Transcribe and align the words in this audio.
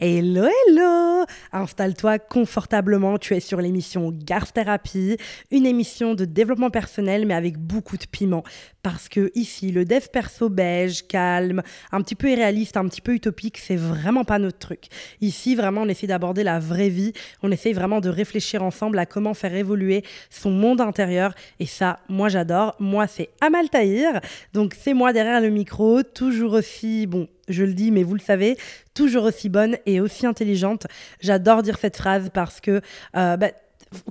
Hello, 0.00 0.42
hello 0.42 1.24
Installe-toi 1.52 2.18
confortablement, 2.18 3.16
tu 3.16 3.32
es 3.36 3.38
sur 3.38 3.60
l'émission 3.60 4.10
Garth 4.12 4.52
Therapy, 4.52 5.16
une 5.52 5.66
émission 5.66 6.16
de 6.16 6.24
développement 6.24 6.70
personnel 6.70 7.26
mais 7.26 7.34
avec 7.34 7.58
beaucoup 7.58 7.96
de 7.96 8.04
piment. 8.04 8.42
Parce 8.82 9.08
que 9.08 9.30
ici, 9.36 9.70
le 9.70 9.84
dev 9.84 10.08
perso 10.12 10.48
beige, 10.48 11.06
calme, 11.06 11.62
un 11.92 12.02
petit 12.02 12.16
peu 12.16 12.28
irréaliste, 12.28 12.76
un 12.76 12.88
petit 12.88 13.00
peu 13.00 13.14
utopique, 13.14 13.56
c'est 13.56 13.76
vraiment 13.76 14.24
pas 14.24 14.40
notre 14.40 14.58
truc. 14.58 14.86
Ici, 15.20 15.54
vraiment, 15.54 15.82
on 15.82 15.88
essaie 15.88 16.08
d'aborder 16.08 16.42
la 16.42 16.58
vraie 16.58 16.88
vie, 16.88 17.12
on 17.44 17.52
essaie 17.52 17.72
vraiment 17.72 18.00
de 18.00 18.08
réfléchir 18.08 18.64
ensemble 18.64 18.98
à 18.98 19.06
comment 19.06 19.32
faire 19.32 19.54
évoluer 19.54 20.02
son 20.28 20.50
monde 20.50 20.80
intérieur. 20.80 21.34
Et 21.60 21.66
ça, 21.66 22.00
moi 22.08 22.28
j'adore. 22.28 22.74
Moi, 22.80 23.06
c'est 23.06 23.30
Amal 23.40 23.70
Tahir, 23.70 24.20
donc 24.54 24.74
c'est 24.78 24.92
moi 24.92 25.12
derrière 25.12 25.40
le 25.40 25.50
micro, 25.50 26.02
toujours 26.02 26.54
aussi, 26.54 27.06
bon, 27.06 27.28
je 27.48 27.64
le 27.64 27.74
dis, 27.74 27.90
mais 27.90 28.02
vous 28.02 28.14
le 28.14 28.20
savez, 28.20 28.56
toujours 28.94 29.24
aussi 29.24 29.48
bonne 29.48 29.76
et 29.86 30.00
aussi 30.00 30.26
intelligente. 30.26 30.86
J'adore 31.20 31.62
dire 31.62 31.78
cette 31.78 31.96
phrase 31.96 32.30
parce 32.32 32.60
que, 32.60 32.80
euh, 33.16 33.36
bah, 33.36 33.50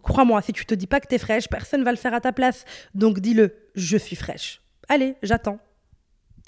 crois-moi, 0.02 0.42
si 0.42 0.54
tu 0.54 0.66
te 0.66 0.74
dis 0.74 0.88
pas 0.88 1.00
que 1.00 1.08
tu 1.08 1.16
es 1.16 1.20
fraîche, 1.20 1.48
personne 1.48 1.84
va 1.84 1.92
le 1.92 1.98
faire 1.98 2.14
à 2.14 2.22
ta 2.22 2.32
place. 2.32 2.66
Donc 2.94 3.20
dis-le, 3.20 3.56
je 3.76 3.98
suis 3.98 4.16
fraîche. 4.16 4.62
Allez, 4.90 5.16
j'attends. 5.24 5.60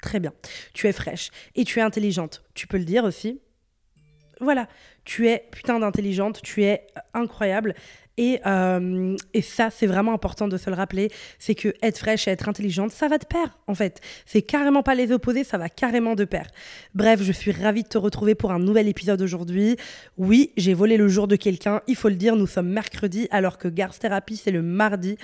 Très 0.02 0.20
bien. 0.20 0.32
Tu 0.74 0.86
es 0.86 0.92
fraîche 0.92 1.30
et 1.54 1.64
tu 1.64 1.78
es 1.78 1.82
intelligente. 1.82 2.44
Tu 2.54 2.66
peux 2.66 2.78
le 2.78 2.84
dire 2.84 3.04
aussi. 3.04 3.40
Voilà, 4.40 4.68
tu 5.04 5.28
es 5.28 5.48
putain 5.50 5.78
d'intelligente, 5.78 6.42
tu 6.42 6.62
es 6.62 6.86
incroyable 7.14 7.74
et, 8.16 8.40
euh, 8.46 9.16
et 9.34 9.42
ça, 9.42 9.70
c'est 9.70 9.86
vraiment 9.86 10.12
important 10.12 10.48
de 10.48 10.56
se 10.56 10.70
le 10.70 10.76
rappeler, 10.76 11.10
c'est 11.38 11.54
que 11.54 11.74
être 11.82 11.98
fraîche 11.98 12.28
et 12.28 12.30
être 12.30 12.48
intelligente, 12.48 12.90
ça 12.90 13.08
va 13.08 13.18
de 13.18 13.26
pair, 13.26 13.58
en 13.66 13.74
fait. 13.74 14.00
C'est 14.24 14.42
carrément 14.42 14.82
pas 14.82 14.94
les 14.94 15.12
opposés, 15.12 15.44
ça 15.44 15.58
va 15.58 15.68
carrément 15.68 16.14
de 16.14 16.24
pair. 16.24 16.46
Bref, 16.94 17.22
je 17.22 17.32
suis 17.32 17.52
ravie 17.52 17.82
de 17.82 17.88
te 17.88 17.98
retrouver 17.98 18.34
pour 18.34 18.52
un 18.52 18.58
nouvel 18.58 18.88
épisode 18.88 19.20
aujourd'hui. 19.20 19.76
Oui, 20.16 20.52
j'ai 20.56 20.74
volé 20.74 20.96
le 20.96 21.08
jour 21.08 21.28
de 21.28 21.36
quelqu'un, 21.36 21.82
il 21.86 21.96
faut 21.96 22.08
le 22.08 22.16
dire, 22.16 22.36
nous 22.36 22.46
sommes 22.46 22.68
mercredi, 22.68 23.28
alors 23.30 23.58
que 23.58 23.68
Garth 23.68 23.98
Therapy, 23.98 24.36
c'est 24.36 24.50
le 24.50 24.62
mardi. 24.62 25.16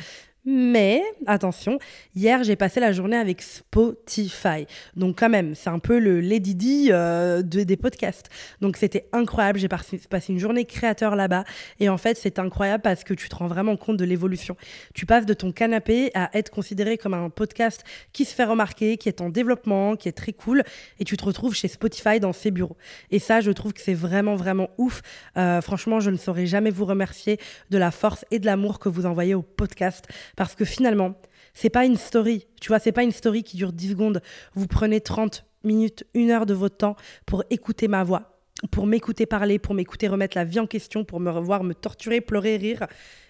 Mais 0.45 1.05
attention, 1.29 1.79
hier 2.17 2.43
j'ai 2.43 2.57
passé 2.57 2.81
la 2.81 2.91
journée 2.91 3.17
avec 3.17 3.43
Spotify. 3.43 4.67
Donc 4.97 5.21
quand 5.21 5.29
même, 5.29 5.55
c'est 5.55 5.71
un 5.71 5.79
peu 5.79 6.01
le 6.01 6.21
Lady 6.21 6.57
Di 6.57 6.89
euh, 6.91 7.43
de, 7.43 7.63
des 7.63 7.77
podcasts. 7.77 8.29
Donc 8.61 8.77
c'était 8.77 9.07
incroyable, 9.13 9.61
j'ai 9.61 9.69
passé, 9.69 10.01
une 10.31 10.41
journée 10.41 10.65
créateur 10.65 11.15
là-bas. 11.15 11.45
Et 11.79 11.89
en 11.89 11.97
fait 11.97 12.17
c'est 12.17 12.41
incroyable 12.41 12.83
parce 12.83 13.05
que 13.05 13.15
tu 13.15 13.29
te 13.29 13.37
rends 13.37 13.47
vraiment 13.47 13.77
compte 13.77 13.99
de 13.99 14.05
l'évolution. 14.05 14.57
Tu 14.95 15.07
passes 15.07 15.27
de 15.27 15.35
ton 15.35 15.53
canapé 15.53 16.11
à 16.15 16.29
être 16.37 16.51
considéré 16.51 16.99
comme 16.99 17.15
un 17.15 17.31
podcast 17.31 17.85
qui 18.13 18.25
se 18.25 18.35
fait 18.35 18.45
remarquer, 18.45 18.97
qui 18.97 19.09
est 19.09 19.21
en 19.21 19.29
développement, 19.29 19.95
qui 19.95 20.09
est 20.09 20.13
très 20.13 20.33
cool. 20.33 20.65
Et 20.99 21.05
tu 21.05 21.17
te 21.17 21.25
retrouves 21.25 21.55
chez 21.55 21.69
Spotify 21.69 22.19
dans 22.19 22.33
ses 22.33 22.51
bureaux. 22.51 22.77
Et 23.13 23.21
ça, 23.21 23.41
je 23.41 23.53
trouve 23.53 23.73
que 23.73 23.81
c'est 23.81 23.95
vraiment, 23.95 24.35
vraiment 24.35 24.71
ouf. 24.77 25.03
Euh, 25.37 25.61
franchement, 25.61 26.01
je 26.01 26.11
ne 26.11 26.17
saurais 26.17 26.47
jamais 26.47 26.71
vous 26.71 26.85
remercier 26.85 27.39
de 27.71 27.79
la 27.79 27.93
force 27.93 28.25
et 28.33 28.41
de 28.41 28.47
l'amour 28.47 28.81
que 28.81 28.89
vous 28.89 29.07
envoyez 29.07 29.37
au 29.37 29.43
podcast 29.43 30.09
parce 30.37 30.55
que 30.55 30.65
finalement, 30.65 31.15
c'est 31.55 31.71
pas 31.71 31.85
une 31.85 31.97
story. 31.97 32.47
Tu 32.61 32.69
vois, 32.69 32.79
c'est 32.79 32.93
pas 32.93 33.03
une 33.03 33.13
story 33.13 33.43
qui 33.43 33.57
dure 33.57 33.73
10 33.73 33.91
secondes. 33.91 34.23
Vous 34.55 34.67
prenez 34.67 35.01
30 35.01 35.45
minutes, 35.65 36.05
une 36.15 36.31
heure 36.31 36.47
de 36.47 36.55
votre 36.55 36.77
temps 36.77 36.97
pour 37.27 37.45
écouter 37.51 37.89
ma 37.89 38.05
voix, 38.05 38.39
pour 38.71 38.87
m'écouter 38.87 39.27
parler, 39.27 39.59
pour 39.59 39.75
m'écouter 39.75 40.09
remettre 40.09 40.37
la 40.37 40.45
vie 40.45 40.61
en 40.61 40.67
question, 40.67 41.05
pour 41.05 41.21
me 41.21 41.31
revoir 41.31 41.65
me 41.65 41.75
torturer, 41.75 42.21
pleurer, 42.21 42.57
rire. 42.57 42.87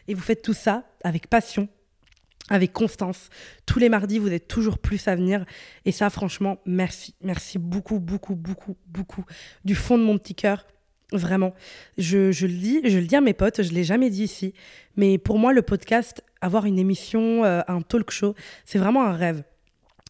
Et 0.09 0.15
vous 0.15 0.23
faites 0.23 0.43
tout 0.43 0.55
ça 0.55 0.85
avec 1.05 1.29
passion, 1.29 1.69
avec 2.49 2.73
constance. 2.73 3.29
Tous 3.67 3.79
les 3.79 3.89
mardis, 3.89 4.19
vous 4.19 4.33
êtes 4.33 4.49
toujours 4.49 4.79
plus 4.79 5.09
à 5.09 5.17
venir. 5.17 5.45
Et 5.85 5.93
ça, 5.93 6.11
franchement, 6.11 6.59
merci. 6.67 7.15
Merci 7.23 7.59
beaucoup, 7.59 8.01
beaucoup, 8.01 8.35
beaucoup, 8.35 8.77
beaucoup. 8.87 9.25
Du 9.65 9.75
fond 9.75 9.99
de 9.99 10.05
mon 10.05 10.19
petit 10.19 10.35
cœur. 10.35 10.67
Vraiment. 11.13 11.55
Je, 11.99 12.33
je, 12.33 12.47
le 12.47 12.53
dis, 12.53 12.81
je 12.85 12.99
le 12.99 13.07
dis 13.07 13.17
à 13.17 13.21
mes 13.21 13.35
potes, 13.35 13.63
je 13.63 13.73
l'ai 13.73 13.85
jamais 13.85 14.11
dit 14.11 14.25
ici. 14.25 14.55
Mais 14.97 15.19
pour 15.19 15.39
moi, 15.39 15.53
le 15.53 15.63
podcast, 15.63 16.23
avoir 16.41 16.65
une 16.67 16.79
émission, 16.79 17.45
euh, 17.45 17.61
un 17.69 17.83
talk 17.83 18.11
show, 18.11 18.35
c'est 18.65 18.79
vraiment 18.79 19.05
un 19.05 19.13
rêve 19.13 19.43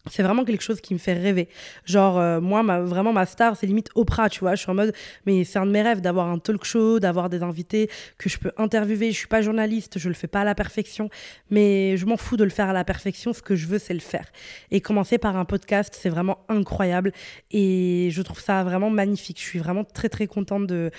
c'est 0.09 0.23
vraiment 0.23 0.43
quelque 0.43 0.61
chose 0.63 0.81
qui 0.81 0.93
me 0.93 0.99
fait 0.99 1.13
rêver. 1.13 1.47
Genre, 1.85 2.19
euh, 2.19 2.41
moi, 2.41 2.61
ma, 2.61 2.81
vraiment, 2.81 3.13
ma 3.13 3.25
star, 3.25 3.55
c'est 3.55 3.67
limite 3.67 3.89
Oprah, 3.95 4.29
tu 4.29 4.41
vois. 4.41 4.55
Je 4.55 4.61
suis 4.61 4.69
en 4.69 4.73
mode, 4.73 4.93
mais 5.25 5.45
c'est 5.45 5.59
un 5.59 5.65
de 5.65 5.71
mes 5.71 5.81
rêves 5.81 6.01
d'avoir 6.01 6.27
un 6.27 6.39
talk 6.39 6.65
show, 6.65 6.99
d'avoir 6.99 7.29
des 7.29 7.41
invités 7.41 7.89
que 8.17 8.29
je 8.29 8.37
peux 8.37 8.51
interviewer. 8.57 9.11
Je 9.11 9.17
suis 9.17 9.27
pas 9.27 9.41
journaliste, 9.41 9.99
je 9.99 10.09
le 10.09 10.15
fais 10.15 10.27
pas 10.27 10.41
à 10.41 10.43
la 10.43 10.55
perfection, 10.55 11.09
mais 11.49 11.95
je 11.95 12.05
m'en 12.05 12.17
fous 12.17 12.35
de 12.35 12.43
le 12.43 12.49
faire 12.49 12.69
à 12.69 12.73
la 12.73 12.83
perfection. 12.83 13.31
Ce 13.31 13.41
que 13.41 13.55
je 13.55 13.67
veux, 13.67 13.79
c'est 13.79 13.93
le 13.93 14.01
faire. 14.01 14.25
Et 14.71 14.81
commencer 14.81 15.17
par 15.17 15.37
un 15.37 15.45
podcast, 15.45 15.97
c'est 15.97 16.09
vraiment 16.09 16.39
incroyable. 16.49 17.13
Et 17.51 18.09
je 18.11 18.21
trouve 18.21 18.41
ça 18.41 18.63
vraiment 18.63 18.89
magnifique. 18.89 19.39
Je 19.39 19.45
suis 19.45 19.59
vraiment 19.59 19.85
très, 19.85 20.09
très 20.09 20.27
contente 20.27 20.67
de, 20.67 20.91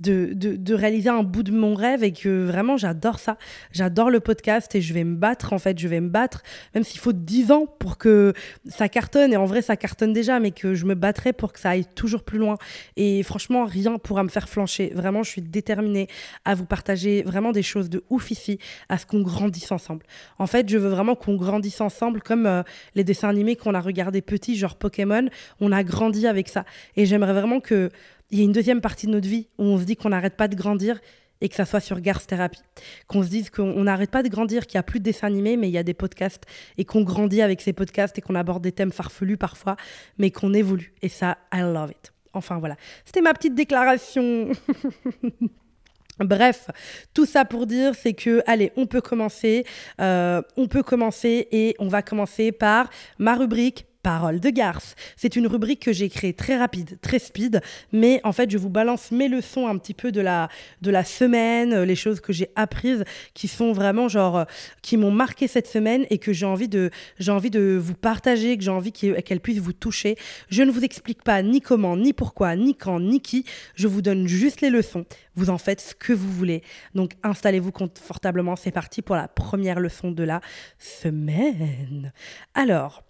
de, 0.00 0.32
de, 0.34 0.74
réaliser 0.74 1.08
un 1.08 1.22
bout 1.22 1.42
de 1.42 1.52
mon 1.52 1.74
rêve 1.74 2.04
et 2.04 2.12
que 2.12 2.44
vraiment 2.44 2.76
j'adore 2.76 3.18
ça. 3.18 3.38
J'adore 3.72 4.10
le 4.10 4.20
podcast 4.20 4.74
et 4.74 4.82
je 4.82 4.92
vais 4.92 5.04
me 5.04 5.16
battre 5.16 5.52
en 5.52 5.58
fait. 5.58 5.78
Je 5.78 5.88
vais 5.88 6.00
me 6.00 6.08
battre, 6.08 6.42
même 6.74 6.84
s'il 6.84 7.00
faut 7.00 7.12
10 7.12 7.52
ans 7.52 7.66
pour 7.66 7.96
que 7.96 8.34
ça 8.68 8.88
cartonne. 8.88 9.32
Et 9.32 9.36
en 9.36 9.46
vrai, 9.46 9.62
ça 9.62 9.76
cartonne 9.76 10.12
déjà, 10.12 10.38
mais 10.38 10.50
que 10.50 10.74
je 10.74 10.84
me 10.84 10.94
battrai 10.94 11.32
pour 11.32 11.52
que 11.52 11.60
ça 11.60 11.70
aille 11.70 11.86
toujours 11.94 12.24
plus 12.24 12.38
loin. 12.38 12.56
Et 12.96 13.22
franchement, 13.22 13.64
rien 13.64 13.98
pourra 13.98 14.22
me 14.22 14.28
faire 14.28 14.48
flancher. 14.48 14.92
Vraiment, 14.94 15.22
je 15.22 15.30
suis 15.30 15.42
déterminée 15.42 16.08
à 16.44 16.54
vous 16.54 16.66
partager 16.66 17.22
vraiment 17.22 17.52
des 17.52 17.62
choses 17.62 17.88
de 17.88 18.04
ouf 18.10 18.30
ici, 18.30 18.58
à 18.88 18.98
ce 18.98 19.06
qu'on 19.06 19.22
grandisse 19.22 19.72
ensemble. 19.72 20.04
En 20.38 20.46
fait, 20.46 20.68
je 20.68 20.76
veux 20.76 20.90
vraiment 20.90 21.14
qu'on 21.14 21.36
grandisse 21.36 21.80
ensemble 21.80 22.22
comme 22.22 22.46
euh, 22.46 22.62
les 22.94 23.04
dessins 23.04 23.28
animés 23.28 23.56
qu'on 23.56 23.74
a 23.74 23.80
regardés 23.80 24.20
petits, 24.20 24.56
genre 24.56 24.76
Pokémon. 24.76 25.28
On 25.60 25.72
a 25.72 25.82
grandi 25.82 26.26
avec 26.26 26.48
ça. 26.48 26.64
Et 26.96 27.06
j'aimerais 27.06 27.32
vraiment 27.32 27.60
que 27.60 27.90
il 28.30 28.38
y 28.38 28.42
a 28.42 28.44
une 28.44 28.52
deuxième 28.52 28.80
partie 28.80 29.06
de 29.06 29.12
notre 29.12 29.28
vie 29.28 29.48
où 29.58 29.64
on 29.64 29.78
se 29.78 29.84
dit 29.84 29.96
qu'on 29.96 30.10
n'arrête 30.10 30.36
pas 30.36 30.48
de 30.48 30.56
grandir 30.56 31.00
et 31.40 31.48
que 31.48 31.54
ça 31.54 31.64
soit 31.64 31.80
sur 31.80 32.00
Garth 32.00 32.26
Therapy. 32.26 32.60
Qu'on 33.06 33.22
se 33.22 33.28
dise 33.28 33.50
qu'on 33.50 33.84
n'arrête 33.84 34.10
pas 34.10 34.22
de 34.22 34.28
grandir, 34.28 34.66
qu'il 34.66 34.78
n'y 34.78 34.80
a 34.80 34.84
plus 34.84 35.00
de 35.00 35.04
dessins 35.04 35.26
animés, 35.26 35.56
mais 35.56 35.68
il 35.68 35.72
y 35.72 35.78
a 35.78 35.82
des 35.82 35.94
podcasts 35.94 36.44
et 36.78 36.84
qu'on 36.84 37.02
grandit 37.02 37.42
avec 37.42 37.60
ces 37.60 37.72
podcasts 37.72 38.16
et 38.18 38.20
qu'on 38.20 38.34
aborde 38.34 38.62
des 38.62 38.72
thèmes 38.72 38.92
farfelus 38.92 39.36
parfois, 39.36 39.76
mais 40.18 40.30
qu'on 40.30 40.54
évolue. 40.54 40.94
Et 41.02 41.08
ça, 41.08 41.38
I 41.52 41.60
love 41.60 41.90
it. 41.90 42.12
Enfin 42.32 42.58
voilà, 42.58 42.76
c'était 43.04 43.22
ma 43.22 43.32
petite 43.32 43.54
déclaration. 43.54 44.50
Bref, 46.18 46.70
tout 47.12 47.26
ça 47.26 47.44
pour 47.44 47.66
dire, 47.66 47.94
c'est 47.94 48.14
que, 48.14 48.42
allez, 48.46 48.72
on 48.76 48.86
peut 48.86 49.02
commencer. 49.02 49.64
Euh, 50.00 50.40
on 50.56 50.66
peut 50.66 50.82
commencer 50.82 51.48
et 51.52 51.76
on 51.78 51.88
va 51.88 52.00
commencer 52.00 52.52
par 52.52 52.88
ma 53.18 53.34
rubrique 53.34 53.86
Parole 54.06 54.38
de 54.38 54.50
garce. 54.50 54.94
C'est 55.16 55.34
une 55.34 55.48
rubrique 55.48 55.82
que 55.82 55.92
j'ai 55.92 56.08
créée 56.08 56.32
très 56.32 56.56
rapide, 56.56 56.96
très 57.02 57.18
speed, 57.18 57.60
mais 57.90 58.20
en 58.22 58.30
fait, 58.30 58.48
je 58.48 58.56
vous 58.56 58.70
balance 58.70 59.10
mes 59.10 59.26
leçons 59.26 59.66
un 59.66 59.76
petit 59.78 59.94
peu 59.94 60.12
de 60.12 60.20
la, 60.20 60.48
de 60.80 60.92
la 60.92 61.02
semaine, 61.02 61.72
euh, 61.72 61.84
les 61.84 61.96
choses 61.96 62.20
que 62.20 62.32
j'ai 62.32 62.48
apprises 62.54 63.02
qui 63.34 63.48
sont 63.48 63.72
vraiment 63.72 64.06
genre, 64.06 64.36
euh, 64.36 64.44
qui 64.80 64.96
m'ont 64.96 65.10
marqué 65.10 65.48
cette 65.48 65.66
semaine 65.66 66.06
et 66.08 66.18
que 66.18 66.32
j'ai 66.32 66.46
envie 66.46 66.68
de, 66.68 66.92
envie 67.26 67.50
de 67.50 67.76
vous 67.82 67.94
partager, 67.94 68.56
que 68.56 68.62
j'ai 68.62 68.70
envie 68.70 68.92
qu'elles 68.92 69.40
puissent 69.40 69.58
vous 69.58 69.72
toucher. 69.72 70.14
Je 70.50 70.62
ne 70.62 70.70
vous 70.70 70.84
explique 70.84 71.24
pas 71.24 71.42
ni 71.42 71.60
comment, 71.60 71.96
ni 71.96 72.12
pourquoi, 72.12 72.54
ni 72.54 72.76
quand, 72.76 73.00
ni 73.00 73.20
qui. 73.20 73.44
Je 73.74 73.88
vous 73.88 74.02
donne 74.02 74.28
juste 74.28 74.60
les 74.60 74.70
leçons. 74.70 75.04
Vous 75.34 75.50
en 75.50 75.58
faites 75.58 75.80
ce 75.80 75.96
que 75.96 76.12
vous 76.12 76.30
voulez. 76.30 76.62
Donc, 76.94 77.14
installez-vous 77.24 77.72
confortablement. 77.72 78.54
C'est 78.54 78.70
parti 78.70 79.02
pour 79.02 79.16
la 79.16 79.26
première 79.26 79.80
leçon 79.80 80.12
de 80.12 80.22
la 80.22 80.40
semaine. 80.78 82.12
Alors, 82.54 83.02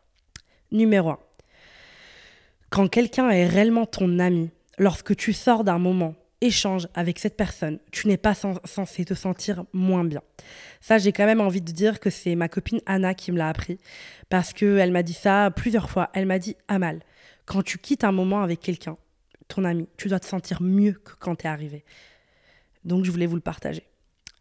Numéro 0.73 1.11
1. 1.11 1.19
Quand 2.71 2.89
quelqu'un 2.89 3.31
est 3.31 3.47
réellement 3.47 3.87
ton 3.87 4.19
ami, 4.19 4.51
lorsque 4.79 5.15
tu 5.17 5.33
sors 5.33 5.65
d'un 5.65 5.79
moment, 5.79 6.15
échange 6.41 6.89
avec 6.95 7.19
cette 7.19 7.37
personne, 7.37 7.79
tu 7.93 8.09
n'es 8.09 8.17
pas 8.17 8.35
censé 8.35 9.05
te 9.05 9.15
sentir 9.15 9.65
moins 9.73 10.05
bien. 10.05 10.23
Ça, 10.81 10.99
j'ai 10.99 11.13
quand 11.13 11.25
même 11.27 11.41
envie 11.41 11.63
de 11.63 11.73
dire 11.73 12.01
que 12.01 12.11
c'est 12.11 12.35
ma 12.35 12.49
copine 12.49 12.81
Anna 12.87 13.15
qui 13.15 13.33
me 13.33 13.39
l'a 13.39 13.49
appris, 13.49 13.79
parce 14.29 14.53
qu'elle 14.53 14.93
m'a 14.93 15.03
dit 15.03 15.15
ça 15.15 15.51
plusieurs 15.55 15.89
fois. 15.89 16.11
Elle 16.13 16.27
m'a 16.27 16.39
dit, 16.39 16.57
Amal, 16.69 17.01
quand 17.47 17.63
tu 17.63 17.79
quittes 17.79 18.05
un 18.05 18.13
moment 18.13 18.43
avec 18.43 18.61
quelqu'un, 18.61 18.97
ton 19.49 19.65
ami, 19.65 19.89
tu 19.97 20.09
dois 20.09 20.21
te 20.21 20.27
sentir 20.27 20.61
mieux 20.61 20.93
que 20.93 21.13
quand 21.19 21.37
tu 21.37 21.47
es 21.47 21.49
arrivé. 21.49 21.85
Donc, 22.85 23.05
je 23.05 23.11
voulais 23.11 23.27
vous 23.27 23.37
le 23.37 23.41
partager. 23.41 23.85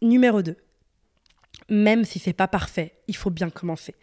Numéro 0.02 0.42
2. 0.42 0.56
Même 1.70 2.04
si 2.04 2.18
c'est 2.18 2.32
pas 2.32 2.48
parfait, 2.48 2.94
il 3.08 3.16
faut 3.16 3.30
bien 3.30 3.50
commencer. 3.50 3.94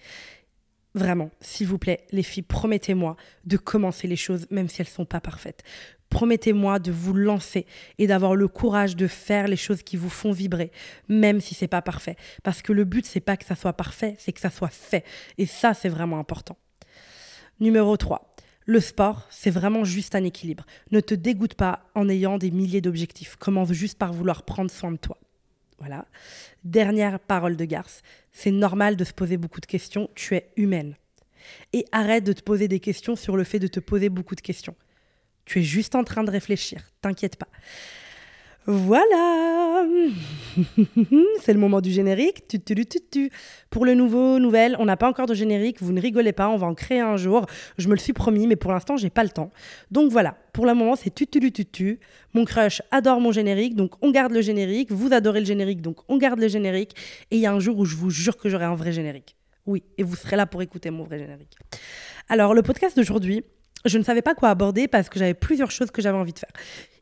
Vraiment, 0.95 1.31
s'il 1.41 1.67
vous 1.67 1.79
plaît, 1.79 2.05
les 2.11 2.21
filles, 2.21 2.43
promettez-moi 2.43 3.15
de 3.45 3.57
commencer 3.57 4.07
les 4.07 4.15
choses 4.15 4.45
même 4.51 4.69
si 4.69 4.81
elles 4.81 4.87
sont 4.87 5.05
pas 5.05 5.21
parfaites. 5.21 5.63
Promettez-moi 6.09 6.77
de 6.77 6.91
vous 6.91 7.15
lancer 7.15 7.65
et 7.97 8.05
d'avoir 8.05 8.35
le 8.35 8.47
courage 8.47 8.95
de 8.95 9.07
faire 9.07 9.47
les 9.47 9.55
choses 9.55 9.81
qui 9.81 9.97
vous 9.97 10.11
font 10.11 10.31
vibrer, 10.31 10.71
même 11.09 11.41
si 11.41 11.55
c'est 11.55 11.67
pas 11.67 11.81
parfait. 11.81 12.15
Parce 12.43 12.61
que 12.61 12.71
le 12.71 12.83
but, 12.83 13.07
c'est 13.07 13.19
pas 13.19 13.37
que 13.37 13.45
ça 13.45 13.55
soit 13.55 13.73
parfait, 13.73 14.15
c'est 14.19 14.31
que 14.31 14.39
ça 14.39 14.51
soit 14.51 14.71
fait. 14.71 15.03
Et 15.39 15.47
ça, 15.47 15.73
c'est 15.73 15.89
vraiment 15.89 16.19
important. 16.19 16.57
Numéro 17.59 17.97
3. 17.97 18.35
Le 18.65 18.79
sport, 18.79 19.27
c'est 19.31 19.49
vraiment 19.49 19.83
juste 19.83 20.13
un 20.13 20.23
équilibre. 20.23 20.65
Ne 20.91 20.99
te 20.99 21.15
dégoûte 21.15 21.55
pas 21.55 21.89
en 21.95 22.07
ayant 22.07 22.37
des 22.37 22.51
milliers 22.51 22.81
d'objectifs. 22.81 23.35
Commence 23.35 23.71
juste 23.71 23.97
par 23.97 24.13
vouloir 24.13 24.43
prendre 24.43 24.69
soin 24.69 24.91
de 24.91 24.97
toi. 24.97 25.17
Voilà. 25.79 26.05
Dernière 26.63 27.19
parole 27.19 27.57
de 27.57 27.65
garce. 27.65 28.01
C'est 28.31 28.51
normal 28.51 28.95
de 28.95 29.03
se 29.03 29.13
poser 29.13 29.37
beaucoup 29.37 29.61
de 29.61 29.65
questions. 29.65 30.09
Tu 30.15 30.35
es 30.35 30.49
humaine. 30.55 30.95
Et 31.73 31.85
arrête 31.91 32.23
de 32.23 32.33
te 32.33 32.41
poser 32.41 32.67
des 32.67 32.79
questions 32.79 33.15
sur 33.15 33.35
le 33.35 33.43
fait 33.43 33.59
de 33.59 33.67
te 33.67 33.79
poser 33.79 34.09
beaucoup 34.09 34.35
de 34.35 34.41
questions. 34.41 34.75
Tu 35.45 35.59
es 35.59 35.63
juste 35.63 35.95
en 35.95 36.03
train 36.03 36.23
de 36.23 36.31
réfléchir, 36.31 36.89
t'inquiète 37.01 37.35
pas. 37.35 37.49
Voilà 38.65 39.85
C'est 41.41 41.53
le 41.53 41.59
moment 41.59 41.81
du 41.81 41.91
générique. 41.91 42.47
Tu, 42.47 42.59
tu, 42.61 42.75
tu, 42.85 43.29
pour 43.69 43.85
le 43.85 43.93
nouveau, 43.93 44.39
nouvelle, 44.39 44.75
on 44.79 44.85
n'a 44.85 44.95
pas 44.95 45.09
encore 45.09 45.25
de 45.25 45.33
générique, 45.33 45.81
vous 45.81 45.91
ne 45.91 45.99
rigolez 45.99 46.31
pas, 46.31 46.47
on 46.47 46.57
va 46.57 46.67
en 46.67 46.73
créer 46.73 46.99
un 46.99 47.17
jour. 47.17 47.45
Je 47.77 47.87
me 47.89 47.93
le 47.93 47.99
suis 47.99 48.13
promis, 48.13 48.47
mais 48.47 48.55
pour 48.55 48.71
l'instant, 48.71 48.95
j'ai 48.95 49.09
pas 49.09 49.23
le 49.23 49.29
temps. 49.29 49.51
Donc 49.91 50.11
voilà, 50.11 50.37
pour 50.53 50.65
le 50.65 50.73
moment, 50.73 50.95
c'est 50.95 51.13
tu, 51.13 51.27
tu, 51.27 51.51
tu, 51.51 51.65
tu. 51.65 51.99
Mon 52.33 52.45
crush 52.45 52.81
adore 52.91 53.19
mon 53.19 53.31
générique, 53.31 53.75
donc 53.75 53.93
on 54.01 54.11
garde 54.11 54.31
le 54.31 54.41
générique. 54.41 54.91
Vous 54.91 55.11
adorez 55.13 55.41
le 55.41 55.45
générique, 55.45 55.81
donc 55.81 55.97
on 56.07 56.17
garde 56.17 56.39
le 56.39 56.47
générique. 56.47 56.95
Et 57.31 57.37
il 57.37 57.41
y 57.41 57.45
a 57.45 57.51
un 57.51 57.59
jour 57.59 57.77
où 57.77 57.85
je 57.85 57.95
vous 57.95 58.09
jure 58.09 58.37
que 58.37 58.47
j'aurai 58.47 58.65
un 58.65 58.75
vrai 58.75 58.93
générique. 58.93 59.35
Oui, 59.65 59.83
et 59.97 60.03
vous 60.03 60.15
serez 60.15 60.35
là 60.35 60.45
pour 60.45 60.61
écouter 60.61 60.89
mon 60.89 61.03
vrai 61.03 61.19
générique. 61.19 61.57
Alors, 62.29 62.53
le 62.53 62.61
podcast 62.61 62.95
d'aujourd'hui, 62.95 63.43
je 63.85 63.97
ne 63.97 64.03
savais 64.03 64.21
pas 64.21 64.35
quoi 64.35 64.49
aborder 64.49 64.87
parce 64.87 65.09
que 65.09 65.19
j'avais 65.19 65.33
plusieurs 65.33 65.71
choses 65.71 65.91
que 65.91 66.01
j'avais 66.01 66.17
envie 66.17 66.33
de 66.33 66.39
faire. 66.39 66.51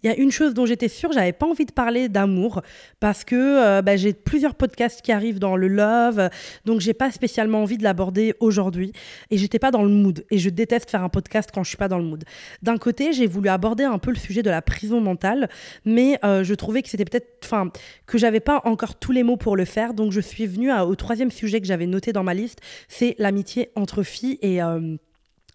Il 0.04 0.08
y 0.08 0.14
a 0.14 0.18
une 0.18 0.32
chose 0.32 0.56
dont 0.56 0.66
j'étais 0.66 0.88
sûre, 0.88 1.12
j'avais 1.12 1.32
pas 1.32 1.46
envie 1.46 1.66
de 1.66 1.72
parler 1.72 2.10
d'amour 2.10 2.62
parce 3.00 3.24
que 3.24 3.36
euh, 3.36 3.82
bah, 3.84 3.98
j'ai 3.98 4.14
plusieurs 4.14 4.56
podcasts 4.56 5.02
qui 5.04 5.12
arrivent 5.12 5.38
dans 5.38 5.56
le 5.56 5.68
love, 5.68 6.30
donc 6.66 6.82
j'ai 6.82 6.94
pas 6.94 7.12
spécialement 7.12 7.62
envie 7.62 7.78
de 7.78 7.84
l'aborder 7.84 8.34
aujourd'hui 8.40 8.94
et 9.30 9.38
j'étais 9.38 9.60
pas 9.60 9.70
dans 9.70 9.84
le 9.84 9.90
mood 9.90 10.26
et 10.32 10.40
je 10.40 10.50
déteste 10.50 10.90
faire 10.90 11.04
un 11.04 11.10
podcast 11.10 11.52
quand 11.54 11.64
je 11.64 11.70
suis 11.70 11.78
pas 11.78 11.88
dans 11.88 12.00
le 12.00 12.06
mood. 12.06 12.24
D'un 12.64 12.78
côté, 12.78 13.14
j'ai 13.14 13.28
voulu 13.28 13.50
aborder 13.50 13.84
un 13.84 14.00
peu 14.00 14.10
le 14.10 14.18
sujet 14.18 14.42
de 14.42 14.50
la 14.50 14.64
prison 14.64 15.02
mentale, 15.02 15.50
mais 15.86 16.18
euh, 16.26 16.44
je 16.44 16.56
trouvais 16.56 16.82
que 16.82 16.90
c'était 16.90 17.06
peut-être, 17.06 17.28
enfin, 17.44 17.70
que 18.08 18.18
j'avais 18.18 18.40
pas 18.40 18.62
encore 18.66 18.96
tous 18.96 19.12
les 19.12 19.22
mots 19.22 19.38
pour 19.38 19.56
le 19.56 19.66
faire, 19.66 19.94
donc 19.94 20.12
je 20.12 20.22
suis 20.22 20.48
venue 20.48 20.74
au 20.74 20.96
troisième 20.96 21.30
sujet 21.30 21.62
que 21.62 21.68
j'avais 21.68 21.86
noté 21.86 22.12
dans 22.12 22.24
ma 22.24 22.34
liste, 22.34 22.60
c'est 22.88 23.16
l'amitié 23.20 23.70
entre 23.76 24.02
filles 24.02 24.40
et 24.42 24.64
euh, 24.64 24.98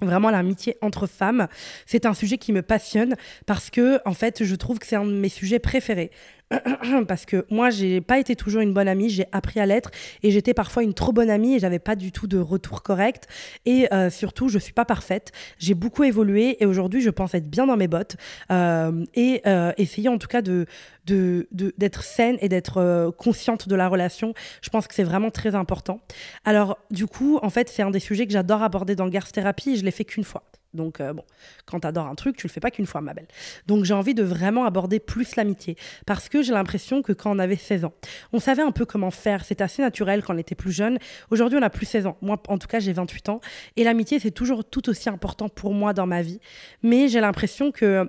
Vraiment 0.02 0.30
l'amitié 0.30 0.76
entre 0.82 1.06
femmes, 1.06 1.48
c'est 1.86 2.04
un 2.04 2.12
sujet 2.12 2.36
qui 2.36 2.52
me 2.52 2.60
passionne 2.60 3.14
parce 3.46 3.70
que 3.70 3.98
en 4.04 4.12
fait, 4.12 4.44
je 4.44 4.54
trouve 4.54 4.78
que 4.78 4.86
c'est 4.86 4.96
un 4.96 5.06
de 5.06 5.12
mes 5.12 5.30
sujets 5.30 5.58
préférés. 5.58 6.10
parce 7.08 7.26
que 7.26 7.44
moi, 7.50 7.70
j'ai 7.70 8.00
pas 8.00 8.18
été 8.18 8.36
toujours 8.36 8.60
une 8.60 8.72
bonne 8.72 8.86
amie, 8.86 9.10
j'ai 9.10 9.26
appris 9.32 9.58
à 9.58 9.66
l'être 9.66 9.90
et 10.22 10.30
j'étais 10.30 10.54
parfois 10.54 10.82
une 10.84 10.94
trop 10.94 11.12
bonne 11.12 11.30
amie 11.30 11.54
et 11.56 11.58
j'avais 11.58 11.80
pas 11.80 11.96
du 11.96 12.12
tout 12.12 12.26
de 12.26 12.38
retour 12.38 12.82
correct. 12.82 13.26
Et 13.64 13.92
euh, 13.92 14.10
surtout, 14.10 14.48
je 14.48 14.58
suis 14.58 14.72
pas 14.72 14.84
parfaite. 14.84 15.32
J'ai 15.58 15.74
beaucoup 15.74 16.04
évolué 16.04 16.62
et 16.62 16.66
aujourd'hui, 16.66 17.00
je 17.00 17.10
pense 17.10 17.34
être 17.34 17.50
bien 17.50 17.66
dans 17.66 17.76
mes 17.76 17.88
bottes 17.88 18.16
euh, 18.52 19.04
et 19.14 19.42
euh, 19.46 19.72
essayer 19.76 20.08
en 20.08 20.18
tout 20.18 20.28
cas 20.28 20.40
d'être 20.40 22.02
saine 22.04 22.36
et 22.40 22.48
d'être 22.48 23.10
consciente 23.18 23.68
de 23.68 23.74
la 23.74 23.88
relation. 23.88 24.32
Je 24.62 24.70
pense 24.70 24.86
que 24.86 24.94
c'est 24.94 25.04
vraiment 25.04 25.30
très 25.30 25.54
important. 25.56 26.00
Alors, 26.44 26.78
du 26.90 27.06
coup, 27.06 27.38
en 27.42 27.50
fait, 27.50 27.68
c'est 27.68 27.82
un 27.82 27.90
des 27.90 28.00
sujets 28.00 28.26
que 28.26 28.32
j'adore 28.32 28.62
aborder 28.62 28.94
dans 28.94 29.08
Garce 29.08 29.32
Thérapie 29.32 29.70
et 29.70 29.76
je 29.76 29.84
l'ai 29.84 29.90
fait 29.90 30.04
qu'une 30.04 30.24
fois. 30.24 30.44
Donc, 30.76 31.00
euh, 31.00 31.12
bon, 31.12 31.24
quand 31.64 31.80
tu 31.80 31.86
adores 31.86 32.06
un 32.06 32.14
truc, 32.14 32.36
tu 32.36 32.46
le 32.46 32.52
fais 32.52 32.60
pas 32.60 32.70
qu'une 32.70 32.86
fois, 32.86 33.00
ma 33.00 33.14
belle. 33.14 33.26
Donc, 33.66 33.84
j'ai 33.84 33.94
envie 33.94 34.14
de 34.14 34.22
vraiment 34.22 34.64
aborder 34.64 35.00
plus 35.00 35.36
l'amitié. 35.36 35.76
Parce 36.06 36.28
que 36.28 36.42
j'ai 36.42 36.52
l'impression 36.52 37.02
que 37.02 37.12
quand 37.12 37.34
on 37.34 37.38
avait 37.38 37.56
16 37.56 37.84
ans, 37.84 37.92
on 38.32 38.38
savait 38.38 38.62
un 38.62 38.70
peu 38.70 38.84
comment 38.84 39.10
faire. 39.10 39.44
C'était 39.44 39.64
assez 39.64 39.82
naturel 39.82 40.22
quand 40.22 40.34
on 40.34 40.38
était 40.38 40.54
plus 40.54 40.72
jeune. 40.72 40.98
Aujourd'hui, 41.30 41.58
on 41.58 41.62
a 41.62 41.70
plus 41.70 41.86
16 41.86 42.06
ans. 42.06 42.16
Moi, 42.22 42.40
en 42.48 42.58
tout 42.58 42.68
cas, 42.68 42.78
j'ai 42.78 42.92
28 42.92 43.28
ans. 43.30 43.40
Et 43.76 43.84
l'amitié, 43.84 44.20
c'est 44.20 44.30
toujours 44.30 44.64
tout 44.64 44.88
aussi 44.88 45.08
important 45.08 45.48
pour 45.48 45.72
moi 45.72 45.92
dans 45.92 46.06
ma 46.06 46.22
vie. 46.22 46.40
Mais 46.82 47.08
j'ai 47.08 47.20
l'impression 47.20 47.72
que 47.72 48.08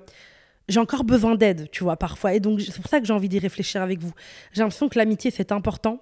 j'ai 0.67 0.79
encore 0.79 1.05
besoin 1.05 1.35
d'aide, 1.35 1.69
tu 1.71 1.83
vois, 1.83 1.95
parfois. 1.95 2.33
Et 2.33 2.39
donc, 2.39 2.61
c'est 2.61 2.75
pour 2.75 2.89
ça 2.89 2.99
que 2.99 3.05
j'ai 3.05 3.13
envie 3.13 3.29
d'y 3.29 3.39
réfléchir 3.39 3.81
avec 3.81 3.99
vous. 3.99 4.11
J'ai 4.51 4.61
l'impression 4.61 4.89
que 4.89 4.99
l'amitié, 4.99 5.31
c'est 5.31 5.51
important 5.51 6.01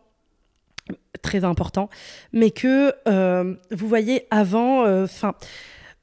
très 1.22 1.44
important, 1.44 1.90
mais 2.34 2.52
que 2.52 2.94
euh, 3.08 3.56
vous 3.72 3.88
voyez 3.88 4.28
avant, 4.32 4.86
euh, 4.86 5.06
enfin, 5.06 5.34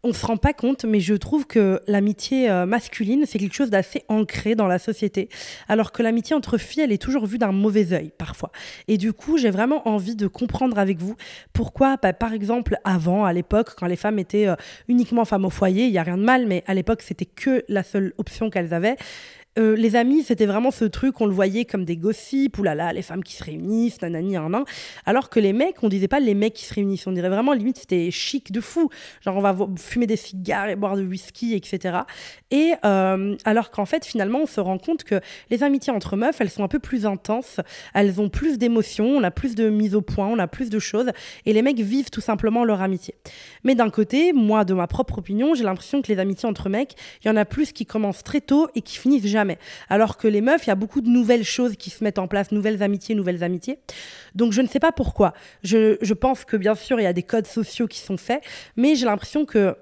on 0.05 0.13
se 0.13 0.27
rend 0.27 0.37
pas 0.37 0.53
compte, 0.53 0.85
mais 0.85 0.99
je 0.99 1.15
trouve 1.15 1.47
que 1.47 1.81
l'amitié 1.87 2.51
euh, 2.51 2.67
masculine, 2.67 3.25
c'est 3.27 3.39
quelque 3.39 3.55
chose 3.55 3.71
d'assez 3.71 4.03
ancré 4.09 4.57
dans 4.57 4.67
la 4.67 4.81
société, 4.81 5.29
alors 5.69 5.93
que 5.93 6.03
l'amitié 6.03 6.35
entre 6.35 6.59
filles, 6.59 6.83
elle 6.83 6.93
est 6.93 7.01
toujours 7.01 7.27
vue 7.27 7.39
d'un 7.39 7.53
mauvais 7.53 7.93
œil 7.93 8.13
parfois. 8.19 8.51
Et 8.89 8.99
du 8.99 9.13
coup, 9.13 9.39
j'ai 9.39 9.51
vraiment 9.51 9.87
envie 9.89 10.17
de 10.17 10.27
comprendre 10.27 10.79
avec 10.79 10.99
vous 10.99 11.15
pourquoi, 11.53 11.97
bah, 12.03 12.13
par 12.13 12.33
exemple, 12.33 12.77
avant, 12.83 13.25
à 13.25 13.33
l'époque, 13.33 13.75
quand 13.77 13.87
les 13.87 13.97
femmes 13.97 14.19
étaient 14.19 14.49
euh, 14.49 14.57
uniquement 14.89 15.25
femmes 15.25 15.45
au 15.45 15.51
foyer, 15.51 15.87
il 15.87 15.93
y 15.93 15.99
a 15.99 16.03
rien 16.03 16.19
de 16.19 16.25
mal, 16.25 16.47
mais 16.47 16.65
à 16.67 16.75
l'époque, 16.75 17.03
c'était 17.03 17.27
que 17.27 17.65
la 17.69 17.85
seule 17.85 18.13
option 18.19 18.51
qu'elles 18.51 18.75
avaient. 18.75 18.97
Euh, 19.59 19.77
les 19.77 19.97
amis, 19.97 20.23
c'était 20.23 20.47
vraiment 20.47 20.71
ce 20.71 20.87
truc, 20.87 21.21
on 21.21 21.27
le 21.27 21.33
voyait 21.33 21.67
comme 21.67 21.85
des 21.85 21.99
gossips, 21.99 22.57
oulala, 22.59 22.95
les 22.95 23.03
femmes 23.03 23.23
qui 23.23 23.35
se 23.35 23.45
réunissent, 23.45 24.01
nanani, 24.01 24.37
un. 24.37 24.65
Alors 25.05 25.29
que 25.29 25.41
les 25.41 25.53
mecs, 25.53 25.83
on 25.83 25.89
disait 25.89 26.09
pas 26.09 26.21
les 26.21 26.33
mecs 26.35 26.55
qui 26.55 26.65
se 26.65 26.73
réunissent, 26.73 27.07
on 27.07 27.13
dirait 27.13 27.29
vraiment 27.29 27.53
limite 27.53 27.79
c'était 27.79 28.11
chic 28.11 28.51
de 28.51 28.63
fou. 28.63 28.89
Genre 29.21 29.37
on 29.37 29.41
va 29.43 29.55
fumer 29.77 30.07
des 30.07 30.17
cigares 30.17 30.71
et 30.71 30.77
boire 30.77 30.97
du 30.97 31.05
whisky, 31.05 31.55
etc. 31.55 31.99
Et 32.51 32.73
euh, 32.85 33.37
alors 33.45 33.71
qu'en 33.71 33.85
fait, 33.85 34.07
finalement, 34.07 34.41
on 34.43 34.47
se 34.47 34.61
rend 34.61 34.79
compte 34.79 35.05
que 35.05 35.21
les 35.51 35.63
amitiés 35.63 35.93
entre 35.93 36.17
meufs, 36.17 36.41
elles 36.41 36.51
sont 36.51 36.65
un 36.65 36.69
peu 36.69 36.79
plus 36.79 37.05
intenses, 37.05 37.61
elles 37.93 38.23
ont 38.23 38.31
plus 38.31 38.57
d'émotions, 38.57 39.07
on 39.07 39.23
a 39.23 39.31
plus 39.31 39.55
de 39.55 39.69
mise 39.69 39.95
au 39.95 40.01
point, 40.01 40.29
on 40.29 40.39
a 40.39 40.49
plus 40.49 40.71
de 40.71 40.79
choses, 40.79 41.11
et 41.45 41.53
les 41.53 41.61
mecs 41.61 41.79
vivent 41.79 42.11
tout 42.11 42.23
simplement 42.23 42.65
leur 42.65 42.81
amitié. 42.81 43.15
Mais 43.65 43.75
d'un 43.75 43.91
côté, 43.91 44.33
moi, 44.33 44.65
de 44.65 44.73
ma 44.73 44.87
propre 44.87 45.19
opinion, 45.19 45.55
j'ai 45.55 45.65
l'impression 45.65 46.01
que 46.01 46.11
les 46.11 46.19
amitiés 46.19 46.49
entre 46.49 46.71
mecs, 46.71 46.95
il 47.23 47.29
y 47.29 47.31
en 47.31 47.37
a 47.37 47.45
plus 47.45 47.73
qui 47.73 47.85
commencent 47.85 48.23
très 48.23 48.41
tôt 48.41 48.69
et 48.75 48.81
qui 48.81 48.97
finissent 48.97 49.27
jamais 49.27 49.42
alors 49.89 50.17
que 50.17 50.29
les 50.29 50.41
meufs, 50.41 50.67
il 50.67 50.69
y 50.69 50.73
a 50.73 50.77
beaucoup 50.77 51.01
de 51.01 51.09
nouvelles 51.09 51.45
choses 51.45 51.77
qui 51.77 51.91
se 51.91 52.03
mettent 52.05 52.19
en 52.19 52.29
place, 52.29 52.53
nouvelles 52.53 52.83
amitiés, 52.83 53.15
nouvelles 53.15 53.45
amitiés. 53.45 53.79
Donc 54.35 54.53
je 54.53 54.63
ne 54.63 54.67
sais 54.67 54.81
pas 54.81 54.93
pourquoi. 54.93 55.33
Je, 55.63 56.13
pense 56.15 56.45
que 56.45 56.57
bien 56.57 56.75
sûr, 56.75 57.01
il 57.01 57.05
y 57.05 57.07
a 57.07 57.13
des 57.13 57.23
codes 57.23 57.47
sociaux 57.47 57.87
qui 57.87 57.99
sont 57.99 58.17
faits, 58.17 58.43
mais 58.77 58.95
j'ai 58.95 59.07
l'impression 59.07 59.45
que 59.45 59.77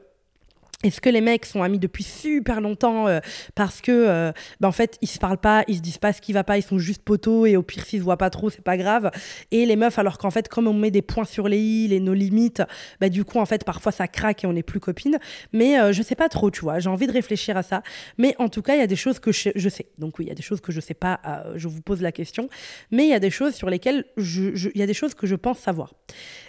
est-ce 0.82 1.02
que 1.02 1.10
les 1.10 1.20
mecs 1.20 1.44
sont 1.44 1.62
amis 1.62 1.78
depuis 1.78 2.04
super 2.04 2.62
longtemps 2.62 3.06
euh, 3.06 3.20
parce 3.54 3.82
que 3.82 3.92
euh, 3.92 4.32
bah, 4.60 4.68
en 4.68 4.72
fait 4.72 4.96
ils 5.02 5.08
se 5.08 5.18
parlent 5.18 5.36
pas, 5.36 5.62
ils 5.68 5.76
se 5.76 5.80
disent 5.82 5.98
pas 5.98 6.14
ce 6.14 6.22
qui 6.22 6.32
va 6.32 6.42
pas, 6.42 6.56
ils 6.56 6.62
sont 6.62 6.78
juste 6.78 7.02
poteaux 7.02 7.44
et 7.44 7.56
au 7.56 7.62
pire 7.62 7.84
s'ils 7.84 7.98
se 7.98 8.04
voient 8.04 8.16
pas 8.16 8.30
trop 8.30 8.48
c'est 8.48 8.64
pas 8.64 8.78
grave. 8.78 9.10
Et 9.50 9.66
les 9.66 9.76
meufs 9.76 9.98
alors 9.98 10.16
qu'en 10.16 10.30
fait 10.30 10.48
comme 10.48 10.66
on 10.66 10.72
met 10.72 10.90
des 10.90 11.02
points 11.02 11.24
sur 11.24 11.48
les 11.48 11.60
îles 11.60 11.92
et 11.92 12.00
nos 12.00 12.14
limites, 12.14 12.62
bah, 12.98 13.10
du 13.10 13.24
coup 13.24 13.38
en 13.38 13.44
fait 13.44 13.64
parfois 13.64 13.92
ça 13.92 14.08
craque 14.08 14.44
et 14.44 14.46
on 14.46 14.54
n'est 14.54 14.62
plus 14.62 14.80
copines. 14.80 15.18
Mais 15.52 15.78
euh, 15.78 15.92
je 15.92 16.02
sais 16.02 16.14
pas 16.14 16.30
trop 16.30 16.50
tu 16.50 16.62
vois, 16.62 16.78
j'ai 16.78 16.88
envie 16.88 17.06
de 17.06 17.12
réfléchir 17.12 17.58
à 17.58 17.62
ça. 17.62 17.82
Mais 18.16 18.34
en 18.38 18.48
tout 18.48 18.62
cas 18.62 18.74
il 18.74 18.80
y 18.80 18.84
a 18.84 18.86
des 18.86 18.96
choses 18.96 19.18
que 19.18 19.32
je, 19.32 19.50
je, 19.54 19.68
sais. 19.68 19.86
Donc 19.98 20.18
oui 20.18 20.24
il 20.24 20.28
y 20.28 20.32
a 20.32 20.34
des 20.34 20.42
choses 20.42 20.62
que 20.62 20.72
je 20.72 20.80
sais 20.80 20.94
pas, 20.94 21.20
je 21.56 21.68
vous 21.68 21.82
pose 21.82 22.00
la 22.00 22.12
question. 22.12 22.48
Mais 22.90 23.04
il 23.04 23.10
y 23.10 23.14
a 23.14 23.20
des 23.20 23.30
choses 23.30 23.54
sur 23.54 23.68
lesquelles 23.68 24.06
il 24.16 24.72
y 24.76 24.82
a 24.82 24.86
des 24.86 24.94
choses 24.94 25.12
que 25.12 25.26
je 25.26 25.34
pense 25.34 25.58
savoir. 25.58 25.92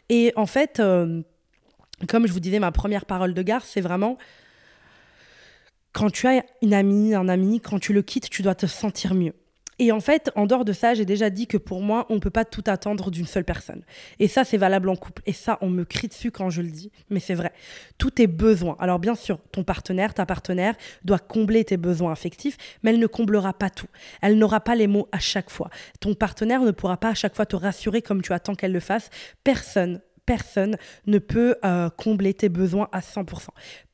Et 0.08 0.32
en 0.38 0.46
fait 0.46 0.82
comme 2.08 2.28
je 2.28 2.34
vous 2.34 2.40
disais, 2.40 2.60
ma 2.60 2.72
première 2.72 3.06
parole 3.06 3.34
de 3.34 3.42
gare, 3.42 3.66
c'est 3.66 3.82
vraiment 3.82 4.18
quand 5.94 6.10
tu 6.10 6.28
as 6.28 6.44
une 6.62 6.74
amie, 6.74 7.14
un 7.14 7.28
ami, 7.28 7.60
quand 7.60 7.80
tu 7.80 7.94
le 7.94 8.02
quittes, 8.02 8.30
tu 8.30 8.42
dois 8.42 8.56
te 8.56 8.66
sentir 8.66 9.14
mieux. 9.14 9.34
Et 9.82 9.92
en 9.92 10.00
fait, 10.00 10.30
en 10.36 10.46
dehors 10.46 10.64
de 10.64 10.74
ça, 10.74 10.94
j'ai 10.94 11.06
déjà 11.06 11.32
dit 11.32 11.48
que 11.48 11.58
pour 11.58 11.82
moi, 11.82 12.06
on 12.10 12.16
ne 12.16 12.20
peut 12.20 12.30
pas 12.30 12.46
tout 12.46 12.64
attendre 12.68 13.10
d'une 13.10 13.26
seule 13.26 13.44
personne. 13.44 13.82
Et 14.20 14.28
ça, 14.28 14.44
c'est 14.44 14.58
valable 14.58 14.90
en 14.90 14.96
couple. 14.96 15.24
Et 15.26 15.34
ça, 15.34 15.58
on 15.62 15.72
me 15.72 15.86
crie 15.86 16.08
dessus 16.08 16.30
quand 16.30 16.52
je 16.52 16.62
le 16.62 16.70
dis, 16.70 16.92
mais 17.10 17.20
c'est 17.20 17.34
vrai. 17.34 17.52
Tout 17.98 18.22
est 18.22 18.28
besoin. 18.28 18.76
Alors 18.80 19.00
bien 19.00 19.16
sûr, 19.16 19.40
ton 19.52 19.64
partenaire, 19.64 20.14
ta 20.14 20.28
partenaire 20.28 20.76
doit 21.04 21.18
combler 21.18 21.66
tes 21.66 21.78
besoins 21.78 22.12
affectifs, 22.12 22.58
mais 22.84 22.92
elle 22.92 23.00
ne 23.00 23.08
comblera 23.08 23.54
pas 23.54 23.72
tout. 23.72 23.88
Elle 24.22 24.38
n'aura 24.38 24.60
pas 24.60 24.76
les 24.76 24.86
mots 24.86 25.08
à 25.12 25.20
chaque 25.20 25.50
fois. 25.50 25.72
Ton 26.00 26.14
partenaire 26.14 26.62
ne 26.62 26.70
pourra 26.72 26.98
pas 26.98 27.10
à 27.10 27.16
chaque 27.16 27.36
fois 27.36 27.48
te 27.48 27.56
rassurer 27.56 28.04
comme 28.04 28.22
tu 28.22 28.34
attends 28.34 28.54
qu'elle 28.54 28.74
le 28.74 28.80
fasse. 28.82 29.10
Personne 29.44 30.00
personne 30.26 30.78
ne 31.08 31.20
peut 31.20 31.56
euh, 31.66 31.90
combler 31.90 32.34
tes 32.34 32.50
besoins 32.50 32.90
à 32.92 33.00
100% 33.00 33.48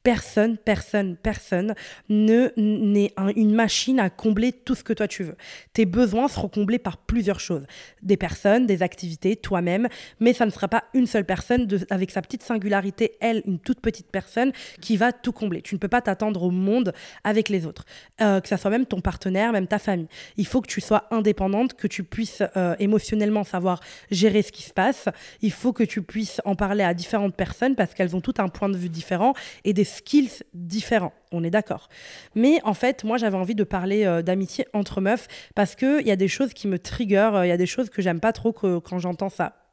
personne, 0.07 0.55
personne, 0.55 1.17
personne 1.17 1.75
ne 2.07 2.53
n'est 2.55 3.13
une 3.35 3.53
machine 3.53 3.99
à 3.99 4.09
combler 4.09 4.53
tout 4.53 4.73
ce 4.73 4.81
que 4.81 4.93
toi 4.93 5.05
tu 5.05 5.25
veux. 5.25 5.35
Tes 5.73 5.85
besoins 5.85 6.29
seront 6.29 6.47
comblés 6.47 6.79
par 6.79 6.95
plusieurs 6.95 7.41
choses. 7.41 7.65
Des 8.03 8.15
personnes, 8.15 8.65
des 8.65 8.83
activités, 8.83 9.35
toi-même, 9.35 9.89
mais 10.21 10.31
ça 10.31 10.45
ne 10.45 10.49
sera 10.49 10.69
pas 10.69 10.85
une 10.93 11.07
seule 11.07 11.25
personne 11.25 11.67
avec 11.89 12.11
sa 12.11 12.21
petite 12.21 12.41
singularité, 12.41 13.17
elle, 13.19 13.41
une 13.45 13.59
toute 13.59 13.81
petite 13.81 14.07
personne, 14.09 14.53
qui 14.79 14.95
va 14.95 15.11
tout 15.11 15.33
combler. 15.33 15.61
Tu 15.61 15.75
ne 15.75 15.79
peux 15.79 15.89
pas 15.89 15.99
t'attendre 15.99 16.41
au 16.41 16.51
monde 16.51 16.93
avec 17.25 17.49
les 17.49 17.65
autres. 17.65 17.83
Euh, 18.21 18.39
que 18.39 18.47
ça 18.47 18.55
soit 18.55 18.71
même 18.71 18.85
ton 18.85 19.01
partenaire, 19.01 19.51
même 19.51 19.67
ta 19.67 19.77
famille. 19.77 20.07
Il 20.37 20.47
faut 20.47 20.61
que 20.61 20.69
tu 20.69 20.79
sois 20.79 21.03
indépendante, 21.11 21.73
que 21.73 21.87
tu 21.87 22.05
puisses 22.05 22.43
euh, 22.55 22.77
émotionnellement 22.79 23.43
savoir 23.43 23.81
gérer 24.09 24.41
ce 24.41 24.53
qui 24.53 24.63
se 24.63 24.71
passe. 24.71 25.09
Il 25.41 25.51
faut 25.51 25.73
que 25.73 25.83
tu 25.83 26.01
puisses 26.01 26.39
en 26.45 26.55
parler 26.55 26.85
à 26.85 26.93
différentes 26.93 27.35
personnes 27.35 27.75
parce 27.75 27.93
qu'elles 27.93 28.15
ont 28.15 28.21
tout 28.21 28.35
un 28.37 28.47
point 28.47 28.69
de 28.69 28.77
vue 28.77 28.87
différent 28.87 29.33
et 29.65 29.73
des 29.73 29.97
skills 29.98 30.44
différents. 30.54 31.13
On 31.32 31.44
est 31.44 31.50
d'accord. 31.50 31.89
Mais 32.36 32.60
en 32.63 32.74
fait, 32.74 33.04
moi, 33.04 33.18
j'avais 33.18 33.38
envie 33.38 33.56
de 33.56 33.63
parler 33.63 34.06
euh, 34.06 34.22
d'amitié 34.22 34.66
entre 34.74 35.01
meufs 35.01 35.27
parce 35.56 35.75
qu'il 35.75 36.06
y 36.06 36.12
a 36.12 36.16
des 36.16 36.27
choses 36.27 36.54
qui 36.54 36.68
me 36.68 36.80
trigger, 36.80 37.32
euh, 37.34 37.46
il 37.46 37.50
y 37.50 37.51
a 37.51 37.58
des 37.58 37.66
choses 37.66 37.89
que 37.89 38.01
j'aime 38.01 38.20
pas 38.20 38.34
trop 38.34 38.51
quand 38.54 39.00
j'entends 39.00 39.30
ça. 39.30 39.66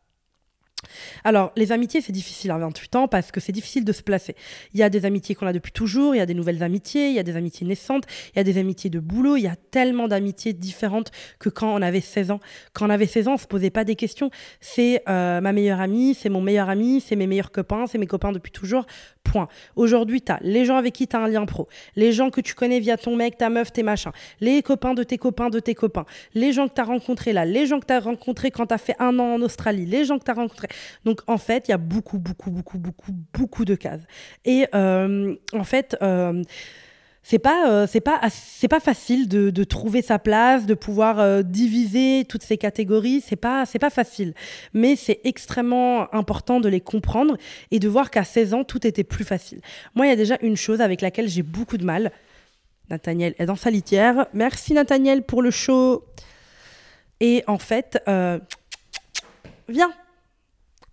Alors, 1.24 1.52
les 1.56 1.72
amitiés, 1.72 2.00
c'est 2.00 2.12
difficile 2.12 2.50
à 2.50 2.58
28 2.58 2.96
ans 2.96 3.08
parce 3.08 3.30
que 3.32 3.40
c'est 3.40 3.52
difficile 3.52 3.84
de 3.84 3.92
se 3.92 4.02
placer. 4.02 4.34
Il 4.72 4.80
y 4.80 4.82
a 4.82 4.90
des 4.90 5.04
amitiés 5.04 5.34
qu'on 5.34 5.46
a 5.46 5.52
depuis 5.52 5.72
toujours, 5.72 6.14
il 6.14 6.18
y 6.18 6.20
a 6.20 6.26
des 6.26 6.34
nouvelles 6.34 6.62
amitiés, 6.62 7.08
il 7.08 7.14
y 7.14 7.18
a 7.18 7.22
des 7.22 7.36
amitiés 7.36 7.66
naissantes, 7.66 8.04
il 8.34 8.38
y 8.38 8.40
a 8.40 8.44
des 8.44 8.58
amitiés 8.58 8.90
de 8.90 9.00
boulot, 9.00 9.36
il 9.36 9.42
y 9.42 9.48
a 9.48 9.56
tellement 9.56 10.08
d'amitiés 10.08 10.52
différentes 10.52 11.10
que 11.38 11.48
quand 11.48 11.74
on 11.74 11.82
avait 11.82 12.00
16 12.00 12.30
ans. 12.30 12.40
Quand 12.72 12.86
on 12.86 12.90
avait 12.90 13.06
16 13.06 13.28
ans, 13.28 13.34
on 13.34 13.38
se 13.38 13.46
posait 13.46 13.70
pas 13.70 13.84
des 13.84 13.96
questions. 13.96 14.30
C'est 14.60 15.02
euh, 15.08 15.40
ma 15.40 15.52
meilleure 15.52 15.80
amie, 15.80 16.14
c'est 16.14 16.28
mon 16.28 16.40
meilleur 16.40 16.68
ami, 16.68 17.00
c'est 17.00 17.16
mes 17.16 17.26
meilleurs 17.26 17.52
copains, 17.52 17.86
c'est 17.86 17.98
mes 17.98 18.06
copains 18.06 18.32
depuis 18.32 18.52
toujours. 18.52 18.86
Point. 19.22 19.48
Aujourd'hui, 19.76 20.20
tu 20.20 20.32
as 20.32 20.38
les 20.42 20.64
gens 20.64 20.76
avec 20.76 20.92
qui 20.92 21.08
tu 21.08 21.16
as 21.16 21.20
un 21.20 21.28
lien 21.28 21.46
pro, 21.46 21.66
les 21.96 22.12
gens 22.12 22.30
que 22.30 22.40
tu 22.40 22.54
connais 22.54 22.78
via 22.78 22.98
ton 22.98 23.16
mec, 23.16 23.38
ta 23.38 23.48
meuf, 23.48 23.72
tes 23.72 23.82
machins, 23.82 24.12
les 24.40 24.62
copains 24.62 24.92
de 24.92 25.02
tes 25.02 25.16
copains, 25.16 25.48
de 25.48 25.60
tes 25.60 25.74
copains, 25.74 26.04
les 26.34 26.52
gens 26.52 26.68
que 26.68 26.74
tu 26.74 26.80
as 26.80 26.84
rencontrés 26.84 27.32
là, 27.32 27.44
les 27.44 27.66
gens 27.66 27.80
que 27.80 27.86
tu 27.86 27.92
as 27.94 28.00
rencontrés 28.00 28.50
quand 28.50 28.66
tu 28.66 28.74
as 28.74 28.78
fait 28.78 28.96
un 28.98 29.18
an 29.18 29.34
en 29.34 29.42
Australie, 29.42 29.86
les 29.86 30.04
gens 30.04 30.18
que 30.18 30.24
tu 30.24 30.30
as 30.30 30.34
rencontrés. 30.34 30.68
Donc, 31.04 31.20
en 31.26 31.38
fait, 31.38 31.68
il 31.68 31.72
y 31.72 31.74
a 31.74 31.78
beaucoup, 31.78 32.18
beaucoup, 32.18 32.50
beaucoup, 32.50 32.78
beaucoup, 32.78 33.12
beaucoup 33.32 33.64
de 33.64 33.74
cases. 33.74 34.02
Et 34.44 34.66
euh, 34.74 35.34
en 35.52 35.64
fait, 35.64 35.96
euh, 36.02 36.42
c'est 37.26 37.38
pas 37.38 37.70
euh, 37.70 37.86
c'est 37.90 38.02
pas 38.02 38.20
c'est 38.30 38.68
pas 38.68 38.80
facile 38.80 39.28
de, 39.28 39.64
trouver 39.64 40.02
sa 40.02 40.18
place, 40.18 40.66
de 40.66 40.74
pouvoir 40.74 41.18
euh, 41.18 41.42
diviser 41.42 42.26
toutes 42.28 42.42
ces 42.42 42.58
catégories. 42.58 43.22
C'est 43.26 43.34
pas 43.34 43.64
c'est 43.64 43.78
pas 43.78 43.90
facile, 43.90 44.34
mais 44.74 44.94
c'est 44.94 45.20
extrêmement 45.24 46.14
important 46.14 46.60
de 46.60 46.68
les 46.68 46.82
comprendre 46.82 47.36
et 47.70 47.80
de 47.80 47.88
voir 47.88 48.10
qu'à 48.10 48.24
16 48.24 48.54
ans 48.54 48.62
tout 48.62 48.86
était 48.86 49.04
plus 49.04 49.24
facile. 49.24 49.60
Moi, 49.94 50.06
il 50.06 50.10
y 50.10 50.12
a 50.12 50.16
déjà 50.16 50.36
une 50.42 50.56
chose 50.56 50.82
avec 50.82 51.00
laquelle 51.00 51.28
j'ai 51.28 51.42
beaucoup 51.42 51.78
de 51.78 51.84
mal. 51.84 52.12
Nathaniel 52.90 53.34
est 53.38 53.46
dans 53.46 53.56
sa 53.56 53.70
litière. 53.70 54.26
Merci 54.34 54.74
Nathaniel 54.74 55.22
pour 55.22 55.40
le 55.40 55.50
show. 55.50 56.04
Et 57.20 57.42
en 57.46 57.58
fait, 57.58 57.98
viens. 59.68 59.94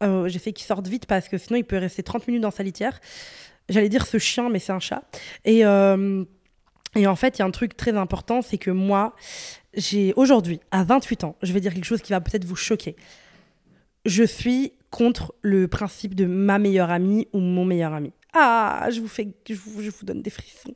J'ai 0.02 0.40
fait 0.40 0.54
qu'il 0.54 0.66
sorte 0.66 0.88
vite 0.88 1.06
parce 1.06 1.30
que 1.30 1.38
sinon 1.38 1.58
il 1.58 1.64
peut 1.64 1.78
rester 1.78 2.04
30 2.04 2.28
minutes 2.28 2.42
dans 2.42 2.52
sa 2.52 2.64
litière. 2.64 3.00
J'allais 3.70 3.90
dire 3.90 4.06
ce 4.06 4.18
chien, 4.18 4.50
mais 4.50 4.60
c'est 4.60 4.74
un 4.74 4.80
chat. 4.80 5.04
Et, 5.46 5.66
euh, 5.66 6.26
et 6.96 7.08
en 7.08 7.16
fait, 7.16 7.38
il 7.38 7.40
y 7.40 7.42
a 7.44 7.46
un 7.46 7.52
truc 7.52 7.78
très 7.78 7.96
important, 7.96 8.42
c'est 8.42 8.58
que 8.58 8.72
moi, 8.72 9.16
j'ai 9.74 10.14
aujourd'hui, 10.16 10.60
à 10.72 10.84
28 10.84 11.24
ans, 11.24 11.36
je 11.42 11.54
vais 11.54 11.62
dire 11.62 11.74
quelque 11.74 11.86
chose 11.86 12.02
qui 12.02 12.12
va 12.12 12.20
peut-être 12.22 12.46
vous 12.46 12.56
choquer. 12.56 12.96
Je 14.06 14.24
suis 14.24 14.74
contre 14.90 15.34
le 15.42 15.68
principe 15.68 16.16
de 16.16 16.26
ma 16.26 16.60
meilleure 16.60 16.92
amie 16.92 17.28
ou 17.34 17.40
mon 17.40 17.64
meilleur 17.64 17.94
ami. 17.94 18.12
Ah, 18.34 18.88
je 18.92 19.02
vous, 19.02 19.10
fais, 19.10 19.28
je 19.50 19.54
vous, 19.56 20.06
donne 20.06 20.22
des 20.22 20.30
frissons. 20.30 20.74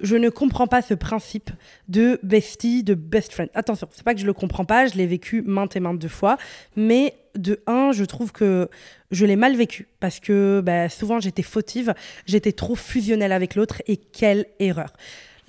Je 0.00 0.14
ne 0.16 0.28
comprends 0.28 0.66
pas 0.66 0.82
ce 0.82 0.92
principe 0.92 1.50
de 1.88 2.20
bestie, 2.22 2.82
de 2.82 2.94
best 2.94 3.32
friend. 3.32 3.50
Attention, 3.54 3.88
c'est 3.92 4.04
pas 4.04 4.14
que 4.14 4.20
je 4.20 4.26
le 4.26 4.34
comprends 4.34 4.66
pas, 4.66 4.86
je 4.86 4.94
l'ai 4.94 5.06
vécu 5.06 5.40
maintes 5.42 5.74
et 5.74 5.80
maintes 5.80 6.06
fois, 6.08 6.36
mais 6.76 7.14
de 7.34 7.60
un, 7.66 7.92
je 7.92 8.04
trouve 8.04 8.32
que 8.32 8.68
je 9.10 9.26
l'ai 9.26 9.36
mal 9.36 9.56
vécu 9.56 9.88
parce 10.00 10.20
que 10.20 10.62
bah, 10.64 10.88
souvent 10.88 11.20
j'étais 11.20 11.42
fautive, 11.42 11.94
j'étais 12.26 12.52
trop 12.52 12.74
fusionnelle 12.74 13.32
avec 13.32 13.54
l'autre 13.54 13.82
et 13.86 13.96
quelle 13.96 14.46
erreur. 14.58 14.92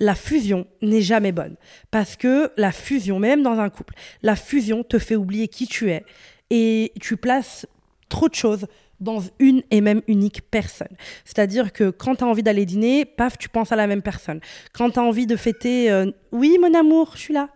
La 0.00 0.14
fusion 0.14 0.66
n'est 0.82 1.02
jamais 1.02 1.32
bonne 1.32 1.56
parce 1.90 2.16
que 2.16 2.50
la 2.56 2.72
fusion, 2.72 3.18
même 3.18 3.42
dans 3.42 3.58
un 3.58 3.70
couple, 3.70 3.94
la 4.22 4.36
fusion 4.36 4.82
te 4.82 4.98
fait 4.98 5.16
oublier 5.16 5.48
qui 5.48 5.66
tu 5.66 5.90
es 5.90 6.04
et 6.50 6.92
tu 7.00 7.16
places 7.16 7.66
trop 8.08 8.28
de 8.28 8.34
choses 8.34 8.66
dans 9.00 9.22
une 9.38 9.62
et 9.70 9.80
même 9.80 10.02
unique 10.08 10.42
personne. 10.50 10.96
C'est-à-dire 11.24 11.72
que 11.72 11.90
quand 11.90 12.16
tu 12.16 12.24
as 12.24 12.26
envie 12.26 12.42
d'aller 12.42 12.64
dîner, 12.64 13.04
paf, 13.04 13.38
tu 13.38 13.48
penses 13.48 13.72
à 13.72 13.76
la 13.76 13.86
même 13.86 14.02
personne. 14.02 14.40
Quand 14.72 14.90
tu 14.90 14.98
as 14.98 15.02
envie 15.02 15.26
de 15.26 15.36
fêter, 15.36 15.90
euh, 15.90 16.10
oui, 16.32 16.56
mon 16.60 16.74
amour, 16.74 17.12
je 17.14 17.20
suis 17.20 17.34
là 17.34 17.50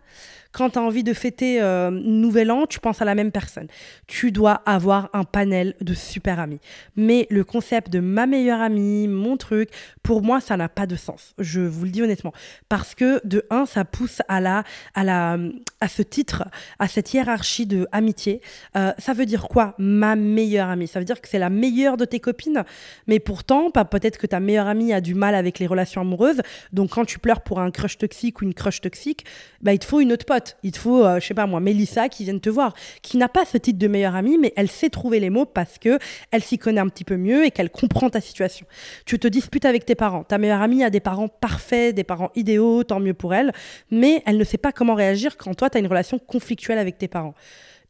quand 0.51 0.71
tu 0.71 0.79
as 0.79 0.81
envie 0.81 1.03
de 1.03 1.13
fêter 1.13 1.61
euh, 1.61 1.91
Nouvel 1.91 2.51
An, 2.51 2.65
tu 2.65 2.79
penses 2.79 3.01
à 3.01 3.05
la 3.05 3.13
même 3.13 3.31
personne. 3.31 3.67
Tu 4.07 4.31
dois 4.31 4.61
avoir 4.65 5.09
un 5.13 5.23
panel 5.23 5.75
de 5.79 5.93
super 5.93 6.39
amis. 6.39 6.59
Mais 6.95 7.27
le 7.29 7.43
concept 7.43 7.91
de 7.91 7.99
ma 7.99 8.25
meilleure 8.25 8.59
amie, 8.59 9.07
mon 9.07 9.37
truc, 9.37 9.69
pour 10.01 10.23
moi, 10.23 10.41
ça 10.41 10.57
n'a 10.57 10.67
pas 10.67 10.87
de 10.87 10.95
sens. 10.95 11.33
Je 11.37 11.61
vous 11.61 11.85
le 11.85 11.91
dis 11.91 12.01
honnêtement. 12.01 12.33
Parce 12.67 12.95
que, 12.95 13.25
de 13.27 13.45
un, 13.51 13.65
ça 13.67 13.85
pousse 13.85 14.21
à, 14.27 14.41
la, 14.41 14.63
à, 14.95 15.03
la, 15.03 15.37
à 15.81 15.87
ce 15.87 16.01
titre, 16.01 16.45
à 16.79 16.87
cette 16.87 17.13
hiérarchie 17.13 17.67
de 17.67 17.87
amitié. 17.91 18.41
Euh, 18.75 18.91
ça 18.97 19.13
veut 19.13 19.27
dire 19.27 19.47
quoi, 19.47 19.75
ma 19.77 20.15
meilleure 20.15 20.69
amie? 20.69 20.87
Ça 20.87 20.99
veut 20.99 21.05
dire 21.05 21.21
que 21.21 21.27
c'est 21.29 21.39
la 21.39 21.51
meilleure 21.51 21.95
de 21.95 22.05
tes 22.05 22.19
copines. 22.19 22.63
Mais 23.05 23.19
pourtant, 23.19 23.69
peut-être 23.69 24.17
que 24.17 24.27
ta 24.27 24.39
meilleure 24.39 24.67
amie 24.67 24.93
a 24.93 25.01
du 25.01 25.13
mal 25.13 25.35
avec 25.35 25.59
les 25.59 25.67
relations 25.67 26.01
amoureuses. 26.01 26.41
Donc, 26.73 26.89
quand 26.91 27.05
tu 27.05 27.19
pleures 27.19 27.41
pour 27.41 27.59
un 27.59 27.69
crush 27.69 27.99
toxique 27.99 28.41
ou 28.41 28.45
une 28.45 28.55
crush 28.55 28.81
toxique, 28.81 29.25
bah, 29.61 29.73
il 29.73 29.79
te 29.79 29.85
faut 29.85 29.99
une 29.99 30.11
autre 30.11 30.25
pote 30.25 30.38
il 30.63 30.71
te 30.71 30.79
faut, 30.79 31.03
euh, 31.05 31.19
je 31.19 31.27
sais 31.27 31.33
pas 31.33 31.45
moi, 31.45 31.59
Mélissa 31.59 32.09
qui 32.09 32.23
vienne 32.23 32.39
te 32.39 32.49
voir, 32.49 32.73
qui 33.01 33.17
n'a 33.17 33.29
pas 33.29 33.45
ce 33.45 33.57
titre 33.57 33.79
de 33.79 33.87
meilleure 33.87 34.15
amie, 34.15 34.37
mais 34.37 34.53
elle 34.55 34.69
sait 34.69 34.89
trouver 34.89 35.19
les 35.19 35.29
mots 35.29 35.45
parce 35.45 35.77
que 35.77 35.99
elle 36.31 36.43
s'y 36.43 36.57
connaît 36.57 36.81
un 36.81 36.87
petit 36.87 37.03
peu 37.03 37.17
mieux 37.17 37.45
et 37.45 37.51
qu'elle 37.51 37.69
comprend 37.69 38.09
ta 38.09 38.21
situation. 38.21 38.65
Tu 39.05 39.19
te 39.19 39.27
disputes 39.27 39.65
avec 39.65 39.85
tes 39.85 39.95
parents. 39.95 40.23
Ta 40.23 40.37
meilleure 40.37 40.61
amie 40.61 40.83
a 40.83 40.89
des 40.89 40.99
parents 40.99 41.27
parfaits, 41.27 41.95
des 41.95 42.03
parents 42.03 42.31
idéaux, 42.35 42.83
tant 42.83 42.99
mieux 42.99 43.13
pour 43.13 43.33
elle, 43.33 43.51
mais 43.91 44.23
elle 44.25 44.37
ne 44.37 44.43
sait 44.43 44.57
pas 44.57 44.71
comment 44.71 44.95
réagir 44.95 45.37
quand 45.37 45.53
toi, 45.53 45.69
tu 45.69 45.77
as 45.77 45.79
une 45.79 45.87
relation 45.87 46.19
conflictuelle 46.19 46.77
avec 46.77 46.97
tes 46.97 47.07
parents. 47.07 47.33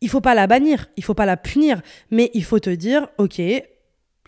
Il 0.02 0.10
faut 0.10 0.22
pas 0.22 0.34
la 0.34 0.48
bannir, 0.48 0.88
il 0.96 1.04
faut 1.04 1.14
pas 1.14 1.26
la 1.26 1.38
punir, 1.38 1.82
mais 2.10 2.32
il 2.34 2.44
faut 2.44 2.60
te 2.60 2.70
dire, 2.70 3.08
ok, 3.18 3.42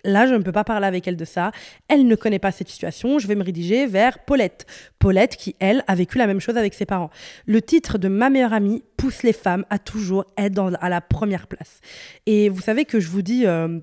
Là, 0.04 0.28
je 0.28 0.34
ne 0.34 0.44
peux 0.44 0.52
pas 0.52 0.64
parler 0.64 0.88
avec 0.88 1.08
elle 1.08 1.18
de 1.18 1.26
ça. 1.26 1.52
Elle 1.88 2.08
ne 2.08 2.16
connaît 2.16 2.40
pas 2.40 2.52
cette 2.52 2.70
situation. 2.70 3.20
Je 3.20 3.28
vais 3.28 3.36
me 3.36 3.44
rédiger 3.44 3.86
vers 3.86 4.20
Paulette. 4.20 4.66
Paulette 5.00 5.36
qui, 5.36 5.56
elle, 5.60 5.84
a 5.88 5.96
vécu 5.96 6.18
la 6.18 6.28
même 6.28 6.40
chose 6.40 6.58
avec 6.58 6.74
ses 6.74 6.86
parents. 6.86 7.10
Le 7.46 7.62
titre 7.62 7.98
de 7.98 8.08
ma 8.08 8.30
meilleure 8.30 8.54
amie 8.54 8.84
pousse 8.98 9.24
les 9.24 9.34
femmes 9.34 9.66
à 9.70 9.80
toujours 9.80 10.26
être 10.38 10.78
à 10.82 10.90
la 10.90 11.02
première 11.02 11.48
place. 11.48 11.80
Et 12.26 12.50
vous 12.50 12.62
savez 12.62 12.86
que 12.86 13.00
je 13.00 13.10
vous 13.10 13.22
dis... 13.22 13.46
Euh, 13.46 13.80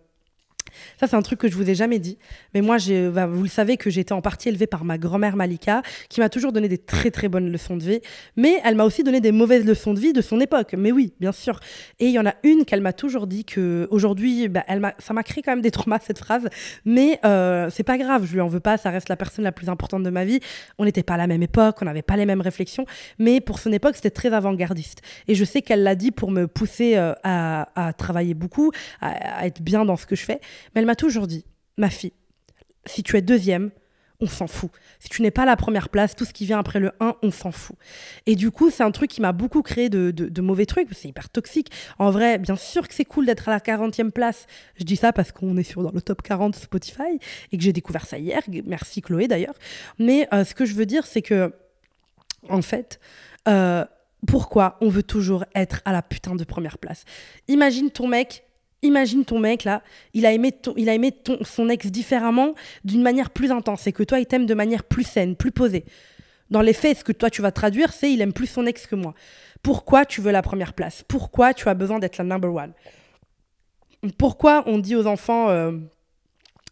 ça, 0.99 1.07
c'est 1.07 1.17
un 1.17 1.23
truc 1.23 1.39
que 1.41 1.49
je 1.49 1.55
vous 1.55 1.69
ai 1.69 1.75
jamais 1.75 1.99
dit. 1.99 2.19
Mais 2.55 2.61
moi, 2.61 2.77
bah, 3.13 3.27
vous 3.27 3.43
le 3.43 3.49
savez 3.49 3.77
que 3.77 3.91
j'ai 3.91 4.01
été 4.01 4.15
en 4.15 4.21
partie 4.21 4.49
élevée 4.49 4.67
par 4.67 4.85
ma 4.85 4.99
grand-mère 4.99 5.37
Malika, 5.37 5.83
qui 6.09 6.21
m'a 6.21 6.29
toujours 6.29 6.53
donné 6.53 6.69
des 6.69 6.79
très 6.79 7.11
très 7.11 7.29
bonnes 7.29 7.51
leçons 7.51 7.77
de 7.77 7.85
vie. 7.85 8.01
Mais 8.37 8.61
elle 8.65 8.75
m'a 8.75 8.85
aussi 8.85 9.03
donné 9.03 9.21
des 9.21 9.33
mauvaises 9.33 9.65
leçons 9.65 9.95
de 9.95 10.01
vie 10.01 10.13
de 10.13 10.21
son 10.21 10.41
époque. 10.41 10.75
Mais 10.77 10.93
oui, 10.93 11.13
bien 11.21 11.33
sûr. 11.33 11.61
Et 11.99 12.07
il 12.07 12.13
y 12.13 12.19
en 12.19 12.27
a 12.27 12.35
une 12.43 12.65
qu'elle 12.65 12.81
m'a 12.81 12.93
toujours 12.93 13.27
dit 13.27 13.45
que 13.45 13.89
aujourd'hui, 13.91 14.49
bah, 14.49 14.65
elle 14.69 14.79
ça 14.99 15.13
m'a 15.13 15.23
créé 15.23 15.43
quand 15.43 15.53
même 15.53 15.61
des 15.61 15.71
traumas 15.71 15.99
cette 16.01 16.19
phrase. 16.19 16.49
Mais 16.85 17.19
euh, 17.25 17.69
c'est 17.71 17.83
pas 17.83 17.99
grave, 17.99 18.25
je 18.27 18.33
lui 18.33 18.41
en 18.41 18.49
veux 18.49 18.61
pas. 18.61 18.77
Ça 18.77 18.91
reste 18.91 19.09
la 19.09 19.17
personne 19.17 19.45
la 19.45 19.53
plus 19.53 19.69
importante 19.69 20.03
de 20.03 20.11
ma 20.11 20.25
vie. 20.25 20.41
On 20.79 20.85
n'était 20.85 21.03
pas 21.03 21.15
à 21.15 21.19
la 21.19 21.27
même 21.27 21.43
époque, 21.43 21.77
on 21.81 21.85
n'avait 21.85 22.03
pas 22.03 22.17
les 22.17 22.27
mêmes 22.27 22.41
réflexions. 22.41 22.87
Mais 23.19 23.41
pour 23.41 23.59
son 23.59 23.73
époque, 23.73 23.97
c'était 23.97 24.11
très 24.11 24.33
avant-gardiste. 24.33 25.03
Et 25.27 25.35
je 25.35 25.45
sais 25.45 25.63
qu'elle 25.63 25.83
l'a 25.83 25.95
dit 25.95 26.11
pour 26.11 26.31
me 26.31 26.47
pousser 26.47 26.97
euh, 26.97 27.13
à, 27.25 27.93
travailler 27.97 28.35
beaucoup, 28.35 28.71
à, 29.01 29.41
à 29.41 29.47
être 29.47 29.63
bien 29.63 29.85
dans 29.85 29.97
ce 29.97 30.07
que 30.07 30.17
je 30.17 30.25
fais. 30.25 30.41
Mais 30.75 30.81
elle 30.81 30.87
m'a 30.87 30.97
toujours 30.97 31.27
dit, 31.27 31.45
ma 31.77 31.91
fille, 31.91 32.13
si 32.87 33.03
tu 33.03 33.17
es 33.17 33.23
deuxième, 33.23 33.71
on 34.21 34.27
s'en 34.27 34.49
fout. 34.49 34.71
Si 34.99 35.09
tu 35.09 35.23
n'es 35.23 35.31
pas 35.31 35.45
la 35.45 35.57
première 35.57 35.89
place, 35.89 36.17
tout 36.17 36.25
ce 36.25 36.33
qui 36.33 36.45
vient 36.45 36.59
après 36.59 36.81
le 36.81 36.91
1, 36.99 37.17
on 37.23 37.31
s'en 37.31 37.53
fout. 37.53 37.77
Et 38.27 38.35
du 38.35 38.51
coup, 38.51 38.71
c'est 38.71 38.83
un 38.83 38.91
truc 38.91 39.11
qui 39.11 39.21
m'a 39.21 39.33
beaucoup 39.33 39.63
créé 39.63 39.89
de, 39.89 40.41
mauvais 40.41 40.67
trucs. 40.67 40.89
C'est 40.93 41.09
hyper 41.09 41.29
toxique. 41.29 41.71
En 41.99 42.11
vrai, 42.11 42.39
bien 42.39 42.57
sûr 42.57 42.89
que 42.89 42.95
c'est 42.95 43.05
cool 43.05 43.27
d'être 43.27 43.49
à 43.49 43.53
la 43.53 43.61
40e 43.61 44.11
place. 44.11 44.47
Je 44.77 44.85
dis 44.85 44.97
ça 44.97 45.13
parce 45.13 45.31
qu'on 45.31 45.57
est 45.57 45.63
sur 45.63 45.83
dans 45.83 45.93
le 45.93 46.01
top 46.01 46.23
40 46.23 46.57
Spotify 46.57 47.21
et 47.53 47.59
que 47.59 47.63
j'ai 47.63 47.73
découvert 47.73 48.07
ça 48.07 48.19
hier. 48.19 48.43
Merci 48.67 49.03
Chloé 49.03 49.29
d'ailleurs. 49.29 49.55
Mais 49.99 50.27
euh, 50.33 50.45
ce 50.45 50.55
que 50.55 50.65
je 50.65 50.75
veux 50.75 50.87
dire, 50.87 51.07
c'est 51.07 51.23
que, 51.23 51.55
en 52.49 52.63
fait, 52.63 52.99
euh, 53.47 53.85
pourquoi 54.27 54.79
on 54.81 54.89
veut 54.89 55.05
toujours 55.05 55.45
être 55.55 55.81
à 55.85 55.93
la 55.93 56.03
putain 56.03 56.35
de 56.35 56.43
première 56.43 56.79
place? 56.79 57.05
Imagine 57.47 57.91
ton 57.91 58.09
mec, 58.09 58.48
Imagine 58.83 59.25
ton 59.25 59.41
mec 59.41 59.65
là, 59.65 59.83
il 60.15 60.25
a 60.25 60.33
aimé, 60.33 60.53
aimé 60.77 61.13
son 61.43 61.69
ex 61.69 61.87
différemment, 61.87 62.55
d'une 62.85 63.03
manière 63.03 63.31
plus 63.31 63.51
intense, 63.51 63.87
et 63.87 63.93
que 63.93 64.05
toi 64.05 64.21
il 64.21 64.27
t'aime 64.27 64.47
de 64.47 64.55
manière 64.55 64.85
plus 64.85 65.05
saine, 65.05 65.35
plus 65.35 65.51
posée. 65.51 65.85
Dans 66.51 66.63
les 66.63 66.73
faits, 66.73 66.99
ce 66.99 67.05
que 67.05 67.13
toi 67.13 67.29
tu 67.29 67.43
vas 67.43 67.51
traduire, 67.51 67.93
c'est 67.93 68.13
il 68.13 68.21
aime 68.21 68.33
plus 68.33 68.47
son 68.47 68.67
ex 68.67 68.87
que 68.87 68.95
moi. 68.95 69.15
Pourquoi 69.63 70.07
tu 70.07 70.21
veux 70.21 70.31
la 70.31 70.43
première 70.43 70.75
place? 70.75 71.05
Pourquoi 71.07 71.55
tu 71.55 71.69
as 71.69 71.75
besoin 71.75 71.99
d'être 71.99 72.19
la 72.19 72.25
number 72.25 72.55
one? 72.55 72.73
Pourquoi 74.17 74.63
on 74.67 74.79
dit 74.79 74.95
aux 74.95 75.07
enfants 75.07 75.51
euh, 75.51 75.73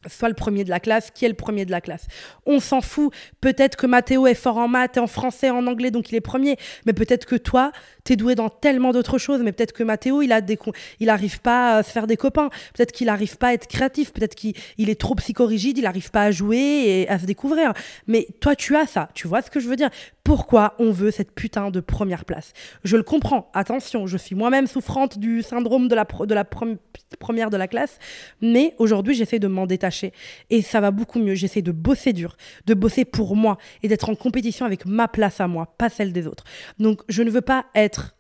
soit 0.08 0.28
le 0.28 0.34
premier 0.34 0.64
de 0.64 0.70
la 0.70 0.80
classe, 0.80 1.10
qui 1.10 1.24
est 1.24 1.28
le 1.28 1.34
premier 1.34 1.64
de 1.64 1.70
la 1.70 1.80
classe. 1.80 2.06
On 2.46 2.60
s'en 2.60 2.80
fout. 2.80 3.12
Peut-être 3.40 3.76
que 3.76 3.86
Mathéo 3.86 4.26
est 4.26 4.34
fort 4.34 4.58
en 4.58 4.68
maths 4.68 4.98
en 4.98 5.06
français, 5.06 5.50
en 5.50 5.66
anglais, 5.66 5.90
donc 5.90 6.10
il 6.10 6.14
est 6.14 6.20
premier. 6.20 6.56
Mais 6.84 6.92
peut-être 6.92 7.26
que 7.26 7.36
toi, 7.36 7.72
t'es 8.04 8.16
doué 8.16 8.34
dans 8.34 8.48
tellement 8.48 8.92
d'autres 8.92 9.18
choses. 9.18 9.42
Mais 9.42 9.52
peut-être 9.52 9.72
que 9.72 9.82
Mathéo, 9.82 10.22
il 10.22 10.32
a 10.32 10.40
des, 10.40 10.58
il 11.00 11.10
arrive 11.10 11.40
pas 11.40 11.76
à 11.76 11.82
se 11.82 11.90
faire 11.90 12.06
des 12.06 12.16
copains. 12.16 12.50
Peut-être 12.74 12.92
qu'il 12.92 13.08
arrive 13.08 13.36
pas 13.36 13.48
à 13.48 13.52
être 13.52 13.66
créatif. 13.66 14.12
Peut-être 14.12 14.34
qu'il 14.34 14.54
est 14.78 15.00
trop 15.00 15.14
psychorigide, 15.14 15.78
il 15.78 15.86
arrive 15.86 16.10
pas 16.10 16.22
à 16.22 16.30
jouer 16.30 16.56
et 16.56 17.08
à 17.08 17.18
se 17.18 17.26
découvrir. 17.26 17.72
Mais 18.06 18.26
toi, 18.40 18.56
tu 18.56 18.76
as 18.76 18.86
ça. 18.86 19.08
Tu 19.14 19.28
vois 19.28 19.42
ce 19.42 19.50
que 19.50 19.60
je 19.60 19.68
veux 19.68 19.76
dire? 19.76 19.90
Pourquoi 20.26 20.74
on 20.80 20.90
veut 20.90 21.12
cette 21.12 21.30
putain 21.30 21.70
de 21.70 21.78
première 21.78 22.24
place. 22.24 22.52
Je 22.82 22.96
le 22.96 23.04
comprends, 23.04 23.48
attention, 23.54 24.08
je 24.08 24.16
suis 24.16 24.34
moi-même 24.34 24.66
souffrante 24.66 25.20
du 25.20 25.40
syndrome 25.40 25.86
de 25.86 25.94
la, 25.94 26.04
première 26.04 27.48
de 27.48 27.56
la 27.56 27.68
classe, 27.68 28.00
mais 28.42 28.74
aujourd'hui 28.78 29.14
j'essaie 29.14 29.38
de 29.38 29.46
m'en 29.46 29.66
détacher 29.66 30.12
et 30.50 30.62
ça 30.62 30.80
va 30.80 30.90
beaucoup 30.90 31.20
mieux. 31.20 31.36
J'essaie 31.36 31.62
de 31.62 31.70
bosser 31.70 32.12
dur, 32.12 32.36
de 32.66 32.74
bosser 32.74 33.04
pour 33.04 33.36
moi 33.36 33.56
et 33.84 33.88
d'être 33.88 34.10
en 34.10 34.16
compétition 34.16 34.66
avec 34.66 34.84
ma 34.84 35.06
place 35.06 35.40
à 35.40 35.46
moi, 35.46 35.76
pas 35.78 35.90
celle 35.90 36.12
des 36.12 36.26
autres. 36.26 36.42
Donc 36.80 37.02
je 37.08 37.22
ne 37.22 37.30
veux 37.30 37.40
pas 37.40 37.66
être 37.76 38.15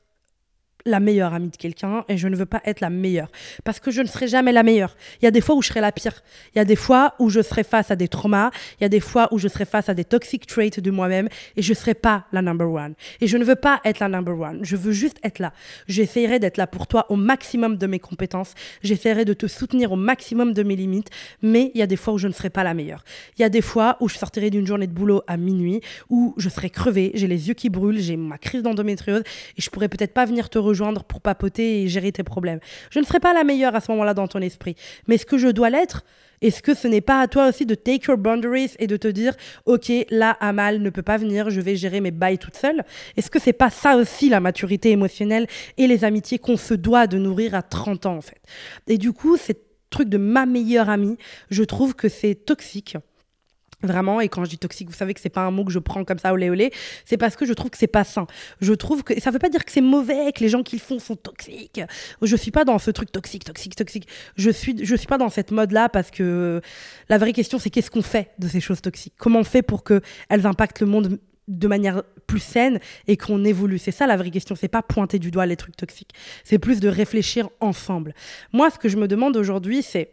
la 0.86 1.00
meilleure 1.00 1.34
amie 1.34 1.50
de 1.50 1.56
quelqu'un 1.56 2.04
et 2.08 2.16
je 2.16 2.28
ne 2.28 2.36
veux 2.36 2.46
pas 2.46 2.62
être 2.64 2.80
la 2.80 2.90
meilleure 2.90 3.30
parce 3.64 3.80
que 3.80 3.90
je 3.90 4.00
ne 4.00 4.06
serai 4.06 4.28
jamais 4.28 4.52
la 4.52 4.62
meilleure. 4.62 4.96
Il 5.20 5.24
y 5.24 5.28
a 5.28 5.30
des 5.30 5.40
fois 5.40 5.54
où 5.56 5.62
je 5.62 5.68
serai 5.68 5.80
la 5.80 5.92
pire. 5.92 6.22
Il 6.54 6.58
y 6.58 6.60
a 6.60 6.64
des 6.64 6.76
fois 6.76 7.14
où 7.18 7.28
je 7.28 7.42
serai 7.42 7.64
face 7.64 7.90
à 7.90 7.96
des 7.96 8.08
traumas. 8.08 8.50
Il 8.80 8.84
y 8.84 8.86
a 8.86 8.88
des 8.88 9.00
fois 9.00 9.28
où 9.32 9.38
je 9.38 9.48
serai 9.48 9.64
face 9.64 9.88
à 9.88 9.94
des 9.94 10.04
toxic 10.04 10.46
traits 10.46 10.80
de 10.80 10.90
moi-même 10.90 11.28
et 11.56 11.62
je 11.62 11.74
serai 11.74 11.94
pas 11.94 12.24
la 12.32 12.40
number 12.40 12.70
one. 12.70 12.94
Et 13.20 13.26
je 13.26 13.36
ne 13.36 13.44
veux 13.44 13.56
pas 13.56 13.80
être 13.84 13.98
la 13.98 14.08
number 14.08 14.38
one. 14.38 14.60
Je 14.62 14.76
veux 14.76 14.92
juste 14.92 15.18
être 15.24 15.40
là. 15.40 15.52
J'essaierai 15.88 16.38
d'être 16.38 16.56
là 16.56 16.66
pour 16.66 16.86
toi 16.86 17.06
au 17.10 17.16
maximum 17.16 17.76
de 17.76 17.86
mes 17.86 17.98
compétences. 17.98 18.54
J'essaierai 18.82 19.24
de 19.24 19.34
te 19.34 19.46
soutenir 19.46 19.92
au 19.92 19.96
maximum 19.96 20.52
de 20.52 20.62
mes 20.62 20.76
limites. 20.76 21.10
Mais 21.42 21.72
il 21.74 21.78
y 21.78 21.82
a 21.82 21.86
des 21.86 21.96
fois 21.96 22.14
où 22.14 22.18
je 22.18 22.28
ne 22.28 22.32
serai 22.32 22.50
pas 22.50 22.62
la 22.64 22.74
meilleure. 22.74 23.04
Il 23.38 23.42
y 23.42 23.44
a 23.44 23.48
des 23.48 23.62
fois 23.62 23.96
où 24.00 24.08
je 24.08 24.16
sortirai 24.16 24.50
d'une 24.50 24.66
journée 24.66 24.86
de 24.86 24.92
boulot 24.92 25.22
à 25.26 25.36
minuit, 25.36 25.80
où 26.10 26.34
je 26.36 26.48
serai 26.48 26.70
crevée, 26.70 27.10
j'ai 27.14 27.26
les 27.26 27.48
yeux 27.48 27.54
qui 27.54 27.70
brûlent, 27.70 28.00
j'ai 28.00 28.16
ma 28.16 28.38
crise 28.38 28.62
d'endométriose 28.62 29.22
et 29.56 29.62
je 29.62 29.70
pourrais 29.70 29.88
peut-être 29.88 30.14
pas 30.14 30.24
venir 30.24 30.48
te 30.48 30.58
rejoindre 30.58 30.75
pour 31.04 31.20
papoter 31.20 31.82
et 31.82 31.88
gérer 31.88 32.12
tes 32.12 32.22
problèmes. 32.22 32.60
Je 32.90 32.98
ne 32.98 33.04
serai 33.04 33.20
pas 33.20 33.34
la 33.34 33.44
meilleure 33.44 33.74
à 33.74 33.80
ce 33.80 33.90
moment-là 33.92 34.14
dans 34.14 34.28
ton 34.28 34.40
esprit. 34.40 34.76
Mais 35.06 35.16
est-ce 35.16 35.26
que 35.26 35.38
je 35.38 35.48
dois 35.48 35.70
l'être 35.70 36.04
est-ce 36.42 36.60
que 36.62 36.74
ce 36.74 36.86
n'est 36.86 37.00
pas 37.00 37.20
à 37.20 37.28
toi 37.28 37.48
aussi 37.48 37.64
de 37.64 37.74
take 37.74 38.06
your 38.08 38.18
boundaries 38.18 38.72
et 38.78 38.86
de 38.86 38.96
te 38.96 39.08
dire, 39.08 39.34
ok, 39.64 39.90
là, 40.10 40.36
Amal 40.40 40.82
ne 40.82 40.90
peut 40.90 41.02
pas 41.02 41.16
venir, 41.16 41.48
je 41.48 41.60
vais 41.60 41.76
gérer 41.76 42.00
mes 42.00 42.10
bails 42.10 42.38
toute 42.38 42.56
seule 42.56 42.84
Est-ce 43.16 43.30
que 43.30 43.40
c'est 43.40 43.52
pas 43.52 43.70
ça 43.70 43.96
aussi 43.96 44.28
la 44.28 44.40
maturité 44.40 44.90
émotionnelle 44.90 45.46
et 45.78 45.86
les 45.86 46.04
amitiés 46.04 46.38
qu'on 46.38 46.58
se 46.58 46.74
doit 46.74 47.06
de 47.06 47.18
nourrir 47.18 47.54
à 47.54 47.62
30 47.62 48.06
ans, 48.06 48.16
en 48.16 48.20
fait? 48.20 48.40
Et 48.86 48.98
du 48.98 49.12
coup, 49.12 49.36
ce 49.36 49.52
truc 49.88 50.08
de 50.08 50.18
ma 50.18 50.46
meilleure 50.46 50.90
amie, 50.90 51.16
je 51.50 51.62
trouve 51.62 51.94
que 51.94 52.08
c'est 52.08 52.34
toxique. 52.34 52.96
Vraiment, 53.82 54.22
et 54.22 54.28
quand 54.28 54.42
je 54.42 54.50
dis 54.50 54.58
toxique, 54.58 54.88
vous 54.88 54.94
savez 54.94 55.12
que 55.12 55.20
c'est 55.20 55.28
pas 55.28 55.42
un 55.42 55.50
mot 55.50 55.62
que 55.62 55.70
je 55.70 55.78
prends 55.78 56.02
comme 56.02 56.18
ça 56.18 56.32
olé 56.32 56.48
olé, 56.48 56.72
c'est 57.04 57.18
parce 57.18 57.36
que 57.36 57.44
je 57.44 57.52
trouve 57.52 57.70
que 57.70 57.76
c'est 57.76 57.86
pas 57.86 58.04
sain. 58.04 58.26
Je 58.62 58.72
trouve 58.72 59.04
que 59.04 59.20
ça 59.20 59.30
veut 59.30 59.38
pas 59.38 59.50
dire 59.50 59.66
que 59.66 59.70
c'est 59.70 59.82
mauvais, 59.82 60.32
que 60.32 60.40
les 60.40 60.48
gens 60.48 60.62
qui 60.62 60.76
le 60.76 60.80
font 60.80 60.98
sont 60.98 61.14
toxiques. 61.14 61.82
Je 62.22 62.36
suis 62.36 62.50
pas 62.50 62.64
dans 62.64 62.78
ce 62.78 62.90
truc 62.90 63.12
toxique, 63.12 63.44
toxique, 63.44 63.76
toxique. 63.76 64.08
Je 64.36 64.48
suis, 64.48 64.82
je 64.82 64.96
suis 64.96 65.06
pas 65.06 65.18
dans 65.18 65.28
cette 65.28 65.50
mode 65.50 65.72
là 65.72 65.90
parce 65.90 66.10
que 66.10 66.62
la 67.10 67.18
vraie 67.18 67.34
question 67.34 67.58
c'est 67.58 67.68
qu'est-ce 67.68 67.90
qu'on 67.90 68.02
fait 68.02 68.30
de 68.38 68.48
ces 68.48 68.60
choses 68.60 68.80
toxiques? 68.80 69.14
Comment 69.18 69.40
on 69.40 69.44
fait 69.44 69.62
pour 69.62 69.84
que 69.84 70.00
elles 70.30 70.46
impactent 70.46 70.80
le 70.80 70.86
monde 70.86 71.18
de 71.46 71.68
manière 71.68 72.02
plus 72.26 72.40
saine 72.40 72.80
et 73.08 73.18
qu'on 73.18 73.44
évolue? 73.44 73.78
C'est 73.78 73.92
ça 73.92 74.06
la 74.06 74.16
vraie 74.16 74.30
question. 74.30 74.56
C'est 74.56 74.68
pas 74.68 74.82
pointer 74.82 75.18
du 75.18 75.30
doigt 75.30 75.44
les 75.44 75.56
trucs 75.56 75.76
toxiques. 75.76 76.14
C'est 76.44 76.58
plus 76.58 76.80
de 76.80 76.88
réfléchir 76.88 77.50
ensemble. 77.60 78.14
Moi, 78.54 78.70
ce 78.70 78.78
que 78.78 78.88
je 78.88 78.96
me 78.96 79.06
demande 79.06 79.36
aujourd'hui, 79.36 79.82
c'est 79.82 80.12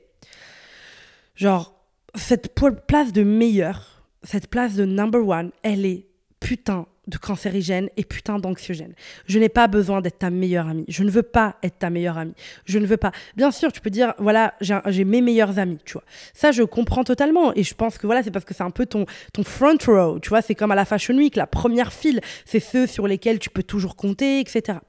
genre 1.35 1.79
cette 2.15 2.53
place 2.87 3.11
de 3.11 3.23
meilleur, 3.23 4.03
cette 4.23 4.47
place 4.47 4.75
de 4.75 4.85
number 4.85 5.27
one, 5.27 5.51
elle 5.63 5.85
est 5.85 6.05
putain 6.39 6.85
de 7.07 7.17
cancérigène 7.17 7.89
et 7.97 8.05
putain 8.05 8.39
d'anxiogène. 8.39 8.93
Je 9.27 9.37
n'ai 9.37 9.49
pas 9.49 9.67
besoin 9.67 9.99
d'être 9.99 10.19
ta 10.19 10.29
meilleure 10.29 10.67
amie. 10.67 10.85
Je 10.87 11.03
ne 11.03 11.11
veux 11.11 11.23
pas 11.23 11.57
être 11.61 11.79
ta 11.79 11.89
meilleure 11.89 12.17
amie. 12.17 12.33
Je 12.65 12.79
ne 12.79 12.85
veux 12.85 12.97
pas. 12.97 13.11
Bien 13.35 13.51
sûr, 13.51 13.71
tu 13.73 13.81
peux 13.81 13.89
dire, 13.89 14.13
voilà, 14.19 14.53
j'ai 14.61 15.03
mes 15.03 15.21
meilleurs 15.21 15.59
amis, 15.59 15.79
tu 15.83 15.93
vois. 15.93 16.03
Ça, 16.33 16.51
je 16.51 16.63
comprends 16.63 17.03
totalement. 17.03 17.53
Et 17.55 17.63
je 17.63 17.73
pense 17.73 17.97
que 17.97 18.05
voilà, 18.05 18.23
c'est 18.23 18.31
parce 18.31 18.45
que 18.45 18.53
c'est 18.53 18.63
un 18.63 18.71
peu 18.71 18.85
ton, 18.85 19.05
front 19.43 19.77
row, 19.85 20.19
tu 20.19 20.29
vois. 20.29 20.41
C'est 20.41 20.55
comme 20.55 20.71
à 20.71 20.75
la 20.75 20.85
Fashion 20.85 21.15
Week, 21.15 21.35
la 21.35 21.47
première 21.47 21.91
file. 21.91 22.21
C'est 22.45 22.61
ceux 22.61 22.87
sur 22.87 23.05
lesquels 23.05 23.39
tu 23.39 23.49
peux 23.49 23.63
toujours 23.63 23.97
compter, 23.97 24.39
etc. 24.39 24.79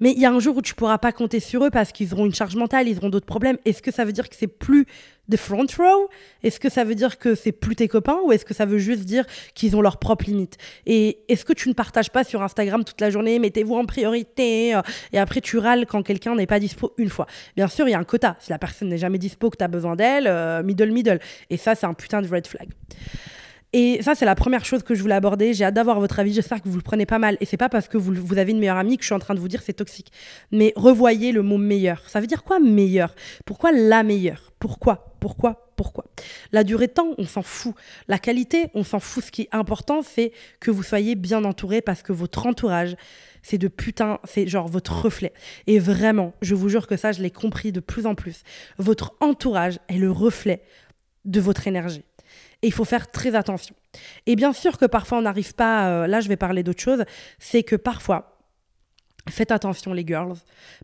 Mais 0.00 0.12
il 0.12 0.20
y 0.20 0.26
a 0.26 0.30
un 0.30 0.38
jour 0.38 0.56
où 0.56 0.62
tu 0.62 0.74
pourras 0.74 0.98
pas 0.98 1.12
compter 1.12 1.40
sur 1.40 1.64
eux 1.64 1.70
parce 1.70 1.92
qu'ils 1.92 2.12
auront 2.14 2.26
une 2.26 2.34
charge 2.34 2.56
mentale, 2.56 2.88
ils 2.88 2.98
auront 2.98 3.08
d'autres 3.08 3.26
problèmes. 3.26 3.56
Est-ce 3.64 3.82
que 3.82 3.90
ça 3.90 4.04
veut 4.04 4.12
dire 4.12 4.28
que 4.28 4.36
c'est 4.36 4.46
plus 4.46 4.86
de 5.28 5.36
front 5.36 5.66
row 5.76 6.08
Est-ce 6.42 6.58
que 6.60 6.70
ça 6.70 6.84
veut 6.84 6.94
dire 6.94 7.18
que 7.18 7.34
c'est 7.34 7.52
plus 7.52 7.76
tes 7.76 7.88
copains 7.88 8.18
ou 8.24 8.32
est-ce 8.32 8.44
que 8.44 8.54
ça 8.54 8.66
veut 8.66 8.78
juste 8.78 9.04
dire 9.04 9.24
qu'ils 9.54 9.76
ont 9.76 9.80
leurs 9.80 9.98
propres 9.98 10.24
limites 10.26 10.56
Et 10.86 11.18
est-ce 11.28 11.44
que 11.44 11.52
tu 11.52 11.68
ne 11.68 11.74
partages 11.74 12.10
pas 12.10 12.24
sur 12.24 12.42
Instagram 12.42 12.84
toute 12.84 13.00
la 13.00 13.10
journée, 13.10 13.38
mettez-vous 13.38 13.74
en 13.74 13.84
priorité 13.84 14.74
euh, 14.74 14.82
et 15.12 15.18
après 15.18 15.40
tu 15.40 15.58
râles 15.58 15.86
quand 15.86 16.02
quelqu'un 16.02 16.34
n'est 16.34 16.46
pas 16.46 16.60
dispo 16.60 16.94
une 16.96 17.10
fois? 17.10 17.26
Bien 17.56 17.68
sûr, 17.68 17.88
il 17.88 17.92
y 17.92 17.94
a 17.94 17.98
un 17.98 18.04
quota. 18.04 18.36
Si 18.40 18.50
la 18.50 18.58
personne 18.58 18.88
n'est 18.88 18.98
jamais 18.98 19.18
dispo, 19.18 19.50
que 19.50 19.56
tu 19.56 19.64
as 19.64 19.68
besoin 19.68 19.96
d'elle, 19.96 20.26
euh, 20.26 20.62
middle 20.62 20.90
middle. 20.90 21.20
Et 21.50 21.56
ça, 21.56 21.74
c'est 21.74 21.86
un 21.86 21.94
putain 21.94 22.22
de 22.22 22.28
red 22.28 22.46
flag. 22.46 22.68
Et 23.74 24.00
ça, 24.02 24.14
c'est 24.14 24.24
la 24.24 24.34
première 24.34 24.64
chose 24.64 24.82
que 24.82 24.94
je 24.94 25.02
voulais 25.02 25.14
aborder. 25.14 25.52
J'ai 25.52 25.64
hâte 25.64 25.74
d'avoir 25.74 26.00
votre 26.00 26.18
avis. 26.18 26.32
J'espère 26.32 26.62
que 26.62 26.68
vous 26.68 26.76
le 26.76 26.82
prenez 26.82 27.04
pas 27.04 27.18
mal. 27.18 27.36
Et 27.40 27.44
c'est 27.44 27.58
pas 27.58 27.68
parce 27.68 27.86
que 27.86 27.98
vous, 27.98 28.38
avez 28.38 28.52
une 28.52 28.60
meilleure 28.60 28.78
amie 28.78 28.96
que 28.96 29.02
je 29.02 29.08
suis 29.08 29.14
en 29.14 29.18
train 29.18 29.34
de 29.34 29.40
vous 29.40 29.48
dire 29.48 29.60
c'est 29.62 29.74
toxique. 29.74 30.10
Mais 30.52 30.72
revoyez 30.74 31.32
le 31.32 31.42
mot 31.42 31.58
meilleur. 31.58 32.02
Ça 32.08 32.20
veut 32.20 32.26
dire 32.26 32.44
quoi 32.44 32.60
meilleur? 32.60 33.14
Pourquoi 33.44 33.72
la 33.72 34.02
meilleure? 34.02 34.52
Pourquoi? 34.58 35.16
Pourquoi? 35.20 35.70
Pourquoi? 35.76 36.06
La 36.50 36.64
durée 36.64 36.86
de 36.86 36.92
temps, 36.92 37.10
on 37.18 37.26
s'en 37.26 37.42
fout. 37.42 37.74
La 38.08 38.18
qualité, 38.18 38.68
on 38.74 38.84
s'en 38.84 39.00
fout. 39.00 39.22
Ce 39.24 39.30
qui 39.30 39.42
est 39.42 39.48
important, 39.52 40.00
c'est 40.02 40.32
que 40.60 40.70
vous 40.70 40.82
soyez 40.82 41.14
bien 41.14 41.44
entouré 41.44 41.82
parce 41.82 42.02
que 42.02 42.12
votre 42.12 42.46
entourage, 42.46 42.96
c'est 43.42 43.58
de 43.58 43.68
putain, 43.68 44.18
c'est 44.24 44.48
genre 44.48 44.66
votre 44.66 45.04
reflet. 45.04 45.32
Et 45.66 45.78
vraiment, 45.78 46.32
je 46.40 46.54
vous 46.54 46.70
jure 46.70 46.86
que 46.86 46.96
ça, 46.96 47.12
je 47.12 47.22
l'ai 47.22 47.30
compris 47.30 47.70
de 47.70 47.80
plus 47.80 48.06
en 48.06 48.14
plus. 48.14 48.42
Votre 48.78 49.14
entourage 49.20 49.78
est 49.88 49.98
le 49.98 50.10
reflet 50.10 50.62
de 51.26 51.40
votre 51.40 51.68
énergie. 51.68 52.02
Et 52.62 52.68
il 52.68 52.72
faut 52.72 52.84
faire 52.84 53.10
très 53.10 53.34
attention. 53.34 53.74
Et 54.26 54.36
bien 54.36 54.52
sûr 54.52 54.78
que 54.78 54.86
parfois 54.86 55.18
on 55.18 55.22
n'arrive 55.22 55.54
pas, 55.54 55.88
euh, 55.88 56.06
là 56.06 56.20
je 56.20 56.28
vais 56.28 56.36
parler 56.36 56.62
d'autre 56.62 56.82
chose, 56.82 57.04
c'est 57.38 57.62
que 57.62 57.76
parfois, 57.76 58.37
faites 59.30 59.52
attention 59.52 59.92
les 59.92 60.06
girls, 60.06 60.36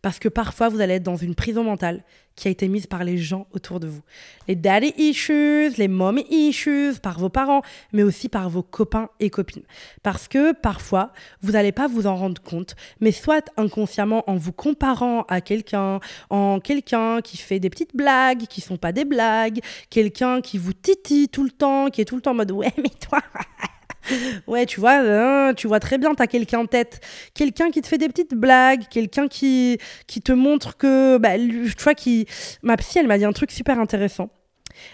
parce 0.02 0.18
que 0.18 0.28
parfois 0.28 0.68
vous 0.68 0.80
allez 0.80 0.94
être 0.94 1.02
dans 1.02 1.16
une 1.16 1.34
prison 1.34 1.64
mentale 1.64 2.02
qui 2.36 2.48
a 2.48 2.50
été 2.50 2.68
mise 2.68 2.86
par 2.86 3.04
les 3.04 3.16
gens 3.18 3.46
autour 3.52 3.80
de 3.80 3.86
vous. 3.86 4.02
Les 4.48 4.56
daddy 4.56 4.92
issues, 4.96 5.70
les 5.76 5.88
mommy 5.88 6.26
issues, 6.30 6.94
par 7.00 7.18
vos 7.18 7.28
parents, 7.28 7.62
mais 7.92 8.02
aussi 8.02 8.28
par 8.28 8.50
vos 8.50 8.62
copains 8.62 9.08
et 9.20 9.30
copines. 9.30 9.62
Parce 10.02 10.26
que 10.26 10.52
parfois, 10.52 11.12
vous 11.42 11.52
n'allez 11.52 11.72
pas 11.72 11.86
vous 11.86 12.06
en 12.06 12.16
rendre 12.16 12.42
compte, 12.42 12.74
mais 13.00 13.12
soit 13.12 13.50
inconsciemment 13.56 14.28
en 14.28 14.36
vous 14.36 14.52
comparant 14.52 15.22
à 15.28 15.40
quelqu'un, 15.40 16.00
en 16.30 16.60
quelqu'un 16.60 17.20
qui 17.20 17.36
fait 17.36 17.60
des 17.60 17.70
petites 17.70 17.94
blagues, 17.94 18.46
qui 18.46 18.60
sont 18.60 18.76
pas 18.76 18.92
des 18.92 19.04
blagues, 19.04 19.60
quelqu'un 19.90 20.40
qui 20.40 20.58
vous 20.58 20.72
titille 20.72 21.28
tout 21.28 21.44
le 21.44 21.50
temps, 21.50 21.88
qui 21.88 22.00
est 22.00 22.04
tout 22.04 22.16
le 22.16 22.22
temps 22.22 22.32
en 22.32 22.34
mode 22.34 22.52
ouais 22.52 22.72
mais 22.76 22.90
toi 23.00 23.20
ouais, 24.46 24.66
tu 24.66 24.80
vois, 24.80 24.98
hein, 24.98 25.54
tu 25.54 25.66
vois 25.66 25.80
très 25.80 25.98
bien, 25.98 26.14
t'as 26.14 26.26
quelqu'un 26.26 26.60
en 26.60 26.66
tête. 26.66 27.00
Quelqu'un 27.34 27.70
qui 27.70 27.80
te 27.80 27.86
fait 27.86 27.98
des 27.98 28.08
petites 28.08 28.34
blagues, 28.34 28.82
quelqu'un 28.90 29.28
qui, 29.28 29.78
qui 30.06 30.20
te 30.20 30.32
montre 30.32 30.76
que. 30.76 31.18
Bah, 31.18 31.36
tu 31.38 31.82
vois, 31.82 31.94
qui. 31.94 32.26
Ma 32.62 32.76
psy, 32.76 32.98
elle 32.98 33.06
m'a 33.06 33.18
dit 33.18 33.24
un 33.24 33.32
truc 33.32 33.50
super 33.50 33.78
intéressant. 33.78 34.30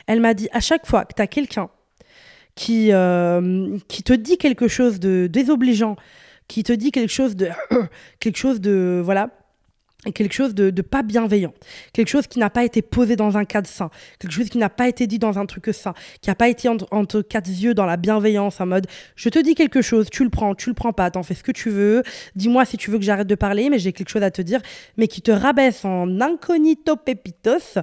Elle 0.07 0.21
m'a 0.21 0.35
dit 0.35 0.49
à 0.53 0.61
chaque 0.61 0.87
fois 0.87 1.05
que 1.05 1.15
t'as 1.15 1.27
quelqu'un 1.27 1.71
qui, 2.55 2.93
euh, 2.93 3.79
qui 3.89 4.03
te 4.03 4.13
dit 4.13 4.37
quelque 4.37 4.69
chose 4.69 5.01
de 5.01 5.27
désobligeant, 5.27 5.97
qui 6.49 6.63
te 6.63 6.73
dit 6.73 6.93
quelque 6.93 7.13
chose 7.13 7.37
de. 7.37 7.49
quelque 8.21 8.39
chose 8.39 8.61
de. 8.61 9.01
Voilà 9.05 9.31
quelque 10.15 10.33
chose 10.33 10.55
de, 10.55 10.71
pas 10.83 11.03
bienveillant, 11.03 11.53
quelque 11.93 12.09
chose 12.09 12.27
qui 12.27 12.39
n'a 12.39 12.51
pas 12.51 12.65
été 12.65 12.83
posé 12.83 13.17
dans 13.17 13.37
un 13.37 13.45
cadre 13.45 13.69
sain, 13.69 13.91
quelque 14.19 14.33
chose 14.33 14.49
qui 14.49 14.59
n'a 14.59 14.71
pas 14.71 14.89
été 14.89 15.07
dit 15.07 15.19
dans 15.19 15.39
un 15.39 15.47
truc 15.47 15.69
sain, 15.73 15.95
qui 16.23 16.31
n'a 16.31 16.35
pas 16.35 16.49
été 16.49 16.69
entre, 16.69 17.23
quatre 17.23 17.49
yeux 17.49 17.75
dans 17.75 17.87
la 17.87 17.97
bienveillance, 17.97 18.61
en 18.61 18.67
mode 18.67 18.87
je 19.17 19.29
te 19.29 19.39
dis 19.39 19.55
quelque 19.55 19.83
chose, 19.83 20.09
tu 20.11 20.25
le 20.25 20.31
prends, 20.31 20.55
tu 20.55 20.71
le 20.71 20.75
prends 20.75 20.93
pas, 20.93 21.11
t'en 21.11 21.23
fais 21.23 21.35
ce 21.35 21.43
que 21.43 21.53
tu 21.53 21.71
veux, 21.71 22.03
dis-moi 22.35 22.65
si 22.65 22.77
tu 22.77 22.91
veux 22.91 22.99
que 22.99 23.05
j'arrête 23.05 23.27
de 23.27 23.35
parler, 23.35 23.69
mais 23.69 23.79
j'ai 23.79 23.93
quelque 23.93 24.09
chose 24.11 24.23
à 24.23 24.31
te 24.31 24.43
dire, 24.43 24.61
mais 24.97 25.07
qui 25.07 25.21
te 25.21 25.31
rabaisse 25.31 25.85
en 25.85 26.21
incognito 26.21 26.97
pepitos, 26.97 27.81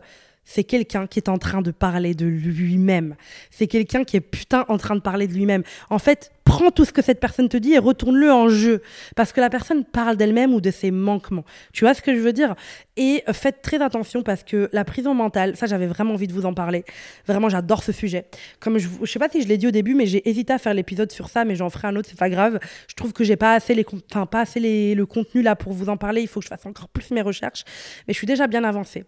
c'est 0.49 0.63
quelqu'un 0.63 1.07
qui 1.07 1.19
est 1.19 1.27
en 1.27 1.37
train 1.37 1.61
de 1.61 1.71
parler 1.71 2.15
de 2.15 2.25
lui-même. 2.25 3.15
C'est 3.51 3.67
quelqu'un 3.67 4.05
qui 4.05 4.15
est 4.15 4.21
putain 4.21 4.63
en 4.69 4.77
train 4.77 4.95
de 4.95 5.01
parler 5.01 5.27
de 5.27 5.33
lui-même. 5.33 5.63
En 5.89 5.99
fait, 5.99 6.31
prends 6.47 6.71
tout 6.71 6.85
ce 6.85 6.93
que 6.93 7.01
cette 7.01 7.19
personne 7.19 7.49
te 7.49 7.57
dit 7.57 7.73
et 7.73 7.77
retourne-le 7.77 8.31
en 8.31 8.47
jeu. 8.47 8.81
Parce 9.15 9.33
que 9.33 9.41
la 9.41 9.49
personne 9.49 9.83
parle 9.83 10.15
d'elle-même 10.15 10.53
ou 10.53 10.61
de 10.61 10.71
ses 10.71 10.91
manquements. 10.91 11.43
Tu 11.73 11.83
vois 11.83 11.93
ce 11.93 12.01
que 12.01 12.15
je 12.15 12.19
veux 12.19 12.31
dire? 12.31 12.55
Et 12.95 13.23
faites 13.33 13.61
très 13.61 13.81
attention 13.81 14.23
parce 14.23 14.43
que 14.43 14.69
la 14.71 14.85
prison 14.85 15.13
mentale, 15.13 15.57
ça 15.57 15.65
j'avais 15.67 15.87
vraiment 15.87 16.13
envie 16.13 16.27
de 16.27 16.33
vous 16.33 16.45
en 16.45 16.53
parler. 16.53 16.85
Vraiment, 17.27 17.49
j'adore 17.49 17.83
ce 17.83 17.91
sujet. 17.91 18.27
Comme 18.59 18.77
je, 18.77 18.87
je 19.03 19.11
sais 19.11 19.19
pas 19.19 19.29
si 19.29 19.41
je 19.41 19.47
l'ai 19.47 19.57
dit 19.57 19.67
au 19.67 19.71
début, 19.71 19.93
mais 19.93 20.05
j'ai 20.05 20.27
hésité 20.27 20.53
à 20.53 20.57
faire 20.57 20.73
l'épisode 20.73 21.11
sur 21.11 21.27
ça, 21.29 21.43
mais 21.43 21.55
j'en 21.55 21.69
ferai 21.69 21.89
un 21.89 21.95
autre, 21.97 22.07
c'est 22.09 22.17
pas 22.17 22.29
grave. 22.29 22.59
Je 22.87 22.95
trouve 22.95 23.11
que 23.11 23.25
j'ai 23.25 23.35
pas 23.35 23.53
assez, 23.53 23.75
les, 23.75 23.85
enfin, 24.11 24.25
pas 24.25 24.41
assez 24.41 24.59
les, 24.61 24.95
le 24.95 25.05
contenu 25.05 25.41
là 25.41 25.55
pour 25.55 25.73
vous 25.73 25.89
en 25.89 25.97
parler. 25.97 26.21
Il 26.21 26.27
faut 26.27 26.39
que 26.39 26.45
je 26.45 26.49
fasse 26.49 26.65
encore 26.65 26.87
plus 26.87 27.11
mes 27.11 27.21
recherches. 27.21 27.65
Mais 28.07 28.13
je 28.13 28.17
suis 28.17 28.27
déjà 28.27 28.47
bien 28.47 28.63
avancée. 28.63 29.03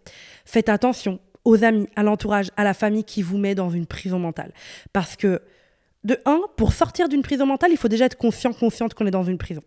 Faites 0.46 0.68
attention 0.70 1.20
aux 1.46 1.64
amis, 1.64 1.88
à 1.96 2.04
l'entourage, 2.04 2.50
à 2.58 2.66
la 2.66 2.74
famille 2.74 3.06
qui 3.06 3.22
vous 3.22 3.38
met 3.38 3.56
dans 3.56 3.70
une 3.70 3.86
prison 3.86 4.20
mentale. 4.20 4.52
Parce 4.92 5.16
que, 5.16 5.42
de 6.04 6.18
un, 6.26 6.42
pour 6.56 6.72
sortir 6.72 7.10
d'une 7.10 7.22
prison 7.22 7.46
mentale, 7.46 7.72
il 7.72 7.78
faut 7.78 7.90
déjà 7.90 8.06
être 8.06 8.18
conscient, 8.18 8.54
consciente 8.54 8.94
qu'on 8.94 9.06
est 9.06 9.12
dans 9.12 9.24
une 9.24 9.38
prison. 9.38 9.62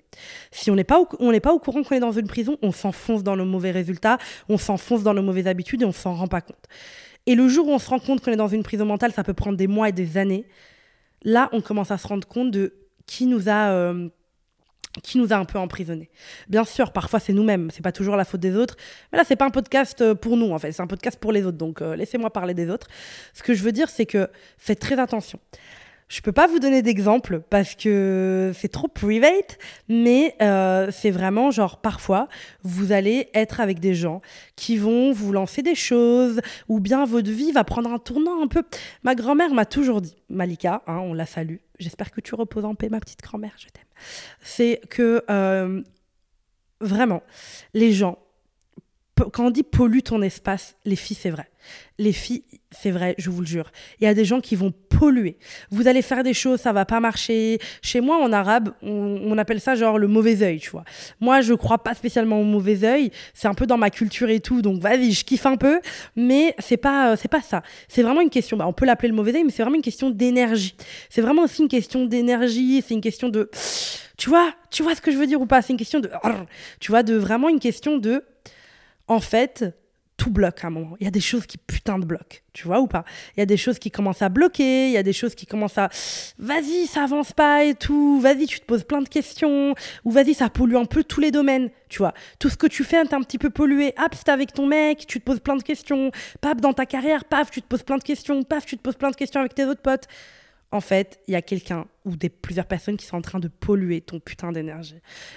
Si 0.50 0.70
on 0.70 0.74
n'est 0.74 0.84
pas, 0.84 0.98
au, 0.98 1.06
pas 1.40 1.52
au 1.52 1.58
courant 1.58 1.82
qu'on 1.82 1.94
est 1.94 2.00
dans 2.00 2.12
une 2.12 2.26
prison, 2.26 2.56
on 2.62 2.72
s'enfonce 2.72 3.22
dans 3.22 3.36
nos 3.36 3.44
mauvais 3.44 3.70
résultats, 3.70 4.18
on 4.48 4.56
s'enfonce 4.56 5.02
dans 5.02 5.12
nos 5.12 5.22
mauvaises 5.22 5.46
habitudes 5.46 5.82
et 5.82 5.84
on 5.84 5.92
s'en 5.92 6.14
rend 6.14 6.28
pas 6.28 6.40
compte. 6.40 6.66
Et 7.26 7.34
le 7.34 7.48
jour 7.48 7.68
où 7.68 7.70
on 7.70 7.78
se 7.78 7.88
rend 7.88 7.98
compte 7.98 8.22
qu'on 8.22 8.32
est 8.32 8.36
dans 8.36 8.48
une 8.48 8.62
prison 8.62 8.86
mentale, 8.86 9.12
ça 9.12 9.24
peut 9.24 9.34
prendre 9.34 9.56
des 9.56 9.66
mois 9.66 9.90
et 9.90 9.92
des 9.92 10.16
années. 10.16 10.46
Là, 11.22 11.50
on 11.52 11.60
commence 11.60 11.90
à 11.90 11.98
se 11.98 12.08
rendre 12.08 12.26
compte 12.26 12.50
de 12.50 12.74
qui 13.06 13.26
nous 13.26 13.48
a 13.48 13.70
euh, 13.70 14.08
qui 15.02 15.18
nous 15.18 15.32
a 15.32 15.36
un 15.36 15.44
peu 15.44 15.58
emprisonnés. 15.58 16.10
Bien 16.48 16.64
sûr, 16.64 16.92
parfois 16.92 17.18
c'est 17.18 17.32
nous-mêmes, 17.32 17.70
c'est 17.70 17.82
pas 17.82 17.92
toujours 17.92 18.16
la 18.16 18.24
faute 18.24 18.40
des 18.40 18.54
autres, 18.56 18.76
mais 19.10 19.18
là 19.18 19.24
c'est 19.26 19.36
pas 19.36 19.46
un 19.46 19.50
podcast 19.50 20.00
euh, 20.02 20.14
pour 20.14 20.36
nous 20.36 20.50
en 20.52 20.58
fait, 20.58 20.72
c'est 20.72 20.82
un 20.82 20.86
podcast 20.86 21.18
pour 21.18 21.32
les 21.32 21.46
autres, 21.46 21.56
donc 21.56 21.80
euh, 21.80 21.96
laissez-moi 21.96 22.30
parler 22.30 22.52
des 22.52 22.68
autres. 22.68 22.88
Ce 23.32 23.42
que 23.42 23.54
je 23.54 23.62
veux 23.62 23.72
dire, 23.72 23.88
c'est 23.88 24.06
que 24.06 24.28
faites 24.58 24.80
très 24.80 24.98
attention. 24.98 25.38
Je 26.12 26.20
peux 26.20 26.32
pas 26.32 26.46
vous 26.46 26.58
donner 26.58 26.82
d'exemple 26.82 27.40
parce 27.40 27.74
que 27.74 28.52
c'est 28.54 28.68
trop 28.68 28.86
private, 28.86 29.56
mais 29.88 30.36
euh, 30.42 30.90
c'est 30.92 31.10
vraiment 31.10 31.50
genre 31.50 31.80
parfois 31.80 32.28
vous 32.62 32.92
allez 32.92 33.30
être 33.32 33.60
avec 33.62 33.80
des 33.80 33.94
gens 33.94 34.20
qui 34.54 34.76
vont 34.76 35.12
vous 35.12 35.32
lancer 35.32 35.62
des 35.62 35.74
choses 35.74 36.42
ou 36.68 36.80
bien 36.80 37.06
votre 37.06 37.30
vie 37.30 37.50
va 37.50 37.64
prendre 37.64 37.90
un 37.90 37.98
tournant 37.98 38.42
un 38.42 38.46
peu. 38.46 38.62
Ma 39.04 39.14
grand-mère 39.14 39.54
m'a 39.54 39.64
toujours 39.64 40.02
dit, 40.02 40.14
Malika, 40.28 40.82
hein, 40.86 40.98
on 40.98 41.14
la 41.14 41.24
salue. 41.24 41.56
J'espère 41.78 42.10
que 42.10 42.20
tu 42.20 42.34
reposes 42.34 42.66
en 42.66 42.74
paix, 42.74 42.90
ma 42.90 43.00
petite 43.00 43.22
grand-mère, 43.22 43.54
je 43.56 43.68
t'aime. 43.68 43.82
C'est 44.42 44.82
que 44.90 45.24
euh, 45.30 45.80
vraiment, 46.82 47.22
les 47.72 47.94
gens 47.94 48.18
quand 49.30 49.46
on 49.46 49.50
dit 49.50 49.62
pollue 49.62 50.00
ton 50.00 50.22
espace, 50.22 50.76
les 50.84 50.96
filles, 50.96 51.16
c'est 51.20 51.30
vrai. 51.30 51.48
Les 51.98 52.12
filles, 52.12 52.42
c'est 52.70 52.90
vrai, 52.90 53.14
je 53.18 53.30
vous 53.30 53.40
le 53.40 53.46
jure. 53.46 53.70
Il 54.00 54.04
y 54.04 54.06
a 54.06 54.14
des 54.14 54.24
gens 54.24 54.40
qui 54.40 54.56
vont 54.56 54.72
polluer. 54.88 55.36
Vous 55.70 55.86
allez 55.86 56.02
faire 56.02 56.22
des 56.22 56.34
choses, 56.34 56.60
ça 56.60 56.72
va 56.72 56.84
pas 56.84 57.00
marcher. 57.00 57.58
Chez 57.82 58.00
moi, 58.00 58.16
en 58.16 58.32
arabe, 58.32 58.72
on, 58.82 59.36
appelle 59.38 59.60
ça 59.60 59.74
genre 59.74 59.98
le 59.98 60.08
mauvais 60.08 60.42
œil, 60.42 60.58
tu 60.58 60.70
vois. 60.70 60.84
Moi, 61.20 61.40
je 61.40 61.54
crois 61.54 61.78
pas 61.78 61.94
spécialement 61.94 62.40
au 62.40 62.44
mauvais 62.44 62.84
œil. 62.84 63.10
C'est 63.34 63.48
un 63.48 63.54
peu 63.54 63.66
dans 63.66 63.78
ma 63.78 63.90
culture 63.90 64.30
et 64.30 64.40
tout, 64.40 64.62
donc 64.62 64.80
vas-y, 64.80 65.12
je 65.12 65.24
kiffe 65.24 65.46
un 65.46 65.56
peu. 65.56 65.80
Mais 66.16 66.54
c'est 66.58 66.76
pas, 66.76 67.12
euh, 67.12 67.16
c'est 67.16 67.28
pas 67.28 67.42
ça. 67.42 67.62
C'est 67.88 68.02
vraiment 68.02 68.20
une 68.20 68.30
question. 68.30 68.56
Bah, 68.56 68.66
on 68.66 68.72
peut 68.72 68.86
l'appeler 68.86 69.08
le 69.08 69.14
mauvais 69.14 69.34
œil, 69.34 69.44
mais 69.44 69.50
c'est 69.50 69.62
vraiment 69.62 69.76
une 69.76 69.82
question 69.82 70.10
d'énergie. 70.10 70.74
C'est 71.10 71.22
vraiment 71.22 71.42
aussi 71.42 71.62
une 71.62 71.68
question 71.68 72.06
d'énergie. 72.06 72.82
C'est 72.86 72.94
une 72.94 73.00
question 73.00 73.28
de, 73.28 73.50
tu 74.16 74.28
vois, 74.28 74.52
tu 74.70 74.82
vois 74.82 74.94
ce 74.94 75.00
que 75.00 75.10
je 75.10 75.16
veux 75.16 75.26
dire 75.26 75.40
ou 75.40 75.46
pas? 75.46 75.62
C'est 75.62 75.72
une 75.72 75.78
question 75.78 76.00
de, 76.00 76.10
tu 76.80 76.90
vois, 76.90 77.02
de 77.02 77.14
vraiment 77.14 77.48
une 77.48 77.60
question 77.60 77.98
de 77.98 78.24
en 79.08 79.20
fait, 79.20 79.64
tout 80.16 80.30
bloque 80.30 80.62
à 80.62 80.68
un 80.68 80.70
moment. 80.70 80.96
Il 81.00 81.04
y 81.04 81.08
a 81.08 81.10
des 81.10 81.20
choses 81.20 81.46
qui 81.46 81.58
putain 81.58 81.98
de 81.98 82.04
bloquent, 82.04 82.38
tu 82.52 82.66
vois 82.66 82.80
ou 82.80 82.86
pas? 82.86 83.04
Il 83.36 83.40
y 83.40 83.42
a 83.42 83.46
des 83.46 83.56
choses 83.56 83.78
qui 83.80 83.90
commencent 83.90 84.22
à 84.22 84.28
bloquer, 84.28 84.86
il 84.86 84.92
y 84.92 84.96
a 84.96 85.02
des 85.02 85.12
choses 85.12 85.34
qui 85.34 85.46
commencent 85.46 85.78
à 85.78 85.88
vas-y, 86.38 86.86
ça 86.86 87.02
avance 87.02 87.32
pas 87.32 87.64
et 87.64 87.74
tout, 87.74 88.20
vas-y, 88.20 88.46
tu 88.46 88.60
te 88.60 88.64
poses 88.64 88.84
plein 88.84 89.02
de 89.02 89.08
questions, 89.08 89.74
ou 90.04 90.10
vas-y, 90.12 90.34
ça 90.34 90.48
pollue 90.48 90.76
un 90.76 90.84
peu 90.84 91.02
tous 91.02 91.20
les 91.20 91.32
domaines, 91.32 91.70
tu 91.88 91.98
vois. 91.98 92.14
Tout 92.38 92.50
ce 92.50 92.56
que 92.56 92.68
tu 92.68 92.84
fais, 92.84 93.04
t'es 93.04 93.14
un 93.14 93.22
petit 93.22 93.38
peu 93.38 93.50
pollué. 93.50 93.94
Hop, 93.98 94.14
c'est 94.14 94.28
avec 94.28 94.52
ton 94.52 94.66
mec, 94.66 95.06
tu 95.08 95.18
te 95.18 95.24
poses 95.24 95.40
plein 95.40 95.56
de 95.56 95.62
questions. 95.62 96.12
Paf, 96.40 96.60
dans 96.60 96.72
ta 96.72 96.86
carrière, 96.86 97.24
paf, 97.24 97.50
tu 97.50 97.60
te 97.60 97.66
poses 97.66 97.82
plein 97.82 97.98
de 97.98 98.04
questions. 98.04 98.42
Paf, 98.44 98.64
tu 98.64 98.76
te 98.76 98.82
poses 98.82 98.96
plein 98.96 99.10
de 99.10 99.16
questions 99.16 99.40
avec 99.40 99.54
tes 99.54 99.64
autres 99.64 99.82
potes 99.82 100.06
en 100.72 100.80
fait, 100.80 101.20
il 101.28 101.32
y 101.32 101.34
a 101.36 101.42
quelqu'un 101.42 101.86
ou 102.04 102.16
des 102.16 102.30
plusieurs 102.30 102.66
personnes 102.66 102.96
qui 102.96 103.06
sont 103.06 103.16
en 103.16 103.22
train 103.22 103.38
de 103.38 103.48
polluer 103.48 104.00
ton 104.00 104.18
putain 104.18 104.50
d'énergie. 104.50 104.96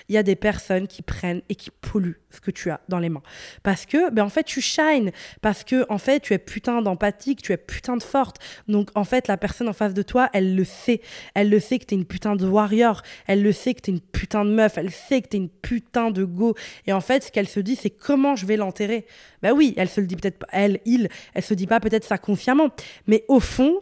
Il 0.10 0.16
y 0.16 0.18
a 0.18 0.24
des 0.24 0.36
personnes 0.36 0.88
qui 0.88 1.02
prennent 1.02 1.42
et 1.50 1.56
qui 1.56 1.70
polluent 1.70 2.20
ce 2.32 2.40
que 2.40 2.52
tu 2.52 2.72
as 2.72 2.80
dans 2.90 3.00
les 3.00 3.10
mains. 3.10 3.22
Parce 3.62 3.86
que, 3.86 4.10
ben 4.12 4.24
en 4.24 4.30
fait, 4.30 4.44
tu 4.44 4.62
shines. 4.62 5.12
Parce 5.42 5.64
que, 5.64 5.86
en 5.90 5.98
fait, 5.98 6.22
tu 6.22 6.34
es 6.34 6.38
putain 6.38 6.82
d'empathique, 6.82 7.42
tu 7.42 7.52
es 7.52 7.58
putain 7.58 7.98
de 7.98 8.04
forte. 8.04 8.38
Donc, 8.68 8.90
en 8.96 9.04
fait, 9.04 9.28
la 9.28 9.38
personne 9.38 9.70
en 9.70 9.74
face 9.74 9.94
de 9.94 10.02
toi, 10.02 10.30
elle 10.34 10.56
le 10.56 10.64
sait. 10.64 11.02
Elle 11.36 11.50
le 11.50 11.60
sait 11.60 11.78
que 11.78 11.86
tu 11.86 11.94
es 11.94 11.98
une 11.98 12.06
putain 12.06 12.36
de 12.36 12.48
warrior. 12.48 13.02
Elle 13.28 13.44
le 13.44 13.52
sait 13.52 13.74
que 13.74 13.82
tu 13.82 13.92
es 13.92 13.94
une 13.94 14.02
putain 14.02 14.46
de 14.46 14.52
meuf. 14.52 14.78
Elle 14.78 14.92
sait 14.92 15.22
que 15.22 15.28
tu 15.28 15.38
es 15.38 15.40
une 15.40 15.50
putain 15.50 16.10
de 16.12 16.24
go. 16.24 16.56
Et 16.88 16.94
en 16.94 17.02
fait, 17.02 17.24
ce 17.24 17.32
qu'elle 17.32 17.50
se 17.50 17.60
dit, 17.60 17.76
c'est 17.76 17.92
comment 17.92 18.36
je 18.36 18.46
vais 18.46 18.58
l'enterrer? 18.58 19.06
Ben 19.44 19.52
oui, 19.52 19.74
elle 19.78 19.90
se 19.90 20.02
le 20.02 20.08
dit 20.08 20.16
peut-être, 20.16 20.44
elle, 20.52 20.80
il, 20.86 21.10
elle 21.34 21.44
se 21.44 21.54
dit 21.54 21.68
pas 21.68 21.80
peut-être 21.80 22.06
ça 22.06 22.18
consciemment. 22.18 22.70
Mais 23.06 23.26
au 23.28 23.40
fond, 23.40 23.82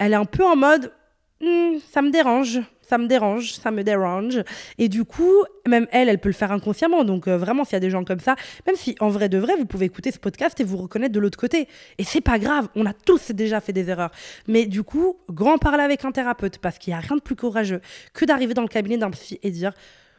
elle 0.00 0.12
est 0.12 0.16
un 0.16 0.24
peu 0.24 0.44
en 0.44 0.56
mode 0.56 0.92
hmm, 1.40 1.76
ça 1.92 2.02
me 2.02 2.10
dérange, 2.10 2.60
ça 2.80 2.98
me 2.98 3.06
dérange, 3.06 3.52
ça 3.52 3.70
me 3.70 3.84
dérange. 3.84 4.42
Et 4.78 4.88
du 4.88 5.04
coup, 5.04 5.44
même 5.68 5.86
elle, 5.92 6.08
elle 6.08 6.18
peut 6.18 6.30
le 6.30 6.34
faire 6.34 6.50
inconsciemment. 6.50 7.04
Donc 7.04 7.28
euh, 7.28 7.36
vraiment, 7.36 7.64
s'il 7.64 7.74
y 7.74 7.76
a 7.76 7.80
des 7.80 7.90
gens 7.90 8.02
comme 8.02 8.18
ça, 8.18 8.34
même 8.66 8.76
si 8.76 8.96
en 8.98 9.10
vrai 9.10 9.28
de 9.28 9.38
vrai, 9.38 9.54
vous 9.56 9.66
pouvez 9.66 9.86
écouter 9.86 10.10
ce 10.10 10.18
podcast 10.18 10.58
et 10.58 10.64
vous 10.64 10.78
reconnaître 10.78 11.12
de 11.12 11.20
l'autre 11.20 11.38
côté. 11.38 11.68
Et 11.98 12.04
c'est 12.04 12.22
pas 12.22 12.38
grave, 12.38 12.68
on 12.74 12.86
a 12.86 12.94
tous 12.94 13.30
déjà 13.30 13.60
fait 13.60 13.74
des 13.74 13.90
erreurs. 13.90 14.10
Mais 14.48 14.66
du 14.66 14.82
coup, 14.82 15.18
grand 15.28 15.58
parler 15.58 15.84
avec 15.84 16.04
un 16.04 16.12
thérapeute, 16.12 16.58
parce 16.58 16.78
qu'il 16.78 16.92
n'y 16.92 16.96
a 16.96 17.00
rien 17.00 17.16
de 17.16 17.22
plus 17.22 17.36
courageux 17.36 17.82
que 18.14 18.24
d'arriver 18.24 18.54
dans 18.54 18.62
le 18.62 18.68
cabinet 18.68 18.96
d'un 18.96 19.10
psy 19.10 19.38
et 19.42 19.50
dire 19.50 19.72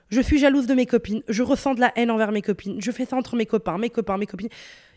je 0.10 0.22
suis 0.22 0.38
jalouse 0.38 0.68
de 0.68 0.74
mes 0.74 0.86
copines, 0.86 1.24
je 1.30 1.42
ressens 1.42 1.74
de 1.74 1.80
la 1.80 1.92
haine 1.96 2.12
envers 2.12 2.32
mes 2.34 2.42
copines, 2.42 2.82
je 2.82 2.92
fais 2.92 3.06
ça 3.06 3.16
entre 3.16 3.38
mes 3.38 3.46
copains, 3.46 3.78
mes 3.78 3.90
copains, 3.90 4.18
mes 4.18 4.28
copines. 4.28 4.50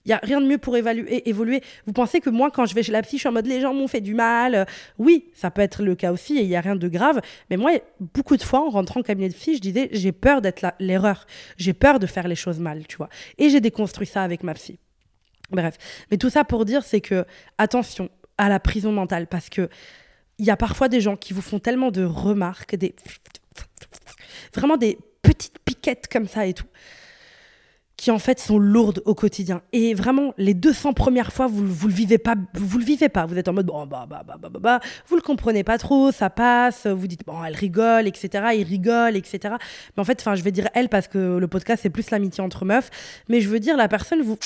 Il 0.05 0.11
y 0.11 0.13
a 0.13 0.21
rien 0.23 0.41
de 0.41 0.47
mieux 0.47 0.59
pour 0.59 0.77
évaluer, 0.77 1.27
évoluer. 1.29 1.63
Vous 1.87 1.95
pensez 1.95 2.21
que 2.21 2.29
moi, 2.29 2.51
quand 2.51 2.67
je 2.67 2.75
vais 2.75 2.83
chez 2.83 2.93
la 2.93 3.01
psy, 3.01 3.17
je 3.17 3.21
suis 3.21 3.29
en 3.29 3.33
mode 3.33 3.47
les 3.47 3.61
gens 3.61 3.73
m'ont 3.73 3.89
fait 3.89 4.03
du 4.03 4.15
mal. 4.15 4.67
Oui, 4.99 5.31
ça 5.35 5.51
peut 5.51 5.63
être 5.63 5.83
le 5.83 5.95
cas 5.95 6.13
aussi 6.13 6.37
et 6.37 6.43
il 6.43 6.49
y 6.49 6.57
a 6.57 6.61
rien 6.61 6.77
de 6.77 6.89
grave. 6.89 7.23
Mais 7.49 7.57
moi, 7.57 7.73
beaucoup 8.13 8.37
de 8.37 8.43
fois, 8.43 8.61
en 8.61 8.69
rentrant 8.69 9.01
au 9.01 9.03
cabinet 9.03 9.31
de 9.31 9.35
psy, 9.35 9.57
je 9.57 9.61
disais 9.61 9.89
j'ai 9.93 10.13
peur 10.13 10.43
d'être 10.43 10.67
l'erreur. 10.79 11.27
J'ai 11.57 11.73
peur 11.73 11.99
de 11.99 12.07
faire 12.07 12.29
les 12.29 12.35
choses 12.35 12.59
mal, 12.59 12.87
tu 12.87 12.97
vois. 12.99 13.09
Et 13.39 13.49
j'ai 13.49 13.61
déconstruit 13.61 14.07
ça 14.07 14.23
avec 14.23 14.43
ma 14.43 14.53
psy. 14.55 14.79
Bref. 15.51 15.77
Mais 16.11 16.19
tout 16.19 16.31
ça 16.31 16.45
pour 16.45 16.67
dire, 16.67 16.85
c'est 16.85 17.01
que 17.01 17.25
attention 17.57 18.11
à 18.37 18.51
la 18.51 18.61
prison 18.61 18.93
mentale 18.93 19.27
parce 19.27 19.49
que 19.49 19.69
il 20.39 20.45
y 20.45 20.51
a 20.51 20.57
parfois 20.57 20.89
des 20.89 21.01
gens 21.01 21.17
qui 21.17 21.33
vous 21.33 21.43
font 21.43 21.61
tellement 21.61 21.91
de 21.91 22.05
remarques, 22.05 22.75
des 22.75 22.95
vraiment 24.53 24.77
des 24.77 24.99
petites 25.23 25.59
piquettes 25.65 26.09
comme 26.11 26.27
ça 26.27 26.47
et 26.47 26.55
tout 26.55 26.67
qui 28.05 28.11
en 28.11 28.19
fait 28.19 28.39
sont 28.39 28.59
lourdes 28.59 29.01
au 29.07 29.15
quotidien. 29.15 29.63
Et 29.73 29.95
vraiment, 29.95 30.35
les 30.37 30.53
200 30.53 30.93
premières 30.93 31.33
fois, 31.33 31.47
vous, 31.47 31.67
vous 31.67 31.89
le 31.89 31.95
vivez 31.95 32.19
pas, 32.19 32.35
vous 32.53 32.77
le 32.77 32.85
vivez 32.85 33.09
pas. 33.09 33.25
Vous 33.25 33.39
êtes 33.39 33.49
en 33.49 33.55
mode 33.55 33.65
bon 33.65 33.87
bah 33.87 34.05
bah 34.07 34.23
bah 34.27 34.37
bah 34.39 34.51
bah, 34.51 34.61
bah. 34.61 34.81
vous 35.07 35.17
le 35.17 35.23
comprenez 35.23 35.65
pas 35.65 35.79
trop, 35.79 36.13
ça 36.13 36.29
passe. 36.29 36.87
Vous 36.87 37.07
dites 37.07 37.25
bon, 37.25 37.43
elle 37.43 37.55
rigole, 37.55 38.07
etc. 38.07 38.49
Il 38.59 38.65
rigole, 38.65 39.17
etc. 39.17 39.55
Mais 39.97 40.03
en 40.03 40.05
fait, 40.05 40.21
enfin, 40.21 40.35
je 40.35 40.43
vais 40.43 40.51
dire 40.51 40.69
elle 40.75 40.91
parce 40.91 41.09
que 41.09 41.39
le 41.39 41.49
podcast 41.49 41.81
c'est 41.83 41.89
plus 41.89 42.11
l'amitié 42.11 42.45
entre 42.45 42.67
meufs. 42.67 42.91
Mais 43.31 43.41
je 43.41 43.49
veux 43.49 43.59
dire 43.59 43.75
la 43.79 43.89
personne 43.89 44.21
vous 44.21 44.37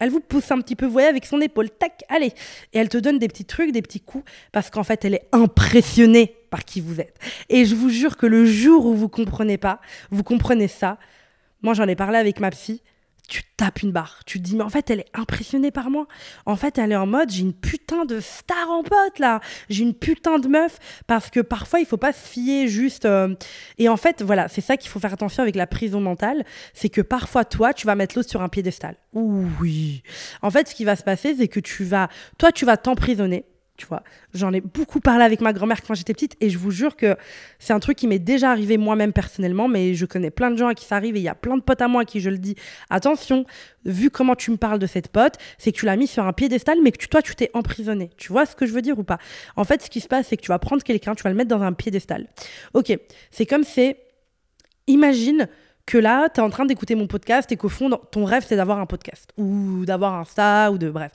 elle 0.00 0.10
vous 0.10 0.20
pousse 0.20 0.50
un 0.50 0.60
petit 0.60 0.76
peu, 0.76 0.84
vous 0.84 0.92
voyez, 0.92 1.08
avec 1.08 1.24
son 1.24 1.40
épaule, 1.40 1.70
tac, 1.70 2.04
allez. 2.10 2.34
Et 2.74 2.78
elle 2.78 2.90
te 2.90 2.98
donne 2.98 3.18
des 3.18 3.26
petits 3.26 3.46
trucs, 3.46 3.72
des 3.72 3.82
petits 3.82 4.00
coups, 4.00 4.30
parce 4.52 4.68
qu'en 4.68 4.84
fait, 4.84 5.06
elle 5.06 5.14
est 5.14 5.26
impressionnée 5.32 6.36
par 6.50 6.66
qui 6.66 6.82
vous 6.82 7.00
êtes. 7.00 7.18
Et 7.48 7.64
je 7.64 7.74
vous 7.74 7.88
jure 7.88 8.18
que 8.18 8.26
le 8.26 8.44
jour 8.44 8.84
où 8.84 8.94
vous 8.94 9.08
comprenez 9.08 9.56
pas, 9.56 9.80
vous 10.10 10.22
comprenez 10.22 10.68
ça. 10.68 10.98
Moi, 11.62 11.72
j'en 11.74 11.88
ai 11.88 11.96
parlé 11.96 12.18
avec 12.18 12.38
ma 12.38 12.50
psy 12.50 12.80
tu 13.28 13.42
tapes 13.56 13.82
une 13.82 13.92
barre. 13.92 14.22
Tu 14.24 14.38
te 14.38 14.44
dis, 14.44 14.56
mais 14.56 14.64
en 14.64 14.70
fait, 14.70 14.90
elle 14.90 15.00
est 15.00 15.10
impressionnée 15.14 15.70
par 15.70 15.90
moi. 15.90 16.08
En 16.46 16.56
fait, 16.56 16.78
elle 16.78 16.92
est 16.92 16.96
en 16.96 17.06
mode, 17.06 17.30
j'ai 17.30 17.42
une 17.42 17.52
putain 17.52 18.06
de 18.06 18.20
star 18.20 18.70
en 18.70 18.82
pote, 18.82 19.18
là. 19.18 19.40
J'ai 19.68 19.84
une 19.84 19.94
putain 19.94 20.38
de 20.38 20.48
meuf. 20.48 20.78
Parce 21.06 21.28
que 21.28 21.40
parfois, 21.40 21.78
il 21.78 21.86
faut 21.86 21.98
pas 21.98 22.14
se 22.14 22.26
fier 22.26 22.66
juste. 22.68 23.04
Euh, 23.04 23.34
et 23.76 23.88
en 23.88 23.98
fait, 23.98 24.22
voilà, 24.22 24.48
c'est 24.48 24.62
ça 24.62 24.78
qu'il 24.78 24.90
faut 24.90 24.98
faire 24.98 25.12
attention 25.12 25.42
avec 25.42 25.56
la 25.56 25.66
prison 25.66 26.00
mentale. 26.00 26.44
C'est 26.72 26.88
que 26.88 27.02
parfois, 27.02 27.44
toi, 27.44 27.74
tu 27.74 27.86
vas 27.86 27.94
mettre 27.94 28.16
l'autre 28.16 28.30
sur 28.30 28.40
un 28.40 28.48
piédestal. 28.48 28.96
Oui. 29.12 30.02
En 30.40 30.50
fait, 30.50 30.66
ce 30.66 30.74
qui 30.74 30.84
va 30.84 30.96
se 30.96 31.02
passer, 31.02 31.36
c'est 31.36 31.48
que 31.48 31.60
tu 31.60 31.84
vas. 31.84 32.08
Toi, 32.38 32.50
tu 32.50 32.64
vas 32.64 32.78
t'emprisonner 32.78 33.44
tu 33.78 33.86
vois. 33.86 34.02
J'en 34.34 34.52
ai 34.52 34.60
beaucoup 34.60 35.00
parlé 35.00 35.24
avec 35.24 35.40
ma 35.40 35.54
grand-mère 35.54 35.82
quand 35.82 35.94
j'étais 35.94 36.12
petite 36.12 36.36
et 36.40 36.50
je 36.50 36.58
vous 36.58 36.72
jure 36.72 36.96
que 36.96 37.16
c'est 37.58 37.72
un 37.72 37.78
truc 37.78 37.96
qui 37.96 38.08
m'est 38.08 38.18
déjà 38.18 38.50
arrivé 38.50 38.76
moi-même 38.76 39.12
personnellement, 39.12 39.68
mais 39.68 39.94
je 39.94 40.04
connais 40.04 40.30
plein 40.30 40.50
de 40.50 40.56
gens 40.56 40.66
à 40.66 40.74
qui 40.74 40.84
ça 40.84 40.96
arrive 40.96 41.16
et 41.16 41.20
il 41.20 41.22
y 41.22 41.28
a 41.28 41.34
plein 41.34 41.56
de 41.56 41.62
potes 41.62 41.80
à 41.80 41.88
moi 41.88 42.02
à 42.02 42.04
qui 42.04 42.20
je 42.20 42.28
le 42.28 42.38
dis. 42.38 42.56
Attention, 42.90 43.46
vu 43.84 44.10
comment 44.10 44.34
tu 44.34 44.50
me 44.50 44.56
parles 44.56 44.80
de 44.80 44.86
cette 44.86 45.08
pote, 45.08 45.34
c'est 45.56 45.72
que 45.72 45.78
tu 45.78 45.86
l'as 45.86 45.96
mis 45.96 46.08
sur 46.08 46.26
un 46.26 46.32
piédestal, 46.32 46.78
mais 46.82 46.90
que 46.90 47.06
toi, 47.06 47.22
tu 47.22 47.34
t'es 47.36 47.50
emprisonné. 47.54 48.10
Tu 48.16 48.32
vois 48.32 48.44
ce 48.44 48.56
que 48.56 48.66
je 48.66 48.72
veux 48.72 48.82
dire 48.82 48.98
ou 48.98 49.04
pas? 49.04 49.18
En 49.56 49.64
fait, 49.64 49.80
ce 49.82 49.88
qui 49.88 50.00
se 50.00 50.08
passe, 50.08 50.26
c'est 50.26 50.36
que 50.36 50.42
tu 50.42 50.48
vas 50.48 50.58
prendre 50.58 50.82
quelqu'un, 50.82 51.14
tu 51.14 51.22
vas 51.22 51.30
le 51.30 51.36
mettre 51.36 51.50
dans 51.50 51.62
un 51.62 51.72
piédestal. 51.72 52.26
Ok, 52.74 52.92
c'est 53.30 53.46
comme 53.46 53.64
c'est. 53.64 53.96
Imagine 54.88 55.48
que 55.86 55.98
là, 55.98 56.28
tu 56.28 56.40
es 56.40 56.42
en 56.42 56.50
train 56.50 56.66
d'écouter 56.66 56.96
mon 56.96 57.06
podcast 57.06 57.52
et 57.52 57.56
qu'au 57.56 57.68
fond, 57.68 57.88
ton 58.10 58.24
rêve, 58.24 58.44
c'est 58.46 58.56
d'avoir 58.56 58.80
un 58.80 58.86
podcast 58.86 59.30
ou 59.36 59.84
d'avoir 59.86 60.14
un 60.14 60.24
ça 60.24 60.72
ou 60.72 60.78
de. 60.78 60.90
Bref 60.90 61.12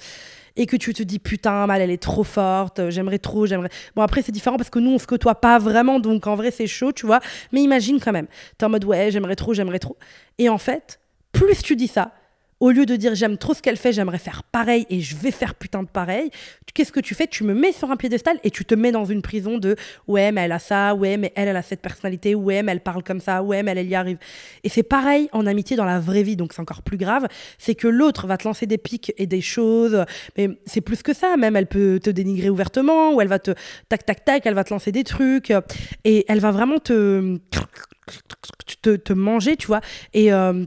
et 0.56 0.66
que 0.66 0.76
tu 0.76 0.94
te 0.94 1.04
dis 1.04 1.20
putain, 1.20 1.66
mal, 1.68 1.82
elle 1.82 1.92
est 1.92 2.02
trop 2.02 2.24
forte, 2.24 2.80
euh, 2.80 2.92
j'aimerais 2.92 3.20
trop, 3.20 3.46
j'aimerais. 3.46 3.70
Bon, 3.96 4.02
après, 4.02 4.22
c'est 4.22 4.32
différent 4.32 4.58
parce 4.58 4.70
que 4.70 4.80
nous, 4.80 4.92
on 4.92 5.00
se 5.00 5.08
côtoie 5.08 5.36
pas 5.36 5.60
vraiment, 5.60 6.00
donc 6.00 6.28
en 6.28 6.36
vrai, 6.36 6.52
c'est 6.52 6.68
chaud, 6.68 6.92
tu 6.92 7.06
vois. 7.06 7.20
Mais 7.52 7.62
imagine 7.62 8.00
quand 8.00 8.12
même, 8.12 8.28
t'es 8.58 8.66
en 8.66 8.70
mode 8.70 8.86
ouais, 8.86 9.12
j'aimerais 9.12 9.36
trop, 9.36 9.54
j'aimerais 9.54 9.80
trop. 9.80 9.98
Et 10.38 10.50
en 10.50 10.58
fait, 10.58 11.00
plus 11.32 11.62
tu 11.62 11.76
dis 11.76 11.88
ça, 11.88 12.12
au 12.64 12.72
lieu 12.72 12.86
de 12.86 12.96
dire 12.96 13.14
j'aime 13.14 13.38
trop 13.38 13.54
ce 13.54 13.62
qu'elle 13.62 13.76
fait, 13.76 13.92
j'aimerais 13.92 14.20
faire 14.20 14.42
pareil 14.44 14.86
et 14.90 15.02
je 15.02 15.18
vais 15.18 15.32
faire 15.32 15.54
putain 15.54 15.84
de 15.84 15.90
pareil, 15.90 16.30
qu'est-ce 16.74 16.94
que 16.94 17.02
tu 17.02 17.14
fais? 17.14 17.28
Tu 17.28 17.44
me 17.44 17.54
mets 17.54 17.74
sur 17.74 17.92
un 17.92 17.98
piédestal 17.98 18.40
et 18.46 18.52
tu 18.52 18.64
te 18.64 18.74
mets 18.74 18.94
dans 18.94 19.04
une 19.04 19.22
prison 19.22 19.58
de 19.58 19.76
ouais, 20.08 20.32
mais 20.32 20.44
elle 20.44 20.54
a 20.54 20.60
ça, 20.60 20.96
ouais, 20.96 21.18
mais 21.18 21.34
elle, 21.36 21.50
elle 21.50 21.58
a 21.58 21.62
cette 21.62 21.82
personnalité, 21.82 22.36
ouais, 22.36 22.64
mais 22.64 22.72
elle 22.72 22.80
parle 22.80 23.04
comme 23.04 23.20
ça, 23.20 23.44
ouais, 23.44 23.64
mais 23.64 23.72
elle, 23.72 23.80
elle 23.80 23.90
y 23.90 23.96
arrive. 23.96 24.18
Et 24.64 24.70
c'est 24.70 24.84
pareil 24.84 25.28
en 25.34 25.46
amitié 25.46 25.76
dans 25.76 25.84
la 25.84 26.00
vraie 26.00 26.24
vie, 26.24 26.38
donc 26.38 26.54
c'est 26.54 26.62
encore 26.62 26.84
plus 26.84 26.96
grave. 26.96 27.28
C'est 27.58 27.76
que 27.76 27.90
l'autre 27.90 28.28
va 28.28 28.38
te 28.38 28.46
lancer 28.46 28.66
des 28.66 28.78
pics 28.78 29.12
et 29.18 29.28
des 29.28 29.42
choses, 29.42 30.06
mais 30.38 30.48
c'est 30.66 30.80
plus 30.80 31.04
que 31.04 31.14
ça, 31.14 31.36
même 31.36 31.58
elle 31.58 31.68
peut 31.68 32.00
te 32.02 32.12
dénigrer 32.12 32.50
ouvertement 32.50 33.14
ou 33.14 33.20
elle 33.20 33.28
va 33.28 33.40
te 33.40 33.52
tac, 33.90 34.06
tac, 34.06 34.24
tac, 34.24 34.46
elle 34.46 34.54
va 34.54 34.64
te 34.64 34.74
lancer 34.74 34.94
des 34.94 35.04
trucs 35.04 35.52
et 36.06 36.24
elle 36.30 36.40
va 36.40 36.52
vraiment 36.52 36.80
te. 36.80 37.38
te, 38.82 38.96
te 38.96 39.12
manger, 39.12 39.58
tu 39.58 39.68
vois. 39.68 39.82
Et. 40.14 40.32
Euh, 40.32 40.64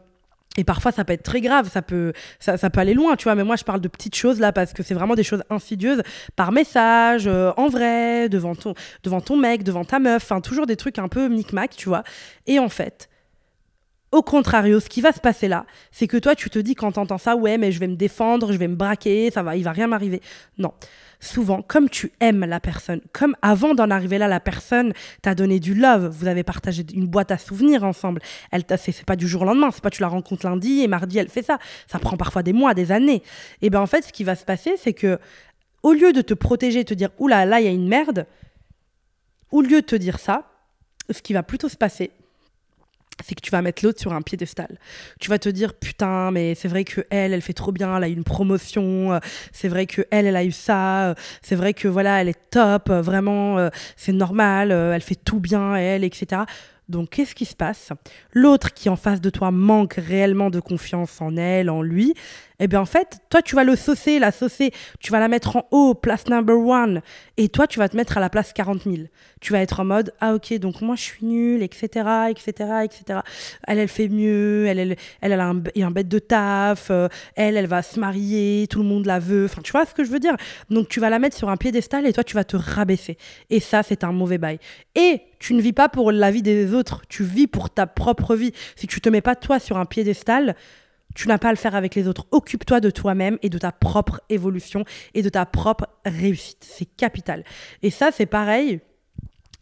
et 0.57 0.65
parfois, 0.65 0.93
ça 0.93 1.05
peut 1.05 1.13
être 1.13 1.23
très 1.23 1.41
grave, 1.41 1.71
ça 1.71 1.83
peut, 1.83 2.13
ça, 2.41 2.57
peut 2.71 2.81
aller 2.81 2.95
loin, 2.95 3.17
tu 3.17 3.25
vois. 3.25 3.35
Mais 3.35 3.45
moi, 3.45 3.57
je 3.57 3.65
parle 3.65 3.81
de 3.81 3.89
petites 3.89 4.15
choses 4.15 4.41
là 4.41 4.53
parce 4.53 4.73
que 4.73 4.83
c'est 4.83 4.95
vraiment 4.95 5.15
des 5.15 5.23
choses 5.23 5.43
insidieuses 5.51 6.03
par 6.35 6.53
message, 6.53 7.27
euh, 7.27 7.53
en 7.57 7.69
vrai, 7.69 8.29
devant 8.29 8.55
ton, 8.55 8.75
devant 9.03 9.21
ton 9.21 9.37
mec, 9.37 9.63
devant 9.63 9.85
ta 9.85 9.99
meuf, 9.99 10.25
enfin, 10.25 10.41
toujours 10.41 10.67
des 10.67 10.77
trucs 10.77 10.99
un 10.99 11.09
peu 11.09 11.29
micmac, 11.29 11.77
tu 11.77 11.89
vois. 11.89 12.03
Et 12.47 12.59
en 12.59 12.69
fait, 12.69 13.09
au 14.13 14.23
contrario, 14.23 14.81
ce 14.81 14.89
qui 14.89 15.01
va 15.01 15.13
se 15.13 15.21
passer 15.21 15.49
là, 15.49 15.67
c'est 15.93 16.07
que 16.07 16.17
toi, 16.17 16.35
tu 16.35 16.49
te 16.49 16.59
dis 16.59 16.75
quand 16.75 16.93
t'entends 16.93 17.19
ça, 17.19 17.37
ouais, 17.37 17.59
mais 17.59 17.73
je 17.73 17.81
vais 17.81 17.89
me 17.89 17.97
défendre, 17.97 18.53
je 18.53 18.59
vais 18.59 18.69
me 18.69 18.77
braquer, 18.77 19.31
ça 19.31 19.43
va, 19.43 19.57
il 19.57 19.65
va 19.65 19.73
rien 19.73 19.87
m'arriver. 19.87 20.23
Non. 20.59 20.73
Souvent, 21.27 21.63
comme 21.63 21.91
tu 21.91 22.13
aimes 22.21 22.45
la 22.45 22.61
personne, 22.61 23.01
comme 23.13 23.37
avant 23.43 23.75
d'en 23.75 23.91
arriver 23.91 24.19
là, 24.19 24.29
la 24.29 24.41
personne 24.41 24.93
t'a 25.23 25.35
donné 25.35 25.61
du 25.61 25.75
love, 25.75 26.09
vous 26.09 26.27
avez 26.27 26.43
partagé 26.43 26.85
une 26.95 27.07
boîte 27.07 27.31
à 27.31 27.39
souvenirs 27.39 27.85
ensemble, 27.85 28.21
elle 28.51 28.65
t'a 28.65 28.77
c'est 28.77 29.05
pas 29.05 29.17
du 29.17 29.29
jour 29.29 29.43
au 29.43 29.45
lendemain, 29.45 29.71
c'est 29.71 29.83
pas 29.83 29.91
tu 29.91 30.03
la 30.03 30.09
rencontres 30.09 30.47
lundi 30.47 30.83
et 30.83 30.89
mardi 30.89 31.19
elle 31.19 31.29
fait 31.29 31.43
ça, 31.43 31.59
ça 31.87 31.99
prend 31.99 32.17
parfois 32.17 32.43
des 32.43 32.53
mois, 32.53 32.75
des 32.75 32.93
années. 32.93 33.23
Et 33.63 33.71
bien 33.71 33.81
en 33.81 33.87
fait, 33.87 34.03
ce 34.03 34.13
qui 34.13 34.25
va 34.25 34.37
se 34.37 34.45
passer, 34.45 34.77
c'est 34.79 34.95
que 34.95 35.19
au 35.83 35.93
lieu 35.93 36.13
de 36.13 36.21
te 36.21 36.35
protéger, 36.35 36.85
te 36.85 36.95
dire 36.95 37.11
oula, 37.19 37.45
là 37.45 37.61
il 37.61 37.65
y 37.65 37.69
a 37.69 37.73
une 37.73 37.89
merde, 37.89 38.27
au 39.51 39.63
lieu 39.63 39.83
de 39.83 39.87
te 39.87 39.97
dire 39.97 40.19
ça, 40.19 40.45
ce 41.11 41.23
qui 41.23 41.33
va 41.33 41.43
plutôt 41.43 41.69
se 41.69 41.77
passer, 41.77 42.11
c'est 43.25 43.35
que 43.35 43.41
tu 43.41 43.51
vas 43.51 43.63
mettre 43.63 43.85
l'autre 43.85 44.01
sur 44.01 44.13
un 44.13 44.23
piédestal. 44.23 44.79
Tu 45.21 45.31
vas 45.31 45.39
te 45.39 45.49
dire 45.49 45.75
putain 45.75 46.31
mais 46.31 46.55
c'est 46.55 46.69
vrai 46.69 46.85
que 46.85 47.03
elle 47.11 47.33
elle 47.33 47.43
fait 47.43 47.53
trop 47.53 47.73
bien, 47.73 47.97
elle 47.97 48.05
a 48.05 48.09
eu 48.09 48.13
une 48.13 48.25
promotion, 48.25 49.13
euh, 49.13 49.19
c'est 49.53 49.69
vrai 49.69 49.87
que 49.87 50.03
elle 50.11 50.27
elle 50.27 50.37
a 50.37 50.45
eu 50.45 50.53
ça, 50.53 51.11
euh, 51.11 51.15
c'est 51.43 51.57
vrai 51.57 51.75
que 51.75 51.89
voilà, 51.89 52.21
elle 52.21 52.29
est 52.29 52.51
top, 52.51 52.91
euh, 52.91 53.01
vraiment 53.01 53.71
c'est 53.97 54.13
normal, 54.13 54.71
elle 54.71 55.03
fait 55.03 55.15
tout 55.15 55.41
bien 55.41 55.75
elle 55.77 56.05
etc. 56.05 56.43
Donc 56.89 57.11
qu'est-ce 57.11 57.35
qui 57.35 57.47
se 57.47 57.57
passe? 57.57 57.93
L'autre 58.33 58.73
qui 58.73 58.89
en 58.89 58.97
face 58.97 59.21
de 59.21 59.31
toi 59.31 59.51
manque 59.51 59.95
réellement 59.95 60.51
de 60.51 60.61
confiance 60.61 61.21
en 61.21 61.37
elle, 61.37 61.69
en 61.69 61.83
lui, 61.83 62.15
eh 62.59 62.67
bien 62.67 62.81
en 62.81 62.87
fait, 62.87 63.19
toi 63.31 63.43
tu 63.43 63.55
vas 63.55 63.65
le 63.65 63.77
saucer, 63.77 64.19
la 64.19 64.33
saucer, 64.33 64.73
tu 65.01 65.13
vas 65.13 65.21
la 65.21 65.29
mettre 65.29 65.57
en 65.57 65.67
haut, 65.71 65.95
place 65.95 66.27
number 66.29 66.57
one, 66.59 67.03
et 67.37 67.49
toi 67.49 67.67
tu 67.67 67.79
vas 67.79 67.89
te 67.89 67.97
mettre 67.97 68.17
à 68.17 68.21
la 68.21 68.31
place 68.31 68.53
40 68.53 68.85
000. 68.85 68.97
Tu 69.41 69.53
vas 69.53 69.61
être 69.61 69.81
en 69.81 69.85
mode, 69.85 70.13
ah 70.21 70.35
ok, 70.35 70.55
donc 70.59 70.81
moi 70.81 70.97
je 70.97 71.03
suis 71.03 71.27
nulle, 71.27 71.63
etc., 71.63 72.31
etc., 72.31 72.51
etc. 72.85 73.21
Elle, 73.67 73.79
elle 73.79 73.89
fait 73.89 74.09
mieux, 74.09 74.67
elle, 74.67 74.79
elle, 74.79 74.97
elle, 75.21 75.33
a 75.33 75.49
un, 75.49 75.63
un 75.77 75.91
bête 75.91 76.09
de 76.09 76.19
taf, 76.19 76.91
euh, 76.91 77.09
elle, 77.35 77.57
elle 77.57 77.67
va 77.67 77.83
se 77.83 78.01
marier, 78.01 78.67
tout 78.71 78.79
le 78.79 78.89
monde 78.89 79.07
la 79.07 79.19
veut, 79.19 79.45
enfin 79.45 79.63
tu 79.63 79.73
vois 79.73 79.85
ce 79.85 79.95
que 79.95 80.05
je 80.05 80.11
veux 80.11 80.21
dire? 80.21 80.37
Donc 80.71 80.89
tu 80.89 81.01
vas 81.01 81.11
la 81.11 81.19
mettre 81.19 81.37
sur 81.37 81.51
un 81.51 81.57
piédestal 81.57 82.07
et 82.07 82.13
toi 82.13 82.25
tu 82.25 82.35
vas 82.35 82.45
te 82.45 82.57
rabaisser. 82.57 83.19
Et 83.51 83.61
ça, 83.61 83.83
c'est 83.83 84.05
un 84.05 84.13
mauvais 84.13 84.39
bail. 84.39 84.59
Et 84.95 85.23
tu 85.39 85.55
ne 85.55 85.61
vis 85.61 85.73
pas 85.73 85.89
pour 85.89 86.13
la 86.13 86.31
vie 86.31 86.43
des 86.43 86.75
autres, 86.75 87.03
tu 87.09 87.25
vis 87.25 87.47
pour 87.47 87.71
ta 87.71 87.87
propre 87.87 88.35
vie. 88.35 88.53
Si 88.75 88.87
tu 88.87 89.01
te 89.01 89.09
mets 89.09 89.21
pas 89.21 89.37
toi 89.37 89.59
sur 89.59 89.77
un 89.77 89.85
piédestal, 89.85 90.57
tu 91.17 91.29
n'as 91.29 91.39
pas 91.39 91.49
à 91.49 91.53
le 91.53 91.57
faire 91.57 91.75
avec 91.75 91.95
les 91.95 92.07
autres. 92.07 92.27
Occupe-toi 92.31 92.81
de 92.81 92.91
toi-même 92.91 93.39
et 93.43 93.49
de 93.49 93.59
ta 93.59 93.73
propre 93.73 94.21
évolution 94.29 94.85
et 95.15 95.23
de 95.23 95.29
ta 95.29 95.47
propre 95.47 95.89
réussite. 96.05 96.59
C'est 96.61 96.85
capital. 96.85 97.43
Et 97.83 97.91
ça, 97.91 98.11
c'est 98.13 98.27
pareil. 98.27 98.81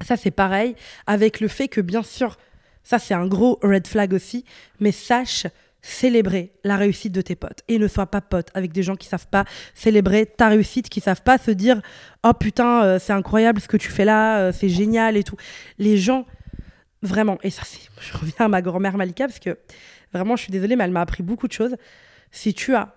Ça, 0.04 0.16
c'est 0.16 0.32
pareil 0.32 0.74
avec 1.06 1.40
le 1.40 1.48
fait 1.48 1.68
que, 1.68 1.80
bien 1.80 2.02
sûr, 2.02 2.36
ça, 2.82 2.98
c'est 2.98 3.14
un 3.14 3.26
gros 3.26 3.60
red 3.62 3.86
flag 3.86 4.12
aussi, 4.12 4.44
mais 4.80 4.90
sache 4.90 5.46
célébrer 5.80 6.50
la 6.64 6.76
réussite 6.76 7.12
de 7.12 7.20
tes 7.20 7.36
potes 7.36 7.60
et 7.68 7.78
ne 7.78 7.86
sois 7.86 8.06
pas 8.06 8.22
pote 8.22 8.48
avec 8.54 8.72
des 8.72 8.82
gens 8.82 8.96
qui 8.96 9.06
savent 9.06 9.28
pas 9.28 9.44
célébrer 9.74 10.24
ta 10.24 10.48
réussite, 10.48 10.88
qui 10.88 11.00
savent 11.00 11.22
pas 11.22 11.36
se 11.36 11.50
dire 11.50 11.82
oh 12.24 12.32
putain 12.32 12.82
euh, 12.82 12.98
c'est 12.98 13.12
incroyable 13.12 13.60
ce 13.60 13.68
que 13.68 13.76
tu 13.76 13.90
fais 13.90 14.06
là, 14.06 14.38
euh, 14.38 14.52
c'est 14.52 14.70
génial 14.70 15.18
et 15.18 15.24
tout. 15.24 15.36
Les 15.78 15.98
gens 15.98 16.24
vraiment 17.04 17.38
et 17.42 17.50
ça 17.50 17.62
je 18.00 18.18
reviens 18.18 18.46
à 18.46 18.48
ma 18.48 18.62
grand-mère 18.62 18.96
Malika 18.96 19.26
parce 19.26 19.38
que 19.38 19.56
Vraiment, 20.14 20.36
je 20.36 20.42
suis 20.42 20.52
désolée, 20.52 20.76
mais 20.76 20.84
elle 20.84 20.92
m'a 20.92 21.00
appris 21.00 21.24
beaucoup 21.24 21.48
de 21.48 21.52
choses. 21.52 21.74
Si 22.30 22.54
tu 22.54 22.74
as 22.74 22.94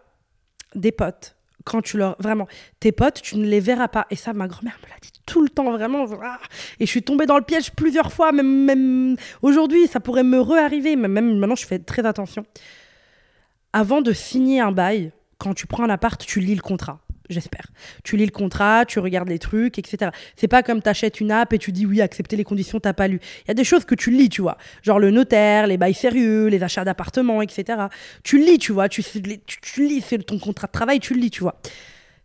des 0.75 0.91
potes, 0.91 1.35
quand 1.65 1.81
tu 1.81 1.97
leur. 1.97 2.15
Vraiment, 2.19 2.47
tes 2.79 2.91
potes, 2.91 3.21
tu 3.23 3.37
ne 3.37 3.45
les 3.45 3.59
verras 3.59 3.87
pas. 3.87 4.05
Et 4.11 4.15
ça, 4.15 4.33
ma 4.33 4.47
grand-mère 4.47 4.77
me 4.83 4.89
l'a 4.89 4.95
dit 5.01 5.11
tout 5.25 5.41
le 5.41 5.49
temps, 5.49 5.71
vraiment. 5.71 6.05
Ah. 6.23 6.39
Et 6.79 6.85
je 6.85 6.91
suis 6.91 7.01
tombée 7.01 7.25
dans 7.25 7.37
le 7.37 7.43
piège 7.43 7.71
plusieurs 7.71 8.13
fois, 8.13 8.31
même, 8.31 8.65
même 8.65 9.17
aujourd'hui, 9.41 9.87
ça 9.87 9.99
pourrait 9.99 10.23
me 10.23 10.39
re-arriver. 10.39 10.95
Mais 10.95 11.07
même 11.07 11.39
maintenant, 11.39 11.55
je 11.55 11.65
fais 11.65 11.79
très 11.79 12.05
attention. 12.05 12.45
Avant 13.73 14.01
de 14.01 14.13
signer 14.13 14.61
un 14.61 14.71
bail, 14.71 15.11
quand 15.39 15.55
tu 15.55 15.65
prends 15.65 15.83
un 15.83 15.89
appart, 15.89 16.23
tu 16.23 16.39
lis 16.39 16.55
le 16.55 16.61
contrat 16.61 16.99
j'espère. 17.29 17.67
Tu 18.03 18.17
lis 18.17 18.25
le 18.25 18.31
contrat, 18.31 18.85
tu 18.85 18.99
regardes 18.99 19.29
les 19.29 19.39
trucs, 19.39 19.79
etc. 19.79 20.11
C'est 20.35 20.47
pas 20.47 20.63
comme 20.63 20.81
t'achètes 20.81 21.19
une 21.19 21.31
app 21.31 21.53
et 21.53 21.59
tu 21.59 21.71
dis 21.71 21.85
oui, 21.85 22.01
accepter 22.01 22.35
les 22.35 22.43
conditions, 22.43 22.79
t'as 22.79 22.93
pas 22.93 23.07
lu. 23.07 23.19
Il 23.45 23.47
y 23.49 23.51
a 23.51 23.53
des 23.53 23.63
choses 23.63 23.85
que 23.85 23.95
tu 23.95 24.11
lis, 24.11 24.29
tu 24.29 24.41
vois. 24.41 24.57
Genre 24.83 24.99
le 24.99 25.11
notaire, 25.11 25.67
les 25.67 25.77
bails 25.77 25.93
sérieux, 25.93 26.47
les 26.47 26.63
achats 26.63 26.85
d'appartements, 26.85 27.41
etc. 27.41 27.83
Tu 28.23 28.37
lis, 28.37 28.57
tu 28.57 28.71
vois. 28.71 28.89
Tu, 28.89 29.03
tu, 29.03 29.59
tu 29.61 29.87
lis, 29.87 30.01
c'est 30.01 30.17
ton 30.19 30.39
contrat 30.39 30.67
de 30.67 30.71
travail, 30.71 30.99
tu 30.99 31.13
le 31.13 31.19
lis, 31.19 31.31
tu 31.31 31.41
vois. 31.41 31.59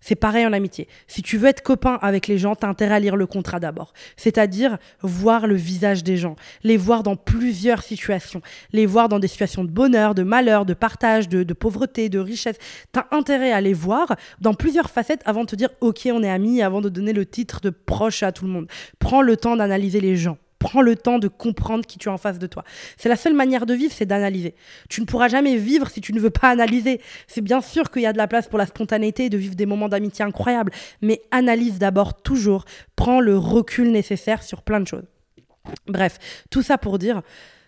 C'est 0.02 0.16
pareil 0.16 0.44
en 0.44 0.52
amitié. 0.52 0.88
Si 1.06 1.22
tu 1.22 1.38
veux 1.38 1.48
être 1.48 1.62
copain 1.62 1.98
avec 2.02 2.26
les 2.26 2.36
gens, 2.36 2.56
t'as 2.56 2.68
intérêt 2.68 2.96
à 2.96 3.00
lire 3.00 3.16
le 3.16 3.26
contrat 3.26 3.60
d'abord. 3.60 3.94
C'est-à-dire 4.16 4.78
voir 5.00 5.46
le 5.46 5.54
visage 5.54 6.02
des 6.02 6.16
gens, 6.16 6.34
les 6.64 6.76
voir 6.76 7.04
dans 7.04 7.14
plusieurs 7.14 7.82
situations, 7.82 8.42
les 8.72 8.84
voir 8.84 9.08
dans 9.08 9.20
des 9.20 9.28
situations 9.28 9.62
de 9.64 9.70
bonheur, 9.70 10.16
de 10.16 10.24
malheur, 10.24 10.66
de 10.66 10.74
partage, 10.74 11.28
de, 11.28 11.44
pauvreté, 11.54 12.08
de 12.08 12.18
richesse. 12.18 12.56
T'as 12.90 13.06
intérêt 13.12 13.52
à 13.52 13.60
les 13.60 13.72
voir 13.72 14.16
dans 14.40 14.54
plusieurs 14.54 14.90
facettes 14.90 15.22
avant 15.24 15.44
de 15.44 15.50
te 15.50 15.56
dire 15.56 15.70
ok 15.80 16.08
on 16.12 16.22
est 16.24 16.30
amis, 16.30 16.62
avant 16.62 16.80
de 16.80 16.88
donner 16.88 17.12
le 17.12 17.24
titre 17.24 17.60
de 17.60 17.70
proche 17.70 18.24
à 18.24 18.32
tout 18.32 18.44
le 18.44 18.50
monde. 18.50 18.66
Prends 18.98 19.22
le 19.22 19.36
temps 19.36 19.56
d'analyser 19.56 20.00
les 20.00 20.16
gens 20.16 20.36
prends 20.62 20.80
le 20.80 20.94
temps 20.94 21.18
de 21.18 21.26
comprendre 21.26 21.84
qui 21.84 21.98
tu 21.98 22.08
es 22.08 22.12
en 22.12 22.18
face 22.18 22.38
de 22.38 22.46
toi. 22.46 22.62
C'est 22.96 23.08
la 23.08 23.16
seule 23.16 23.34
manière 23.34 23.66
de 23.66 23.74
vivre, 23.74 23.92
c'est 23.92 24.06
d'analyser. 24.06 24.54
Tu 24.88 25.00
ne 25.00 25.06
pourras 25.06 25.28
jamais 25.28 25.56
vivre 25.56 25.90
si 25.90 26.00
tu 26.00 26.12
ne 26.12 26.20
veux 26.20 26.30
pas 26.30 26.50
analyser. 26.50 27.00
C'est 27.26 27.40
bien 27.40 27.60
sûr 27.60 27.90
qu'il 27.90 28.02
y 28.02 28.06
a 28.06 28.12
de 28.12 28.18
la 28.18 28.28
place 28.28 28.46
pour 28.46 28.58
la 28.58 28.66
spontanéité, 28.66 29.28
de 29.28 29.36
vivre 29.36 29.56
des 29.56 29.66
moments 29.66 29.88
d'amitié 29.88 30.24
incroyables, 30.24 30.72
mais 31.00 31.20
analyse 31.32 31.78
d'abord 31.78 32.22
toujours. 32.22 32.64
Prends 32.94 33.20
le 33.20 33.36
recul 33.36 33.90
nécessaire 33.90 34.44
sur 34.44 34.62
plein 34.62 34.78
de 34.78 34.86
choses. 34.86 35.06
Bref, 35.88 36.18
tout 36.50 36.62
ça 36.62 36.78
pour 36.78 36.98
dire, 36.98 37.22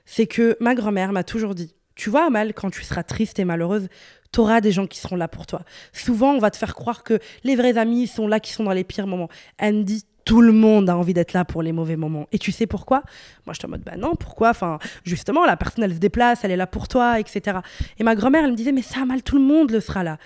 c'est 0.05 0.27
que 0.27 0.57
ma 0.61 0.75
grand-mère 0.75 1.13
m'a 1.13 1.25
toujours 1.25 1.55
dit, 1.55 1.75
tu 1.97 2.11
vois, 2.11 2.27
Amal, 2.27 2.55
quand 2.55 2.71
tu 2.71 2.85
seras 2.85 3.03
triste 3.03 3.39
et 3.41 3.45
malheureuse, 3.45 3.89
tu 4.33 4.41
auras 4.41 4.61
des 4.61 4.73
gens 4.73 4.87
qui 4.87 4.99
seront 4.99 5.17
là 5.17 5.29
pour 5.29 5.47
toi. 5.47 5.63
Souvent, 5.93 6.33
on 6.33 6.39
va 6.39 6.51
te 6.51 6.57
faire 6.57 6.75
croire 6.75 7.03
que 7.03 7.19
les 7.45 7.57
vrais 7.57 7.77
amis 7.77 8.07
sont 8.07 8.27
là, 8.27 8.41
qui 8.41 8.53
sont 8.53 8.65
dans 8.65 8.73
les 8.73 8.85
pires 8.85 9.07
moments. 9.07 9.29
Elle 9.59 9.75
me 9.77 9.83
dit, 9.83 10.05
tout 10.25 10.41
le 10.41 10.53
monde 10.53 10.89
a 10.89 10.97
envie 10.97 11.15
d'être 11.15 11.33
là 11.33 11.45
pour 11.45 11.63
les 11.63 11.73
mauvais 11.73 11.97
moments. 11.97 12.27
Et 12.33 12.39
tu 12.39 12.53
sais 12.53 12.67
pourquoi? 12.67 13.03
Moi, 13.47 13.53
je 13.53 13.59
suis 13.59 13.67
en 13.67 13.71
mode, 13.71 13.83
bah 13.83 13.97
non, 13.97 14.15
pourquoi? 14.15 14.51
Enfin, 14.51 14.79
justement, 15.05 15.45
la 15.45 15.57
personne, 15.57 15.85
elle 15.85 15.95
se 15.95 15.99
déplace, 15.99 16.45
elle 16.45 16.51
est 16.51 16.57
là 16.57 16.67
pour 16.67 16.89
toi, 16.89 17.21
etc. 17.21 17.59
Et 17.99 18.05
ma 18.05 18.15
grand-mère, 18.15 18.45
elle 18.45 18.53
me 18.53 18.57
disait, 18.57 18.73
mais 18.73 18.83
ça 18.83 19.05
mal, 19.05 19.23
tout 19.23 19.37
le 19.37 19.43
monde 19.43 19.71
le 19.71 19.81
sera 19.81 20.03
là. 20.03 20.19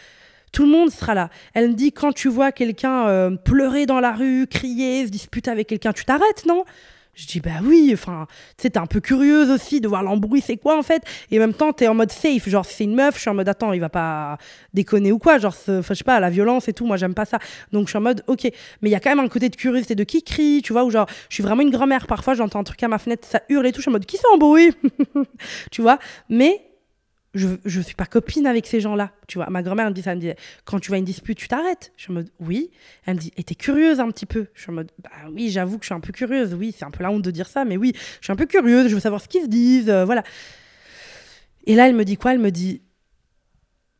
Tout 0.52 0.62
le 0.62 0.70
monde 0.70 0.90
sera 0.90 1.14
là. 1.14 1.30
Elle 1.52 1.70
me 1.70 1.74
dit, 1.74 1.92
quand 1.92 2.12
tu 2.12 2.28
vois 2.28 2.52
quelqu'un 2.52 3.06
euh, 3.08 3.36
pleurer 3.36 3.86
dans 3.86 4.00
la 4.00 4.12
rue, 4.12 4.46
crier, 4.46 5.06
se 5.06 5.10
disputer 5.10 5.50
avec 5.50 5.66
quelqu'un, 5.68 5.92
tu 5.92 6.04
t'arrêtes, 6.04 6.46
non? 6.46 6.64
Je 7.18 7.26
dis, 7.26 7.40
bah 7.40 7.50
oui, 7.64 7.90
enfin, 7.92 8.26
tu 8.56 8.62
sais, 8.62 8.70
t'es 8.70 8.78
un 8.78 8.86
peu 8.86 9.00
curieuse 9.00 9.50
aussi 9.50 9.80
de 9.80 9.88
voir 9.88 10.04
l'embrouille, 10.04 10.40
c'est 10.40 10.56
quoi 10.56 10.78
en 10.78 10.84
fait? 10.84 11.02
Et 11.32 11.38
en 11.38 11.40
même 11.40 11.52
temps, 11.52 11.72
t'es 11.72 11.88
en 11.88 11.94
mode 11.94 12.12
safe, 12.12 12.48
genre, 12.48 12.64
c'est 12.64 12.84
une 12.84 12.94
meuf, 12.94 13.16
je 13.16 13.22
suis 13.22 13.30
en 13.30 13.34
mode, 13.34 13.48
attends, 13.48 13.72
il 13.72 13.80
va 13.80 13.88
pas 13.88 14.38
déconner 14.72 15.10
ou 15.10 15.18
quoi, 15.18 15.38
genre, 15.38 15.54
je 15.66 15.82
sais 15.82 16.04
pas, 16.04 16.20
la 16.20 16.30
violence 16.30 16.68
et 16.68 16.72
tout, 16.72 16.86
moi, 16.86 16.96
j'aime 16.96 17.14
pas 17.14 17.24
ça. 17.24 17.40
Donc, 17.72 17.86
je 17.86 17.90
suis 17.90 17.98
en 17.98 18.02
mode, 18.02 18.22
ok, 18.28 18.44
mais 18.82 18.88
il 18.88 18.92
y 18.92 18.94
a 18.94 19.00
quand 19.00 19.10
même 19.10 19.18
un 19.18 19.28
côté 19.28 19.48
de 19.48 19.56
curiosité 19.56 19.96
de 19.96 20.04
qui 20.04 20.22
crie, 20.22 20.62
tu 20.62 20.72
vois, 20.72 20.84
ou 20.84 20.90
genre, 20.90 21.08
je 21.28 21.34
suis 21.34 21.42
vraiment 21.42 21.62
une 21.62 21.70
grand-mère, 21.70 22.06
parfois, 22.06 22.34
j'entends 22.34 22.60
un 22.60 22.64
truc 22.64 22.80
à 22.84 22.88
ma 22.88 22.98
fenêtre, 22.98 23.26
ça 23.28 23.42
hurle 23.48 23.66
et 23.66 23.72
tout, 23.72 23.78
je 23.78 23.82
suis 23.82 23.90
en 23.90 23.92
mode, 23.92 24.06
qui 24.06 24.16
s'embrouille? 24.16 24.72
Tu 25.72 25.82
vois? 25.82 25.98
Mais 26.28 26.67
je, 27.34 27.48
je 27.64 27.80
suis 27.80 27.94
pas 27.94 28.06
copine 28.06 28.46
avec 28.46 28.66
ces 28.66 28.80
gens-là. 28.80 29.12
Tu 29.26 29.38
vois, 29.38 29.48
ma 29.50 29.62
grand-mère 29.62 29.88
me 29.88 29.94
dit 29.94 30.02
ça, 30.02 30.14
me 30.14 30.34
quand 30.64 30.80
tu 30.80 30.88
vois 30.88 30.98
une 30.98 31.04
dispute, 31.04 31.36
tu 31.36 31.48
t'arrêtes. 31.48 31.92
Je 31.96 32.04
suis 32.04 32.10
en 32.10 32.14
mode, 32.14 32.30
oui. 32.40 32.70
Elle 33.06 33.16
me 33.16 33.20
dit, 33.20 33.32
et 33.36 33.44
t'es 33.44 33.54
curieuse 33.54 34.00
un 34.00 34.10
petit 34.10 34.26
peu. 34.26 34.46
Je 34.54 34.62
suis 34.62 34.70
en 34.70 34.74
mode, 34.74 34.90
bah 35.02 35.10
oui, 35.32 35.50
j'avoue 35.50 35.78
que 35.78 35.84
je 35.84 35.88
suis 35.88 35.94
un 35.94 36.00
peu 36.00 36.12
curieuse. 36.12 36.54
Oui, 36.54 36.74
c'est 36.76 36.84
un 36.84 36.90
peu 36.90 37.02
la 37.02 37.10
honte 37.10 37.22
de 37.22 37.30
dire 37.30 37.48
ça, 37.48 37.64
mais 37.64 37.76
oui, 37.76 37.92
je 37.94 38.24
suis 38.24 38.32
un 38.32 38.36
peu 38.36 38.46
curieuse, 38.46 38.88
je 38.88 38.94
veux 38.94 39.00
savoir 39.00 39.20
ce 39.20 39.28
qu'ils 39.28 39.42
se 39.42 39.48
disent, 39.48 39.90
euh, 39.90 40.04
voilà. 40.04 40.22
Et 41.66 41.74
là, 41.74 41.86
elle 41.88 41.94
me 41.94 42.04
dit 42.04 42.16
quoi? 42.16 42.32
Elle 42.32 42.38
me 42.38 42.50
dit, 42.50 42.82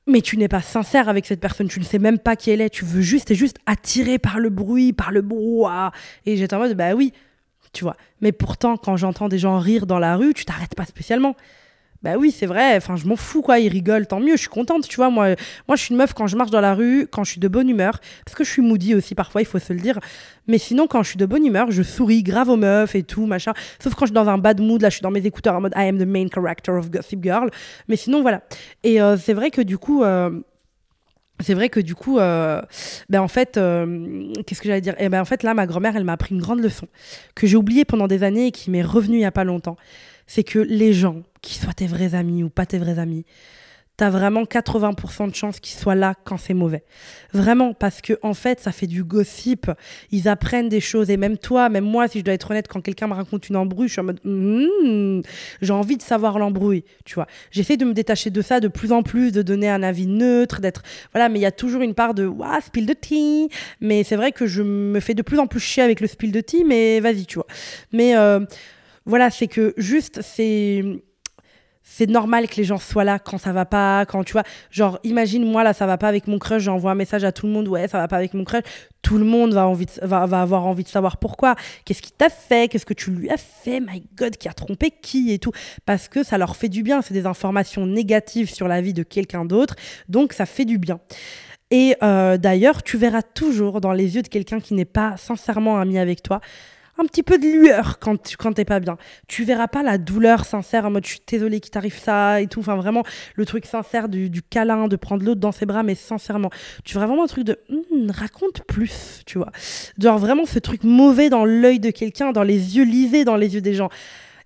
mais 0.06 0.22
tu 0.22 0.38
n'es 0.38 0.48
pas 0.48 0.62
sincère 0.62 1.10
avec 1.10 1.26
cette 1.26 1.40
personne, 1.40 1.68
tu 1.68 1.80
ne 1.80 1.84
sais 1.84 1.98
même 1.98 2.18
pas 2.18 2.34
qui 2.34 2.50
elle 2.50 2.62
est, 2.62 2.70
tu 2.70 2.86
veux 2.86 3.02
juste, 3.02 3.28
t'es 3.28 3.34
juste 3.34 3.58
attiré 3.66 4.18
par 4.18 4.40
le 4.40 4.48
bruit, 4.48 4.94
par 4.94 5.12
le 5.12 5.20
brouhaha. 5.20 5.92
Et 6.24 6.38
j'étais 6.38 6.56
en 6.56 6.60
mode, 6.60 6.74
bah 6.74 6.94
oui, 6.94 7.12
tu 7.74 7.84
vois. 7.84 7.96
Mais 8.22 8.32
pourtant, 8.32 8.78
quand 8.78 8.96
j'entends 8.96 9.28
des 9.28 9.38
gens 9.38 9.58
rire 9.58 9.86
dans 9.86 9.98
la 9.98 10.16
rue, 10.16 10.32
tu 10.32 10.46
t'arrêtes 10.46 10.74
pas 10.74 10.86
spécialement. 10.86 11.36
Bah 12.00 12.12
oui, 12.16 12.30
c'est 12.30 12.46
vrai, 12.46 12.76
enfin 12.76 12.94
je 12.94 13.08
m'en 13.08 13.16
fous 13.16 13.42
quoi, 13.42 13.58
ils 13.58 13.68
rigolent, 13.68 14.06
tant 14.06 14.20
mieux, 14.20 14.37
je 14.37 14.42
suis 14.42 14.48
contente, 14.48 14.87
tu 14.87 14.94
vois. 14.96 15.11
Moi, 15.11 15.34
moi 15.66 15.76
je 15.76 15.82
suis 15.82 15.90
une 15.90 15.96
meuf 15.96 16.12
quand 16.12 16.28
je 16.28 16.37
marche 16.37 16.52
dans 16.52 16.61
la 16.61 16.74
rue, 16.74 17.08
quand 17.11 17.24
je 17.24 17.32
suis 17.32 17.40
de 17.40 17.48
bonne 17.48 17.68
humeur, 17.68 17.98
parce 18.24 18.37
que 18.37 18.44
je 18.44 18.50
suis 18.50 18.62
moody 18.62 18.94
aussi 18.94 19.16
parfois, 19.16 19.42
il 19.42 19.46
faut 19.46 19.58
se 19.58 19.72
le 19.72 19.80
dire. 19.80 19.98
Mais 20.46 20.58
sinon, 20.58 20.87
quand 20.87 21.02
je 21.02 21.08
suis 21.08 21.16
de 21.16 21.26
bonne 21.26 21.44
humeur, 21.44 21.72
je 21.72 21.82
souris 21.82 22.22
grave 22.22 22.50
aux 22.50 22.56
meufs 22.56 22.94
et 22.94 23.02
tout, 23.02 23.26
machin. 23.26 23.52
Sauf 23.80 23.94
quand 23.94 24.06
je 24.06 24.11
suis 24.11 24.14
dans 24.14 24.28
un 24.28 24.38
bad 24.38 24.61
mood, 24.61 24.80
là 24.80 24.90
je 24.90 24.94
suis 24.94 25.02
dans 25.02 25.11
mes 25.11 25.26
écouteurs 25.26 25.56
en 25.56 25.61
mode 25.61 25.72
I 25.74 25.88
am 25.88 25.98
the 25.98 26.06
main 26.06 26.28
character 26.32 26.70
of 26.70 26.88
Gossip 26.88 27.20
Girl. 27.20 27.50
Mais 27.88 27.96
sinon, 27.96 28.22
voilà. 28.22 28.42
Et 28.84 29.02
euh, 29.02 29.16
c'est 29.16 29.34
vrai 29.34 29.50
que 29.50 29.61
du 29.61 29.76
coup. 29.76 30.04
Euh, 30.04 30.30
c'est 31.40 31.54
vrai 31.54 31.68
que 31.68 31.78
du 31.78 31.94
coup, 31.94 32.18
euh, 32.18 32.61
ben 33.08 33.20
en 33.20 33.28
fait, 33.28 33.52
qu'est-ce 33.54 34.61
que 34.61 34.66
j'allais 34.66 34.80
dire? 34.80 34.96
Eh 34.98 35.08
ben 35.08 35.20
en 35.20 35.24
fait, 35.24 35.44
là, 35.44 35.54
ma 35.54 35.66
grand-mère, 35.66 35.94
elle 35.94 36.02
m'a 36.02 36.14
appris 36.14 36.34
une 36.34 36.40
grande 36.40 36.58
leçon 36.58 36.88
que 37.37 37.46
j'ai 37.46 37.56
oubliée 37.56 37.84
pendant 37.84 38.08
des 38.08 38.24
années 38.24 38.48
et 38.48 38.50
qui 38.50 38.72
m'est 38.72 38.82
revenue 38.82 39.18
il 39.18 39.20
y 39.20 39.24
a 39.24 39.30
pas 39.30 39.44
longtemps 39.44 39.76
c'est 40.28 40.44
que 40.44 40.58
les 40.58 40.92
gens, 40.92 41.22
qui 41.42 41.55
soient 41.55 41.74
tes 41.74 41.87
vrais 41.87 42.14
amis 42.14 42.42
ou 42.42 42.51
pas 42.51 42.66
tes 42.66 42.79
vrais 42.79 42.98
amis, 42.98 43.24
t'as 43.98 44.11
vraiment 44.11 44.44
80% 44.44 45.29
de 45.29 45.35
chances 45.35 45.59
qu'ils 45.59 45.77
soient 45.77 45.96
là 45.96 46.14
quand 46.24 46.38
c'est 46.38 46.55
mauvais. 46.55 46.85
Vraiment, 47.33 47.74
parce 47.74 48.01
que 48.01 48.12
en 48.22 48.33
fait, 48.33 48.61
ça 48.61 48.70
fait 48.70 48.87
du 48.87 49.03
gossip. 49.03 49.70
Ils 50.12 50.29
apprennent 50.29 50.68
des 50.68 50.81
choses. 50.81 51.11
Et 51.11 51.16
même 51.16 51.37
toi, 51.37 51.68
même 51.68 51.85
moi, 51.85 52.07
si 52.07 52.20
je 52.20 52.24
dois 52.24 52.33
être 52.33 52.48
honnête, 52.53 52.68
quand 52.68 52.81
quelqu'un 52.81 53.09
me 53.09 53.14
raconte 53.14 53.48
une 53.48 53.57
embrouille, 53.57 53.88
je 53.88 53.94
suis 53.94 54.01
en 54.01 54.05
mode, 54.05 54.20
hmm, 54.22 55.20
j'ai 55.61 55.72
envie 55.72 55.96
de 55.96 56.03
savoir 56.03 56.38
l'embrouille, 56.38 56.85
tu 57.05 57.16
vois. 57.16 57.27
J'essaie 57.51 57.77
de 57.77 57.85
me 57.85 57.92
détacher 57.92 58.31
de 58.31 58.40
ça 58.40 58.61
de 58.61 58.68
plus 58.68 58.92
en 58.92 59.03
plus, 59.03 59.33
de 59.33 59.42
donner 59.42 59.68
un 59.68 59.83
avis 59.83 60.07
neutre, 60.07 60.61
d'être, 60.61 60.83
voilà, 61.12 61.29
mais 61.29 61.40
il 61.40 61.42
y 61.42 61.46
a 61.46 61.53
toujours 61.53 61.83
une 61.83 61.94
part 61.94 62.14
de, 62.14 62.24
waouh, 62.24 62.61
spill 62.61 62.87
de 62.87 62.94
tea. 62.94 63.48
Mais 63.81 64.05
c'est 64.05 64.16
vrai 64.16 64.31
que 64.31 64.46
je 64.46 64.62
me 64.62 65.01
fais 65.01 65.14
de 65.14 65.22
plus 65.22 65.40
en 65.40 65.48
plus 65.48 65.61
chier 65.61 65.83
avec 65.83 66.01
le 66.01 66.07
spill 66.07 66.31
de 66.31 66.40
tea, 66.40 66.62
mais 66.62 67.01
vas-y, 67.01 67.27
tu 67.27 67.35
vois. 67.35 67.48
Mais 67.92 68.16
euh, 68.16 68.38
voilà, 69.07 69.31
c'est 69.31 69.48
que 69.48 69.74
juste, 69.77 70.20
c'est 70.22 70.85
c'est 71.90 72.09
normal 72.09 72.46
que 72.48 72.57
les 72.57 72.64
gens 72.64 72.77
soient 72.77 73.03
là 73.03 73.18
quand 73.18 73.38
ça 73.38 73.53
va 73.53 73.64
pas, 73.64 74.05
quand 74.05 74.22
tu 74.22 74.33
vois, 74.33 74.42
genre 74.70 75.01
imagine 75.05 75.51
moi 75.51 75.64
là 75.64 75.72
ça 75.72 75.87
va 75.87 75.96
pas 75.96 76.07
avec 76.07 76.27
mon 76.27 76.38
crush, 76.38 76.62
j'envoie 76.62 76.90
un 76.90 76.94
message 76.94 77.24
à 77.24 77.33
tout 77.33 77.46
le 77.46 77.53
monde, 77.53 77.66
ouais 77.66 77.88
ça 77.88 77.98
va 77.98 78.07
pas 78.07 78.16
avec 78.18 78.35
mon 78.35 78.44
crush, 78.44 78.62
tout 79.01 79.16
le 79.16 79.24
monde 79.24 79.55
va, 79.55 79.66
envie 79.66 79.87
va, 80.03 80.27
va 80.27 80.42
avoir 80.42 80.66
envie 80.66 80.85
de 80.85 80.88
savoir 80.88 81.16
pourquoi, 81.16 81.57
qu'est-ce 81.85 82.03
qui 82.03 82.12
t'a 82.12 82.29
fait, 82.29 82.68
qu'est-ce 82.68 82.85
que 82.85 82.94
tu 82.94 83.11
lui 83.11 83.31
as 83.31 83.38
fait, 83.38 83.81
my 83.81 84.05
god, 84.16 84.37
qui 84.37 84.48
a 84.48 84.53
trompé 84.53 84.90
qui 84.90 85.33
et 85.33 85.38
tout, 85.38 85.53
parce 85.87 86.09
que 86.09 86.22
ça 86.22 86.37
leur 86.37 86.57
fait 86.57 86.68
du 86.68 86.83
bien, 86.83 87.01
c'est 87.01 87.14
des 87.14 87.27
informations 87.27 87.87
négatives 87.87 88.53
sur 88.53 88.68
la 88.68 88.83
vie 88.83 88.92
de 88.92 89.03
quelqu'un 89.03 89.46
d'autre, 89.46 89.74
donc 90.09 90.35
ça 90.35 90.44
fait 90.44 90.66
du 90.66 90.79
bien. 90.79 91.01
Et 91.70 91.96
euh, 92.03 92.37
d'ailleurs, 92.37 92.83
tu 92.83 92.96
verras 92.96 93.22
toujours 93.22 93.81
dans 93.81 93.92
les 93.92 94.14
yeux 94.14 94.22
de 94.22 94.29
quelqu'un 94.29 94.61
qui 94.61 94.74
n'est 94.74 94.85
pas 94.85 95.16
sincèrement 95.16 95.79
ami 95.79 95.98
avec 95.98 96.22
toi, 96.22 96.40
un 96.98 97.04
petit 97.04 97.22
peu 97.22 97.38
de 97.38 97.46
lueur 97.46 97.98
quand 98.00 98.22
tu 98.22 98.37
quand 98.37 98.52
t'es 98.52 98.64
pas 98.64 98.80
bien. 98.80 98.96
Tu 99.28 99.44
verras 99.44 99.68
pas 99.68 99.82
la 99.82 99.98
douleur 99.98 100.44
sincère 100.44 100.84
en 100.84 100.90
mode 100.90 101.04
je 101.04 101.11
suis 101.11 101.22
désolée 101.26 101.61
qu'il 101.61 101.70
t'arrive 101.70 101.98
ça 101.98 102.40
et 102.40 102.46
tout. 102.46 102.61
Enfin 102.61 102.76
vraiment 102.76 103.04
le 103.37 103.46
truc 103.46 103.66
sincère 103.66 104.08
du, 104.08 104.30
du 104.30 104.42
câlin, 104.42 104.88
de 104.88 104.96
prendre 104.96 105.24
l'autre 105.24 105.40
dans 105.40 105.52
ses 105.52 105.66
bras, 105.66 105.82
mais 105.82 105.94
sincèrement. 105.94 106.50
Tu 106.84 106.94
verras 106.94 107.06
vraiment 107.06 107.24
un 107.24 107.28
truc 107.28 107.44
de 107.44 107.58
hmm, 107.68 108.11
raconte 108.11 108.62
plus, 108.64 109.22
tu 109.26 109.38
vois. 109.38 109.50
Genre 109.98 110.18
vraiment 110.18 110.44
ce 110.44 110.58
truc 110.58 110.84
mauvais 110.84 111.30
dans 111.30 111.44
l'œil 111.44 111.80
de 111.80 111.90
quelqu'un, 111.90 112.32
dans 112.32 112.42
les 112.42 112.76
yeux 112.76 112.84
lisés 112.84 113.24
dans 113.24 113.37
les 113.37 113.54
yeux 113.54 113.61
des 113.61 113.74
gens. 113.74 113.88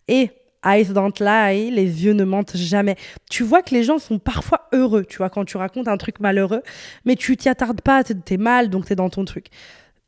Et 0.09 0.31
Eyes 0.65 0.93
don't 0.93 1.13
lie, 1.19 1.71
les 1.71 2.05
yeux 2.05 2.13
ne 2.13 2.25
mentent 2.25 2.57
jamais. 2.57 2.97
Tu 3.31 3.43
vois 3.43 3.63
que 3.63 3.75
les 3.75 3.83
gens 3.83 3.99
sont 3.99 4.19
parfois 4.19 4.69
heureux, 4.73 5.05
tu 5.05 5.19
vois, 5.19 5.29
quand 5.29 5.45
tu 5.45 5.57
racontes 5.57 5.89
un 5.89 5.97
truc 5.97 6.21
malheureux, 6.21 6.63
mais 7.05 7.17
tu 7.17 7.37
t'y 7.37 7.49
attardes 7.49 7.81
pas, 7.81 8.05
t'es 8.05 8.37
mal, 8.37 8.71
donc 8.71 8.87
t'es 8.87 8.95
dans 8.95 9.11
ton 9.11 9.25
truc. 9.25 9.47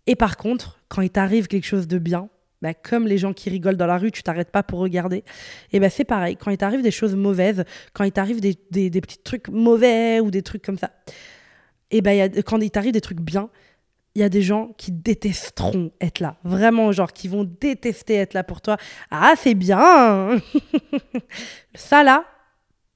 Et 0.07 0.15
par 0.15 0.37
contre, 0.37 0.79
quand 0.89 1.03
il 1.03 1.11
t'arrive 1.11 1.49
quelque 1.49 1.67
chose 1.67 1.89
de 1.89 1.99
bien, 1.99 2.29
bah, 2.65 2.73
comme 2.73 3.07
les 3.07 3.19
gens 3.19 3.35
qui 3.35 3.51
rigolent 3.51 3.77
dans 3.77 3.87
la 3.87 3.99
rue, 3.99 4.11
tu 4.11 4.23
t'arrêtes 4.23 4.51
pas 4.51 4.63
pour 4.63 4.79
regarder. 4.79 5.23
Et 5.71 5.81
ben 5.81 5.91
c'est 5.91 6.05
pareil, 6.05 6.39
quand 6.39 6.51
il 6.51 6.57
t'arrive 6.57 6.81
des 6.81 6.91
choses 6.91 7.15
mauvaises, 7.15 7.63
quand 7.93 8.05
il 8.05 8.11
t'arrive 8.11 8.41
des, 8.41 8.57
des, 8.71 9.01
petits 9.03 9.19
trucs 9.23 9.49
mauvais 9.49 10.19
ou 10.21 10.31
des 10.31 10.41
trucs 10.41 10.63
comme 10.63 10.79
ça, 10.79 10.91
et 11.91 12.01
ben 12.01 12.33
quand 12.47 12.59
il 12.63 12.71
t'arrive 12.71 12.93
des 12.93 13.03
trucs 13.03 13.21
bien, 13.21 13.51
il 14.15 14.23
y 14.23 14.25
a 14.25 14.31
des 14.31 14.41
gens 14.41 14.71
qui 14.79 14.93
détesteront 14.93 15.93
être 16.01 16.21
là. 16.21 16.39
Vraiment, 16.43 16.91
genre, 16.91 17.13
qui 17.13 17.29
vont 17.29 17.45
détester 17.45 18.15
être 18.15 18.33
là 18.33 18.45
pour 18.45 18.63
toi. 18.63 18.79
Ah, 19.11 19.35
c'est 19.37 19.55
bien 19.55 20.41
Ça, 21.75 22.03
là, 22.03 22.25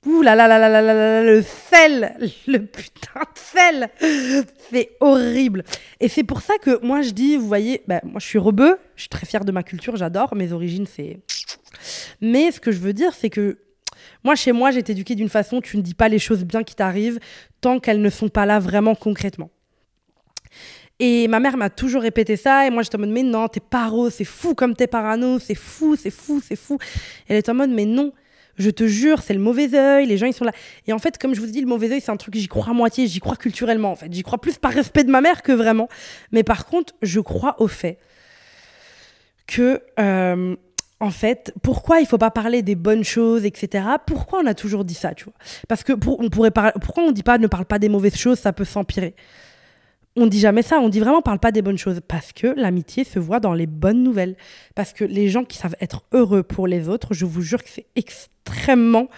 Ouh 0.08 0.22
là 0.22 0.34
là 0.34 0.48
là 0.48 0.58
là 0.58 0.70
là 0.70 0.82
là 0.82 1.22
le 1.22 1.42
sel, 1.42 2.16
le 2.46 2.64
putain 2.64 3.20
de 3.20 3.38
sel, 3.38 3.90
c'est 4.70 4.92
horrible. 5.00 5.64
Et 6.00 6.08
c'est 6.08 6.24
pour 6.24 6.40
ça 6.40 6.54
que 6.56 6.82
moi 6.82 7.02
je 7.02 7.10
dis, 7.10 7.36
vous 7.36 7.46
voyez, 7.46 7.82
bah, 7.86 8.00
moi 8.04 8.18
je 8.18 8.26
suis 8.26 8.38
rebeu, 8.38 8.78
je 8.96 9.02
suis 9.02 9.10
très 9.10 9.26
fière 9.26 9.44
de 9.44 9.52
ma 9.52 9.62
culture, 9.62 9.96
j'adore, 9.96 10.34
mes 10.34 10.54
origines 10.54 10.86
c'est. 10.86 11.20
Mais 12.22 12.50
ce 12.50 12.58
que 12.58 12.72
je 12.72 12.78
veux 12.78 12.94
dire, 12.94 13.12
c'est 13.12 13.28
que 13.28 13.58
moi 14.24 14.34
chez 14.34 14.52
moi 14.52 14.70
j'ai 14.70 14.78
été 14.78 14.92
éduquée 14.92 15.14
d'une 15.14 15.28
façon, 15.28 15.60
tu 15.60 15.76
ne 15.76 15.82
dis 15.82 15.92
pas 15.92 16.08
les 16.08 16.18
choses 16.18 16.42
bien 16.42 16.62
qui 16.62 16.74
t'arrivent 16.74 17.18
tant 17.60 17.78
qu'elles 17.78 18.00
ne 18.00 18.10
sont 18.10 18.30
pas 18.30 18.46
là 18.46 18.60
vraiment 18.60 18.94
concrètement. 18.94 19.50
Et 21.00 21.28
ma 21.28 21.38
mère 21.38 21.58
m'a 21.58 21.68
toujours 21.68 22.00
répété 22.00 22.36
ça, 22.36 22.66
et 22.66 22.70
moi 22.70 22.82
j'étais 22.82 22.96
en 22.96 23.00
mode, 23.00 23.10
mais 23.10 23.22
non, 23.22 23.46
t'es 23.48 23.60
paro, 23.60 24.08
c'est 24.08 24.24
fou 24.24 24.54
comme 24.54 24.74
t'es 24.74 24.86
parano, 24.86 25.38
c'est 25.38 25.54
fou, 25.54 25.96
c'est 25.96 26.10
fou, 26.10 26.40
c'est 26.42 26.56
fou. 26.56 26.78
Elle 27.28 27.36
est 27.36 27.48
en 27.50 27.54
mode, 27.54 27.70
mais 27.70 27.84
non, 27.84 28.12
je 28.58 28.70
te 28.70 28.86
jure, 28.86 29.22
c'est 29.22 29.34
le 29.34 29.40
mauvais 29.40 29.74
œil, 29.74 30.06
les 30.06 30.16
gens 30.16 30.26
ils 30.26 30.34
sont 30.34 30.44
là. 30.44 30.52
Et 30.86 30.92
en 30.92 30.98
fait, 30.98 31.18
comme 31.18 31.34
je 31.34 31.40
vous 31.40 31.46
dis, 31.46 31.60
le 31.60 31.66
mauvais 31.66 31.90
œil, 31.90 32.00
c'est 32.00 32.10
un 32.10 32.16
truc 32.16 32.34
j'y 32.34 32.48
crois 32.48 32.68
à 32.68 32.72
moitié, 32.72 33.06
j'y 33.06 33.20
crois 33.20 33.36
culturellement 33.36 33.92
en 33.92 33.96
fait. 33.96 34.12
J'y 34.12 34.22
crois 34.22 34.40
plus 34.40 34.58
par 34.58 34.72
respect 34.72 35.04
de 35.04 35.10
ma 35.10 35.20
mère 35.20 35.42
que 35.42 35.52
vraiment. 35.52 35.88
Mais 36.32 36.42
par 36.42 36.66
contre, 36.66 36.94
je 37.02 37.20
crois 37.20 37.60
au 37.60 37.68
fait 37.68 37.98
que, 39.46 39.82
euh, 39.98 40.56
en 41.00 41.10
fait, 41.10 41.54
pourquoi 41.62 42.00
il 42.00 42.06
faut 42.06 42.18
pas 42.18 42.30
parler 42.30 42.62
des 42.62 42.74
bonnes 42.74 43.04
choses, 43.04 43.44
etc. 43.44 43.84
Pourquoi 44.06 44.40
on 44.42 44.46
a 44.46 44.54
toujours 44.54 44.84
dit 44.84 44.94
ça, 44.94 45.14
tu 45.14 45.24
vois? 45.24 45.34
Parce 45.68 45.84
que 45.84 45.92
on 45.92 46.28
pourrait 46.28 46.50
pourquoi 46.50 47.04
on 47.04 47.12
dit 47.12 47.22
pas 47.22 47.38
ne 47.38 47.46
parle 47.46 47.64
pas 47.64 47.78
des 47.78 47.88
mauvaises 47.88 48.16
choses, 48.16 48.38
ça 48.38 48.52
peut 48.52 48.64
s'empirer? 48.64 49.14
On 50.18 50.26
dit 50.26 50.40
jamais 50.40 50.62
ça, 50.62 50.80
on 50.80 50.88
dit 50.88 51.00
vraiment 51.00 51.22
parle 51.22 51.38
pas 51.38 51.52
des 51.52 51.62
bonnes 51.62 51.78
choses 51.78 52.00
parce 52.06 52.32
que 52.32 52.48
l'amitié 52.56 53.04
se 53.04 53.18
voit 53.18 53.40
dans 53.40 53.54
les 53.54 53.66
bonnes 53.66 54.02
nouvelles. 54.02 54.36
Parce 54.74 54.92
que 54.92 55.04
les 55.04 55.28
gens 55.28 55.44
qui 55.44 55.56
savent 55.56 55.76
être 55.80 56.02
heureux 56.12 56.42
pour 56.42 56.66
les 56.66 56.88
autres, 56.88 57.14
je 57.14 57.24
vous 57.24 57.40
jure 57.40 57.62
que 57.62 57.70
c'est 57.70 57.86
extrêmement 57.94 59.08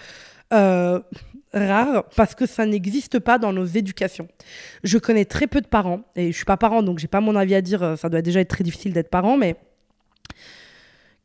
euh, 0.53 0.99
rare 1.53 2.05
parce 2.15 2.35
que 2.35 2.45
ça 2.45 2.65
n'existe 2.65 3.19
pas 3.19 3.39
dans 3.39 3.51
nos 3.51 3.65
éducations. 3.65 4.27
Je 4.83 4.97
connais 4.97 5.25
très 5.25 5.47
peu 5.47 5.61
de 5.61 5.67
parents 5.67 6.01
et 6.15 6.31
je 6.31 6.35
suis 6.35 6.45
pas 6.45 6.57
parent 6.57 6.83
donc 6.83 6.99
j'ai 6.99 7.07
pas 7.07 7.21
mon 7.21 7.35
avis 7.35 7.55
à 7.55 7.61
dire, 7.61 7.83
euh, 7.83 7.95
ça 7.95 8.09
doit 8.09 8.21
déjà 8.21 8.39
être 8.39 8.49
très 8.49 8.63
difficile 8.63 8.93
d'être 8.93 9.09
parent 9.09 9.37
mais 9.37 9.55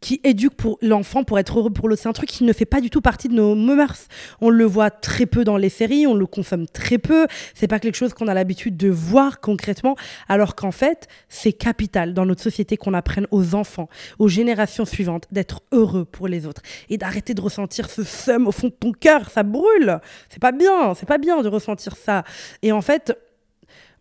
qui 0.06 0.20
éduque 0.22 0.54
pour 0.54 0.78
l'enfant 0.82 1.24
pour 1.24 1.36
être 1.36 1.58
heureux 1.58 1.70
pour 1.70 1.88
l'autre. 1.88 2.00
C'est 2.00 2.08
un 2.08 2.12
truc 2.12 2.28
qui 2.28 2.44
ne 2.44 2.52
fait 2.52 2.64
pas 2.64 2.80
du 2.80 2.90
tout 2.90 3.00
partie 3.00 3.26
de 3.26 3.34
nos 3.34 3.56
mœurs. 3.56 4.06
On 4.40 4.50
le 4.50 4.64
voit 4.64 4.88
très 4.88 5.26
peu 5.26 5.42
dans 5.42 5.56
les 5.56 5.68
séries, 5.68 6.06
on 6.06 6.14
le 6.14 6.26
consomme 6.26 6.68
très 6.68 6.98
peu. 6.98 7.26
C'est 7.54 7.66
pas 7.66 7.80
quelque 7.80 7.96
chose 7.96 8.14
qu'on 8.14 8.28
a 8.28 8.34
l'habitude 8.34 8.76
de 8.76 8.88
voir 8.88 9.40
concrètement, 9.40 9.96
alors 10.28 10.54
qu'en 10.54 10.70
fait, 10.70 11.08
c'est 11.28 11.52
capital 11.52 12.14
dans 12.14 12.24
notre 12.24 12.40
société 12.40 12.76
qu'on 12.76 12.94
apprenne 12.94 13.26
aux 13.32 13.56
enfants, 13.56 13.88
aux 14.20 14.28
générations 14.28 14.84
suivantes, 14.84 15.26
d'être 15.32 15.62
heureux 15.72 16.04
pour 16.04 16.28
les 16.28 16.46
autres 16.46 16.62
et 16.88 16.98
d'arrêter 16.98 17.34
de 17.34 17.40
ressentir 17.40 17.90
ce 17.90 18.04
seum 18.04 18.46
au 18.46 18.52
fond 18.52 18.68
de 18.68 18.74
ton 18.74 18.92
cœur. 18.92 19.28
Ça 19.30 19.42
brûle. 19.42 19.98
C'est 20.28 20.38
pas 20.38 20.52
bien. 20.52 20.94
C'est 20.94 21.08
pas 21.08 21.18
bien 21.18 21.42
de 21.42 21.48
ressentir 21.48 21.96
ça. 21.96 22.22
Et 22.62 22.70
en 22.70 22.80
fait, 22.80 23.18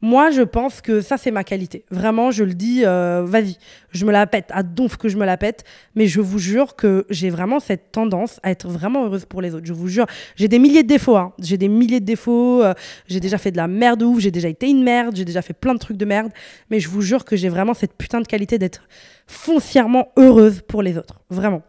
moi, 0.06 0.30
je 0.30 0.44
pense 0.44 0.82
que 0.82 1.02
ça, 1.02 1.18
c'est 1.18 1.32
ma 1.32 1.44
qualité. 1.44 1.84
Vraiment, 1.90 2.30
je 2.30 2.44
le 2.44 2.54
dis, 2.54 2.84
euh, 2.86 3.24
vas-y, 3.26 3.58
je 3.90 4.06
me 4.06 4.12
la 4.12 4.28
pète, 4.28 4.46
à 4.52 4.62
donf 4.62 4.98
que 4.98 5.10
je 5.10 5.18
me 5.18 5.26
la 5.26 5.36
pète, 5.36 5.64
mais 5.96 6.06
je 6.06 6.22
vous 6.22 6.38
jure 6.38 6.76
que 6.76 7.08
j'ai 7.10 7.32
vraiment 7.32 7.60
cette 7.60 7.92
tendance 7.92 8.40
à 8.44 8.52
être 8.52 8.68
vraiment 8.68 9.06
heureuse 9.06 9.26
pour 9.26 9.42
les 9.42 9.56
autres. 9.56 9.66
Je 9.66 9.74
vous 9.74 9.88
jure, 9.88 10.06
j'ai 10.36 10.48
des 10.48 10.60
milliers 10.60 10.84
de 10.84 10.88
défauts, 10.88 11.18
hein. 11.18 11.34
j'ai 11.40 11.58
des 11.58 11.70
milliers 11.70 12.02
de 12.02 12.06
défauts, 12.06 12.62
euh, 12.62 12.76
j'ai 13.08 13.20
déjà 13.20 13.40
fait 13.40 13.50
de 13.50 13.58
la 13.58 13.68
merde 13.68 14.04
ouf, 14.04 14.20
j'ai 14.20 14.30
déjà 14.30 14.48
été 14.48 14.70
une 14.70 14.84
merde, 14.84 15.16
j'ai 15.16 15.26
déjà 15.26 15.42
fait 15.42 15.54
plein 15.54 15.74
de 15.74 15.80
trucs 15.80 15.98
de 15.98 16.06
merde, 16.06 16.32
mais 16.70 16.80
je 16.80 16.88
vous 16.88 17.02
jure 17.02 17.26
que 17.26 17.36
j'ai 17.36 17.50
vraiment 17.50 17.74
cette 17.74 17.94
putain 17.94 18.22
de 18.22 18.28
qualité 18.28 18.60
d'être 18.60 18.88
foncièrement 19.26 20.10
heureuse 20.18 20.62
pour 20.68 20.84
les 20.84 21.00
autres. 21.00 21.20
Vraiment. 21.32 21.64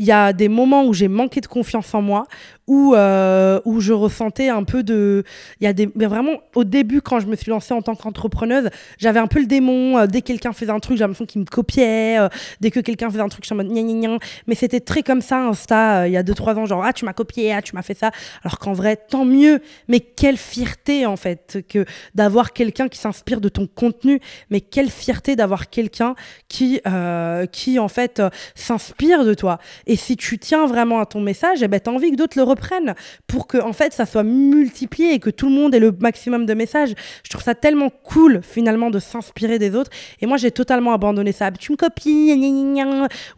Il 0.00 0.06
y 0.06 0.12
a 0.12 0.32
des 0.32 0.48
moments 0.48 0.86
où 0.86 0.94
j'ai 0.94 1.08
manqué 1.08 1.42
de 1.42 1.46
confiance 1.46 1.92
en 1.92 2.00
moi, 2.00 2.26
où, 2.70 2.94
euh, 2.94 3.60
où 3.64 3.80
je 3.80 3.92
ressentais 3.92 4.48
un 4.48 4.62
peu 4.62 4.84
de. 4.84 5.24
Il 5.60 5.64
y 5.64 5.66
a 5.66 5.74
des. 5.74 5.90
Mais 5.96 6.06
vraiment, 6.06 6.40
au 6.54 6.62
début, 6.64 7.02
quand 7.02 7.18
je 7.20 7.26
me 7.26 7.34
suis 7.36 7.50
lancée 7.50 7.74
en 7.74 7.82
tant 7.82 7.96
qu'entrepreneuse, 7.96 8.70
j'avais 8.96 9.18
un 9.18 9.26
peu 9.26 9.40
le 9.40 9.46
démon. 9.46 9.98
Euh, 9.98 10.06
dès 10.06 10.22
que 10.22 10.28
quelqu'un 10.28 10.52
faisait 10.54 10.70
un 10.70 10.78
truc, 10.78 10.96
j'ai 10.96 11.02
l'impression 11.02 11.26
qu'il 11.26 11.42
me 11.42 11.46
copiait. 11.46 12.18
Euh, 12.18 12.28
dès 12.60 12.70
que 12.70 12.80
quelqu'un 12.80 13.10
faisait 13.10 13.20
un 13.20 13.28
truc, 13.28 13.42
je 13.42 13.48
suis 13.48 13.52
en 13.52 13.56
mode 13.56 13.68
gna 13.68 13.82
gna 13.82 14.08
gna. 14.08 14.18
Mais 14.46 14.54
c'était 14.54 14.80
très 14.80 15.02
comme 15.02 15.20
ça, 15.20 15.48
Insta, 15.48 16.08
il 16.08 16.12
y 16.14 16.16
a 16.16 16.22
2-3 16.22 16.56
ans, 16.56 16.64
genre, 16.64 16.82
ah, 16.82 16.94
tu 16.94 17.04
m'as 17.04 17.12
copié, 17.12 17.52
ah, 17.52 17.60
tu 17.60 17.74
m'as 17.74 17.82
fait 17.82 17.98
ça. 17.98 18.12
Alors 18.42 18.58
qu'en 18.58 18.72
vrai, 18.72 18.96
tant 18.96 19.26
mieux. 19.26 19.60
Mais 19.88 20.00
quelle 20.00 20.38
fierté, 20.38 21.04
en 21.04 21.16
fait, 21.16 21.58
que 21.68 21.84
d'avoir 22.14 22.54
quelqu'un 22.54 22.88
qui 22.88 22.98
s'inspire 22.98 23.42
de 23.42 23.50
ton 23.50 23.66
contenu. 23.66 24.18
Mais 24.48 24.62
quelle 24.62 24.90
fierté 24.90 25.34
d'avoir 25.36 25.68
quelqu'un 25.68 26.14
qui, 26.48 26.80
qui, 27.52 27.78
en 27.78 27.88
fait, 27.88 28.22
s'inspire 28.54 29.24
de 29.24 29.34
toi. 29.34 29.58
Si 29.96 30.16
tu 30.16 30.38
tiens 30.38 30.66
vraiment 30.66 31.00
à 31.00 31.06
ton 31.06 31.20
message, 31.20 31.62
eh 31.62 31.68
ben, 31.68 31.80
t'as 31.80 31.90
envie 31.90 32.10
que 32.10 32.16
d'autres 32.16 32.36
le 32.36 32.44
reprennent 32.44 32.94
pour 33.26 33.46
que 33.46 33.58
en 33.58 33.72
fait 33.72 33.92
ça 33.92 34.06
soit 34.06 34.22
multiplié 34.22 35.12
et 35.12 35.18
que 35.18 35.30
tout 35.30 35.48
le 35.48 35.54
monde 35.54 35.74
ait 35.74 35.80
le 35.80 35.92
maximum 35.92 36.46
de 36.46 36.54
messages. 36.54 36.94
Je 37.24 37.30
trouve 37.30 37.42
ça 37.42 37.54
tellement 37.54 37.90
cool 37.90 38.40
finalement 38.42 38.90
de 38.90 38.98
s'inspirer 38.98 39.58
des 39.58 39.74
autres. 39.74 39.90
Et 40.20 40.26
moi 40.26 40.36
j'ai 40.36 40.50
totalement 40.50 40.92
abandonné 40.92 41.32
ça. 41.32 41.50
Tu 41.50 41.72
me 41.72 41.76
copies, 41.76 42.32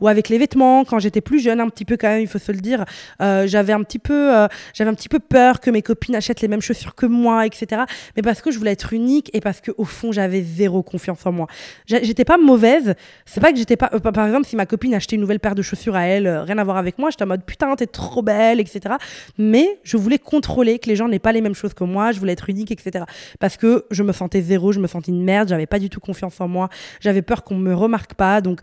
ou 0.00 0.08
avec 0.08 0.28
les 0.28 0.38
vêtements 0.38 0.84
quand 0.84 0.98
j'étais 0.98 1.20
plus 1.20 1.40
jeune 1.40 1.60
un 1.60 1.68
petit 1.68 1.84
peu 1.84 1.96
quand 1.96 2.08
même, 2.08 2.20
il 2.20 2.28
faut 2.28 2.38
se 2.38 2.52
le 2.52 2.60
dire. 2.60 2.84
Euh, 3.20 3.46
j'avais 3.46 3.72
un 3.72 3.82
petit 3.82 3.98
peu, 3.98 4.34
euh, 4.34 4.46
un 4.80 4.94
petit 4.94 5.08
peu 5.08 5.18
peur 5.18 5.60
que 5.60 5.70
mes 5.70 5.82
copines 5.82 6.16
achètent 6.16 6.40
les 6.40 6.48
mêmes 6.48 6.60
chaussures 6.60 6.94
que 6.94 7.06
moi, 7.06 7.46
etc. 7.46 7.82
Mais 8.16 8.22
parce 8.22 8.42
que 8.42 8.50
je 8.50 8.58
voulais 8.58 8.72
être 8.72 8.92
unique 8.92 9.30
et 9.32 9.40
parce 9.40 9.60
que 9.60 9.70
au 9.78 9.84
fond 9.84 10.12
j'avais 10.12 10.42
zéro 10.42 10.82
confiance 10.82 11.24
en 11.26 11.32
moi. 11.32 11.46
J'étais 11.86 12.24
pas 12.24 12.38
mauvaise. 12.38 12.94
C'est 13.26 13.40
pas 13.40 13.52
que 13.52 13.58
j'étais 13.58 13.76
pas. 13.76 13.90
Euh, 13.94 13.98
par 13.98 14.26
exemple, 14.26 14.46
si 14.46 14.56
ma 14.56 14.66
copine 14.66 14.94
achetait 14.94 15.16
une 15.16 15.22
nouvelle 15.22 15.40
paire 15.40 15.54
de 15.54 15.62
chaussures 15.62 15.96
à 15.96 16.04
elle, 16.04 16.41
rien 16.42 16.58
à 16.58 16.64
voir 16.64 16.76
avec 16.76 16.98
moi, 16.98 17.10
j'étais 17.10 17.24
en 17.24 17.28
mode 17.28 17.44
putain 17.44 17.74
t'es 17.76 17.86
trop 17.86 18.22
belle, 18.22 18.60
etc 18.60 18.96
mais 19.38 19.78
je 19.82 19.96
voulais 19.96 20.18
contrôler 20.18 20.78
que 20.78 20.88
les 20.88 20.96
gens 20.96 21.08
n'aient 21.08 21.18
pas 21.18 21.32
les 21.32 21.40
mêmes 21.40 21.54
choses 21.54 21.74
que 21.74 21.84
moi, 21.84 22.12
je 22.12 22.18
voulais 22.18 22.32
être 22.32 22.48
unique, 22.48 22.70
etc. 22.70 23.04
Parce 23.40 23.56
que 23.56 23.86
je 23.90 24.02
me 24.02 24.12
sentais 24.12 24.42
zéro, 24.42 24.72
je 24.72 24.80
me 24.80 24.86
sentais 24.86 25.10
une 25.10 25.22
merde, 25.22 25.48
j'avais 25.48 25.66
pas 25.66 25.78
du 25.78 25.90
tout 25.90 26.00
confiance 26.00 26.40
en 26.40 26.48
moi, 26.48 26.68
j'avais 27.00 27.22
peur 27.22 27.44
qu'on 27.44 27.56
me 27.56 27.74
remarque 27.74 28.14
pas, 28.14 28.40
donc 28.40 28.60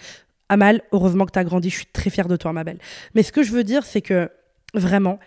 Amal, 0.52 0.82
heureusement 0.92 1.28
que 1.28 1.32
tu 1.32 1.38
as 1.38 1.44
grandi, 1.44 1.70
je 1.70 1.76
suis 1.76 1.86
très 1.86 2.10
fière 2.10 2.28
de 2.28 2.36
toi, 2.36 2.54
ma 2.54 2.64
belle. 2.64 2.80
Mais 3.14 3.22
ce 3.22 3.32
que 3.32 3.44
je 3.44 3.52
veux 3.52 3.64
dire, 3.64 3.86
c'est 3.86 4.02
que 4.02 4.32
vraiment, 4.74 5.20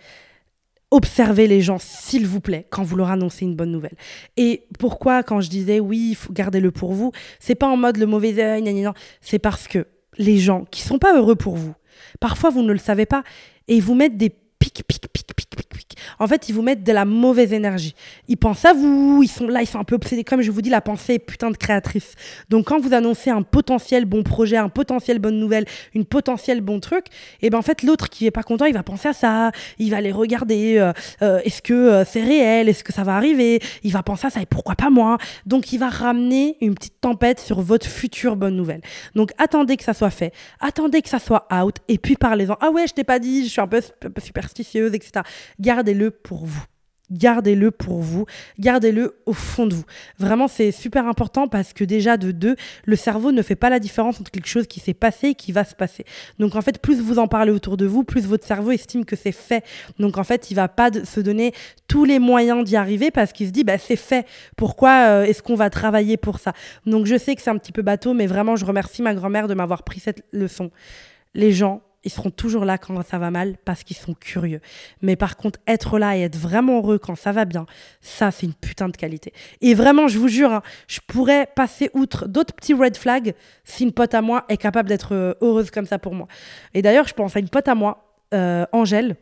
observez 0.90 1.46
les 1.46 1.60
gens, 1.60 1.78
s'il 1.78 2.26
vous 2.26 2.40
plaît, 2.40 2.66
quand 2.70 2.82
vous 2.82 2.96
leur 2.96 3.10
annoncez 3.10 3.44
une 3.44 3.54
bonne 3.54 3.70
nouvelle. 3.70 3.94
Et 4.36 4.64
pourquoi, 4.80 5.22
quand 5.22 5.40
je 5.40 5.48
disais 5.48 5.78
oui, 5.78 6.08
il 6.10 6.14
faut 6.16 6.32
garder 6.32 6.58
le 6.58 6.72
pour 6.72 6.92
vous, 6.92 7.12
c'est 7.38 7.54
pas 7.54 7.68
en 7.68 7.76
mode 7.76 7.98
le 7.98 8.06
mauvais 8.06 8.36
œil, 8.42 8.88
c'est 9.20 9.38
parce 9.38 9.68
que 9.68 9.86
les 10.18 10.38
gens 10.38 10.64
qui 10.72 10.82
sont 10.82 10.98
pas 10.98 11.16
heureux 11.16 11.36
pour 11.36 11.54
vous, 11.56 11.74
parfois 12.20 12.50
vous 12.50 12.62
ne 12.62 12.72
le 12.72 12.78
savez 12.78 13.06
pas, 13.06 13.22
et 13.68 13.76
ils 13.76 13.82
vous 13.82 13.94
mettent 13.94 14.16
des 14.16 14.30
pic, 14.30 14.82
pic, 14.86 15.06
pic, 15.12 15.34
pic, 15.34 15.56
pic, 15.56 15.71
En 16.18 16.26
fait, 16.26 16.48
ils 16.48 16.54
vous 16.54 16.62
mettent 16.62 16.84
de 16.84 16.92
la 16.92 17.04
mauvaise 17.04 17.52
énergie. 17.52 17.94
Ils 18.28 18.36
pensent 18.36 18.64
à 18.64 18.72
vous, 18.72 19.20
ils 19.22 19.28
sont 19.28 19.46
là, 19.46 19.62
ils 19.62 19.66
sont 19.66 19.78
un 19.78 19.84
peu 19.84 19.94
obsédés. 19.94 20.24
Comme 20.24 20.42
je 20.42 20.50
vous 20.50 20.62
dis, 20.62 20.70
la 20.70 20.80
pensée 20.80 21.14
est 21.14 21.18
putain 21.18 21.50
de 21.50 21.56
créatrice. 21.56 22.14
Donc, 22.48 22.66
quand 22.66 22.80
vous 22.80 22.94
annoncez 22.94 23.30
un 23.30 23.42
potentiel 23.42 24.04
bon 24.04 24.22
projet, 24.22 24.56
un 24.56 24.68
potentiel 24.68 25.18
bonne 25.18 25.38
nouvelle, 25.38 25.64
une 25.94 26.04
potentielle 26.04 26.60
bon 26.60 26.80
truc, 26.80 27.06
et 27.40 27.46
eh 27.46 27.50
ben 27.50 27.58
en 27.58 27.62
fait, 27.62 27.82
l'autre 27.82 28.08
qui 28.08 28.26
est 28.26 28.30
pas 28.30 28.42
content, 28.42 28.64
il 28.64 28.74
va 28.74 28.82
penser 28.82 29.08
à 29.08 29.12
ça, 29.12 29.52
il 29.78 29.90
va 29.90 29.98
aller 29.98 30.12
regarder, 30.12 30.78
euh, 30.78 30.92
euh, 31.22 31.40
est-ce 31.44 31.62
que 31.62 31.72
euh, 31.72 32.04
c'est 32.04 32.22
réel, 32.22 32.68
est-ce 32.68 32.84
que 32.84 32.92
ça 32.92 33.04
va 33.04 33.16
arriver, 33.16 33.60
il 33.82 33.92
va 33.92 34.02
penser 34.02 34.26
à 34.26 34.30
ça, 34.30 34.40
et 34.40 34.46
pourquoi 34.46 34.74
pas 34.74 34.90
moi? 34.90 35.18
Donc, 35.46 35.72
il 35.72 35.78
va 35.78 35.88
ramener 35.88 36.56
une 36.60 36.74
petite 36.74 37.00
tempête 37.00 37.40
sur 37.40 37.60
votre 37.60 37.86
future 37.86 38.36
bonne 38.36 38.56
nouvelle. 38.56 38.80
Donc, 39.14 39.30
attendez 39.38 39.76
que 39.76 39.84
ça 39.84 39.94
soit 39.94 40.10
fait, 40.10 40.32
attendez 40.60 41.02
que 41.02 41.08
ça 41.08 41.18
soit 41.18 41.46
out, 41.52 41.76
et 41.88 41.98
puis 41.98 42.16
parlez-en. 42.16 42.56
Ah 42.60 42.70
ouais, 42.70 42.86
je 42.86 42.94
t'ai 42.94 43.04
pas 43.04 43.18
dit, 43.18 43.44
je 43.44 43.50
suis 43.50 43.60
un 43.60 43.68
peu 43.68 43.80
super 44.18 44.44
etc. 44.44 45.22
Gardez-le 45.72 46.10
pour 46.10 46.44
vous. 46.44 46.64
Gardez-le 47.10 47.70
pour 47.70 48.00
vous, 48.00 48.26
gardez-le 48.58 49.16
au 49.26 49.32
fond 49.32 49.66
de 49.66 49.74
vous. 49.74 49.84
Vraiment, 50.18 50.48
c'est 50.48 50.70
super 50.70 51.06
important 51.06 51.48
parce 51.48 51.72
que 51.72 51.84
déjà, 51.84 52.18
de 52.18 52.30
deux, 52.30 52.56
le 52.84 52.96
cerveau 52.96 53.32
ne 53.32 53.42
fait 53.42 53.56
pas 53.56 53.70
la 53.70 53.78
différence 53.78 54.20
entre 54.20 54.30
quelque 54.30 54.48
chose 54.48 54.66
qui 54.66 54.80
s'est 54.80 54.94
passé 54.94 55.28
et 55.28 55.34
qui 55.34 55.52
va 55.52 55.64
se 55.64 55.74
passer. 55.74 56.04
Donc, 56.38 56.56
en 56.56 56.62
fait, 56.62 56.78
plus 56.78 57.00
vous 57.00 57.18
en 57.18 57.28
parlez 57.28 57.52
autour 57.52 57.76
de 57.78 57.86
vous, 57.86 58.04
plus 58.04 58.26
votre 58.26 58.46
cerveau 58.46 58.70
estime 58.70 59.04
que 59.04 59.16
c'est 59.16 59.32
fait. 59.32 59.64
Donc, 59.98 60.16
en 60.18 60.24
fait, 60.24 60.50
il 60.50 60.54
va 60.54 60.68
pas 60.68 60.90
se 61.04 61.20
donner 61.20 61.52
tous 61.88 62.04
les 62.04 62.18
moyens 62.18 62.64
d'y 62.64 62.76
arriver 62.76 63.10
parce 63.10 63.32
qu'il 63.32 63.46
se 63.46 63.52
dit, 63.52 63.64
bah, 63.64 63.78
c'est 63.78 63.96
fait. 63.96 64.26
Pourquoi 64.56 65.06
euh, 65.08 65.24
est-ce 65.24 65.42
qu'on 65.42 65.54
va 65.54 65.70
travailler 65.70 66.18
pour 66.18 66.38
ça? 66.38 66.52
Donc, 66.86 67.06
je 67.06 67.16
sais 67.18 67.34
que 67.34 67.42
c'est 67.42 67.50
un 67.50 67.58
petit 67.58 67.72
peu 67.72 67.82
bateau, 67.82 68.14
mais 68.14 68.26
vraiment, 68.26 68.56
je 68.56 68.64
remercie 68.64 69.02
ma 69.02 69.14
grand-mère 69.14 69.48
de 69.48 69.54
m'avoir 69.54 69.82
pris 69.82 70.00
cette 70.00 70.24
leçon. 70.32 70.70
Les 71.34 71.52
gens 71.52 71.82
ils 72.04 72.10
seront 72.10 72.30
toujours 72.30 72.64
là 72.64 72.78
quand 72.78 73.00
ça 73.06 73.18
va 73.18 73.30
mal 73.30 73.56
parce 73.64 73.84
qu'ils 73.84 73.96
sont 73.96 74.14
curieux. 74.14 74.60
Mais 75.02 75.16
par 75.16 75.36
contre, 75.36 75.60
être 75.66 75.98
là 75.98 76.16
et 76.16 76.22
être 76.22 76.36
vraiment 76.36 76.78
heureux 76.78 76.98
quand 76.98 77.14
ça 77.14 77.32
va 77.32 77.44
bien, 77.44 77.66
ça, 78.00 78.30
c'est 78.30 78.46
une 78.46 78.54
putain 78.54 78.88
de 78.88 78.96
qualité. 78.96 79.32
Et 79.60 79.74
vraiment, 79.74 80.08
je 80.08 80.18
vous 80.18 80.28
jure, 80.28 80.52
hein, 80.52 80.62
je 80.88 81.00
pourrais 81.06 81.46
passer 81.54 81.90
outre 81.94 82.26
d'autres 82.26 82.54
petits 82.54 82.74
red 82.74 82.96
flags 82.96 83.34
si 83.64 83.84
une 83.84 83.92
pote 83.92 84.14
à 84.14 84.22
moi 84.22 84.44
est 84.48 84.56
capable 84.56 84.88
d'être 84.88 85.14
euh, 85.14 85.34
heureuse 85.40 85.70
comme 85.70 85.86
ça 85.86 85.98
pour 85.98 86.14
moi. 86.14 86.26
Et 86.74 86.82
d'ailleurs, 86.82 87.06
je 87.06 87.14
pense 87.14 87.36
à 87.36 87.38
une 87.38 87.48
pote 87.48 87.68
à 87.68 87.74
moi, 87.74 88.04
euh, 88.34 88.66
Angèle. 88.72 89.16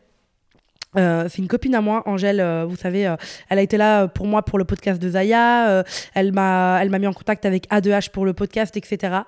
Euh, 0.97 1.29
c'est 1.29 1.37
une 1.37 1.47
copine 1.47 1.73
à 1.75 1.81
moi, 1.81 2.03
Angèle, 2.05 2.43
vous 2.67 2.75
savez, 2.75 3.15
elle 3.49 3.59
a 3.59 3.61
été 3.61 3.77
là 3.77 4.09
pour 4.09 4.27
moi 4.27 4.41
pour 4.43 4.57
le 4.57 4.65
podcast 4.65 5.01
de 5.01 5.09
Zaya, 5.09 5.85
elle 6.13 6.33
m'a 6.33 6.79
elle 6.81 6.89
m'a 6.89 6.99
mis 6.99 7.07
en 7.07 7.13
contact 7.13 7.45
avec 7.45 7.65
A2H 7.69 8.09
pour 8.09 8.25
le 8.25 8.33
podcast, 8.33 8.75
etc. 8.75 9.21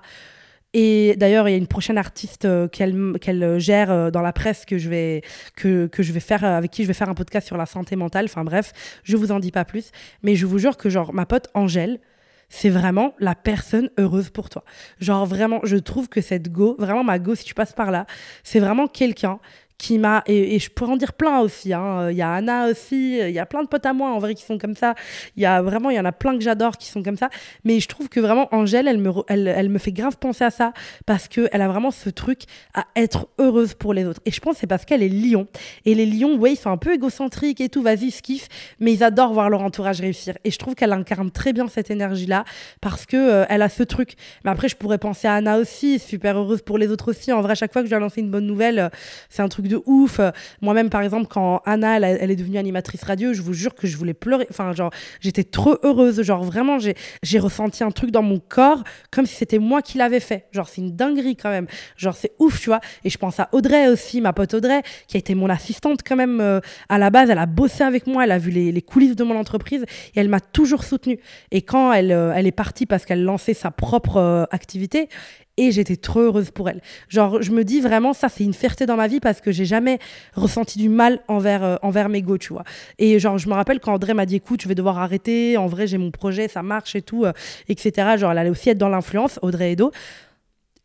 Et 0.76 1.14
d'ailleurs, 1.16 1.48
il 1.48 1.52
y 1.52 1.54
a 1.54 1.58
une 1.58 1.68
prochaine 1.68 1.98
artiste 1.98 2.44
euh, 2.44 2.66
qu'elle 2.68 3.58
gère 3.58 3.92
euh, 3.92 4.10
dans 4.10 4.22
la 4.22 4.32
presse 4.32 4.64
que 4.66 4.76
je 4.76 4.90
vais 4.90 5.22
que, 5.56 5.86
que, 5.86 6.02
je 6.02 6.12
vais 6.12 6.20
faire 6.20 6.42
avec 6.42 6.72
qui 6.72 6.82
je 6.82 6.88
vais 6.88 6.94
faire 6.94 7.08
un 7.08 7.14
podcast 7.14 7.46
sur 7.46 7.56
la 7.56 7.64
santé 7.64 7.94
mentale. 7.94 8.24
Enfin 8.24 8.42
bref, 8.42 8.72
je 9.04 9.16
vous 9.16 9.30
en 9.30 9.38
dis 9.38 9.52
pas 9.52 9.64
plus, 9.64 9.92
mais 10.24 10.34
je 10.34 10.46
vous 10.46 10.58
jure 10.58 10.76
que 10.76 10.90
genre 10.90 11.14
ma 11.14 11.26
pote 11.26 11.48
Angèle, 11.54 12.00
c'est 12.48 12.70
vraiment 12.70 13.14
la 13.20 13.36
personne 13.36 13.88
heureuse 13.98 14.30
pour 14.30 14.50
toi. 14.50 14.64
Genre 15.00 15.24
vraiment, 15.26 15.60
je 15.62 15.76
trouve 15.76 16.08
que 16.08 16.20
cette 16.20 16.50
go, 16.50 16.74
vraiment 16.78 17.04
ma 17.04 17.20
go 17.20 17.36
si 17.36 17.44
tu 17.44 17.54
passes 17.54 17.72
par 17.72 17.92
là, 17.92 18.06
c'est 18.42 18.60
vraiment 18.60 18.88
quelqu'un 18.88 19.38
qui 19.78 19.98
m'a 19.98 20.22
et, 20.26 20.58
je 20.58 20.70
pourrais 20.70 20.92
en 20.92 20.96
dire 20.96 21.12
plein 21.12 21.40
aussi 21.40 21.72
hein. 21.72 22.10
il 22.10 22.16
y 22.16 22.22
a 22.22 22.32
Anna 22.32 22.68
aussi 22.68 23.18
il 23.18 23.30
y 23.30 23.38
a 23.38 23.46
plein 23.46 23.62
de 23.62 23.68
potes 23.68 23.86
à 23.86 23.92
moi 23.92 24.10
en 24.10 24.18
vrai 24.18 24.34
qui 24.34 24.42
sont 24.42 24.58
comme 24.58 24.74
ça. 24.74 24.94
Il 25.36 25.42
y 25.42 25.46
a 25.46 25.62
vraiment 25.62 25.90
il 25.90 25.96
y 25.96 26.00
en 26.00 26.04
a 26.04 26.12
plein 26.12 26.34
que 26.34 26.42
j'adore 26.42 26.76
qui 26.78 26.88
sont 26.88 27.02
comme 27.02 27.16
ça. 27.16 27.28
Mais 27.64 27.80
je 27.80 27.88
trouve 27.88 28.08
que 28.08 28.20
vraiment 28.20 28.48
Angèle 28.54 28.88
elle 28.88 28.98
me 28.98 29.12
elle, 29.28 29.48
elle 29.48 29.68
me 29.68 29.78
fait 29.78 29.92
grave 29.92 30.16
penser 30.18 30.44
à 30.44 30.50
ça 30.50 30.72
parce 31.06 31.28
que 31.28 31.48
elle 31.52 31.62
a 31.62 31.68
vraiment 31.68 31.90
ce 31.90 32.10
truc 32.10 32.42
à 32.74 32.86
être 32.96 33.28
heureuse 33.38 33.74
pour 33.74 33.94
les 33.94 34.04
autres. 34.04 34.20
Et 34.24 34.30
je 34.30 34.40
pense 34.40 34.58
c'est 34.58 34.66
parce 34.66 34.84
qu'elle 34.84 35.02
est 35.02 35.08
lion. 35.08 35.46
Et 35.84 35.94
les 35.94 36.06
lions 36.06 36.36
ouais 36.36 36.52
ils 36.52 36.56
sont 36.56 36.70
un 36.70 36.76
peu 36.76 36.94
égocentriques 36.94 37.60
et 37.60 37.68
tout 37.68 37.82
vas-y 37.82 38.10
skiff 38.10 38.48
mais 38.80 38.92
ils 38.92 39.04
adorent 39.04 39.32
voir 39.32 39.50
leur 39.50 39.62
entourage 39.62 40.00
réussir. 40.00 40.36
Et 40.44 40.50
je 40.50 40.58
trouve 40.58 40.74
qu'elle 40.74 40.92
incarne 40.92 41.30
très 41.30 41.52
bien 41.52 41.68
cette 41.68 41.90
énergie 41.90 42.26
là 42.26 42.44
parce 42.80 43.06
que 43.06 43.16
euh, 43.16 43.44
elle 43.48 43.62
a 43.62 43.68
ce 43.68 43.82
truc. 43.82 44.14
Mais 44.44 44.50
après 44.50 44.68
je 44.68 44.76
pourrais 44.76 44.98
penser 44.98 45.28
à 45.28 45.34
Anna 45.34 45.58
aussi 45.58 45.98
super 45.98 46.38
heureuse 46.38 46.62
pour 46.62 46.78
les 46.78 46.88
autres 46.88 47.10
aussi. 47.10 47.32
En 47.32 47.40
vrai 47.40 47.54
chaque 47.54 47.72
fois 47.72 47.82
que 47.82 47.88
je 47.88 47.94
ai 47.94 47.98
lancé 47.98 48.20
une 48.20 48.30
bonne 48.30 48.46
nouvelle 48.46 48.78
euh, 48.78 48.88
c'est 49.28 49.42
un 49.42 49.48
truc 49.48 49.63
de 49.68 49.80
ouf. 49.86 50.20
Moi-même, 50.60 50.90
par 50.90 51.02
exemple, 51.02 51.26
quand 51.28 51.62
Anna, 51.64 51.98
elle, 51.98 52.30
est 52.30 52.36
devenue 52.36 52.58
animatrice 52.58 53.02
radio, 53.02 53.32
je 53.32 53.42
vous 53.42 53.52
jure 53.52 53.74
que 53.74 53.86
je 53.86 53.96
voulais 53.96 54.14
pleurer. 54.14 54.46
Enfin, 54.50 54.72
genre, 54.72 54.90
j'étais 55.20 55.44
trop 55.44 55.76
heureuse. 55.82 56.22
Genre, 56.22 56.42
vraiment, 56.42 56.78
j'ai 56.78 57.38
ressenti 57.38 57.84
un 57.84 57.90
truc 57.90 58.10
dans 58.10 58.22
mon 58.22 58.38
corps 58.38 58.84
comme 59.10 59.26
si 59.26 59.34
c'était 59.34 59.58
moi 59.58 59.82
qui 59.82 59.98
l'avais 59.98 60.20
fait. 60.20 60.46
Genre, 60.52 60.68
c'est 60.68 60.80
une 60.80 60.94
dinguerie 60.94 61.36
quand 61.36 61.50
même. 61.50 61.66
Genre, 61.96 62.14
c'est 62.14 62.32
ouf, 62.38 62.60
tu 62.60 62.66
vois. 62.66 62.80
Et 63.04 63.10
je 63.10 63.18
pense 63.18 63.40
à 63.40 63.48
Audrey 63.52 63.88
aussi, 63.88 64.20
ma 64.20 64.32
pote 64.32 64.54
Audrey, 64.54 64.82
qui 65.06 65.16
a 65.16 65.18
été 65.18 65.34
mon 65.34 65.48
assistante 65.48 66.00
quand 66.06 66.16
même 66.16 66.40
euh, 66.40 66.60
à 66.88 66.98
la 66.98 67.10
base. 67.10 67.30
Elle 67.30 67.38
a 67.38 67.46
bossé 67.46 67.84
avec 67.84 68.06
moi, 68.06 68.24
elle 68.24 68.32
a 68.32 68.38
vu 68.38 68.50
les, 68.50 68.82
coulisses 68.82 69.16
de 69.16 69.24
mon 69.24 69.36
entreprise 69.36 69.84
et 70.14 70.20
elle 70.20 70.28
m'a 70.28 70.40
toujours 70.40 70.84
soutenue. 70.84 71.18
Et 71.50 71.62
quand 71.62 71.92
elle, 71.92 72.12
euh, 72.12 72.32
elle 72.34 72.46
est 72.46 72.52
partie 72.52 72.86
parce 72.86 73.04
qu'elle 73.04 73.24
lançait 73.24 73.54
sa 73.54 73.70
propre 73.70 74.16
euh, 74.16 74.44
activité, 74.50 75.08
et 75.56 75.72
j'étais 75.72 75.96
trop 75.96 76.20
heureuse 76.20 76.50
pour 76.50 76.68
elle. 76.68 76.80
Genre, 77.08 77.42
je 77.42 77.52
me 77.52 77.64
dis 77.64 77.80
vraiment, 77.80 78.12
ça, 78.12 78.28
c'est 78.28 78.44
une 78.44 78.54
fierté 78.54 78.86
dans 78.86 78.96
ma 78.96 79.06
vie 79.06 79.20
parce 79.20 79.40
que 79.40 79.52
j'ai 79.52 79.64
jamais 79.64 79.98
ressenti 80.34 80.78
du 80.78 80.88
mal 80.88 81.20
envers, 81.28 81.64
euh, 81.64 81.76
envers 81.82 82.08
mes 82.08 82.22
go, 82.22 82.38
tu 82.38 82.52
vois. 82.52 82.64
Et 82.98 83.18
genre, 83.18 83.38
je 83.38 83.48
me 83.48 83.54
rappelle 83.54 83.80
quand 83.80 83.92
André 83.92 84.14
m'a 84.14 84.26
dit, 84.26 84.36
écoute, 84.36 84.62
je 84.62 84.68
vais 84.68 84.74
devoir 84.74 84.98
arrêter, 84.98 85.56
en 85.56 85.66
vrai, 85.66 85.86
j'ai 85.86 85.98
mon 85.98 86.10
projet, 86.10 86.48
ça 86.48 86.62
marche 86.62 86.96
et 86.96 87.02
tout, 87.02 87.24
euh, 87.24 87.32
etc. 87.68 88.16
Genre, 88.16 88.32
elle 88.32 88.38
allait 88.38 88.50
aussi 88.50 88.70
être 88.70 88.78
dans 88.78 88.88
l'influence, 88.88 89.38
Audrey 89.42 89.72
Edo 89.72 89.92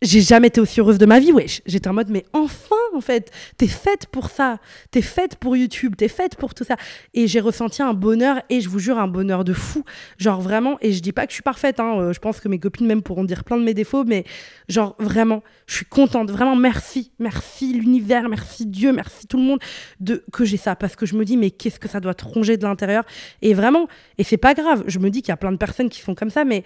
j'ai 0.01 0.21
jamais 0.21 0.47
été 0.47 0.61
aussi 0.61 0.79
heureuse 0.79 0.97
de 0.97 1.05
ma 1.05 1.19
vie, 1.19 1.31
wesh. 1.31 1.61
J'étais 1.65 1.89
en 1.89 1.93
mode, 1.93 2.09
mais 2.09 2.25
enfin, 2.31 2.75
en 2.95 3.01
fait, 3.01 3.31
t'es 3.57 3.67
faite 3.67 4.07
pour 4.07 4.29
ça. 4.29 4.59
T'es 4.91 5.01
faite 5.01 5.35
pour 5.35 5.57
YouTube, 5.57 5.95
t'es 5.97 6.07
faite 6.07 6.37
pour 6.37 6.53
tout 6.53 6.63
ça. 6.63 6.77
Et 7.13 7.27
j'ai 7.27 7.41
ressenti 7.41 7.81
un 7.81 7.93
bonheur, 7.93 8.41
et 8.49 8.61
je 8.61 8.69
vous 8.69 8.79
jure, 8.79 8.97
un 8.97 9.07
bonheur 9.07 9.43
de 9.43 9.53
fou. 9.53 9.83
Genre 10.17 10.39
vraiment, 10.39 10.77
et 10.81 10.93
je 10.93 11.01
dis 11.01 11.11
pas 11.11 11.25
que 11.25 11.31
je 11.31 11.35
suis 11.35 11.43
parfaite, 11.43 11.79
hein. 11.79 11.99
Euh, 11.99 12.13
je 12.13 12.19
pense 12.19 12.39
que 12.39 12.47
mes 12.47 12.59
copines 12.59 12.87
même 12.87 13.01
pourront 13.01 13.25
dire 13.25 13.43
plein 13.43 13.57
de 13.57 13.63
mes 13.63 13.73
défauts, 13.73 14.05
mais 14.05 14.23
genre 14.69 14.95
vraiment, 14.99 15.43
je 15.67 15.75
suis 15.75 15.85
contente. 15.85 16.31
Vraiment, 16.31 16.55
merci. 16.55 17.11
Merci 17.19 17.73
l'univers, 17.73 18.29
merci 18.29 18.65
Dieu, 18.65 18.93
merci 18.93 19.27
tout 19.27 19.37
le 19.37 19.43
monde 19.43 19.59
de 19.99 20.23
que 20.31 20.45
j'ai 20.45 20.57
ça. 20.57 20.77
Parce 20.77 20.95
que 20.95 21.05
je 21.05 21.15
me 21.15 21.25
dis, 21.25 21.35
mais 21.35 21.51
qu'est-ce 21.51 21.79
que 21.79 21.89
ça 21.89 21.99
doit 21.99 22.13
te 22.13 22.23
ronger 22.23 22.55
de 22.55 22.63
l'intérieur? 22.63 23.03
Et 23.41 23.53
vraiment, 23.53 23.87
et 24.17 24.23
c'est 24.23 24.37
pas 24.37 24.53
grave. 24.53 24.83
Je 24.87 24.99
me 24.99 25.09
dis 25.09 25.21
qu'il 25.21 25.29
y 25.29 25.33
a 25.33 25.37
plein 25.37 25.51
de 25.51 25.57
personnes 25.57 25.89
qui 25.89 25.99
font 25.99 26.15
comme 26.15 26.29
ça, 26.29 26.45
mais 26.45 26.63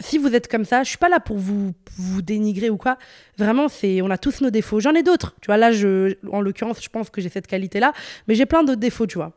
si 0.00 0.18
vous 0.18 0.34
êtes 0.34 0.48
comme 0.48 0.64
ça, 0.64 0.82
je 0.82 0.88
suis 0.88 0.98
pas 0.98 1.08
là 1.08 1.20
pour 1.20 1.38
vous, 1.38 1.72
dénigrer 2.22 2.70
ou 2.70 2.76
quoi. 2.76 2.98
Vraiment, 3.38 3.68
c'est, 3.68 4.02
on 4.02 4.10
a 4.10 4.18
tous 4.18 4.40
nos 4.40 4.50
défauts. 4.50 4.80
J'en 4.80 4.94
ai 4.94 5.02
d'autres. 5.02 5.34
Tu 5.40 5.46
vois, 5.46 5.56
là, 5.56 5.70
en 6.32 6.40
l'occurrence, 6.40 6.82
je 6.82 6.88
pense 6.88 7.10
que 7.10 7.20
j'ai 7.20 7.28
cette 7.28 7.46
qualité-là, 7.46 7.92
mais 8.26 8.34
j'ai 8.34 8.46
plein 8.46 8.64
d'autres 8.64 8.80
défauts, 8.80 9.06
tu 9.06 9.18
vois. 9.18 9.32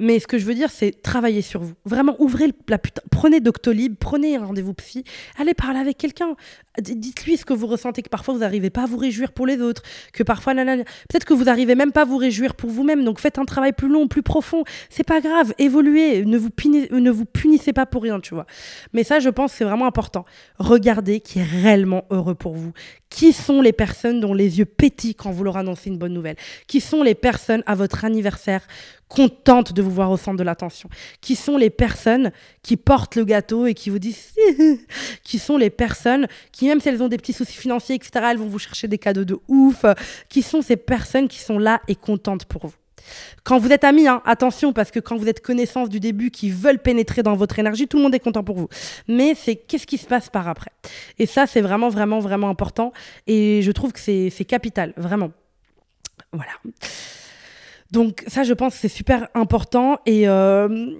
Mais 0.00 0.18
ce 0.18 0.26
que 0.26 0.38
je 0.38 0.46
veux 0.46 0.54
dire, 0.54 0.70
c'est 0.70 1.02
travailler 1.02 1.42
sur 1.42 1.60
vous. 1.60 1.74
Vraiment, 1.84 2.16
ouvrez 2.18 2.52
la 2.68 2.78
putain. 2.78 3.02
Prenez 3.10 3.40
Doctolib, 3.40 3.96
prenez 4.00 4.36
un 4.36 4.46
rendez-vous 4.46 4.72
psy, 4.72 5.04
allez 5.38 5.52
parler 5.52 5.78
avec 5.78 5.98
quelqu'un. 5.98 6.36
Dites-lui 6.80 7.36
ce 7.36 7.44
que 7.44 7.52
vous 7.52 7.66
ressentez, 7.66 8.00
que 8.00 8.08
parfois 8.08 8.32
vous 8.32 8.40
n'arrivez 8.40 8.70
pas 8.70 8.84
à 8.84 8.86
vous 8.86 8.96
réjouir 8.96 9.32
pour 9.32 9.46
les 9.46 9.60
autres, 9.60 9.82
que 10.14 10.22
parfois, 10.22 10.54
peut-être 10.54 11.26
que 11.26 11.34
vous 11.34 11.44
n'arrivez 11.44 11.74
même 11.74 11.92
pas 11.92 12.02
à 12.02 12.04
vous 12.06 12.16
réjouir 12.16 12.54
pour 12.54 12.70
vous-même. 12.70 13.04
Donc 13.04 13.20
faites 13.20 13.38
un 13.38 13.44
travail 13.44 13.74
plus 13.74 13.88
long, 13.88 14.08
plus 14.08 14.22
profond. 14.22 14.64
C'est 14.88 15.04
pas 15.04 15.20
grave, 15.20 15.52
évoluez. 15.58 16.24
Ne 16.24 16.38
vous, 16.38 16.48
ne 16.92 17.10
vous 17.10 17.26
punissez 17.26 17.74
pas 17.74 17.84
pour 17.84 18.02
rien, 18.02 18.20
tu 18.20 18.32
vois. 18.32 18.46
Mais 18.94 19.04
ça, 19.04 19.20
je 19.20 19.28
pense, 19.28 19.52
c'est 19.52 19.64
vraiment 19.64 19.86
important. 19.86 20.24
Regardez 20.58 21.20
qui 21.20 21.40
est 21.40 21.44
réellement 21.44 22.04
heureux 22.10 22.34
pour 22.34 22.54
vous. 22.54 22.72
Qui 23.10 23.34
sont 23.34 23.60
les 23.60 23.72
personnes 23.72 24.20
dont 24.20 24.32
les 24.32 24.60
yeux 24.60 24.64
pétillent 24.64 25.16
quand 25.16 25.32
vous 25.32 25.44
leur 25.44 25.58
annoncez 25.58 25.90
une 25.90 25.98
bonne 25.98 26.14
nouvelle? 26.14 26.36
Qui 26.68 26.80
sont 26.80 27.02
les 27.02 27.16
personnes 27.16 27.62
à 27.66 27.74
votre 27.74 28.04
anniversaire 28.04 28.66
contentes 29.10 29.74
de 29.74 29.82
vous 29.82 29.90
voir 29.90 30.10
au 30.10 30.16
centre 30.16 30.38
de 30.38 30.42
l'attention 30.42 30.88
Qui 31.20 31.36
sont 31.36 31.58
les 31.58 31.68
personnes 31.68 32.30
qui 32.62 32.78
portent 32.78 33.16
le 33.16 33.24
gâteau 33.24 33.66
et 33.66 33.74
qui 33.74 33.90
vous 33.90 33.98
disent 33.98 34.34
Qui 35.24 35.38
sont 35.38 35.58
les 35.58 35.68
personnes 35.68 36.26
qui, 36.52 36.68
même 36.68 36.80
si 36.80 36.88
elles 36.88 37.02
ont 37.02 37.08
des 37.08 37.18
petits 37.18 37.34
soucis 37.34 37.56
financiers, 37.56 37.96
etc., 37.96 38.26
elles 38.30 38.38
vont 38.38 38.46
vous 38.46 38.58
chercher 38.58 38.88
des 38.88 38.98
cadeaux 38.98 39.24
de 39.24 39.38
ouf 39.48 39.84
Qui 40.30 40.40
sont 40.42 40.62
ces 40.62 40.76
personnes 40.76 41.28
qui 41.28 41.40
sont 41.40 41.58
là 41.58 41.82
et 41.88 41.96
contentes 41.96 42.46
pour 42.46 42.66
vous 42.66 42.74
quand 43.44 43.58
vous 43.58 43.72
êtes 43.72 43.82
amis, 43.84 44.06
hein, 44.06 44.22
attention, 44.24 44.72
parce 44.72 44.90
que 44.90 45.00
quand 45.00 45.16
vous 45.16 45.28
êtes 45.28 45.40
connaissance 45.40 45.88
du 45.88 46.00
début, 46.00 46.30
qui 46.30 46.50
veulent 46.50 46.78
pénétrer 46.78 47.22
dans 47.22 47.34
votre 47.34 47.58
énergie, 47.58 47.88
tout 47.88 47.96
le 47.96 48.02
monde 48.02 48.14
est 48.14 48.20
content 48.20 48.44
pour 48.44 48.56
vous. 48.56 48.68
Mais 49.08 49.34
c'est 49.34 49.56
qu'est-ce 49.56 49.86
qui 49.86 49.98
se 49.98 50.06
passe 50.06 50.28
par 50.28 50.48
après? 50.48 50.70
Et 51.18 51.26
ça, 51.26 51.46
c'est 51.46 51.60
vraiment, 51.60 51.88
vraiment, 51.88 52.20
vraiment 52.20 52.48
important. 52.48 52.92
Et 53.26 53.62
je 53.62 53.72
trouve 53.72 53.92
que 53.92 54.00
c'est 54.00 54.44
capital, 54.46 54.92
vraiment. 54.96 55.32
Voilà. 56.32 56.52
Donc 57.92 58.24
ça, 58.26 58.42
je 58.42 58.52
pense, 58.52 58.74
c'est 58.74 58.88
super 58.88 59.28
important. 59.34 59.98
Et 60.06 60.28
euh, 60.28 60.94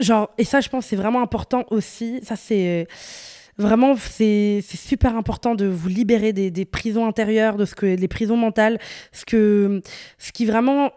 genre, 0.00 0.30
et 0.38 0.44
ça, 0.44 0.60
je 0.60 0.68
pense, 0.68 0.86
c'est 0.86 0.96
vraiment 0.96 1.22
important 1.22 1.64
aussi. 1.70 2.20
Ça, 2.22 2.36
c'est 2.36 2.86
vraiment, 3.58 3.96
c'est 3.96 4.60
super 4.62 5.16
important 5.16 5.54
de 5.54 5.66
vous 5.66 5.88
libérer 5.88 6.32
des, 6.32 6.50
des, 6.50 6.64
prisons 6.64 7.06
intérieures, 7.06 7.56
de 7.56 7.64
ce 7.64 7.74
que 7.74 7.86
les 7.86 8.08
prisons 8.08 8.36
mentales, 8.36 8.78
ce 9.12 9.24
que, 9.24 9.80
ce 10.18 10.32
qui 10.32 10.44
vraiment 10.44 10.90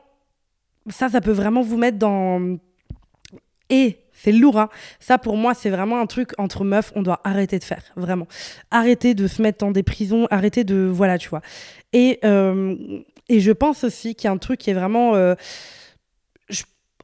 ça, 0.89 1.09
ça 1.09 1.21
peut 1.21 1.31
vraiment 1.31 1.61
vous 1.61 1.77
mettre 1.77 1.97
dans. 1.97 2.57
Et 3.69 3.97
c'est 4.11 4.31
lourd, 4.31 4.59
hein. 4.59 4.69
Ça, 4.99 5.17
pour 5.17 5.37
moi, 5.37 5.53
c'est 5.53 5.69
vraiment 5.69 5.99
un 5.99 6.07
truc 6.07 6.31
entre 6.37 6.63
meufs, 6.63 6.91
on 6.95 7.03
doit 7.03 7.21
arrêter 7.23 7.59
de 7.59 7.63
faire, 7.63 7.83
vraiment. 7.95 8.27
Arrêter 8.71 9.13
de 9.13 9.27
se 9.27 9.41
mettre 9.41 9.59
dans 9.59 9.71
des 9.71 9.83
prisons, 9.83 10.27
arrêter 10.31 10.63
de. 10.63 10.89
Voilà, 10.91 11.17
tu 11.17 11.29
vois. 11.29 11.41
Et, 11.93 12.19
euh, 12.23 12.75
et 13.29 13.39
je 13.39 13.51
pense 13.51 13.83
aussi 13.83 14.15
qu'il 14.15 14.25
y 14.25 14.27
a 14.27 14.31
un 14.31 14.37
truc 14.37 14.59
qui 14.59 14.69
est 14.69 14.73
vraiment. 14.73 15.15
Euh, 15.15 15.35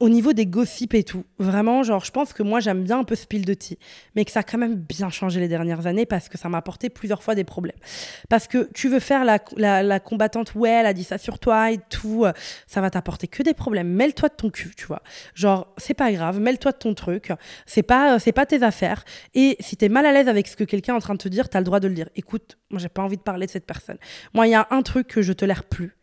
au 0.01 0.09
niveau 0.09 0.33
des 0.33 0.45
gossips 0.45 0.93
et 0.93 1.03
tout, 1.03 1.23
vraiment, 1.39 1.81
genre, 1.83 2.03
je 2.03 2.11
pense 2.11 2.33
que 2.33 2.43
moi, 2.43 2.59
j'aime 2.59 2.83
bien 2.83 2.99
un 2.99 3.03
peu 3.05 3.15
spill 3.15 3.45
de 3.45 3.53
tea, 3.53 3.77
mais 4.15 4.25
que 4.25 4.31
ça 4.31 4.41
a 4.41 4.43
quand 4.43 4.57
même 4.57 4.75
bien 4.75 5.09
changé 5.09 5.39
les 5.39 5.47
dernières 5.47 5.87
années 5.87 6.05
parce 6.05 6.27
que 6.27 6.37
ça 6.37 6.49
m'a 6.49 6.57
apporté 6.57 6.89
plusieurs 6.89 7.23
fois 7.23 7.33
des 7.33 7.45
problèmes. 7.45 7.77
Parce 8.27 8.47
que 8.47 8.69
tu 8.73 8.89
veux 8.89 8.99
faire 8.99 9.23
la, 9.23 9.39
la, 9.83 9.99
combattante, 10.01 10.53
ouais, 10.55 10.69
elle 10.69 10.85
a 10.85 10.93
dit 10.93 11.05
ça 11.05 11.17
sur 11.17 11.39
toi 11.39 11.71
et 11.71 11.79
tout, 11.89 12.25
euh, 12.25 12.33
ça 12.67 12.81
va 12.81 12.89
t'apporter 12.89 13.27
que 13.27 13.41
des 13.41 13.53
problèmes. 13.53 13.87
Mêle-toi 13.87 14.29
de 14.29 14.35
ton 14.35 14.49
cul, 14.49 14.73
tu 14.75 14.85
vois. 14.85 15.01
Genre, 15.33 15.73
c'est 15.77 15.93
pas 15.93 16.11
grave, 16.11 16.41
mêle-toi 16.41 16.73
de 16.73 16.77
ton 16.77 16.93
truc, 16.93 17.31
c'est 17.65 17.83
pas, 17.83 18.15
euh, 18.15 18.19
c'est 18.19 18.33
pas 18.33 18.45
tes 18.45 18.63
affaires. 18.63 19.05
Et 19.33 19.55
si 19.61 19.77
t'es 19.77 19.87
mal 19.87 20.05
à 20.05 20.11
l'aise 20.11 20.27
avec 20.27 20.47
ce 20.47 20.57
que 20.57 20.65
quelqu'un 20.65 20.93
est 20.93 20.97
en 20.97 21.01
train 21.01 21.13
de 21.13 21.19
te 21.19 21.29
dire, 21.29 21.47
t'as 21.47 21.59
le 21.59 21.65
droit 21.65 21.79
de 21.79 21.87
le 21.87 21.93
dire. 21.93 22.09
Écoute, 22.15 22.57
moi, 22.69 22.79
j'ai 22.81 22.89
pas 22.89 23.01
envie 23.01 23.17
de 23.17 23.21
parler 23.21 23.45
de 23.45 23.51
cette 23.51 23.65
personne. 23.65 23.97
Moi, 24.33 24.47
il 24.47 24.51
y 24.51 24.55
a 24.55 24.67
un 24.71 24.81
truc 24.81 25.07
que 25.07 25.21
je 25.21 25.31
tolère 25.31 25.63
plus 25.63 25.95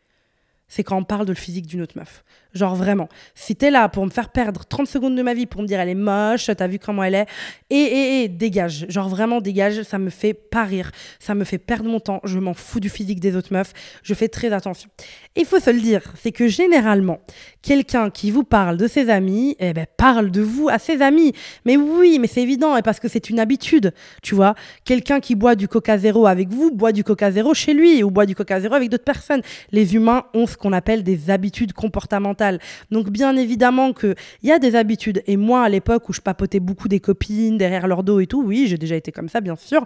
c'est 0.72 0.84
quand 0.84 0.96
on 0.96 1.04
parle 1.04 1.26
de 1.26 1.32
le 1.32 1.36
physique 1.38 1.66
d'une 1.66 1.82
autre 1.82 1.98
meuf. 1.98 2.24
Genre 2.55 2.74
vraiment. 2.74 3.09
Si 3.34 3.57
t'es 3.57 3.70
là 3.70 3.88
pour 3.88 4.05
me 4.05 4.11
faire 4.11 4.28
perdre 4.28 4.64
30 4.64 4.86
secondes 4.86 5.16
de 5.16 5.22
ma 5.22 5.32
vie, 5.32 5.46
pour 5.46 5.62
me 5.62 5.66
dire 5.66 5.80
elle 5.80 5.88
est 5.88 5.94
moche, 5.94 6.50
t'as 6.57 6.66
vu 6.66 6.78
comment 6.78 7.03
elle 7.03 7.14
est, 7.14 7.26
et, 7.70 7.76
et, 7.76 8.22
et, 8.24 8.28
dégage. 8.28 8.86
Genre 8.88 9.09
vraiment 9.09 9.40
dégage, 9.40 9.82
ça 9.82 9.98
me 9.98 10.11
fait 10.11 10.34
pas 10.34 10.64
rire. 10.64 10.90
Ça 11.18 11.34
me 11.34 11.44
fait 11.44 11.59
perdre 11.59 11.88
mon 11.88 12.00
temps. 12.00 12.20
Je 12.24 12.38
m'en 12.38 12.53
fous 12.53 12.80
du 12.80 12.90
physique 12.90 13.20
des 13.20 13.36
autres 13.36 13.53
meufs. 13.53 13.72
Je 14.03 14.12
fais 14.12 14.28
très 14.28 14.53
attention. 14.53 14.90
Il 15.34 15.46
faut 15.46 15.61
se 15.61 15.70
le 15.70 15.80
dire, 15.80 16.03
c'est 16.20 16.32
que 16.32 16.46
généralement, 16.46 17.20
quelqu'un 17.62 18.11
qui 18.11 18.30
vous 18.30 18.44
parle 18.44 18.76
de 18.76 18.86
ses 18.86 19.09
amis, 19.09 19.57
eh 19.59 19.72
ben, 19.72 19.86
parle 19.96 20.30
de 20.30 20.42
vous 20.42 20.68
à 20.68 20.78
ses 20.78 21.00
amis. 21.00 21.32
Mais 21.64 21.76
oui, 21.78 22.18
mais 22.20 22.26
c'est 22.26 22.42
évident, 22.42 22.76
et 22.76 22.82
parce 22.82 23.00
que 23.00 23.09
c'est 23.09 23.30
une 23.30 23.40
habitude, 23.40 23.94
tu 24.22 24.34
vois. 24.34 24.55
Quelqu'un 24.84 25.20
qui 25.20 25.34
boit 25.34 25.55
du 25.55 25.68
coca 25.68 25.96
zéro 25.96 26.26
avec 26.26 26.50
vous, 26.50 26.70
boit 26.70 26.92
du 26.92 27.03
coca 27.05 27.30
zéro 27.30 27.55
chez 27.55 27.72
lui, 27.72 28.03
ou 28.03 28.11
boit 28.11 28.26
du 28.26 28.34
coca 28.34 28.61
zéro 28.61 28.74
avec 28.74 28.90
d'autres 28.90 29.05
personnes. 29.05 29.40
Les 29.70 29.94
humains 29.94 30.24
ont 30.34 30.46
ce 30.46 30.57
qu'on 30.57 30.72
appelle 30.72 31.03
des 31.03 31.30
habitudes 31.30 31.72
comportementales. 31.72 32.41
Donc 32.90 33.11
bien 33.11 33.36
évidemment 33.36 33.93
qu'il 33.93 34.14
y 34.43 34.53
a 34.53 34.59
des 34.59 34.74
habitudes. 34.74 35.22
Et 35.26 35.36
moi, 35.36 35.62
à 35.62 35.68
l'époque 35.68 36.09
où 36.09 36.12
je 36.12 36.20
papotais 36.20 36.61
beaucoup 36.61 36.88
des 36.88 37.01
copines 37.01 37.59
derrière 37.59 37.86
leur 37.86 38.03
dos 38.03 38.20
et 38.20 38.26
tout, 38.26 38.43
oui, 38.43 38.66
j'ai 38.66 38.78
déjà 38.78 38.97
été 38.97 39.12
comme 39.12 39.28
ça, 39.28 39.40
bien 39.40 39.57
sûr. 39.57 39.84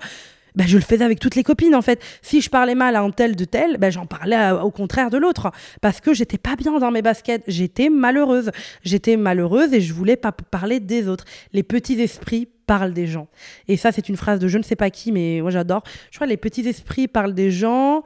Ben, 0.57 0.67
je 0.67 0.77
le 0.77 0.83
faisais 0.83 1.05
avec 1.05 1.21
toutes 1.21 1.35
les 1.35 1.43
copines 1.43 1.75
en 1.75 1.83
fait. 1.83 2.03
Si 2.23 2.41
je 2.41 2.49
parlais 2.49 2.75
mal 2.75 2.97
à 2.97 3.03
un 3.03 3.11
tel 3.11 3.37
de 3.37 3.45
tel, 3.45 3.77
ben, 3.77 3.93
j'en 3.93 4.07
parlais 4.07 4.53
au 4.53 4.71
contraire 4.71 5.11
de 5.11 5.19
l'autre 5.19 5.53
parce 5.83 6.01
que 6.01 6.15
j'étais 6.15 6.39
pas 6.39 6.57
bien 6.57 6.79
dans 6.79 6.91
mes 6.91 7.03
baskets, 7.03 7.43
j'étais 7.47 7.91
malheureuse. 7.91 8.51
J'étais 8.83 9.19
malheureuse 9.19 9.75
et 9.75 9.83
je 9.83 9.93
voulais 9.93 10.17
pas 10.17 10.33
parler 10.33 10.81
des 10.81 11.09
autres. 11.09 11.27
Les 11.53 11.63
petits 11.63 12.01
esprits 12.01 12.49
parlent 12.67 12.95
des 12.95 13.07
gens. 13.07 13.29
Et 13.69 13.77
ça 13.77 13.93
c'est 13.93 14.09
une 14.09 14.17
phrase 14.17 14.41
de 14.41 14.49
je 14.49 14.57
ne 14.57 14.63
sais 14.63 14.77
pas 14.77 14.89
qui 14.89 15.13
mais 15.13 15.41
moi 15.43 15.51
j'adore. 15.51 15.83
Je 16.11 16.17
crois 16.17 16.27
les 16.27 16.39
petits 16.39 16.67
esprits 16.67 17.07
parlent 17.07 17.35
des 17.35 17.51
gens 17.51 18.03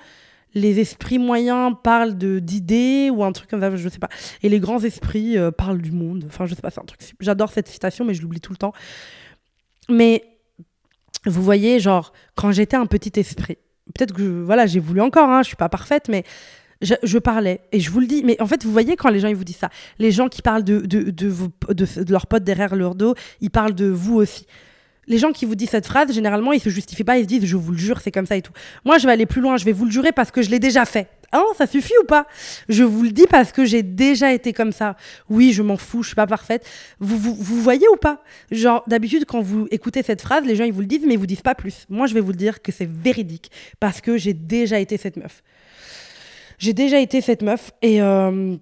les 0.55 0.81
esprits 0.81 1.19
moyens 1.19 1.75
parlent 1.83 2.17
d'idées 2.17 3.11
ou 3.11 3.25
un 3.25 3.33
truc 3.33 3.51
comme 3.51 3.61
ça, 3.61 3.75
je 3.75 3.89
sais 3.89 3.99
pas. 3.99 4.09
Et 4.43 4.49
les 4.49 4.61
grands 4.61 4.81
esprits 4.81 5.39
euh, 5.39 5.51
parlent 5.51 5.81
du 5.81 5.93
monde. 5.93 6.25
Enfin, 6.27 6.47
je 6.47 6.55
sais 6.55 6.63
pas, 6.63 6.71
c'est 6.71 6.81
un 6.81 6.85
truc. 6.85 7.01
J'adore 7.21 7.51
cette 7.51 7.69
citation, 7.69 8.05
mais 8.05 8.15
je 8.15 8.23
l'oublie 8.23 8.41
tout 8.41 8.53
le 8.53 8.59
temps. 8.59 8.73
Mais 9.89 10.25
vous 11.27 11.43
voyez, 11.43 11.81
genre, 11.81 12.13
quand 12.35 12.53
j'étais 12.53 12.77
un 12.77 12.87
petit 12.87 13.19
esprit, 13.19 13.59
peut-être 13.95 14.15
que 14.15 14.43
voilà, 14.43 14.67
j'ai 14.67 14.81
voulu 14.81 15.01
encore, 15.01 15.29
hein, 15.29 15.43
je 15.43 15.49
suis 15.49 15.57
pas 15.57 15.69
parfaite, 15.69 16.09
mais 16.09 16.25
je, 16.81 17.19
parlais 17.19 17.61
et 17.73 17.81
je 17.81 17.91
vous 17.91 18.01
le 18.01 18.07
dis. 18.07 18.23
Mais 18.25 18.41
en 18.41 18.47
fait, 18.47 18.65
vous 18.65 18.73
voyez 18.73 18.97
quand 18.97 19.11
les 19.11 19.21
gens 19.21 19.29
ils 19.29 19.37
vous 19.37 19.45
disent 19.45 19.57
ça, 19.57 19.71
les 19.99 20.11
gens 20.11 20.29
qui 20.29 20.43
parlent 20.43 20.65
de, 20.65 20.81
de, 20.81 21.11
de, 21.11 21.33
de, 21.69 22.03
de 22.03 22.13
leurs 22.13 22.27
potes 22.27 22.45
derrière 22.45 22.75
leur 22.75 22.95
dos, 22.95 23.15
ils 23.41 23.51
parlent 23.51 23.75
de 23.75 23.87
vous 23.87 24.17
aussi 24.17 24.47
les 25.07 25.19
gens 25.19 25.33
qui 25.33 25.45
vous 25.45 25.55
disent 25.55 25.71
cette 25.71 25.87
phrase, 25.87 26.13
généralement, 26.13 26.53
ils 26.53 26.61
se 26.61 26.69
justifient 26.69 27.05
pas, 27.05 27.19
ils 27.19 27.23
se 27.23 27.29
disent, 27.29 27.45
je 27.45 27.57
vous 27.57 27.73
le 27.73 27.79
jure, 27.79 28.01
c'est 28.01 28.13
comme 28.13 28.27
ça 28.27 28.37
et 28.37 28.43
tout. 28.43 28.53
Moi, 28.85 28.99
je 28.99 29.07
vais 29.07 29.13
aller 29.13 29.27
plus 29.27 29.41
loin, 29.41 29.57
je 29.57 29.65
vais 29.65 29.73
vous 29.73 29.85
le 29.85 29.91
jurer 29.91 30.13
parce 30.13 30.31
que 30.31 30.43
je 30.43 30.51
l'ai 30.51 30.59
déjà 30.59 30.85
fait. 30.85 31.09
Hein, 31.33 31.45
ça 31.57 31.67
suffit 31.67 31.93
ou 32.03 32.07
pas? 32.07 32.27
Je 32.69 32.83
vous 32.83 33.03
le 33.05 33.11
dis 33.11 33.27
parce 33.29 33.53
que 33.53 33.65
j'ai 33.65 33.83
déjà 33.83 34.33
été 34.33 34.53
comme 34.53 34.73
ça. 34.73 34.97
Oui, 35.29 35.53
je 35.53 35.63
m'en 35.63 35.77
fous, 35.77 36.03
je 36.03 36.09
suis 36.09 36.17
pas 36.17 36.27
parfaite. 36.27 36.67
Vous, 36.99 37.17
vous, 37.17 37.35
vous 37.35 37.63
voyez 37.63 37.87
ou 37.89 37.97
pas? 37.97 38.23
Genre, 38.51 38.83
d'habitude, 38.87 39.25
quand 39.27 39.41
vous 39.41 39.69
écoutez 39.71 40.03
cette 40.03 40.23
phrase, 40.23 40.45
les 40.45 40.57
gens, 40.57 40.65
ils 40.65 40.73
vous 40.73 40.81
le 40.81 40.87
disent, 40.87 41.05
mais 41.07 41.15
ils 41.15 41.21
vous 41.21 41.27
disent 41.27 41.41
pas 41.41 41.55
plus. 41.55 41.87
Moi, 41.89 42.07
je 42.07 42.15
vais 42.15 42.21
vous 42.21 42.33
le 42.33 42.37
dire 42.37 42.63
que 42.63 42.73
c'est 42.73 42.89
véridique 42.89 43.51
parce 43.79 44.01
que 44.01 44.19
j'ai 44.19 44.35
déjà 44.35 44.81
été 44.81 44.97
cette 44.97 45.17
meuf. 45.17 45.43
J'ai 46.59 46.73
déjà 46.73 46.99
été 47.01 47.21
cette 47.21 47.43
meuf 47.43 47.71
et... 47.83 48.03
Euh, 48.03 48.57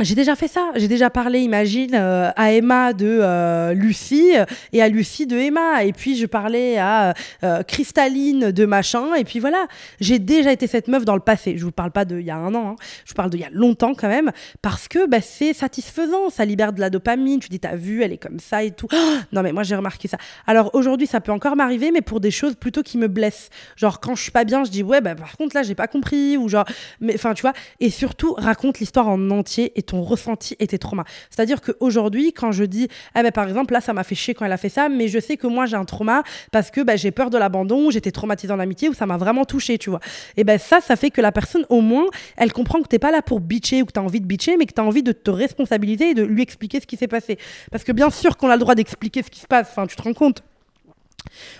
j'ai 0.00 0.14
déjà 0.14 0.34
fait 0.34 0.48
ça. 0.48 0.70
J'ai 0.74 0.88
déjà 0.88 1.10
parlé, 1.10 1.40
imagine, 1.40 1.94
euh, 1.94 2.30
à 2.34 2.52
Emma 2.52 2.94
de 2.94 3.18
euh, 3.20 3.74
Lucie 3.74 4.32
et 4.72 4.82
à 4.82 4.88
Lucie 4.88 5.26
de 5.26 5.36
Emma. 5.36 5.84
Et 5.84 5.92
puis 5.92 6.16
je 6.16 6.24
parlais 6.26 6.78
à 6.78 7.14
euh, 7.44 7.62
Cristalline 7.62 8.52
de 8.52 8.64
machin. 8.64 9.14
Et 9.14 9.24
puis 9.24 9.38
voilà, 9.38 9.66
j'ai 10.00 10.18
déjà 10.18 10.50
été 10.50 10.66
cette 10.66 10.88
meuf 10.88 11.04
dans 11.04 11.14
le 11.14 11.20
passé. 11.20 11.58
Je 11.58 11.64
vous 11.64 11.72
parle 11.72 11.90
pas 11.90 12.06
d'il 12.06 12.22
y 12.22 12.30
a 12.30 12.36
un 12.36 12.54
an. 12.54 12.70
Hein. 12.70 12.76
Je 13.04 13.10
vous 13.10 13.16
parle 13.16 13.30
d'il 13.30 13.40
y 13.40 13.44
a 13.44 13.50
longtemps 13.50 13.94
quand 13.94 14.08
même. 14.08 14.32
Parce 14.62 14.88
que 14.88 15.06
bah, 15.06 15.20
c'est 15.20 15.52
satisfaisant. 15.52 16.30
Ça 16.30 16.46
libère 16.46 16.72
de 16.72 16.80
la 16.80 16.88
dopamine. 16.88 17.38
Tu 17.38 17.50
dis, 17.50 17.60
t'as 17.60 17.76
vu, 17.76 18.02
elle 18.02 18.12
est 18.12 18.18
comme 18.18 18.40
ça 18.40 18.64
et 18.64 18.70
tout. 18.70 18.88
non, 19.32 19.42
mais 19.42 19.52
moi 19.52 19.62
j'ai 19.62 19.76
remarqué 19.76 20.08
ça. 20.08 20.16
Alors 20.46 20.70
aujourd'hui, 20.74 21.06
ça 21.06 21.20
peut 21.20 21.32
encore 21.32 21.54
m'arriver, 21.54 21.90
mais 21.92 22.02
pour 22.02 22.20
des 22.20 22.30
choses 22.30 22.54
plutôt 22.54 22.82
qui 22.82 22.96
me 22.96 23.08
blessent. 23.08 23.50
Genre 23.76 24.00
quand 24.00 24.14
je 24.14 24.22
suis 24.22 24.32
pas 24.32 24.44
bien, 24.44 24.64
je 24.64 24.70
dis, 24.70 24.82
ouais, 24.82 25.02
bah, 25.02 25.14
par 25.14 25.36
contre 25.36 25.54
là, 25.54 25.62
j'ai 25.62 25.74
pas 25.74 25.86
compris. 25.86 26.38
Ou 26.38 26.48
genre, 26.48 26.64
mais 27.00 27.14
enfin, 27.14 27.34
tu 27.34 27.42
vois. 27.42 27.52
Et 27.78 27.90
surtout, 27.90 28.32
raconte 28.38 28.78
l'histoire 28.78 29.08
en 29.08 29.30
entier 29.30 29.72
ton 29.82 30.02
ressenti 30.02 30.56
et 30.58 30.66
tes 30.66 30.78
traumas. 30.78 31.04
C'est-à-dire 31.30 31.60
qu'aujourd'hui, 31.60 32.32
quand 32.32 32.52
je 32.52 32.64
dis, 32.64 32.88
eh 33.16 33.22
ben, 33.22 33.32
par 33.32 33.48
exemple, 33.48 33.72
là, 33.72 33.80
ça 33.80 33.92
m'a 33.92 34.04
fait 34.04 34.14
chier 34.14 34.34
quand 34.34 34.44
elle 34.44 34.52
a 34.52 34.56
fait 34.56 34.68
ça, 34.68 34.88
mais 34.88 35.08
je 35.08 35.18
sais 35.18 35.36
que 35.36 35.46
moi, 35.46 35.66
j'ai 35.66 35.76
un 35.76 35.84
trauma 35.84 36.22
parce 36.50 36.70
que 36.70 36.80
ben, 36.80 36.96
j'ai 36.96 37.10
peur 37.10 37.30
de 37.30 37.38
l'abandon, 37.38 37.90
j'étais 37.90 38.12
traumatisée 38.12 38.52
en 38.52 38.60
amitié, 38.60 38.88
ou 38.88 38.94
ça 38.94 39.06
m'a 39.06 39.16
vraiment 39.16 39.44
touché, 39.44 39.78
tu 39.78 39.90
vois. 39.90 40.00
Et 40.36 40.44
ben 40.44 40.58
ça, 40.58 40.80
ça 40.80 40.96
fait 40.96 41.10
que 41.10 41.20
la 41.20 41.32
personne, 41.32 41.66
au 41.68 41.80
moins, 41.80 42.06
elle 42.36 42.52
comprend 42.52 42.80
que 42.80 42.88
t'es 42.88 42.98
pas 42.98 43.10
là 43.10 43.22
pour 43.22 43.40
bitcher 43.40 43.82
ou 43.82 43.86
que 43.86 43.92
tu 43.92 44.00
as 44.00 44.02
envie 44.02 44.20
de 44.20 44.26
bitcher, 44.26 44.56
mais 44.56 44.66
que 44.66 44.74
tu 44.74 44.80
as 44.80 44.84
envie 44.84 45.02
de 45.02 45.12
te 45.12 45.30
responsabiliser 45.30 46.10
et 46.10 46.14
de 46.14 46.22
lui 46.22 46.42
expliquer 46.42 46.80
ce 46.80 46.86
qui 46.86 46.96
s'est 46.96 47.08
passé. 47.08 47.38
Parce 47.70 47.84
que 47.84 47.92
bien 47.92 48.10
sûr 48.10 48.36
qu'on 48.36 48.48
a 48.48 48.54
le 48.54 48.60
droit 48.60 48.74
d'expliquer 48.74 49.22
ce 49.22 49.30
qui 49.30 49.40
se 49.40 49.46
passe, 49.46 49.68
enfin, 49.70 49.86
tu 49.86 49.96
te 49.96 50.02
rends 50.02 50.14
compte 50.14 50.42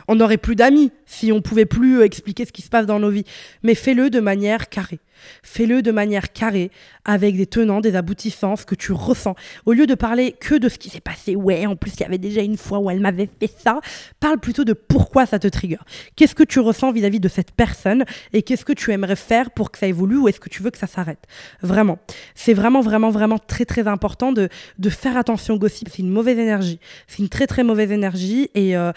on 0.08 0.16
n'aurait 0.16 0.38
plus 0.38 0.56
d'amis 0.56 0.90
si 1.06 1.32
on 1.32 1.40
pouvait 1.40 1.66
plus 1.66 2.02
expliquer 2.02 2.44
ce 2.44 2.52
qui 2.52 2.62
se 2.62 2.68
passe 2.68 2.86
dans 2.86 2.98
nos 2.98 3.10
vies. 3.10 3.24
Mais 3.62 3.74
fais-le 3.74 4.10
de 4.10 4.20
manière 4.20 4.68
carrée. 4.68 5.00
Fais-le 5.42 5.82
de 5.82 5.90
manière 5.90 6.32
carrée, 6.32 6.70
avec 7.04 7.36
des 7.36 7.46
tenants, 7.46 7.80
des 7.80 7.96
aboutissants, 7.96 8.56
ce 8.56 8.66
que 8.66 8.74
tu 8.74 8.92
ressens. 8.92 9.34
Au 9.66 9.72
lieu 9.72 9.86
de 9.86 9.94
parler 9.94 10.32
que 10.38 10.54
de 10.54 10.68
ce 10.68 10.78
qui 10.78 10.88
s'est 10.88 11.00
passé, 11.00 11.34
ouais, 11.36 11.66
en 11.66 11.76
plus 11.76 11.92
il 11.94 12.00
y 12.00 12.04
avait 12.04 12.18
déjà 12.18 12.42
une 12.42 12.56
fois 12.56 12.78
où 12.78 12.90
elle 12.90 13.00
m'avait 13.00 13.28
fait 13.40 13.50
ça, 13.58 13.80
parle 14.20 14.38
plutôt 14.38 14.64
de 14.64 14.72
pourquoi 14.72 15.26
ça 15.26 15.38
te 15.38 15.48
trigger. 15.48 15.78
Qu'est-ce 16.16 16.34
que 16.34 16.42
tu 16.42 16.60
ressens 16.60 16.92
vis-à-vis 16.92 17.20
de 17.20 17.28
cette 17.28 17.52
personne 17.52 18.04
et 18.32 18.42
qu'est-ce 18.42 18.64
que 18.64 18.72
tu 18.72 18.92
aimerais 18.92 19.16
faire 19.16 19.50
pour 19.50 19.70
que 19.70 19.78
ça 19.78 19.86
évolue 19.86 20.18
ou 20.18 20.28
est-ce 20.28 20.40
que 20.40 20.48
tu 20.48 20.62
veux 20.62 20.70
que 20.70 20.78
ça 20.78 20.86
s'arrête? 20.86 21.24
Vraiment. 21.62 21.98
C'est 22.34 22.54
vraiment, 22.54 22.80
vraiment, 22.80 23.10
vraiment 23.10 23.38
très, 23.38 23.64
très 23.64 23.88
important 23.88 24.32
de, 24.32 24.48
faire 24.90 25.16
attention 25.16 25.54
au 25.54 25.58
gossip. 25.58 25.88
C'est 25.90 26.02
une 26.02 26.10
mauvaise 26.10 26.38
énergie. 26.38 26.78
C'est 27.06 27.18
une 27.18 27.28
très, 27.28 27.46
très 27.46 27.64
mauvaise 27.64 27.90
énergie 27.90 28.50
et, 28.54 28.76
euh, 28.76 28.92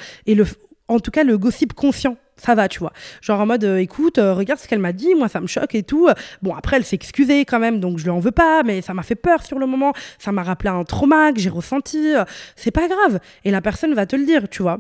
en 0.87 0.99
tout 0.99 1.09
cas, 1.09 1.23
le 1.23 1.37
gossip 1.37 1.73
conscient 1.73 2.17
ça 2.37 2.55
va, 2.55 2.67
tu 2.67 2.79
vois. 2.79 2.91
Genre 3.21 3.39
en 3.39 3.45
mode, 3.45 3.63
euh, 3.63 3.77
écoute, 3.77 4.17
euh, 4.17 4.33
regarde 4.33 4.59
ce 4.59 4.67
qu'elle 4.67 4.79
m'a 4.79 4.93
dit, 4.93 5.15
moi 5.15 5.27
ça 5.27 5.39
me 5.39 5.47
choque 5.47 5.75
et 5.75 5.83
tout. 5.83 6.09
Bon, 6.41 6.53
après, 6.53 6.77
elle 6.77 6.85
s'est 6.85 6.95
excusée 6.95 7.45
quand 7.45 7.59
même, 7.59 7.79
donc 7.79 7.97
je 7.97 8.03
lui 8.03 8.11
en 8.11 8.19
veux 8.19 8.31
pas, 8.31 8.63
mais 8.63 8.81
ça 8.81 8.93
m'a 8.93 9.03
fait 9.03 9.15
peur 9.15 9.43
sur 9.43 9.59
le 9.59 9.65
moment. 9.65 9.93
Ça 10.19 10.31
m'a 10.31 10.43
rappelé 10.43 10.69
un 10.69 10.83
trauma 10.83 11.31
que 11.31 11.39
j'ai 11.39 11.49
ressenti. 11.49 12.13
C'est 12.55 12.71
pas 12.71 12.87
grave. 12.87 13.19
Et 13.43 13.51
la 13.51 13.61
personne 13.61 13.93
va 13.93 14.05
te 14.05 14.15
le 14.15 14.25
dire, 14.25 14.49
tu 14.49 14.63
vois 14.63 14.79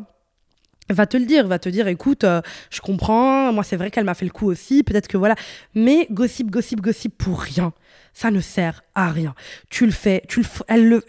va 0.89 1.05
te 1.07 1.17
le 1.17 1.25
dire, 1.25 1.47
va 1.47 1.59
te 1.59 1.69
dire 1.69 1.87
écoute, 1.87 2.23
euh, 2.23 2.41
je 2.69 2.81
comprends, 2.81 3.51
moi 3.51 3.63
c'est 3.63 3.75
vrai 3.75 3.89
qu'elle 3.89 4.03
m'a 4.03 4.13
fait 4.13 4.25
le 4.25 4.31
coup 4.31 4.47
aussi, 4.47 4.83
peut-être 4.83 5.07
que 5.07 5.17
voilà, 5.17 5.35
mais 5.73 6.07
gossip, 6.11 6.51
gossip, 6.51 6.81
gossip 6.81 7.17
pour 7.17 7.39
rien 7.39 7.73
ça 8.15 8.31
ne 8.31 8.39
sert 8.39 8.81
à 8.95 9.11
rien. 9.11 9.35
Tu 9.69 9.85
le 9.85 9.91
fais, 9.91 10.23
tu 10.29 10.39
le, 10.39 10.45
elle, 10.69 10.87
le, 10.87 11.03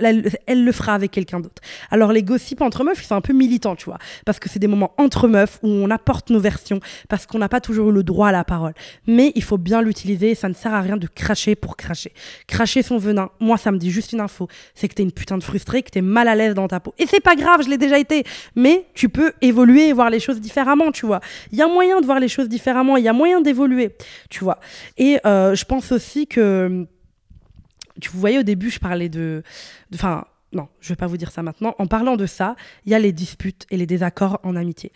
elle, 0.47 0.65
le 0.65 0.73
fera 0.73 0.93
avec 0.93 1.13
quelqu'un 1.13 1.39
d'autre. 1.39 1.63
Alors 1.93 2.13
les 2.13 2.25
gossips 2.25 2.61
entre 2.61 2.83
meufs, 2.83 3.01
ils 3.01 3.07
sont 3.07 3.15
un 3.15 3.21
peu 3.21 3.33
militants, 3.33 3.77
tu 3.77 3.85
vois, 3.85 3.99
parce 4.25 4.41
que 4.41 4.49
c'est 4.49 4.59
des 4.59 4.67
moments 4.67 4.93
entre 4.99 5.29
meufs 5.29 5.61
où 5.63 5.69
on 5.69 5.89
apporte 5.91 6.31
nos 6.31 6.41
versions, 6.41 6.81
parce 7.09 7.25
qu'on 7.25 7.39
n'a 7.39 7.49
pas 7.49 7.61
toujours 7.61 7.91
eu 7.91 7.93
le 7.93 8.03
droit 8.03 8.29
à 8.29 8.33
la 8.33 8.43
parole. 8.43 8.75
Mais 9.07 9.31
il 9.37 9.45
faut 9.45 9.57
bien 9.57 9.83
l'utiliser, 9.83 10.35
ça 10.35 10.49
ne 10.49 10.55
sert 10.55 10.75
à 10.75 10.81
rien 10.81 10.97
de 10.97 11.07
cracher 11.07 11.55
pour 11.55 11.77
cracher. 11.77 12.13
Cracher 12.49 12.83
son 12.83 12.99
venin, 12.99 13.31
moi 13.39 13.57
ça 13.57 13.71
me 13.71 13.79
dit 13.79 13.93
juste 13.93 14.13
une 14.13 14.21
info, 14.21 14.49
c'est 14.75 14.89
que 14.89 14.95
t'es 14.95 15.05
une 15.05 15.13
putain 15.13 15.39
de 15.39 15.45
frustrée, 15.45 15.85
que 15.85 15.91
t'es 15.91 16.03
mal 16.03 16.27
à 16.27 16.35
l'aise 16.35 16.55
dans 16.55 16.67
ta 16.67 16.81
peau. 16.81 16.93
Et 16.99 17.07
c'est 17.07 17.21
pas 17.23 17.37
grave, 17.37 17.63
je 17.63 17.71
l'ai 17.71 17.79
déjà 17.79 18.01
été, 18.01 18.25
mais 18.57 18.85
tu 18.95 19.09
peux 19.09 19.33
évoluer 19.43 19.91
et 19.91 19.93
voir 19.93 20.11
les 20.11 20.19
choses 20.19 20.41
différemment, 20.41 20.91
tu 20.91 21.07
vois. 21.07 21.21
Il 21.53 21.59
y 21.59 21.63
a 21.63 21.69
moyen 21.69 22.01
de 22.01 22.05
voir 22.05 22.19
les 22.19 22.29
choses 22.29 22.49
différemment, 22.49 22.97
il 22.97 23.05
y 23.05 23.09
a 23.09 23.13
moyen 23.13 23.41
d'évoluer, 23.41 23.95
tu 24.29 24.43
vois. 24.43 24.59
Et 24.97 25.21
euh, 25.25 25.55
je 25.55 25.65
pense 25.65 25.93
aussi 25.93 26.27
que 26.27 26.89
vous 28.05 28.21
voyez, 28.21 28.39
au 28.39 28.43
début, 28.43 28.71
je 28.71 28.79
parlais 28.79 29.09
de. 29.09 29.43
Enfin, 29.95 30.25
non, 30.53 30.69
je 30.81 30.89
vais 30.89 30.97
pas 30.97 31.07
vous 31.07 31.17
dire 31.17 31.31
ça 31.31 31.43
maintenant. 31.43 31.75
En 31.79 31.87
parlant 31.87 32.17
de 32.17 32.27
ça, 32.27 32.57
il 32.85 32.93
y 32.93 32.95
a 32.95 32.99
les 32.99 33.13
disputes 33.13 33.67
et 33.71 33.77
les 33.77 33.87
désaccords 33.87 34.41
en 34.43 34.57
amitié. 34.57 34.93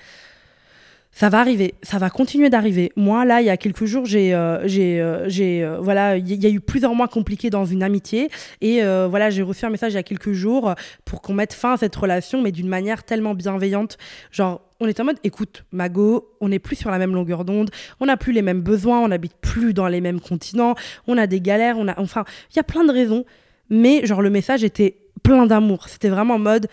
ça 1.12 1.28
va 1.28 1.40
arriver, 1.40 1.74
ça 1.82 1.98
va 1.98 2.08
continuer 2.08 2.50
d'arriver. 2.50 2.92
Moi, 2.96 3.24
là, 3.24 3.40
il 3.40 3.46
y 3.46 3.50
a 3.50 3.56
quelques 3.56 3.84
jours, 3.84 4.06
j'ai, 4.06 4.32
euh, 4.34 4.66
j'ai, 4.68 5.00
euh, 5.00 5.28
j'ai, 5.28 5.64
euh, 5.64 5.78
voilà, 5.80 6.16
il 6.16 6.42
y, 6.42 6.46
a 6.46 6.50
eu 6.50 6.60
plusieurs 6.60 6.94
mois 6.94 7.08
compliqués 7.08 7.50
dans 7.50 7.66
une 7.66 7.82
amitié, 7.82 8.30
et 8.60 8.80
voilà, 8.82 9.30
j'ai 9.30 9.42
reçu 9.42 9.64
un 9.64 9.70
message 9.70 9.92
il 9.92 9.96
y 9.96 9.98
a 9.98 10.02
quelques 10.02 10.32
jours 10.32 10.74
pour 11.04 11.20
qu'on 11.20 11.34
mette 11.34 11.52
fin 11.52 11.72
à 11.74 11.76
cette 11.76 11.96
relation, 11.96 12.40
mais 12.40 12.52
d'une 12.52 12.68
manière 12.68 13.02
tellement 13.02 13.34
bienveillante, 13.34 13.98
genre. 14.30 14.62
On 14.80 14.86
est 14.86 14.98
en 14.98 15.04
mode, 15.04 15.18
écoute, 15.24 15.64
Mago, 15.72 16.34
on 16.40 16.48
n'est 16.48 16.58
plus 16.58 16.76
sur 16.76 16.90
la 16.90 16.98
même 16.98 17.14
longueur 17.14 17.44
d'onde, 17.44 17.70
on 18.00 18.06
n'a 18.06 18.16
plus 18.16 18.32
les 18.32 18.40
mêmes 18.40 18.62
besoins, 18.62 19.00
on 19.00 19.08
n'habite 19.08 19.34
plus 19.40 19.74
dans 19.74 19.88
les 19.88 20.00
mêmes 20.00 20.20
continents, 20.20 20.74
on 21.06 21.18
a 21.18 21.26
des 21.26 21.40
galères, 21.40 21.76
on 21.78 21.86
a, 21.86 22.00
enfin, 22.00 22.24
il 22.50 22.56
y 22.56 22.60
a 22.60 22.62
plein 22.62 22.84
de 22.84 22.92
raisons, 22.92 23.24
mais 23.68 24.06
genre 24.06 24.22
le 24.22 24.30
message 24.30 24.64
était 24.64 24.96
plein 25.22 25.44
d'amour. 25.46 25.88
C'était 25.88 26.08
vraiment 26.08 26.34
en 26.34 26.38
mode, 26.38 26.68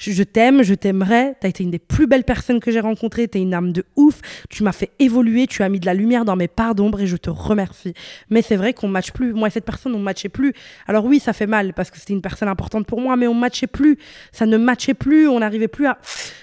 je, 0.00 0.22
t'aime, 0.22 0.62
je 0.62 0.74
t'aimerais. 0.74 1.36
Tu 1.40 1.46
as 1.46 1.50
été 1.50 1.62
une 1.62 1.70
des 1.70 1.78
plus 1.78 2.06
belles 2.06 2.24
personnes 2.24 2.58
que 2.58 2.70
j'ai 2.70 2.80
rencontrées. 2.80 3.28
Tu 3.28 3.38
es 3.38 3.42
une 3.42 3.52
âme 3.52 3.72
de 3.72 3.84
ouf. 3.96 4.20
Tu 4.48 4.62
m'as 4.62 4.72
fait 4.72 4.90
évoluer. 4.98 5.46
Tu 5.46 5.62
as 5.62 5.68
mis 5.68 5.78
de 5.78 5.86
la 5.86 5.94
lumière 5.94 6.24
dans 6.24 6.36
mes 6.36 6.48
parts 6.48 6.74
d'ombre 6.74 7.00
et 7.00 7.06
je 7.06 7.16
te 7.16 7.28
remercie. 7.28 7.92
Mais 8.30 8.40
c'est 8.40 8.56
vrai 8.56 8.72
qu'on 8.72 8.88
matche 8.88 9.12
plus. 9.12 9.34
Moi 9.34 9.48
et 9.48 9.50
cette 9.50 9.66
personne, 9.66 9.94
on 9.94 9.98
matchait 9.98 10.30
plus. 10.30 10.54
Alors 10.86 11.04
oui, 11.04 11.20
ça 11.20 11.32
fait 11.32 11.46
mal 11.46 11.74
parce 11.74 11.90
que 11.90 11.98
c'était 11.98 12.14
une 12.14 12.22
personne 12.22 12.48
importante 12.48 12.86
pour 12.86 13.00
moi, 13.00 13.16
mais 13.16 13.26
on 13.26 13.34
matchait 13.34 13.66
plus. 13.66 13.98
Ça 14.32 14.46
ne 14.46 14.56
matchait 14.56 14.94
plus. 14.94 15.28
On 15.28 15.40
n'arrivait 15.40 15.68
plus 15.68 15.86
à. 15.86 15.98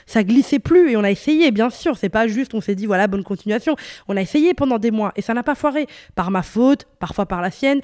Ça 0.05 0.23
glissait 0.23 0.59
plus. 0.59 0.91
Et 0.91 0.97
on 0.97 1.03
a 1.03 1.11
essayé, 1.11 1.49
bien 1.51 1.69
sûr. 1.69 1.97
C'est 1.97 2.09
pas 2.09 2.27
juste, 2.27 2.53
on 2.53 2.61
s'est 2.61 2.75
dit, 2.75 2.85
voilà, 2.85 3.07
bonne 3.07 3.23
continuation. 3.23 3.75
On 4.07 4.15
a 4.15 4.21
essayé 4.21 4.53
pendant 4.53 4.77
des 4.77 4.91
mois 4.91 5.11
et 5.15 5.21
ça 5.21 5.33
n'a 5.33 5.43
pas 5.43 5.55
foiré. 5.55 5.87
Par 6.15 6.29
ma 6.29 6.43
faute, 6.43 6.85
parfois 6.99 7.25
par 7.25 7.41
la 7.41 7.49
sienne. 7.49 7.81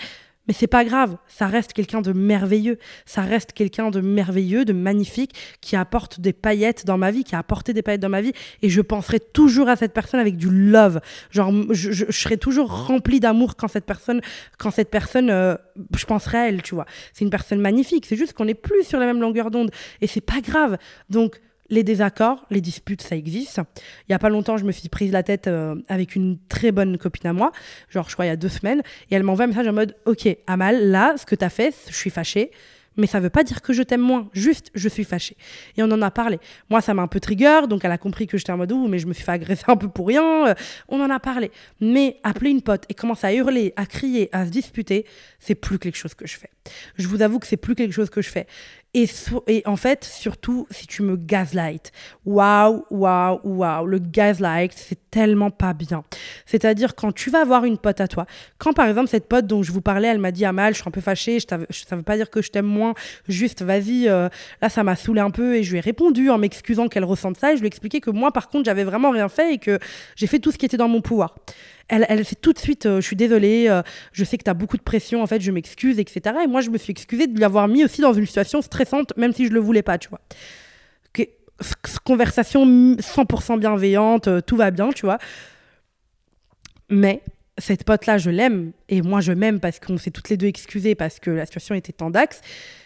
Mais 0.48 0.54
c'est 0.54 0.68
pas 0.68 0.84
grave, 0.84 1.16
ça 1.28 1.48
reste 1.48 1.72
quelqu'un 1.72 2.02
de 2.02 2.12
merveilleux, 2.12 2.78
ça 3.06 3.22
reste 3.22 3.54
quelqu'un 3.54 3.92
de 3.92 4.02
merveilleux, 4.02 4.66
de 4.66 4.74
magnifique, 4.74 5.34
qui 5.62 5.78
apporte 5.78 6.20
des 6.20 6.34
paillettes 6.34 6.86
dans 6.86 6.98
ma 6.98 7.12
vie, 7.12 7.24
qui 7.24 7.34
a 7.34 7.40
apporté 7.40 7.72
des 7.72 7.82
paillettes 7.82 8.02
dans 8.02 8.10
ma 8.10 8.22
vie, 8.22 8.34
et 8.62 8.70
je 8.70 8.82
penserai 8.82 9.22
toujours 9.22 9.70
à 9.70 9.78
cette 9.78 9.94
personne 9.94 10.20
avec 10.20 10.36
du 10.36 10.50
love. 10.50 11.00
Genre, 11.32 11.54
je, 11.70 12.12
serai 12.12 12.38
toujours 12.38 12.88
rempli 12.88 13.22
d'amour 13.22 13.56
quand 13.56 13.70
cette 13.70 13.86
personne, 13.86 14.20
quand 14.58 14.72
cette 14.72 14.90
personne, 14.90 15.30
euh, 15.30 15.56
je 15.96 16.06
penserai 16.06 16.38
à 16.38 16.48
elle, 16.50 16.62
tu 16.62 16.76
vois. 16.76 16.86
C'est 17.14 17.24
une 17.24 17.32
personne 17.32 17.62
magnifique, 17.62 18.06
c'est 18.06 18.18
juste 18.18 18.34
qu'on 18.34 18.46
n'est 18.46 18.54
plus 18.54 18.84
sur 18.84 19.00
la 19.00 19.06
même 19.06 19.22
longueur 19.22 19.50
d'onde, 19.50 19.72
et 20.02 20.08
c'est 20.08 20.22
pas 20.22 20.42
grave. 20.42 20.78
Donc, 21.10 21.40
les 21.70 21.84
désaccords, 21.84 22.46
les 22.50 22.62
disputes, 22.62 23.02
ça 23.02 23.16
existe. 23.16 23.62
Il 24.08 24.12
y 24.12 24.16
a 24.16 24.20
pas 24.20 24.30
longtemps, 24.30 24.58
je 24.58 24.66
me 24.66 24.72
suis 24.72 24.90
prise 24.90 25.12
la 25.12 25.24
tête 25.24 25.48
euh, 25.48 25.76
avec 25.88 26.16
une 26.16 26.38
très 26.50 26.72
bonne 26.72 26.98
copine 26.98 27.28
à 27.30 27.34
moi, 27.34 27.52
genre 27.90 28.08
je 28.10 28.14
crois 28.14 28.26
il 28.26 28.30
y 28.30 28.32
a 28.32 28.36
deux 28.36 28.50
semaines, 28.50 28.82
et 29.10 29.16
elle 29.16 29.24
m'envoie 29.24 29.46
un 29.46 29.48
message 29.48 29.68
en 29.68 29.74
mode 29.74 29.96
Ok, 30.06 30.28
Amal, 30.48 30.90
là, 30.90 31.16
ce 31.18 31.26
que 31.26 31.36
tu 31.36 31.46
as 31.46 31.50
fait, 31.50 31.74
je 31.90 31.96
suis 31.96 32.10
fâchée, 32.10 32.52
mais 32.98 33.08
ça 33.08 33.20
veut 33.20 33.30
pas 33.30 33.44
dire 33.44 33.62
que 33.62 33.74
je 33.74 33.82
t'aime 33.82 34.02
moins, 34.02 34.30
juste 34.34 34.70
je 34.76 34.88
suis 34.88 35.04
fâchée. 35.04 35.36
Et 35.78 35.84
on 35.84 35.92
en 35.92 36.02
a 36.02 36.12
parlé. 36.12 36.40
Moi, 36.70 36.82
ça 36.82 36.94
m'a 36.94 37.02
un 37.02 37.08
peu 37.08 37.20
trigger, 37.20 37.62
donc 37.68 37.84
elle 37.86 37.92
a 37.92 37.98
compris 37.98 38.28
que 38.28 38.38
j'étais 38.38 38.52
en 38.52 38.58
mode 38.58 38.72
ouh, 38.72 38.88
mais 38.88 39.00
je 39.00 39.08
me 39.08 39.14
suis 39.14 39.24
fait 39.24 39.32
agresser 39.32 39.64
un 39.68 39.78
peu 39.78 39.88
pour 39.88 40.08
rien. 40.08 40.48
Euh, 40.48 40.54
on 40.88 41.02
en 41.02 41.10
a 41.10 41.20
parlé. 41.20 41.52
Mais 41.82 42.18
appeler 42.24 42.52
une 42.52 42.62
pote 42.62 42.86
et 42.90 42.94
commencer 42.94 43.28
à 43.28 43.34
hurler, 43.34 43.74
à 43.76 43.86
crier, 43.86 44.30
à 44.32 44.46
se 44.46 44.52
disputer, 44.52 45.06
c'est 45.40 45.56
plus 45.56 45.80
quelque 45.80 45.98
chose 45.98 46.14
que 46.14 46.28
je 46.28 46.38
fais. 46.38 46.50
Je 46.98 47.08
vous 47.08 47.22
avoue 47.22 47.40
que 47.40 47.48
c'est 47.48 47.58
plus 47.58 47.76
quelque 47.76 47.94
chose 47.94 48.10
que 48.10 48.22
je 48.22 48.30
fais. 48.30 48.48
Et, 48.96 49.64
en 49.66 49.76
fait, 49.76 50.04
surtout 50.04 50.68
si 50.70 50.86
tu 50.86 51.02
me 51.02 51.18
gaslight. 51.18 51.92
Waouh, 52.26 52.86
waouh, 52.92 53.40
waouh. 53.44 53.88
Le 53.88 53.98
gaslight, 53.98 54.72
c'est 54.76 55.00
tellement 55.10 55.50
pas 55.50 55.74
bien. 55.74 56.04
C'est-à-dire 56.46 56.94
quand 56.94 57.12
tu 57.12 57.32
vas 57.32 57.44
voir 57.44 57.66
une 57.66 57.80
pote 57.80 58.02
à 58.02 58.08
toi, 58.08 58.28
quand 58.60 58.74
par 58.74 58.88
exemple 58.88 59.08
cette 59.10 59.28
pote 59.28 59.48
dont 59.48 59.64
je 59.64 59.72
vous 59.72 59.82
parlais, 59.82 60.10
elle 60.10 60.20
m'a 60.20 60.32
dit 60.32 60.46
ah 60.46 60.54
mal, 60.54 60.74
je 60.74 60.80
suis 60.80 60.88
un 60.88 60.92
peu 60.92 61.02
fâchée, 61.02 61.40
je 61.40 61.46
ça 61.48 61.96
veut 61.96 62.04
pas 62.04 62.18
dire 62.18 62.30
que 62.30 62.42
je 62.42 62.52
t'aime 62.52 62.66
moins, 62.66 62.94
juste 63.28 63.64
vas-y, 63.64 64.08
euh, 64.08 64.30
là 64.62 64.70
ça 64.70 64.84
m'a 64.84 64.96
saoulé 64.96 65.22
un 65.22 65.32
peu 65.32 65.56
et 65.56 65.64
je 65.64 65.72
lui 65.72 65.78
ai 65.78 65.82
répondu 65.82 66.30
en 66.30 66.38
m'excusant 66.38 66.88
qu'elle 66.88 67.04
ressente 67.04 67.38
ça 67.38 67.54
et 67.54 67.56
je 67.56 67.62
lui 67.62 67.68
ai 67.68 67.68
expliqué 67.68 68.00
que 68.00 68.10
moi 68.10 68.32
par 68.32 68.50
contre 68.50 68.66
j'avais 68.66 68.84
vraiment 68.84 69.12
rien 69.12 69.30
fait 69.30 69.54
et 69.54 69.58
que 69.58 69.80
j'ai 70.16 70.28
fait 70.28 70.40
tout 70.40 70.52
ce 70.52 70.58
qui 70.58 70.66
était 70.66 70.78
dans 70.78 70.88
mon 70.88 71.02
pouvoir 71.02 71.36
elle, 71.90 72.06
elle 72.10 72.24
fait 72.26 72.36
tout 72.36 72.54
de 72.54 72.60
suite, 72.60 72.86
euh, 72.86 73.02
je 73.02 73.06
suis 73.06 73.16
désolée, 73.16 73.68
euh, 73.70 73.82
je 74.12 74.24
sais 74.24 74.38
que 74.38 74.44
tu 74.44 74.50
as 74.50 74.54
beaucoup 74.54 74.78
de 74.78 74.82
pression, 74.82 75.22
en 75.22 75.28
fait, 75.28 75.42
je 75.42 75.52
m'excuse, 75.52 76.00
etc. 76.00 76.36
Et 76.44 76.48
moi, 76.48 76.62
je 76.62 76.70
me 76.70 76.78
suis 76.78 76.92
excusée 76.92 77.28
de 77.28 77.36
lui 77.36 77.44
avoir 77.44 77.68
mis 77.68 77.84
aussi 77.84 78.02
dans 78.02 78.14
une 78.14 78.26
situation 78.26 78.62
stressante, 78.62 79.14
même 79.18 79.34
si 79.34 79.48
je 79.48 79.52
le 79.52 79.60
voulais 79.60 79.84
pas, 79.84 79.98
tu 79.98 80.10
vois. 80.10 80.22
conversation 82.04 82.66
100% 82.66 83.60
bienveillante, 83.60 84.28
euh, 84.28 84.42
tout 84.42 84.58
va 84.58 84.72
bien, 84.72 84.92
tu 84.92 85.06
vois. 85.06 85.18
Mais 86.90 87.22
cette 87.64 87.86
pote-là, 87.86 88.18
je 88.18 88.30
l'aime, 88.30 88.74
et 88.90 89.02
moi, 89.02 89.22
je 89.22 89.32
m'aime 89.32 89.60
parce 89.60 89.80
qu'on 89.80 89.98
s'est 89.98 90.12
toutes 90.12 90.30
les 90.30 90.36
deux 90.36 90.48
excusées, 90.48 90.96
parce 90.96 91.20
que 91.20 91.32
la 91.32 91.46
situation 91.46 91.76
était 91.76 91.94
tendax 91.94 92.42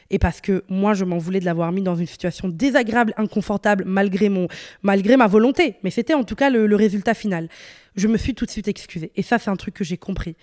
et 0.09 0.19
parce 0.19 0.39
que 0.39 0.63
moi, 0.69 0.93
je 0.93 1.03
m'en 1.03 1.17
voulais 1.17 1.39
de 1.39 1.45
l'avoir 1.45 1.71
mis 1.71 1.81
dans 1.81 1.95
une 1.95 2.05
situation 2.05 2.47
désagréable, 2.47 3.13
inconfortable, 3.17 3.83
malgré, 3.87 4.29
mon, 4.29 4.47
malgré 4.83 5.17
ma 5.17 5.27
volonté. 5.27 5.75
Mais 5.83 5.89
c'était 5.89 6.13
en 6.13 6.23
tout 6.23 6.35
cas 6.35 6.49
le, 6.49 6.67
le 6.67 6.75
résultat 6.75 7.13
final. 7.13 7.49
Je 7.95 8.07
me 8.07 8.17
suis 8.17 8.35
tout 8.35 8.45
de 8.45 8.51
suite 8.51 8.67
excusée. 8.67 9.11
Et 9.15 9.23
ça, 9.23 9.39
c'est 9.39 9.49
un 9.49 9.55
truc 9.55 9.73
que 9.73 9.83
j'ai 9.83 9.97
compris. 9.97 10.35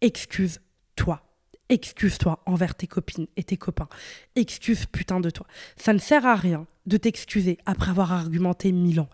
Excuse-toi 0.00 1.20
excuse-toi 1.70 2.42
envers 2.44 2.74
tes 2.74 2.86
copines 2.86 3.28
et 3.36 3.44
tes 3.44 3.56
copains. 3.56 3.88
Excuse 4.36 4.84
putain 4.86 5.20
de 5.20 5.30
toi. 5.30 5.46
Ça 5.76 5.94
ne 5.94 5.98
sert 5.98 6.26
à 6.26 6.34
rien 6.34 6.66
de 6.86 6.96
t'excuser 6.96 7.58
après 7.66 7.90
avoir 7.90 8.12
argumenté 8.12 8.72
mille 8.72 9.00
ans. 9.00 9.08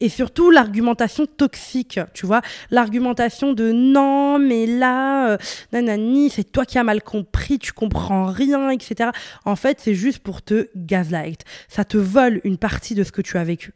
Et 0.00 0.08
surtout 0.08 0.50
l'argumentation 0.50 1.26
toxique, 1.26 1.98
tu 2.14 2.26
vois, 2.26 2.42
l'argumentation 2.70 3.54
de 3.54 3.72
non, 3.72 4.38
mais 4.38 4.66
là, 4.66 5.30
euh, 5.30 5.38
nanani, 5.72 6.30
c'est 6.30 6.44
toi 6.44 6.66
qui 6.66 6.78
as 6.78 6.84
mal 6.84 7.02
compris, 7.02 7.58
tu 7.58 7.72
comprends 7.72 8.26
rien, 8.26 8.70
etc. 8.70 9.10
En 9.44 9.56
fait, 9.56 9.80
c'est 9.80 9.94
juste 9.94 10.18
pour 10.18 10.42
te 10.42 10.68
gaslight. 10.76 11.44
Ça 11.68 11.84
te 11.84 11.96
vole 11.96 12.40
une 12.44 12.58
partie 12.58 12.94
de 12.94 13.04
ce 13.04 13.12
que 13.12 13.22
tu 13.22 13.38
as 13.38 13.44
vécu. 13.44 13.72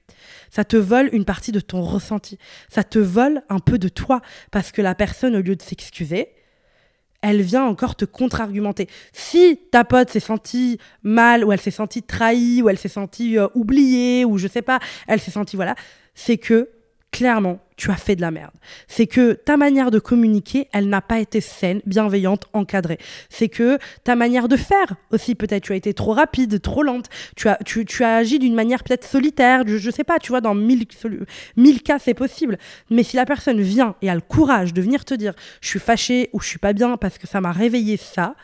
Ça 0.51 0.65
te 0.65 0.77
vole 0.77 1.09
une 1.13 1.25
partie 1.25 1.53
de 1.53 1.61
ton 1.61 1.83
ressenti. 1.83 2.39
Ça 2.69 2.85
te 2.85 2.99
vole 2.99 3.43
un 3.49 3.59
peu 3.59 3.79
de 3.79 3.89
toi 3.89 4.21
parce 4.51 4.73
que 4.73 4.83
la 4.83 4.95
personne, 4.95 5.37
au 5.37 5.41
lieu 5.41 5.57
de 5.57 5.63
s'excuser, 5.63 6.29
elle 7.23 7.43
vient 7.43 7.65
encore 7.65 7.97
te 7.97 8.05
contre-argumenter. 8.05 8.89
Si 9.13 9.59
ta 9.71 9.85
pote 9.85 10.11
s'est 10.11 10.21
sentie 10.21 10.79
mal, 11.03 11.45
ou 11.45 11.53
elle 11.53 11.61
s'est 11.61 11.71
sentie 11.71 12.03
trahie, 12.03 12.63
ou 12.63 12.69
elle 12.69 12.79
s'est 12.79 12.89
sentie 12.89 13.39
euh, 13.39 13.49
oubliée, 13.55 14.25
ou 14.25 14.39
je 14.39 14.49
sais 14.49 14.63
pas, 14.63 14.79
elle 15.07 15.21
s'est 15.21 15.31
sentie, 15.31 15.57
voilà, 15.57 15.75
c'est 16.15 16.39
que 16.39 16.71
clairement, 17.17 17.61
tu 17.77 17.91
as 17.91 17.97
fait 17.97 18.15
de 18.15 18.21
la 18.21 18.31
merde. 18.31 18.53
C'est 18.89 19.07
que 19.07 19.33
ta 19.33 19.57
manière 19.57 19.91
de 19.91 19.99
communiquer, 19.99 20.69
elle 20.75 20.91
n'a 20.91 21.01
pas 21.01 21.19
été 21.19 21.41
saine, 21.41 21.81
bienveillante, 21.87 22.45
encadrée. 22.53 22.99
C'est 23.31 23.49
que 23.49 23.79
ta 24.05 24.17
manière 24.17 24.49
de 24.49 24.57
faire 24.57 24.97
aussi, 25.11 25.35
peut-être, 25.35 25.63
tu 25.63 25.73
as 25.73 25.77
été 25.77 25.95
trop 25.95 26.13
rapide, 26.13 26.61
trop 26.61 26.83
lente. 26.83 27.07
Tu 27.35 27.49
as, 27.49 27.59
tu, 27.65 28.05
as 28.05 28.17
agi 28.17 28.39
d'une 28.39 28.55
manière 28.55 28.85
peut-être 28.85 29.07
solitaire, 29.07 29.63
je, 29.67 29.87
ne 29.87 29.93
sais 29.93 30.05
pas, 30.05 30.19
tu 30.19 30.29
vois, 30.29 30.43
dans 30.43 30.55
mille, 30.55 30.85
mille 31.57 31.83
cas, 31.83 31.99
c'est 31.99 32.13
possible. 32.13 32.59
Mais 32.91 33.03
si 33.03 33.17
la 33.17 33.25
personne 33.25 33.63
vient 33.63 33.95
et 34.03 34.11
a 34.11 34.15
le 34.15 34.21
courage 34.21 34.75
de 34.75 34.83
venir 34.83 35.07
te 35.07 35.15
dire, 35.15 35.33
je 35.63 35.69
suis 35.69 35.81
fâchée 35.81 36.29
ou 36.35 36.41
je 36.41 36.49
suis 36.49 36.59
pas 36.59 36.75
bien 36.75 36.99
parce 36.99 37.17
que 37.17 37.27
ça 37.27 37.41
m'a 37.41 37.53
réveillé 37.53 37.97
ça, 37.97 38.35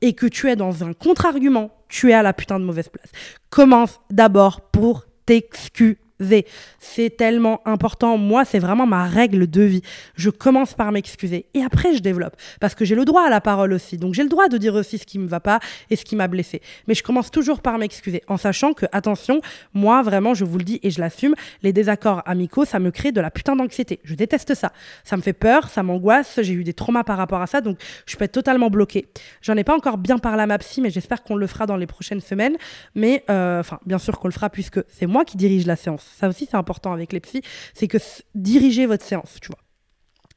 et 0.00 0.14
que 0.14 0.26
tu 0.26 0.48
es 0.48 0.56
dans 0.56 0.84
un 0.84 0.94
contre-argument, 0.94 1.70
tu 1.88 2.10
es 2.10 2.14
à 2.14 2.22
la 2.22 2.32
putain 2.32 2.58
de 2.58 2.64
mauvaise 2.64 2.88
place. 2.88 3.10
Commence 3.50 4.00
d'abord 4.10 4.62
pour 4.70 5.04
t'excuser 5.26 5.98
c'est 6.20 7.16
tellement 7.16 7.60
important. 7.64 8.16
Moi, 8.18 8.44
c'est 8.44 8.58
vraiment 8.58 8.86
ma 8.86 9.04
règle 9.04 9.48
de 9.48 9.62
vie. 9.62 9.82
Je 10.14 10.30
commence 10.30 10.74
par 10.74 10.92
m'excuser 10.92 11.46
et 11.54 11.62
après, 11.62 11.94
je 11.94 12.00
développe. 12.00 12.36
Parce 12.60 12.74
que 12.74 12.84
j'ai 12.84 12.94
le 12.94 13.04
droit 13.04 13.26
à 13.26 13.30
la 13.30 13.40
parole 13.40 13.72
aussi. 13.72 13.98
Donc, 13.98 14.14
j'ai 14.14 14.22
le 14.22 14.28
droit 14.28 14.48
de 14.48 14.58
dire 14.58 14.74
aussi 14.74 14.98
ce 14.98 15.06
qui 15.06 15.18
me 15.18 15.26
va 15.26 15.40
pas 15.40 15.58
et 15.90 15.96
ce 15.96 16.04
qui 16.04 16.16
m'a 16.16 16.28
blessé. 16.28 16.62
Mais 16.86 16.94
je 16.94 17.02
commence 17.02 17.30
toujours 17.30 17.60
par 17.60 17.78
m'excuser 17.78 18.22
en 18.28 18.36
sachant 18.36 18.74
que, 18.74 18.86
attention, 18.92 19.40
moi, 19.72 20.02
vraiment, 20.02 20.34
je 20.34 20.44
vous 20.44 20.58
le 20.58 20.64
dis 20.64 20.80
et 20.82 20.90
je 20.90 21.00
l'assume, 21.00 21.34
les 21.62 21.72
désaccords 21.72 22.22
amicaux, 22.26 22.64
ça 22.64 22.78
me 22.78 22.90
crée 22.90 23.12
de 23.12 23.20
la 23.20 23.30
putain 23.30 23.56
d'anxiété. 23.56 24.00
Je 24.04 24.14
déteste 24.14 24.54
ça. 24.54 24.72
Ça 25.02 25.16
me 25.16 25.22
fait 25.22 25.32
peur, 25.32 25.68
ça 25.68 25.82
m'angoisse. 25.82 26.40
J'ai 26.42 26.54
eu 26.54 26.64
des 26.64 26.74
traumas 26.74 27.04
par 27.04 27.16
rapport 27.16 27.42
à 27.42 27.46
ça. 27.46 27.60
Donc, 27.60 27.78
je 28.06 28.16
peux 28.16 28.24
être 28.24 28.32
totalement 28.32 28.70
bloquée. 28.70 29.08
J'en 29.42 29.56
ai 29.56 29.64
pas 29.64 29.74
encore 29.74 29.98
bien 29.98 30.18
parlé 30.18 30.42
à 30.42 30.46
ma 30.46 30.58
psy, 30.58 30.80
mais 30.80 30.90
j'espère 30.90 31.22
qu'on 31.22 31.36
le 31.36 31.46
fera 31.46 31.66
dans 31.66 31.76
les 31.76 31.86
prochaines 31.86 32.20
semaines. 32.20 32.56
Mais, 32.94 33.24
euh, 33.30 33.60
enfin, 33.60 33.80
bien 33.84 33.98
sûr 33.98 34.18
qu'on 34.18 34.28
le 34.28 34.32
fera 34.32 34.50
puisque 34.50 34.80
c'est 34.88 35.06
moi 35.06 35.24
qui 35.24 35.36
dirige 35.36 35.66
la 35.66 35.76
séance. 35.76 36.03
Ça 36.18 36.28
aussi, 36.28 36.46
c'est 36.50 36.56
important 36.56 36.92
avec 36.92 37.12
les 37.12 37.20
psys, 37.20 37.42
c'est 37.74 37.88
que 37.88 37.98
diriger 38.34 38.86
votre 38.86 39.04
séance, 39.04 39.38
tu 39.40 39.48
vois. 39.48 39.58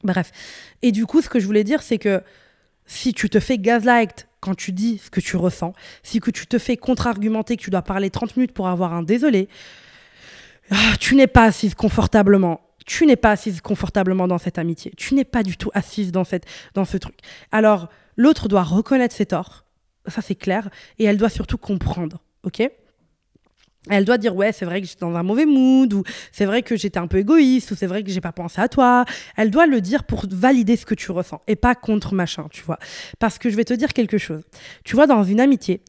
Bref. 0.04 0.32
Et 0.82 0.92
du 0.92 1.06
coup, 1.06 1.22
ce 1.22 1.30
que 1.30 1.40
je 1.40 1.46
voulais 1.46 1.64
dire, 1.64 1.82
c'est 1.82 1.98
que 1.98 2.22
si 2.86 3.14
tu 3.14 3.30
te 3.30 3.40
fais 3.40 3.58
gaslight 3.58 4.28
quand 4.40 4.56
tu 4.56 4.72
dis 4.72 5.00
ce 5.00 5.10
que 5.10 5.20
tu 5.20 5.36
ressens, 5.36 5.74
si 6.04 6.20
que 6.20 6.32
tu 6.32 6.48
te 6.48 6.58
fais 6.58 6.78
contre-argumenter 6.78 7.58
que 7.58 7.64
tu 7.64 7.70
dois 7.70 7.82
parler 7.82 8.10
30 8.10 8.38
minutes 8.38 8.54
pour 8.54 8.68
avoir 8.68 8.94
un 8.94 9.04
désolé, 9.04 9.50
ah, 10.72 10.94
tu 11.00 11.16
n'es 11.16 11.28
pas 11.28 11.46
assise 11.46 11.76
confortablement. 11.76 12.62
Tu 12.86 13.06
n'es 13.06 13.16
pas 13.16 13.32
assise 13.32 13.60
confortablement 13.62 14.28
dans 14.28 14.38
cette 14.38 14.58
amitié. 14.58 14.94
Tu 14.96 15.14
n'es 15.14 15.26
pas 15.26 15.44
du 15.44 15.58
tout 15.58 15.70
assise 15.74 16.12
dans, 16.12 16.24
cette, 16.24 16.46
dans 16.74 16.86
ce 16.86 16.98
truc. 16.98 17.18
Alors, 17.52 17.90
l'autre 18.16 18.48
doit 18.48 18.64
reconnaître 18.64 19.16
ses 19.16 19.26
torts, 19.26 19.66
ça 20.08 20.22
c'est 20.22 20.36
clair, 20.36 20.70
et 21.00 21.04
elle 21.04 21.18
doit 21.18 21.30
surtout 21.30 21.58
comprendre, 21.58 22.24
ok? 22.44 22.70
Elle 23.90 24.06
doit 24.06 24.18
dire 24.18 24.36
ouais 24.36 24.52
c'est 24.52 24.66
vrai 24.66 24.82
que 24.82 24.88
j'étais 24.88 25.02
dans 25.02 25.16
un 25.16 25.24
mauvais 25.24 25.46
mood 25.46 25.94
ou 25.94 26.04
c'est 26.32 26.46
vrai 26.46 26.62
que 26.62 26.76
j'étais 26.76 27.00
un 27.00 27.08
peu 27.08 27.18
égoïste 27.18 27.72
ou 27.72 27.76
c'est 27.76 27.88
vrai 27.88 28.04
que 28.04 28.10
j'ai 28.10 28.22
pas 28.22 28.32
pensé 28.32 28.62
à 28.62 28.68
toi 28.68 29.06
elle 29.36 29.52
doit 29.52 29.68
le 29.68 29.82
dire 29.82 30.04
pour 30.04 30.26
valider 30.30 30.76
ce 30.76 30.86
que 30.86 30.96
tu 30.96 31.12
ressens 31.12 31.42
et 31.48 31.56
pas 31.56 31.76
contre 31.76 32.14
machin 32.14 32.48
tu 32.52 32.64
vois 32.64 32.80
parce 33.20 33.38
que 33.38 33.50
je 33.50 33.56
vais 33.56 33.66
te 33.66 33.74
dire 33.74 33.94
quelque 33.94 34.18
chose 34.18 34.44
tu 34.84 34.96
vois 34.96 35.08
dans 35.08 35.24
une 35.24 35.40
amitié 35.40 35.82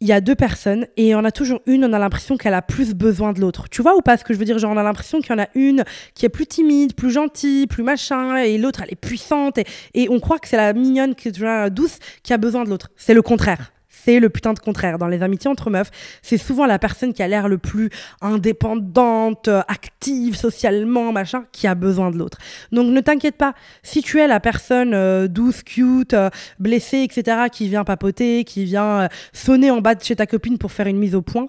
il 0.00 0.08
y 0.08 0.12
a 0.12 0.20
deux 0.20 0.34
personnes 0.34 0.86
et 0.96 1.14
en 1.14 1.24
a 1.24 1.30
toujours 1.30 1.60
une, 1.66 1.84
on 1.84 1.92
a 1.92 1.98
l'impression 1.98 2.38
qu'elle 2.38 2.54
a 2.54 2.62
plus 2.62 2.94
besoin 2.94 3.34
de 3.34 3.40
l'autre. 3.40 3.68
Tu 3.68 3.82
vois 3.82 3.96
ou 3.96 4.00
pas 4.00 4.16
ce 4.16 4.24
que 4.24 4.32
je 4.32 4.38
veux 4.38 4.46
dire? 4.46 4.58
Genre, 4.58 4.72
on 4.72 4.78
a 4.78 4.82
l'impression 4.82 5.20
qu'il 5.20 5.30
y 5.30 5.34
en 5.34 5.42
a 5.42 5.48
une 5.54 5.84
qui 6.14 6.24
est 6.24 6.30
plus 6.30 6.46
timide, 6.46 6.94
plus 6.94 7.10
gentille, 7.10 7.66
plus 7.66 7.82
machin, 7.82 8.36
et 8.36 8.56
l'autre, 8.56 8.80
elle 8.82 8.92
est 8.92 9.00
puissante. 9.00 9.58
Et, 9.92 10.08
on 10.08 10.18
croit 10.18 10.38
que 10.38 10.48
c'est 10.48 10.56
la 10.56 10.72
mignonne, 10.72 11.14
qui 11.14 11.30
douce, 11.30 11.98
qui 12.22 12.32
a 12.32 12.38
besoin 12.38 12.64
de 12.64 12.70
l'autre. 12.70 12.90
C'est 12.96 13.14
le 13.14 13.22
contraire 13.22 13.72
c'est 14.04 14.20
le 14.20 14.28
putain 14.28 14.52
de 14.52 14.58
contraire. 14.58 14.98
Dans 14.98 15.08
les 15.08 15.22
amitiés 15.22 15.50
entre 15.50 15.70
meufs, 15.70 15.90
c'est 16.22 16.38
souvent 16.38 16.66
la 16.66 16.78
personne 16.78 17.12
qui 17.12 17.22
a 17.22 17.28
l'air 17.28 17.48
le 17.48 17.58
plus 17.58 17.90
indépendante, 18.20 19.48
euh, 19.48 19.62
active 19.68 20.36
socialement, 20.36 21.12
machin, 21.12 21.44
qui 21.52 21.66
a 21.66 21.74
besoin 21.74 22.10
de 22.10 22.18
l'autre. 22.18 22.38
Donc 22.72 22.88
ne 22.88 23.00
t'inquiète 23.00 23.36
pas, 23.36 23.54
si 23.82 24.02
tu 24.02 24.18
es 24.20 24.26
la 24.26 24.40
personne 24.40 24.94
euh, 24.94 25.28
douce, 25.28 25.62
cute, 25.62 26.14
euh, 26.14 26.30
blessée, 26.58 27.02
etc., 27.02 27.48
qui 27.52 27.68
vient 27.68 27.84
papoter, 27.84 28.44
qui 28.44 28.64
vient 28.64 29.08
sonner 29.32 29.70
en 29.70 29.80
bas 29.80 29.94
de 29.94 30.02
chez 30.02 30.16
ta 30.16 30.26
copine 30.26 30.58
pour 30.58 30.72
faire 30.72 30.86
une 30.86 30.98
mise 30.98 31.14
au 31.14 31.22
point, 31.22 31.46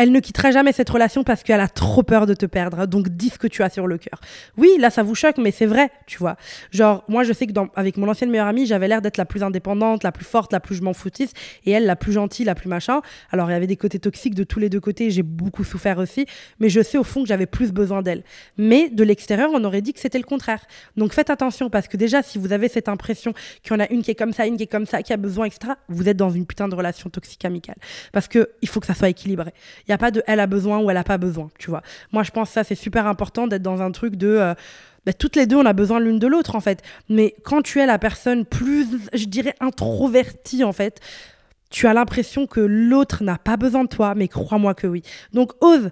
elle 0.00 0.12
ne 0.12 0.20
quittera 0.20 0.50
jamais 0.50 0.72
cette 0.72 0.88
relation 0.88 1.24
parce 1.24 1.42
qu'elle 1.42 1.60
a 1.60 1.68
trop 1.68 2.02
peur 2.02 2.24
de 2.24 2.32
te 2.32 2.46
perdre. 2.46 2.86
Donc 2.86 3.10
dis 3.10 3.28
ce 3.28 3.38
que 3.38 3.46
tu 3.46 3.62
as 3.62 3.68
sur 3.68 3.86
le 3.86 3.98
cœur. 3.98 4.18
Oui, 4.56 4.70
là 4.78 4.88
ça 4.88 5.02
vous 5.02 5.14
choque, 5.14 5.36
mais 5.36 5.50
c'est 5.50 5.66
vrai, 5.66 5.90
tu 6.06 6.16
vois. 6.16 6.36
Genre, 6.70 7.04
moi 7.06 7.22
je 7.22 7.34
sais 7.34 7.46
que 7.46 7.52
avec 7.76 7.98
mon 7.98 8.08
ancienne 8.08 8.30
meilleure 8.30 8.46
amie, 8.46 8.64
j'avais 8.64 8.88
l'air 8.88 9.02
d'être 9.02 9.18
la 9.18 9.26
plus 9.26 9.42
indépendante, 9.42 10.02
la 10.02 10.10
plus 10.10 10.24
forte, 10.24 10.54
la 10.54 10.60
plus 10.60 10.76
je 10.76 10.82
m'en 10.82 10.94
foutisse, 10.94 11.32
et 11.66 11.72
elle 11.72 11.84
la 11.84 11.96
plus 11.96 12.12
gentille, 12.12 12.46
la 12.46 12.54
plus 12.54 12.70
machin. 12.70 13.02
Alors 13.30 13.50
il 13.50 13.52
y 13.52 13.56
avait 13.56 13.66
des 13.66 13.76
côtés 13.76 13.98
toxiques 13.98 14.34
de 14.34 14.42
tous 14.42 14.58
les 14.58 14.70
deux 14.70 14.80
côtés, 14.80 15.10
j'ai 15.10 15.22
beaucoup 15.22 15.64
souffert 15.64 15.98
aussi, 15.98 16.24
mais 16.60 16.70
je 16.70 16.80
sais 16.80 16.96
au 16.96 17.04
fond 17.04 17.20
que 17.20 17.28
j'avais 17.28 17.44
plus 17.44 17.70
besoin 17.70 18.00
d'elle. 18.00 18.22
Mais 18.56 18.88
de 18.88 19.04
l'extérieur, 19.04 19.50
on 19.52 19.62
aurait 19.64 19.82
dit 19.82 19.92
que 19.92 20.00
c'était 20.00 20.16
le 20.16 20.24
contraire. 20.24 20.64
Donc 20.96 21.12
faites 21.12 21.28
attention 21.28 21.68
parce 21.68 21.88
que 21.88 21.98
déjà, 21.98 22.22
si 22.22 22.38
vous 22.38 22.54
avez 22.54 22.68
cette 22.68 22.88
impression 22.88 23.34
qu'il 23.62 23.74
y 23.74 23.76
en 23.76 23.80
a 23.80 23.90
une 23.90 24.02
qui 24.02 24.12
est 24.12 24.18
comme 24.18 24.32
ça, 24.32 24.46
une 24.46 24.56
qui 24.56 24.62
est 24.62 24.66
comme 24.66 24.86
ça, 24.86 25.02
qui 25.02 25.12
a 25.12 25.18
besoin, 25.18 25.44
etc., 25.44 25.74
vous 25.90 26.08
êtes 26.08 26.16
dans 26.16 26.30
une 26.30 26.46
putain 26.46 26.68
de 26.68 26.74
relation 26.74 27.10
toxique 27.10 27.44
amicale. 27.44 27.76
Parce 28.12 28.28
que 28.28 28.48
il 28.62 28.68
faut 28.70 28.80
que 28.80 28.86
ça 28.86 28.94
soit 28.94 29.10
équilibré. 29.10 29.52
Il 29.90 29.94
n'y 29.94 29.96
a 29.96 29.98
pas 29.98 30.12
de 30.12 30.22
elle 30.28 30.38
a 30.38 30.46
besoin 30.46 30.78
ou 30.78 30.88
elle 30.88 30.96
a 30.96 31.02
pas 31.02 31.18
besoin, 31.18 31.48
tu 31.58 31.68
vois. 31.68 31.82
Moi, 32.12 32.22
je 32.22 32.30
pense 32.30 32.50
que 32.50 32.54
ça, 32.54 32.62
c'est 32.62 32.76
super 32.76 33.08
important 33.08 33.48
d'être 33.48 33.62
dans 33.62 33.82
un 33.82 33.90
truc 33.90 34.14
de. 34.14 34.28
Euh, 34.28 34.54
bah, 35.04 35.12
toutes 35.12 35.34
les 35.34 35.46
deux, 35.46 35.56
on 35.56 35.66
a 35.66 35.72
besoin 35.72 35.98
l'une 35.98 36.20
de 36.20 36.28
l'autre, 36.28 36.54
en 36.54 36.60
fait. 36.60 36.80
Mais 37.08 37.34
quand 37.42 37.62
tu 37.62 37.80
es 37.80 37.86
la 37.86 37.98
personne 37.98 38.44
plus, 38.44 38.86
je 39.12 39.24
dirais, 39.24 39.56
introvertie, 39.58 40.62
en 40.62 40.72
fait, 40.72 41.00
tu 41.70 41.88
as 41.88 41.92
l'impression 41.92 42.46
que 42.46 42.60
l'autre 42.60 43.24
n'a 43.24 43.36
pas 43.36 43.56
besoin 43.56 43.82
de 43.82 43.88
toi, 43.88 44.14
mais 44.14 44.28
crois-moi 44.28 44.74
que 44.74 44.86
oui. 44.86 45.02
Donc, 45.32 45.54
ose 45.60 45.90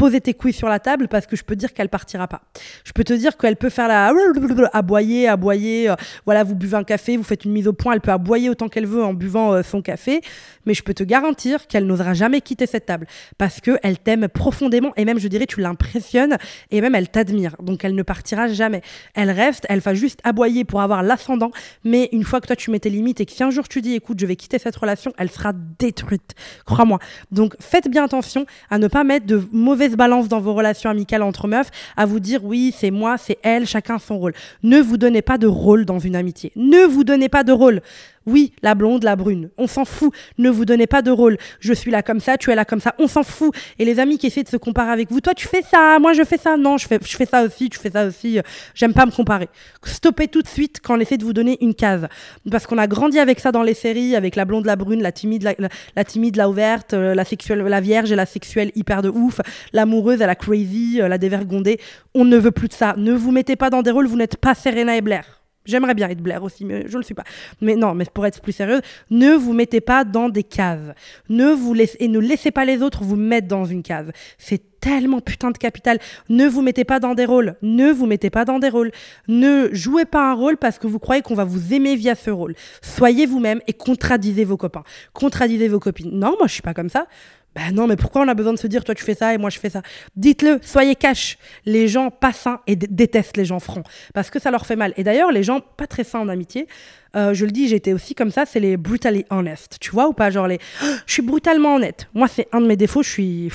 poser 0.00 0.22
tes 0.22 0.32
couilles 0.32 0.54
sur 0.54 0.68
la 0.68 0.78
table 0.78 1.08
parce 1.08 1.26
que 1.26 1.36
je 1.36 1.44
peux 1.44 1.56
dire 1.56 1.74
qu'elle 1.74 1.90
partira 1.90 2.26
pas. 2.26 2.40
Je 2.84 2.92
peux 2.92 3.04
te 3.04 3.12
dire 3.12 3.36
qu'elle 3.36 3.56
peut 3.56 3.68
faire 3.68 3.86
la 3.86 4.10
aboyer, 4.72 5.28
aboyer. 5.28 5.90
Euh, 5.90 5.94
voilà, 6.24 6.42
vous 6.42 6.54
buvez 6.54 6.78
un 6.78 6.84
café, 6.84 7.18
vous 7.18 7.22
faites 7.22 7.44
une 7.44 7.52
mise 7.52 7.68
au 7.68 7.74
point, 7.74 7.92
elle 7.92 8.00
peut 8.00 8.10
aboyer 8.10 8.48
autant 8.48 8.70
qu'elle 8.70 8.86
veut 8.86 9.04
en 9.04 9.12
buvant 9.12 9.52
euh, 9.52 9.62
son 9.62 9.82
café, 9.82 10.22
mais 10.64 10.72
je 10.72 10.82
peux 10.82 10.94
te 10.94 11.04
garantir 11.04 11.66
qu'elle 11.66 11.86
n'osera 11.86 12.14
jamais 12.14 12.40
quitter 12.40 12.64
cette 12.64 12.86
table 12.86 13.06
parce 13.36 13.60
que 13.60 13.72
elle 13.82 13.98
t'aime 13.98 14.26
profondément 14.28 14.94
et 14.96 15.04
même 15.04 15.18
je 15.18 15.28
dirais 15.28 15.44
tu 15.44 15.60
l'impressionnes 15.60 16.38
et 16.70 16.80
même 16.80 16.94
elle 16.94 17.10
t'admire. 17.10 17.56
Donc 17.62 17.84
elle 17.84 17.94
ne 17.94 18.02
partira 18.02 18.48
jamais. 18.48 18.80
Elle 19.14 19.30
reste, 19.30 19.66
elle 19.68 19.80
va 19.80 19.92
juste 19.92 20.20
aboyer 20.24 20.64
pour 20.64 20.80
avoir 20.80 21.02
l'ascendant, 21.02 21.50
mais 21.84 22.08
une 22.12 22.24
fois 22.24 22.40
que 22.40 22.46
toi 22.46 22.56
tu 22.56 22.70
mets 22.70 22.80
tes 22.80 22.88
limites 22.90 23.20
et 23.20 23.26
que 23.26 23.32
si 23.32 23.42
un 23.42 23.50
jour 23.50 23.68
tu 23.68 23.82
dis 23.82 23.96
écoute, 23.96 24.18
je 24.18 24.24
vais 24.24 24.36
quitter 24.36 24.58
cette 24.58 24.76
relation, 24.76 25.12
elle 25.18 25.30
sera 25.30 25.52
détruite. 25.78 26.34
Crois-moi. 26.64 26.98
Donc 27.30 27.54
faites 27.60 27.88
bien 27.88 28.04
attention 28.04 28.46
à 28.70 28.78
ne 28.78 28.88
pas 28.88 29.04
mettre 29.04 29.26
de 29.26 29.42
mauvaises 29.52 29.89
balance 29.96 30.28
dans 30.28 30.40
vos 30.40 30.54
relations 30.54 30.90
amicales 30.90 31.22
entre 31.22 31.48
meufs 31.48 31.70
à 31.96 32.06
vous 32.06 32.20
dire 32.20 32.44
oui, 32.44 32.74
c'est 32.76 32.90
moi, 32.90 33.18
c'est 33.18 33.38
elle, 33.42 33.66
chacun 33.66 33.98
son 33.98 34.18
rôle. 34.18 34.34
Ne 34.62 34.80
vous 34.80 34.96
donnez 34.96 35.22
pas 35.22 35.38
de 35.38 35.46
rôle 35.46 35.84
dans 35.84 35.98
une 35.98 36.16
amitié. 36.16 36.52
Ne 36.56 36.86
vous 36.86 37.04
donnez 37.04 37.28
pas 37.28 37.44
de 37.44 37.52
rôle. 37.52 37.80
Oui, 38.26 38.52
la 38.62 38.74
blonde, 38.74 39.02
la 39.02 39.16
brune. 39.16 39.50
On 39.56 39.66
s'en 39.66 39.86
fout. 39.86 40.12
Ne 40.36 40.50
vous 40.50 40.66
donnez 40.66 40.86
pas 40.86 41.00
de 41.00 41.10
rôle. 41.10 41.38
Je 41.58 41.72
suis 41.72 41.90
là 41.90 42.02
comme 42.02 42.20
ça, 42.20 42.36
tu 42.36 42.50
es 42.50 42.54
là 42.54 42.66
comme 42.66 42.80
ça. 42.80 42.94
On 42.98 43.06
s'en 43.06 43.22
fout. 43.22 43.54
Et 43.78 43.86
les 43.86 43.98
amis 43.98 44.18
qui 44.18 44.26
essaient 44.26 44.42
de 44.42 44.48
se 44.48 44.58
comparer 44.58 44.90
avec 44.90 45.10
vous, 45.10 45.22
toi 45.22 45.32
tu 45.32 45.48
fais 45.48 45.62
ça, 45.62 45.98
moi 45.98 46.12
je 46.12 46.22
fais 46.24 46.36
ça. 46.36 46.58
Non, 46.58 46.76
je 46.76 46.86
fais, 46.86 46.98
je 47.02 47.16
fais 47.16 47.24
ça 47.24 47.42
aussi, 47.42 47.70
tu 47.70 47.78
fais 47.78 47.90
ça 47.90 48.04
aussi. 48.04 48.38
J'aime 48.74 48.92
pas 48.92 49.06
me 49.06 49.10
comparer. 49.10 49.48
Stoppez 49.84 50.28
tout 50.28 50.42
de 50.42 50.48
suite 50.48 50.80
quand 50.82 50.98
on 50.98 51.00
essaie 51.00 51.16
de 51.16 51.24
vous 51.24 51.32
donner 51.32 51.56
une 51.62 51.74
case. 51.74 52.08
Parce 52.50 52.66
qu'on 52.66 52.76
a 52.76 52.86
grandi 52.86 53.18
avec 53.18 53.40
ça 53.40 53.52
dans 53.52 53.62
les 53.62 53.74
séries, 53.74 54.14
avec 54.14 54.36
la 54.36 54.44
blonde, 54.44 54.66
la 54.66 54.76
brune, 54.76 55.00
la 55.00 55.12
timide, 55.12 55.42
la, 55.42 55.54
la, 55.96 56.04
timide, 56.04 56.36
la 56.36 56.50
ouverte, 56.50 56.92
euh, 56.92 57.14
la 57.14 57.24
sexuelle, 57.24 57.60
la 57.60 57.80
vierge 57.80 58.12
et 58.12 58.16
la 58.16 58.26
sexuelle 58.26 58.70
hyper 58.74 59.00
de 59.00 59.08
ouf, 59.08 59.40
l'amoureuse, 59.72 60.18
la 60.18 60.34
crazy, 60.34 61.00
euh, 61.00 61.08
la 61.08 61.16
dévergondée. 61.16 61.80
On 62.14 62.26
ne 62.26 62.36
veut 62.36 62.50
plus 62.50 62.68
de 62.68 62.74
ça. 62.74 62.94
Ne 62.98 63.14
vous 63.14 63.30
mettez 63.32 63.56
pas 63.56 63.70
dans 63.70 63.80
des 63.80 63.90
rôles, 63.90 64.06
vous 64.06 64.16
n'êtes 64.18 64.36
pas 64.36 64.54
Serena 64.54 64.94
et 64.96 65.00
Blair. 65.00 65.39
J'aimerais 65.66 65.94
bien 65.94 66.08
être 66.08 66.22
Blair 66.22 66.42
aussi, 66.42 66.64
mais 66.64 66.84
je 66.86 66.92
ne 66.92 66.98
le 66.98 67.02
suis 67.02 67.14
pas. 67.14 67.24
Mais 67.60 67.76
non, 67.76 67.94
mais 67.94 68.06
pour 68.12 68.24
être 68.26 68.40
plus 68.40 68.52
sérieuse, 68.52 68.80
ne 69.10 69.32
vous 69.34 69.52
mettez 69.52 69.80
pas 69.80 70.04
dans 70.04 70.28
des 70.28 70.42
cases. 70.42 70.94
Ne 71.28 71.52
vous 71.52 71.74
laissez, 71.74 71.98
et 72.00 72.08
ne 72.08 72.18
laissez 72.18 72.50
pas 72.50 72.64
les 72.64 72.82
autres 72.82 73.04
vous 73.04 73.16
mettre 73.16 73.46
dans 73.46 73.64
une 73.66 73.82
case. 73.82 74.10
C'est 74.38 74.62
tellement 74.80 75.20
putain 75.20 75.50
de 75.50 75.58
capital. 75.58 75.98
Ne 76.30 76.46
vous 76.46 76.62
mettez 76.62 76.84
pas 76.84 76.98
dans 76.98 77.14
des 77.14 77.26
rôles. 77.26 77.56
Ne 77.60 77.92
vous 77.92 78.06
mettez 78.06 78.30
pas 78.30 78.44
dans 78.44 78.58
des 78.58 78.70
rôles. 78.70 78.90
Ne 79.28 79.68
jouez 79.72 80.06
pas 80.06 80.30
un 80.30 80.34
rôle 80.34 80.56
parce 80.56 80.78
que 80.78 80.86
vous 80.86 80.98
croyez 80.98 81.22
qu'on 81.22 81.34
va 81.34 81.44
vous 81.44 81.74
aimer 81.74 81.94
via 81.94 82.14
ce 82.14 82.30
rôle. 82.30 82.54
Soyez 82.80 83.26
vous-même 83.26 83.60
et 83.66 83.74
contradisez 83.74 84.44
vos 84.44 84.56
copains. 84.56 84.84
Contradisez 85.12 85.68
vos 85.68 85.78
copines. 85.78 86.10
Non, 86.10 86.36
moi 86.38 86.46
je 86.46 86.54
suis 86.54 86.62
pas 86.62 86.74
comme 86.74 86.88
ça. 86.88 87.06
Ben 87.54 87.74
non, 87.74 87.88
mais 87.88 87.96
pourquoi 87.96 88.22
on 88.22 88.28
a 88.28 88.34
besoin 88.34 88.52
de 88.52 88.58
se 88.58 88.68
dire, 88.68 88.84
toi 88.84 88.94
tu 88.94 89.02
fais 89.02 89.14
ça 89.14 89.34
et 89.34 89.38
moi 89.38 89.50
je 89.50 89.58
fais 89.58 89.70
ça? 89.70 89.82
Dites-le, 90.14 90.60
soyez 90.62 90.94
cash. 90.94 91.36
Les 91.64 91.88
gens 91.88 92.10
pas 92.10 92.32
sains 92.32 92.60
et 92.66 92.76
détestent 92.76 93.36
les 93.36 93.44
gens 93.44 93.58
francs 93.58 93.84
parce 94.14 94.30
que 94.30 94.38
ça 94.38 94.50
leur 94.50 94.66
fait 94.66 94.76
mal. 94.76 94.94
Et 94.96 95.02
d'ailleurs, 95.02 95.32
les 95.32 95.42
gens 95.42 95.60
pas 95.60 95.86
très 95.86 96.04
sains 96.04 96.20
en 96.20 96.28
amitié, 96.28 96.68
euh, 97.16 97.34
je 97.34 97.44
le 97.44 97.50
dis, 97.50 97.68
j'étais 97.68 97.92
aussi 97.92 98.14
comme 98.14 98.30
ça, 98.30 98.46
c'est 98.46 98.60
les 98.60 98.76
brutally 98.76 99.24
honest. 99.30 99.78
Tu 99.80 99.90
vois 99.90 100.06
ou 100.06 100.12
pas 100.12 100.30
Genre 100.30 100.46
les. 100.46 100.58
je 101.06 101.12
suis 101.12 101.22
brutalement 101.22 101.74
honnête. 101.74 102.08
Moi, 102.14 102.28
c'est 102.28 102.46
un 102.52 102.60
de 102.60 102.66
mes 102.66 102.76
défauts, 102.76 103.02
je 103.02 103.10
suis. 103.10 103.52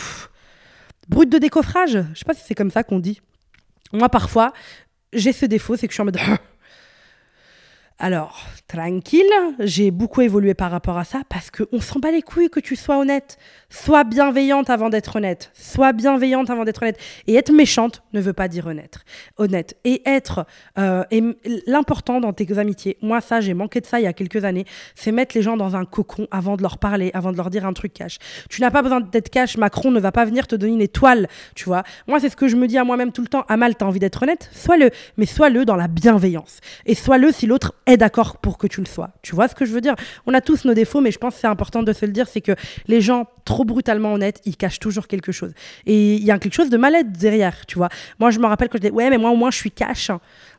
brute 1.08 1.30
de 1.30 1.38
décoffrage. 1.38 1.98
Je 2.14 2.20
sais 2.20 2.26
pas 2.26 2.34
si 2.34 2.44
c'est 2.46 2.56
comme 2.56 2.72
ça 2.72 2.84
qu'on 2.84 3.00
dit. 3.00 3.22
Moi, 3.94 4.10
parfois, 4.10 4.52
j'ai 5.14 5.32
ce 5.32 5.46
défaut, 5.46 5.78
c'est 5.78 5.88
que 5.88 5.94
je 5.94 5.96
suis 5.96 6.02
en 6.02 6.06
mode. 6.06 6.20
Alors, 7.98 8.44
tranquille, 8.68 9.24
j'ai 9.60 9.90
beaucoup 9.90 10.20
évolué 10.20 10.54
par 10.54 10.70
rapport 10.70 10.98
à 10.98 11.06
ça 11.06 11.22
parce 11.30 11.50
qu'on 11.50 11.80
s'en 11.80 12.00
bat 12.00 12.12
les 12.12 12.22
couilles 12.22 12.50
que 12.50 12.60
tu 12.60 12.76
sois 12.76 12.98
honnête. 12.98 13.38
Sois 13.70 14.04
bienveillante 14.04 14.70
avant 14.70 14.90
d'être 14.90 15.16
honnête. 15.16 15.50
Sois 15.54 15.94
bienveillante 15.94 16.50
avant 16.50 16.66
d'être 16.66 16.82
honnête. 16.82 17.00
Et 17.28 17.36
être 17.36 17.54
méchante 17.54 18.04
ne 18.12 18.20
veut 18.20 18.34
pas 18.34 18.50
dire 18.50 18.68
honnête. 18.68 18.98
Honnête. 19.38 19.78
Et 19.86 20.02
être. 20.06 20.46
Euh, 20.78 21.06
l'important 21.68 22.20
dans 22.20 22.34
tes 22.34 22.58
amitiés, 22.58 22.98
moi, 23.02 23.22
ça, 23.22 23.40
j'ai 23.40 23.54
manqué 23.54 23.80
de 23.80 23.86
ça 23.86 24.02
il 24.02 24.04
y 24.04 24.08
a 24.08 24.14
quelques 24.14 24.44
années, 24.44 24.66
c'est 24.94 25.14
mettre 25.14 25.34
les 25.34 25.42
gens 25.42 25.56
dans 25.56 25.78
un 25.78 25.86
cocon 25.86 26.28
avant 26.32 26.58
de 26.58 26.64
leur 26.64 26.80
parler, 26.80 27.12
avant 27.14 27.32
de 27.32 27.38
leur 27.38 27.50
dire 27.50 27.66
un 27.66 27.74
truc 27.74 27.94
cash. 27.94 28.18
Tu 28.50 28.60
n'as 28.60 28.72
pas 28.72 28.82
besoin 28.82 29.00
d'être 29.00 29.30
cash. 29.30 29.56
Macron 29.56 29.92
ne 29.92 30.02
va 30.02 30.12
pas 30.12 30.26
venir 30.26 30.48
te 30.48 30.56
donner 30.58 30.74
une 30.74 30.82
étoile, 30.82 31.30
tu 31.56 31.64
vois. 31.64 31.84
Moi, 32.08 32.20
c'est 32.20 32.30
ce 32.30 32.36
que 32.36 32.50
je 32.50 32.58
me 32.58 32.68
dis 32.68 32.78
à 32.78 32.84
moi-même 32.84 33.14
tout 33.14 33.22
le 33.22 33.30
temps. 33.30 33.46
Amal, 33.48 33.76
t'as 33.76 33.86
envie 33.86 34.00
d'être 34.00 34.22
honnête? 34.22 34.50
Sois-le. 34.52 34.90
Mais 35.16 35.26
sois-le 35.26 35.64
dans 35.64 35.78
la 35.78 35.88
bienveillance. 35.88 36.60
Et 36.86 36.94
sois-le 36.94 37.32
si 37.32 37.48
l'autre 37.48 37.74
est 37.86 37.98
d'accord 37.98 38.38
pour 38.38 38.58
que 38.58 38.68
tu 38.68 38.82
le 38.82 38.86
sois. 38.86 39.12
Tu 39.22 39.36
vois 39.36 39.48
ce 39.48 39.56
que 39.56 39.66
je 39.66 39.72
veux 39.72 39.82
dire? 39.82 39.96
On 40.26 40.34
a 40.34 40.42
tous 40.42 40.66
nos 40.66 40.74
défauts, 40.74 41.02
mais 41.02 41.12
je 41.12 41.20
pense 41.20 41.36
que 41.36 41.42
c'est 41.42 41.48
important 41.48 41.84
de 41.84 41.94
se 41.94 42.06
le 42.06 42.12
dire, 42.12 42.28
c'est 42.28 42.42
que 42.42 42.54
les 42.88 43.02
gens 43.02 43.28
trop 43.46 43.64
brutalement 43.64 44.14
honnêtes, 44.14 44.42
ils 44.46 44.58
cachent 44.58 44.80
toujours 44.80 45.08
quelque 45.08 45.32
chose. 45.32 45.54
Et 45.86 46.16
il 46.16 46.24
y 46.24 46.32
a 46.32 46.40
quelque 46.40 46.56
chose 46.56 46.70
de 46.70 46.78
malade 46.78 47.12
derrière, 47.12 47.66
tu 47.66 47.78
vois. 47.78 47.90
Moi, 48.20 48.32
je 48.32 48.40
me 48.40 48.48
rappelle 48.48 48.70
quand 48.70 48.78
je 48.78 48.82
disais, 48.82 48.94
ouais, 48.94 49.10
mais 49.10 49.18
moi 49.18 49.32
au 49.32 49.36
moins 49.36 49.52
je 49.52 49.58
suis 49.58 49.72
cash. 49.72 50.12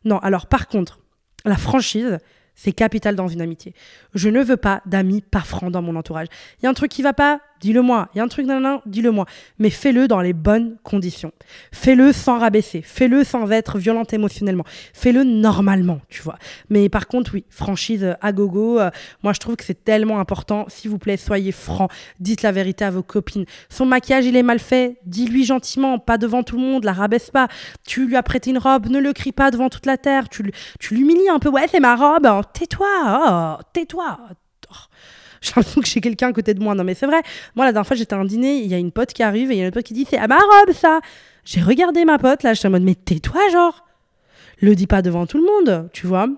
Non, 0.05 0.19
alors 0.19 0.47
par 0.47 0.69
contre, 0.69 1.01
la 1.45 1.57
franchise, 1.57 2.19
c'est 2.55 2.73
capital 2.73 3.15
dans 3.15 3.29
une 3.29 3.43
amitié. 3.43 3.75
Je 4.15 4.29
ne 4.29 4.43
veux 4.43 4.57
pas 4.57 4.81
d'amis 4.87 5.21
pas 5.21 5.41
francs 5.41 5.71
dans 5.71 5.83
mon 5.83 5.95
entourage. 5.95 6.29
Il 6.59 6.65
y 6.65 6.67
a 6.67 6.71
un 6.71 6.75
truc 6.75 6.91
qui 6.91 7.03
va 7.03 7.13
pas, 7.13 7.41
dis-le 7.61 7.83
moi. 7.83 8.09
Il 8.15 8.19
y 8.19 8.21
a 8.21 8.25
un 8.25 8.29
truc, 8.29 8.47
non, 8.47 8.61
non, 8.61 8.81
dis-le 8.87 9.11
moi. 9.11 9.27
Mais 9.59 9.71
fais-le 9.71 10.09
dans 10.09 10.21
les 10.21 10.33
bonnes 10.33 10.77
conditions. 10.83 11.33
Fais-le 11.73 12.13
sans 12.13 12.39
rabaisser. 12.39 12.83
Fais-le 12.83 13.25
sans 13.25 13.51
être 13.51 13.79
violente 13.79 14.13
émotionnellement. 14.13 14.65
Fais-le 14.93 15.25
normalement, 15.25 16.01
tu 16.09 16.23
vois. 16.23 16.39
Mais 16.71 16.89
par 16.89 17.07
contre, 17.07 17.33
oui, 17.35 17.45
franchise 17.49 18.05
euh, 18.05 18.15
à 18.21 18.33
gogo. 18.33 18.79
Euh, 18.79 18.91
moi, 19.23 19.33
je 19.33 19.41
trouve 19.41 19.57
que 19.57 19.65
c'est 19.65 19.85
tellement 19.85 20.21
important. 20.21 20.67
S'il 20.69 20.91
vous 20.91 20.99
plaît, 20.99 21.17
soyez 21.17 21.53
francs. 21.53 21.91
Dites 22.21 22.43
la 22.43 22.53
vérité 22.53 22.85
à 22.85 22.91
vos 22.91 23.03
copines. 23.03 23.45
Son 23.69 23.87
maquillage, 23.87 24.27
il 24.27 24.37
est 24.37 24.43
mal 24.43 24.59
fait. 24.59 24.97
Dis-lui 25.05 25.45
gentiment, 25.45 25.99
pas 25.99 26.19
devant 26.19 26.43
tout 26.43 26.57
le 26.57 26.63
monde. 26.63 26.85
La 26.85 26.93
rabaisse 26.93 27.31
pas. 27.31 27.49
Tu 27.87 28.07
lui 28.07 28.17
as 28.17 28.23
prêté 28.23 28.51
une 28.51 28.59
robe. 28.59 28.89
Ne 28.89 28.99
le 28.99 29.13
crie 29.13 29.33
pas 29.33 29.51
devant 29.51 29.69
toute 29.69 29.87
la 29.87 29.97
terre. 29.97 30.29
Tu, 30.29 30.51
tu 30.79 30.95
l'humilies 30.95 31.29
un 31.29 31.39
peu. 31.39 31.49
Ouais, 31.49 31.67
c'est 31.71 31.81
ma 31.81 31.97
robe. 31.97 32.29
Tais-toi. 32.53 32.87
Oh, 33.07 33.63
tais-toi. 33.73 34.19
Oh 34.21 34.75
j'ai 35.47 35.53
l'impression 35.57 35.81
que 35.81 35.87
j'ai 35.89 36.01
quelqu'un 36.01 36.29
à 36.29 36.33
côté 36.33 36.55
de 36.55 36.63
moi. 36.63 36.75
Non, 36.75 36.85
mais 36.85 36.95
c'est 36.95 37.07
vrai. 37.07 37.23
Moi, 37.55 37.65
la 37.65 37.73
dernière 37.73 37.87
fois, 37.87 37.97
j'étais 37.97 38.15
à 38.15 38.19
un 38.19 38.25
dîner, 38.25 38.59
il 38.59 38.67
y 38.67 38.75
a 38.75 38.79
une 38.79 38.93
pote 38.93 39.13
qui 39.13 39.23
arrive 39.23 39.51
et 39.51 39.55
il 39.55 39.59
y 39.59 39.63
a 39.63 39.67
une 39.67 39.73
pote 39.73 39.85
qui 39.85 39.95
dit 39.95 40.07
C'est 40.09 40.19
à 40.19 40.27
ma 40.27 40.37
robe, 40.37 40.73
ça 40.75 41.01
J'ai 41.45 41.61
regardé 41.61 42.05
ma 42.05 42.19
pote, 42.19 42.43
là, 42.43 42.55
j'étais 42.55 42.69
en 42.69 42.73
mode 42.73 42.83
Mais 42.83 42.95
tais-toi, 42.95 43.41
genre 43.53 43.85
Le 44.61 44.75
dis 44.75 44.87
pas 44.87 45.03
devant 45.03 45.27
tout 45.27 45.39
le 45.39 45.45
monde, 45.45 45.89
tu 45.93 46.07
vois 46.07 46.29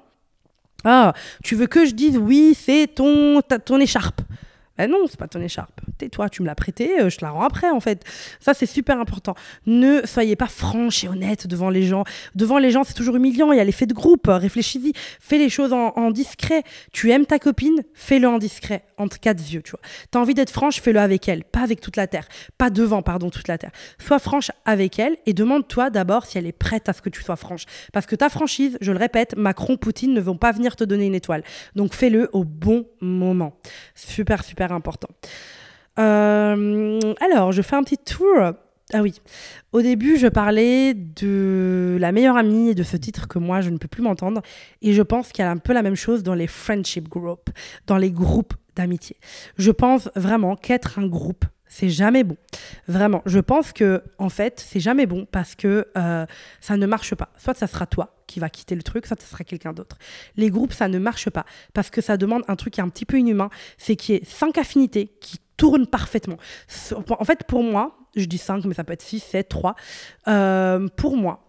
Ah, 0.84 1.12
tu 1.42 1.54
veux 1.54 1.66
que 1.66 1.86
je 1.86 1.92
dise 1.92 2.18
Oui, 2.18 2.56
c'est 2.58 2.86
ton, 2.94 3.40
ton 3.64 3.80
écharpe. 3.80 4.20
Ben 4.76 4.90
non, 4.90 4.98
c'est 5.08 5.18
pas 5.18 5.28
ton 5.28 5.40
écharpe. 5.40 5.80
Tais-toi, 5.98 6.28
tu 6.28 6.42
me 6.42 6.46
l'as 6.46 6.54
prêté, 6.54 7.00
euh, 7.00 7.10
je 7.10 7.18
te 7.18 7.24
la 7.24 7.30
rends 7.30 7.42
après 7.42 7.70
en 7.70 7.80
fait. 7.80 8.04
Ça 8.40 8.54
c'est 8.54 8.66
super 8.66 9.00
important. 9.00 9.34
Ne 9.66 10.02
soyez 10.04 10.36
pas 10.36 10.46
franche 10.46 11.04
et 11.04 11.08
honnête 11.08 11.46
devant 11.46 11.70
les 11.70 11.82
gens. 11.82 12.04
Devant 12.34 12.58
les 12.58 12.70
gens, 12.70 12.84
c'est 12.84 12.94
toujours 12.94 13.16
humiliant, 13.16 13.52
il 13.52 13.58
y 13.58 13.60
a 13.60 13.64
l'effet 13.64 13.86
de 13.86 13.94
groupe, 13.94 14.26
réfléchis-y, 14.28 14.92
fais 15.20 15.38
les 15.38 15.48
choses 15.48 15.72
en, 15.72 16.10
discret. 16.10 16.62
Tu 16.92 17.10
aimes 17.10 17.26
ta 17.26 17.38
copine, 17.38 17.82
fais-le 17.92 18.26
en 18.28 18.38
discret, 18.38 18.84
entre 18.96 19.20
quatre 19.20 19.40
yeux, 19.40 19.62
tu 19.62 19.72
vois. 19.72 19.80
T'as 20.10 20.20
envie 20.20 20.34
d'être 20.34 20.50
franche, 20.50 20.80
fais-le 20.80 21.00
avec 21.00 21.28
elle, 21.28 21.44
pas 21.44 21.60
avec 21.60 21.80
toute 21.80 21.96
la 21.96 22.06
terre, 22.06 22.26
pas 22.56 22.70
devant, 22.70 23.02
pardon, 23.02 23.28
toute 23.28 23.48
la 23.48 23.58
terre. 23.58 23.72
Sois 23.98 24.18
franche 24.18 24.50
avec 24.64 24.98
elle 24.98 25.16
et 25.26 25.34
demande-toi 25.34 25.90
d'abord 25.90 26.24
si 26.24 26.38
elle 26.38 26.46
est 26.46 26.52
prête 26.52 26.88
à 26.88 26.92
ce 26.92 27.02
que 27.02 27.10
tu 27.10 27.22
sois 27.22 27.36
franche. 27.36 27.64
Parce 27.92 28.06
que 28.06 28.16
ta 28.16 28.28
franchise, 28.28 28.78
je 28.80 28.92
le 28.92 28.98
répète, 28.98 29.36
Macron, 29.36 29.76
Poutine 29.76 30.14
ne 30.14 30.20
vont 30.20 30.36
pas 30.36 30.52
venir 30.52 30.76
te 30.76 30.84
donner 30.84 31.06
une 31.06 31.14
étoile. 31.14 31.42
Donc 31.74 31.94
fais-le 31.94 32.30
au 32.32 32.44
bon 32.44 32.86
moment. 33.00 33.58
Super, 33.94 34.44
super 34.44 34.72
important. 34.72 35.08
Euh, 35.98 37.00
alors, 37.20 37.52
je 37.52 37.62
fais 37.62 37.76
un 37.76 37.82
petit 37.82 37.98
tour. 37.98 38.52
Ah 38.94 39.02
oui, 39.02 39.20
au 39.72 39.82
début, 39.82 40.16
je 40.16 40.28
parlais 40.28 40.94
de 40.94 41.98
la 42.00 42.10
meilleure 42.10 42.38
amie 42.38 42.70
et 42.70 42.74
de 42.74 42.82
ce 42.82 42.96
titre 42.96 43.28
que 43.28 43.38
moi, 43.38 43.60
je 43.60 43.68
ne 43.68 43.76
peux 43.76 43.88
plus 43.88 44.02
m'entendre. 44.02 44.40
Et 44.80 44.94
je 44.94 45.02
pense 45.02 45.30
qu'il 45.30 45.44
y 45.44 45.46
a 45.46 45.50
un 45.50 45.58
peu 45.58 45.74
la 45.74 45.82
même 45.82 45.94
chose 45.94 46.22
dans 46.22 46.34
les 46.34 46.46
friendship 46.46 47.06
groups, 47.06 47.50
dans 47.86 47.98
les 47.98 48.10
groupes 48.10 48.54
d'amitié. 48.76 49.16
Je 49.58 49.70
pense 49.70 50.08
vraiment 50.16 50.56
qu'être 50.56 50.98
un 50.98 51.06
groupe, 51.06 51.44
c'est 51.66 51.90
jamais 51.90 52.24
bon. 52.24 52.38
Vraiment, 52.86 53.20
je 53.26 53.40
pense 53.40 53.74
que 53.74 54.02
en 54.16 54.30
fait, 54.30 54.64
c'est 54.66 54.80
jamais 54.80 55.04
bon 55.04 55.26
parce 55.30 55.54
que 55.54 55.86
euh, 55.98 56.24
ça 56.62 56.78
ne 56.78 56.86
marche 56.86 57.14
pas. 57.14 57.28
Soit 57.36 57.58
ça 57.58 57.66
sera 57.66 57.84
toi 57.84 58.16
qui 58.26 58.40
va 58.40 58.48
quitter 58.48 58.74
le 58.74 58.82
truc, 58.82 59.06
soit 59.06 59.20
ça 59.20 59.26
sera 59.26 59.44
quelqu'un 59.44 59.74
d'autre. 59.74 59.98
Les 60.36 60.48
groupes, 60.48 60.72
ça 60.72 60.88
ne 60.88 60.98
marche 60.98 61.28
pas 61.28 61.44
parce 61.74 61.90
que 61.90 62.00
ça 62.00 62.16
demande 62.16 62.42
un 62.48 62.56
truc 62.56 62.72
qui 62.72 62.80
est 62.80 62.82
un 62.84 62.88
petit 62.88 63.04
peu 63.04 63.18
inhumain, 63.18 63.50
c'est 63.76 63.96
qu'il 63.96 64.14
y 64.14 64.18
ait 64.18 64.24
cinq 64.24 64.56
affinités 64.56 65.12
qui 65.20 65.40
tournent 65.58 65.86
parfaitement. 65.86 66.38
En 67.10 67.24
fait, 67.24 67.44
pour 67.44 67.62
moi, 67.62 67.98
je 68.16 68.24
dis 68.24 68.38
cinq, 68.38 68.64
mais 68.64 68.72
ça 68.72 68.84
peut 68.84 68.94
être 68.94 69.02
six, 69.02 69.20
sept, 69.20 69.50
trois. 69.50 69.74
Euh, 70.28 70.88
pour 70.96 71.18
moi, 71.18 71.44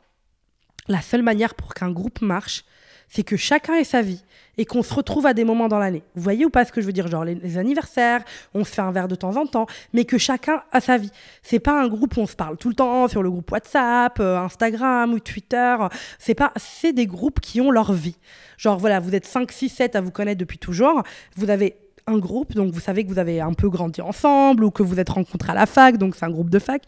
la 0.89 1.01
seule 1.01 1.21
manière 1.21 1.55
pour 1.55 1.73
qu'un 1.73 1.91
groupe 1.91 2.21
marche, 2.21 2.65
c'est 3.07 3.23
que 3.23 3.37
chacun 3.37 3.75
ait 3.75 3.83
sa 3.83 4.01
vie 4.01 4.23
et 4.57 4.65
qu'on 4.65 4.83
se 4.83 4.93
retrouve 4.93 5.25
à 5.25 5.33
des 5.33 5.43
moments 5.43 5.67
dans 5.67 5.79
l'année. 5.79 6.03
Vous 6.15 6.21
voyez 6.21 6.45
ou 6.45 6.49
pas 6.49 6.65
ce 6.65 6.71
que 6.71 6.81
je 6.81 6.85
veux 6.85 6.93
dire? 6.93 7.07
Genre 7.07 7.23
les, 7.23 7.57
anniversaires, 7.57 8.23
on 8.53 8.63
se 8.63 8.71
fait 8.71 8.81
un 8.81 8.91
verre 8.91 9.07
de 9.07 9.15
temps 9.15 9.35
en 9.35 9.47
temps, 9.47 9.65
mais 9.93 10.05
que 10.05 10.17
chacun 10.17 10.63
a 10.71 10.79
sa 10.79 10.97
vie. 10.97 11.11
C'est 11.41 11.59
pas 11.59 11.81
un 11.81 11.87
groupe 11.87 12.17
où 12.17 12.21
on 12.21 12.27
se 12.27 12.35
parle 12.35 12.57
tout 12.57 12.69
le 12.69 12.75
temps 12.75 13.07
sur 13.07 13.23
le 13.23 13.31
groupe 13.31 13.51
WhatsApp, 13.51 14.19
euh, 14.19 14.37
Instagram 14.37 15.13
ou 15.13 15.19
Twitter. 15.19 15.75
C'est 16.19 16.35
pas, 16.35 16.51
c'est 16.55 16.93
des 16.93 17.07
groupes 17.07 17.39
qui 17.39 17.61
ont 17.61 17.71
leur 17.71 17.93
vie. 17.93 18.17
Genre 18.57 18.77
voilà, 18.77 18.99
vous 18.99 19.15
êtes 19.15 19.25
5, 19.25 19.51
6, 19.51 19.69
7 19.69 19.95
à 19.95 20.01
vous 20.01 20.11
connaître 20.11 20.39
depuis 20.39 20.59
toujours. 20.59 21.01
Vous 21.35 21.49
avez 21.49 21.77
groupe, 22.17 22.53
donc 22.53 22.73
vous 22.73 22.79
savez 22.79 23.03
que 23.03 23.09
vous 23.09 23.19
avez 23.19 23.41
un 23.41 23.53
peu 23.53 23.69
grandi 23.69 24.01
ensemble 24.01 24.63
ou 24.63 24.71
que 24.71 24.83
vous 24.83 24.99
êtes 24.99 25.09
rencontrés 25.09 25.51
à 25.51 25.55
la 25.55 25.65
fac, 25.65 25.97
donc 25.97 26.15
c'est 26.15 26.25
un 26.25 26.31
groupe 26.31 26.49
de 26.49 26.59
fac. 26.59 26.83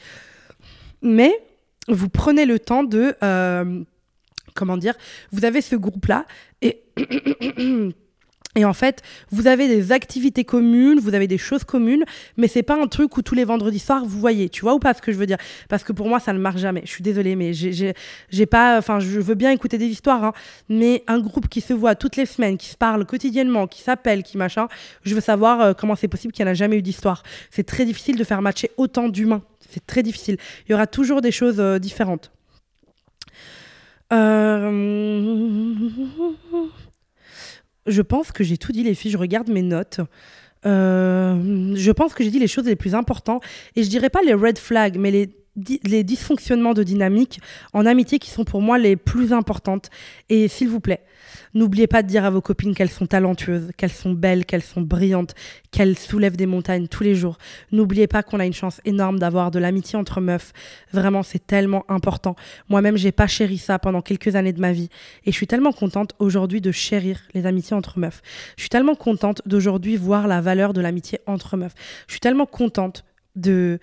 Mais 1.02 1.32
vous 1.88 2.10
prenez 2.10 2.46
le 2.46 2.60
temps 2.60 2.84
de 2.84 3.16
euh, 3.24 3.84
comment 4.54 4.78
dire, 4.78 4.96
vous 5.32 5.46
avez 5.46 5.62
ce 5.62 5.76
groupe-là 5.76 6.26
et 6.62 6.84
Et 8.56 8.66
en 8.66 8.74
fait, 8.74 9.02
vous 9.32 9.48
avez 9.48 9.70
des 9.70 9.94
activités 9.94 10.44
communes, 10.44 11.00
vous 11.00 11.14
avez 11.14 11.28
des 11.28 11.38
choses 11.38 11.64
communes, 11.64 12.04
mais 12.36 12.50
c'est 12.50 12.64
pas 12.64 12.76
un 12.76 12.88
truc 12.88 13.16
où 13.16 13.22
tous 13.22 13.34
les 13.34 13.46
vendredis 13.46 13.80
soirs 13.80 14.04
vous 14.04 14.20
voyez, 14.20 14.50
tu 14.50 14.62
vois 14.62 14.74
ou 14.74 14.80
pas 14.80 14.94
ce 14.94 15.02
que 15.02 15.14
je 15.14 15.18
veux 15.18 15.26
dire? 15.26 15.38
Parce 15.70 15.86
que 15.86 15.94
pour 15.94 16.10
moi, 16.10 16.20
ça 16.20 16.34
ne 16.34 16.40
marche 16.40 16.60
jamais. 16.60 16.82
Je 16.84 16.90
suis 16.90 17.04
désolée, 17.04 17.38
mais 17.38 17.54
j'ai 17.54 18.46
pas, 18.46 18.78
enfin, 18.78 19.00
je 19.00 19.20
veux 19.22 19.36
bien 19.36 19.52
écouter 19.52 19.78
des 19.78 19.88
histoires, 19.88 20.24
hein, 20.24 20.34
mais 20.68 21.04
un 21.08 21.20
groupe 21.20 21.48
qui 21.48 21.62
se 21.62 21.74
voit 21.74 21.96
toutes 21.96 22.18
les 22.18 22.26
semaines, 22.26 22.58
qui 22.58 22.68
se 22.68 22.78
parle 22.78 23.06
quotidiennement, 23.06 23.68
qui 23.68 23.82
s'appelle, 23.82 24.22
qui 24.22 24.38
machin, 24.38 24.68
je 25.04 25.16
veux 25.16 25.22
savoir 25.22 25.62
euh, 25.62 25.74
comment 25.74 25.96
c'est 25.96 26.10
possible 26.10 26.34
qu'il 26.34 26.44
n'y 26.44 26.50
en 26.50 26.52
a 26.52 26.56
jamais 26.56 26.78
eu 26.78 26.82
d'histoire. 26.82 27.24
C'est 27.52 27.66
très 27.66 27.86
difficile 27.86 28.18
de 28.18 28.24
faire 28.26 28.42
matcher 28.42 28.72
autant 28.76 29.08
d'humains. 29.08 29.44
C'est 29.70 29.86
très 29.88 30.04
difficile. 30.04 30.36
Il 30.68 30.74
y 30.74 30.76
aura 30.76 30.88
toujours 30.88 31.22
des 31.22 31.32
choses 31.32 31.60
euh, 31.60 31.80
différentes. 31.80 32.32
Euh... 34.12 35.74
Je 37.88 38.02
pense 38.02 38.32
que 38.32 38.44
j'ai 38.44 38.58
tout 38.58 38.72
dit, 38.72 38.84
les 38.84 38.96
filles. 38.96 39.12
Je 39.12 39.18
regarde 39.18 39.50
mes 39.50 39.62
notes. 39.62 40.02
Euh, 40.66 41.74
je 41.76 41.92
pense 41.92 42.14
que 42.14 42.24
j'ai 42.24 42.30
dit 42.30 42.40
les 42.40 42.48
choses 42.48 42.66
les 42.66 42.76
plus 42.76 42.96
importantes. 42.96 43.44
Et 43.76 43.84
je 43.84 43.90
dirais 43.90 44.10
pas 44.10 44.22
les 44.22 44.34
red 44.34 44.58
flags, 44.58 44.98
mais 44.98 45.12
les, 45.12 45.30
les 45.84 46.04
dysfonctionnements 46.04 46.74
de 46.74 46.84
dynamique 46.84 47.40
en 47.74 47.86
amitié 47.86 48.20
qui 48.20 48.30
sont 48.30 48.46
pour 48.46 48.62
moi 48.62 48.78
les 48.78 48.96
plus 48.96 49.34
importantes. 49.34 49.90
Et 50.30 50.48
s'il 50.48 50.70
vous 50.70 50.80
plaît, 50.80 51.04
N'oubliez 51.54 51.88
pas 51.88 52.02
de 52.02 52.08
dire 52.08 52.24
à 52.26 52.30
vos 52.30 52.42
copines 52.42 52.74
qu'elles 52.74 52.90
sont 52.90 53.06
talentueuses, 53.06 53.72
qu'elles 53.78 53.92
sont 53.92 54.14
belles, 54.14 54.46
qu'elles 54.46 54.64
sont 54.64 54.82
brillantes, 54.82 55.36
qu'elles 55.72 55.98
soulèvent 55.98 56.38
des 56.38 56.46
montagnes 56.46 56.88
tous 56.88 57.04
les 57.04 57.16
jours. 57.16 57.38
N'oubliez 57.72 58.08
pas 58.08 58.24
qu'on 58.24 58.40
a 58.40 58.46
une 58.46 58.54
chance 58.54 58.80
énorme 58.86 59.20
d'avoir 59.20 59.52
de 59.52 59.60
l'amitié 59.60 59.98
entre 59.98 60.22
meufs. 60.22 60.54
Vraiment, 60.94 61.24
c'est 61.24 61.46
tellement 61.46 61.84
important. 61.90 62.36
Moi-même, 62.70 62.98
j'ai 62.98 63.12
pas 63.12 63.28
chéri 63.28 63.58
ça 63.58 63.80
pendant 63.80 64.02
quelques 64.02 64.36
années 64.36 64.54
de 64.54 64.62
ma 64.62 64.72
vie. 64.72 64.90
Et 65.26 65.32
je 65.32 65.36
suis 65.36 65.48
tellement 65.48 65.74
contente 65.74 66.14
aujourd'hui 66.20 66.62
de 66.62 66.72
chérir 66.72 67.20
les 67.34 67.46
amitiés 67.46 67.76
entre 67.76 68.00
meufs. 68.00 68.22
Je 68.56 68.62
suis 68.62 68.70
tellement 68.70 68.96
contente 68.96 69.42
d'aujourd'hui 69.46 69.98
voir 69.98 70.28
la 70.28 70.42
valeur 70.42 70.74
de 70.74 70.82
l'amitié 70.82 71.20
entre 71.28 71.58
meufs. 71.58 71.76
Je 72.08 72.14
suis 72.14 72.22
tellement 72.22 72.46
contente 72.46 73.04
de 73.36 73.80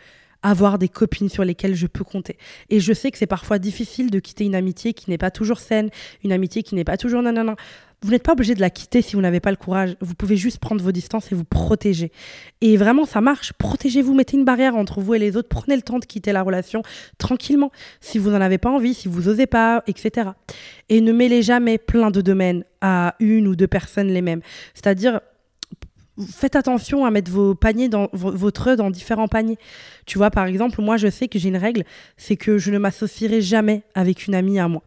avoir 0.51 0.79
des 0.79 0.89
copines 0.89 1.29
sur 1.29 1.45
lesquelles 1.45 1.75
je 1.75 1.87
peux 1.87 2.05
compter. 2.05 2.37
Et 2.71 2.81
je 2.81 2.93
sais 2.93 3.11
que 3.11 3.19
c'est 3.19 3.27
parfois 3.27 3.59
difficile 3.59 4.11
de 4.11 4.19
quitter 4.19 4.45
une 4.45 4.55
amitié 4.55 4.93
qui 4.93 5.11
n'est 5.11 5.19
pas 5.19 5.31
toujours 5.31 5.61
saine, 5.61 5.91
une 6.25 6.33
amitié 6.33 6.63
qui 6.63 6.75
n'est 6.75 6.85
pas 6.85 6.97
toujours 6.97 7.23
nanana. 7.23 7.57
Vous 8.03 8.13
n'êtes 8.13 8.23
pas 8.23 8.33
obligé 8.33 8.55
de 8.55 8.61
la 8.61 8.71
quitter 8.71 9.03
si 9.03 9.17
vous 9.17 9.23
n'avez 9.23 9.41
pas 9.41 9.51
le 9.51 9.57
courage. 9.57 9.97
Vous 10.01 10.15
pouvez 10.15 10.37
juste 10.37 10.61
prendre 10.61 10.81
vos 10.81 10.93
distances 10.93 11.33
et 11.33 11.35
vous 11.35 11.45
protéger. 11.45 12.13
Et 12.61 12.77
vraiment, 12.77 13.05
ça 13.07 13.21
marche. 13.21 13.53
Protégez-vous, 13.55 14.15
mettez 14.15 14.37
une 14.37 14.45
barrière 14.45 14.77
entre 14.77 15.01
vous 15.01 15.15
et 15.15 15.19
les 15.19 15.37
autres. 15.37 15.49
Prenez 15.49 15.75
le 15.75 15.83
temps 15.83 15.99
de 15.99 16.05
quitter 16.05 16.31
la 16.31 16.43
relation 16.43 16.83
tranquillement. 17.19 17.73
Si 18.01 18.19
vous 18.19 18.31
n'en 18.31 18.41
avez 18.41 18.59
pas 18.59 18.71
envie, 18.71 18.95
si 18.95 19.09
vous 19.09 19.29
osez 19.29 19.47
pas, 19.47 19.83
etc. 19.89 20.31
Et 20.89 21.01
ne 21.01 21.13
mêlez 21.13 21.43
jamais 21.43 21.77
plein 21.77 22.13
de 22.13 22.21
domaines 22.21 22.65
à 22.81 23.17
une 23.19 23.49
ou 23.49 23.57
deux 23.57 23.67
personnes 23.67 24.09
les 24.09 24.23
mêmes. 24.23 24.43
C'est-à-dire, 24.75 25.21
faites 26.27 26.57
attention 26.57 27.05
à 27.05 27.11
mettre 27.11 27.31
vos 27.31 27.55
paniers 27.55 27.89
dans 27.89 28.09
votre 28.13 28.75
dans 28.75 28.91
différents 28.91 29.29
paniers. 29.29 29.59
Tu 30.07 30.19
vois, 30.19 30.31
par 30.31 30.47
exemple, 30.47 30.81
moi, 30.81 30.97
je 30.97 31.09
sais 31.09 31.29
que 31.29 31.39
j'ai 31.39 31.49
une 31.49 31.57
règle, 31.57 31.85
c'est 32.17 32.37
que 32.37 32.59
je 32.59 32.71
ne 32.71 32.79
m'associerai 32.79 33.41
jamais 33.41 33.83
avec 33.95 34.27
une 34.27 34.35
amie 34.35 34.59
à 34.59 34.69
moi. 34.69 34.83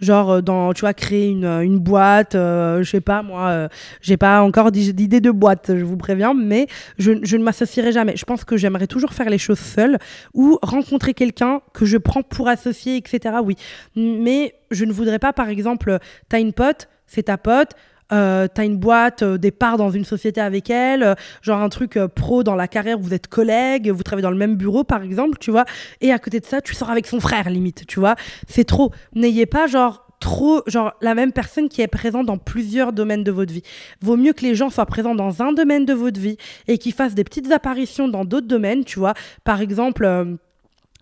Genre, 0.00 0.30
euh, 0.30 0.40
dans, 0.42 0.72
tu 0.74 0.82
vois, 0.82 0.92
créer 0.92 1.30
une, 1.30 1.46
une 1.46 1.78
boîte, 1.78 2.34
euh, 2.34 2.82
je 2.82 2.90
sais 2.90 3.00
pas, 3.00 3.22
moi, 3.22 3.48
euh, 3.48 3.68
j'ai 4.02 4.16
pas 4.16 4.42
encore 4.42 4.70
d'idée 4.70 5.20
de 5.20 5.30
boîte, 5.30 5.72
je 5.74 5.84
vous 5.84 5.96
préviens, 5.96 6.34
mais 6.34 6.66
je, 6.98 7.12
je 7.22 7.36
ne 7.36 7.42
m'associerai 7.42 7.92
jamais. 7.92 8.16
Je 8.16 8.24
pense 8.24 8.44
que 8.44 8.56
j'aimerais 8.56 8.86
toujours 8.86 9.12
faire 9.12 9.30
les 9.30 9.38
choses 9.38 9.58
seule 9.58 9.98
ou 10.34 10.58
rencontrer 10.62 11.14
quelqu'un 11.14 11.60
que 11.72 11.86
je 11.86 11.96
prends 11.96 12.22
pour 12.22 12.48
associer, 12.48 12.96
etc. 12.96 13.36
Oui. 13.42 13.56
Mais 13.94 14.54
je 14.70 14.84
ne 14.84 14.92
voudrais 14.92 15.18
pas, 15.18 15.32
par 15.32 15.48
exemple, 15.48 15.98
t'as 16.28 16.40
une 16.40 16.52
pote, 16.52 16.88
c'est 17.06 17.24
ta 17.24 17.38
pote, 17.38 17.70
euh, 18.12 18.46
t'as 18.52 18.64
une 18.64 18.76
boîte, 18.76 19.22
euh, 19.22 19.38
des 19.38 19.52
dans 19.78 19.90
une 19.90 20.04
société 20.04 20.40
avec 20.40 20.70
elle, 20.70 21.02
euh, 21.02 21.14
genre 21.42 21.60
un 21.60 21.68
truc 21.68 21.96
euh, 21.96 22.08
pro 22.08 22.42
dans 22.44 22.54
la 22.54 22.68
carrière, 22.68 22.98
vous 22.98 23.14
êtes 23.14 23.26
collègues, 23.26 23.90
vous 23.90 24.02
travaillez 24.02 24.22
dans 24.22 24.30
le 24.30 24.36
même 24.36 24.56
bureau 24.56 24.84
par 24.84 25.02
exemple, 25.02 25.38
tu 25.38 25.50
vois, 25.50 25.64
et 26.00 26.12
à 26.12 26.18
côté 26.18 26.40
de 26.40 26.46
ça, 26.46 26.60
tu 26.60 26.74
sors 26.74 26.90
avec 26.90 27.06
son 27.06 27.20
frère 27.20 27.50
limite, 27.50 27.86
tu 27.86 27.98
vois, 27.98 28.14
c'est 28.48 28.64
trop. 28.64 28.92
N'ayez 29.14 29.46
pas 29.46 29.66
genre 29.66 30.06
trop 30.20 30.62
genre 30.66 30.94
la 31.02 31.14
même 31.14 31.32
personne 31.32 31.68
qui 31.68 31.82
est 31.82 31.88
présente 31.88 32.26
dans 32.26 32.38
plusieurs 32.38 32.92
domaines 32.92 33.24
de 33.24 33.32
votre 33.32 33.52
vie. 33.52 33.62
Vaut 34.00 34.16
mieux 34.16 34.32
que 34.32 34.42
les 34.42 34.54
gens 34.54 34.70
soient 34.70 34.86
présents 34.86 35.14
dans 35.14 35.42
un 35.42 35.52
domaine 35.52 35.84
de 35.84 35.92
votre 35.92 36.20
vie 36.20 36.36
et 36.68 36.78
qu'ils 36.78 36.94
fassent 36.94 37.14
des 37.14 37.24
petites 37.24 37.52
apparitions 37.52 38.08
dans 38.08 38.24
d'autres 38.24 38.46
domaines, 38.46 38.84
tu 38.84 38.98
vois. 38.98 39.14
Par 39.44 39.60
exemple, 39.60 40.38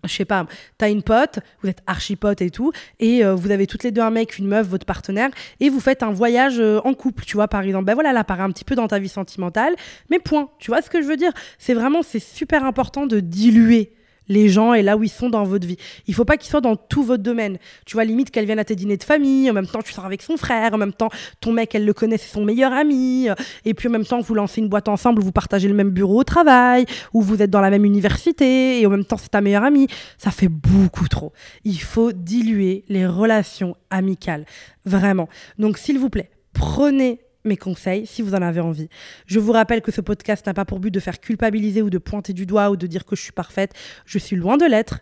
je 0.07 0.15
sais 0.15 0.25
pas, 0.25 0.45
t'as 0.77 0.89
une 0.89 1.03
pote, 1.03 1.39
vous 1.61 1.69
êtes 1.69 1.81
archi 1.87 2.15
pote 2.15 2.41
et 2.41 2.49
tout, 2.49 2.71
et 2.99 3.25
euh, 3.25 3.35
vous 3.35 3.51
avez 3.51 3.67
toutes 3.67 3.83
les 3.83 3.91
deux 3.91 4.01
un 4.01 4.11
mec, 4.11 4.37
une 4.37 4.47
meuf, 4.47 4.67
votre 4.67 4.85
partenaire, 4.85 5.29
et 5.59 5.69
vous 5.69 5.79
faites 5.79 6.03
un 6.03 6.11
voyage 6.11 6.59
euh, 6.59 6.79
en 6.83 6.93
couple, 6.93 7.23
tu 7.25 7.35
vois, 7.35 7.47
par 7.47 7.61
exemple. 7.61 7.85
Ben 7.85 7.93
voilà, 7.93 8.13
là, 8.13 8.21
apparaît 8.21 8.43
un 8.43 8.51
petit 8.51 8.65
peu 8.65 8.75
dans 8.75 8.87
ta 8.87 8.99
vie 8.99 9.09
sentimentale, 9.09 9.75
mais 10.09 10.19
point. 10.19 10.49
Tu 10.59 10.71
vois 10.71 10.81
ce 10.81 10.89
que 10.89 11.01
je 11.01 11.07
veux 11.07 11.17
dire? 11.17 11.31
C'est 11.57 11.73
vraiment, 11.73 12.01
c'est 12.03 12.19
super 12.19 12.65
important 12.65 13.05
de 13.05 13.19
diluer 13.19 13.93
les 14.27 14.49
gens 14.49 14.73
et 14.73 14.81
là 14.81 14.97
où 14.97 15.03
ils 15.03 15.09
sont 15.09 15.29
dans 15.29 15.43
votre 15.43 15.67
vie. 15.67 15.77
Il 16.07 16.13
faut 16.13 16.25
pas 16.25 16.37
qu'ils 16.37 16.49
soient 16.49 16.61
dans 16.61 16.75
tout 16.75 17.03
votre 17.03 17.23
domaine. 17.23 17.57
Tu 17.85 17.95
vois, 17.95 18.05
limite 18.05 18.31
qu'elle 18.31 18.45
vienne 18.45 18.59
à 18.59 18.65
tes 18.65 18.75
dîners 18.75 18.97
de 18.97 19.03
famille, 19.03 19.49
en 19.49 19.53
même 19.53 19.67
temps 19.67 19.81
tu 19.81 19.93
sors 19.93 20.05
avec 20.05 20.21
son 20.21 20.37
frère, 20.37 20.73
en 20.73 20.77
même 20.77 20.93
temps 20.93 21.09
ton 21.39 21.51
mec, 21.51 21.75
elle 21.75 21.85
le 21.85 21.93
connaît, 21.93 22.17
c'est 22.17 22.31
son 22.31 22.43
meilleur 22.43 22.73
ami, 22.73 23.27
et 23.65 23.73
puis 23.73 23.87
en 23.87 23.91
même 23.91 24.05
temps 24.05 24.21
vous 24.21 24.33
lancez 24.33 24.61
une 24.61 24.69
boîte 24.69 24.87
ensemble, 24.87 25.21
vous 25.21 25.31
partagez 25.31 25.67
le 25.67 25.73
même 25.73 25.89
bureau 25.89 26.19
au 26.19 26.23
travail, 26.23 26.85
ou 27.13 27.21
vous 27.21 27.41
êtes 27.41 27.49
dans 27.49 27.61
la 27.61 27.69
même 27.69 27.85
université, 27.85 28.79
et 28.81 28.85
en 28.85 28.89
même 28.89 29.05
temps 29.05 29.17
c'est 29.17 29.29
ta 29.29 29.41
meilleure 29.41 29.63
amie. 29.63 29.87
Ça 30.17 30.31
fait 30.31 30.47
beaucoup 30.47 31.07
trop. 31.07 31.33
Il 31.63 31.79
faut 31.79 32.11
diluer 32.11 32.85
les 32.87 33.05
relations 33.05 33.75
amicales. 33.89 34.45
Vraiment. 34.85 35.29
Donc 35.57 35.77
s'il 35.77 35.99
vous 35.99 36.09
plaît, 36.09 36.29
prenez 36.53 37.19
mes 37.45 37.57
conseils 37.57 38.05
si 38.05 38.21
vous 38.21 38.33
en 38.33 38.41
avez 38.41 38.59
envie. 38.59 38.89
Je 39.27 39.39
vous 39.39 39.51
rappelle 39.51 39.81
que 39.81 39.91
ce 39.91 40.01
podcast 40.01 40.45
n'a 40.45 40.53
pas 40.53 40.65
pour 40.65 40.79
but 40.79 40.91
de 40.91 40.99
faire 40.99 41.19
culpabiliser 41.19 41.81
ou 41.81 41.89
de 41.89 41.97
pointer 41.97 42.33
du 42.33 42.45
doigt 42.45 42.69
ou 42.69 42.75
de 42.75 42.87
dire 42.87 43.05
que 43.05 43.15
je 43.15 43.21
suis 43.21 43.31
parfaite. 43.31 43.73
Je 44.05 44.17
suis 44.17 44.35
loin 44.35 44.57
de 44.57 44.65
l'être. 44.65 44.99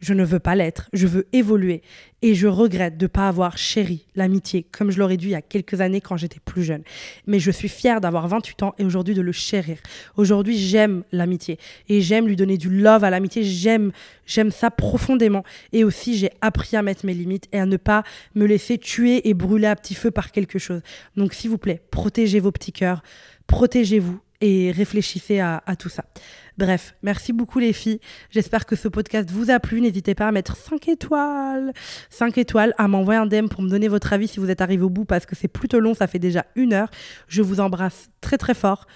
Je 0.00 0.12
ne 0.12 0.24
veux 0.24 0.38
pas 0.38 0.54
l'être, 0.54 0.88
je 0.92 1.06
veux 1.06 1.26
évoluer. 1.32 1.82
Et 2.22 2.34
je 2.34 2.46
regrette 2.46 2.96
de 2.96 3.04
ne 3.04 3.08
pas 3.08 3.28
avoir 3.28 3.58
chéri 3.58 4.06
l'amitié 4.14 4.66
comme 4.72 4.90
je 4.90 4.98
l'aurais 4.98 5.16
dû 5.16 5.28
il 5.28 5.32
y 5.32 5.34
a 5.34 5.42
quelques 5.42 5.80
années 5.80 6.00
quand 6.00 6.16
j'étais 6.16 6.40
plus 6.44 6.62
jeune. 6.62 6.82
Mais 7.26 7.38
je 7.38 7.50
suis 7.50 7.68
fière 7.68 8.00
d'avoir 8.00 8.26
28 8.28 8.62
ans 8.62 8.74
et 8.78 8.84
aujourd'hui 8.84 9.14
de 9.14 9.20
le 9.20 9.32
chérir. 9.32 9.78
Aujourd'hui, 10.16 10.58
j'aime 10.58 11.04
l'amitié 11.12 11.58
et 11.88 12.00
j'aime 12.00 12.26
lui 12.26 12.36
donner 12.36 12.56
du 12.56 12.70
love 12.70 13.04
à 13.04 13.10
l'amitié. 13.10 13.44
J'aime, 13.44 13.92
j'aime 14.26 14.50
ça 14.50 14.70
profondément. 14.70 15.44
Et 15.72 15.84
aussi, 15.84 16.16
j'ai 16.16 16.30
appris 16.40 16.76
à 16.76 16.82
mettre 16.82 17.04
mes 17.04 17.14
limites 17.14 17.46
et 17.52 17.60
à 17.60 17.66
ne 17.66 17.76
pas 17.76 18.04
me 18.34 18.46
laisser 18.46 18.78
tuer 18.78 19.28
et 19.28 19.34
brûler 19.34 19.66
à 19.66 19.76
petit 19.76 19.94
feu 19.94 20.10
par 20.10 20.32
quelque 20.32 20.58
chose. 20.58 20.80
Donc, 21.16 21.34
s'il 21.34 21.50
vous 21.50 21.58
plaît, 21.58 21.82
protégez 21.90 22.40
vos 22.40 22.52
petits 22.52 22.72
cœurs, 22.72 23.02
protégez-vous 23.46 24.20
et 24.40 24.72
réfléchissez 24.72 25.40
à, 25.40 25.62
tout 25.78 25.88
ça. 25.88 26.04
Bref, 26.56 26.94
merci 27.02 27.32
beaucoup 27.32 27.58
les 27.58 27.72
filles. 27.72 28.00
J'espère 28.30 28.64
que 28.64 28.76
ce 28.76 28.86
podcast 28.86 29.28
vous 29.30 29.50
a 29.50 29.58
plu. 29.58 29.80
N'hésitez 29.80 30.14
pas 30.14 30.28
à 30.28 30.32
mettre 30.32 30.56
5 30.56 30.88
étoiles. 30.88 31.72
5 32.10 32.38
étoiles, 32.38 32.74
à 32.78 32.86
m'envoyer 32.86 33.18
un 33.18 33.26
DM 33.26 33.48
pour 33.48 33.62
me 33.62 33.68
donner 33.68 33.88
votre 33.88 34.12
avis 34.12 34.28
si 34.28 34.38
vous 34.38 34.50
êtes 34.50 34.60
arrivé 34.60 34.84
au 34.84 34.90
bout 34.90 35.04
parce 35.04 35.26
que 35.26 35.34
c'est 35.34 35.48
plutôt 35.48 35.80
long, 35.80 35.94
ça 35.94 36.06
fait 36.06 36.20
déjà 36.20 36.46
une 36.54 36.72
heure. 36.72 36.90
Je 37.26 37.42
vous 37.42 37.58
embrasse 37.58 38.08
très 38.20 38.38
très 38.38 38.54
fort. 38.54 38.86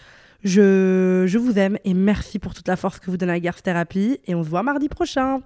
Je, 0.44 1.24
je 1.26 1.38
vous 1.38 1.58
aime 1.58 1.78
et 1.84 1.94
merci 1.94 2.38
pour 2.38 2.54
toute 2.54 2.68
la 2.68 2.76
force 2.76 3.00
que 3.00 3.10
vous 3.10 3.16
donnez 3.16 3.32
à 3.32 3.40
Garth 3.40 3.62
Therapy 3.62 4.20
et 4.24 4.36
on 4.36 4.44
se 4.44 4.48
voit 4.48 4.62
mardi 4.62 4.88
prochain. 4.88 5.40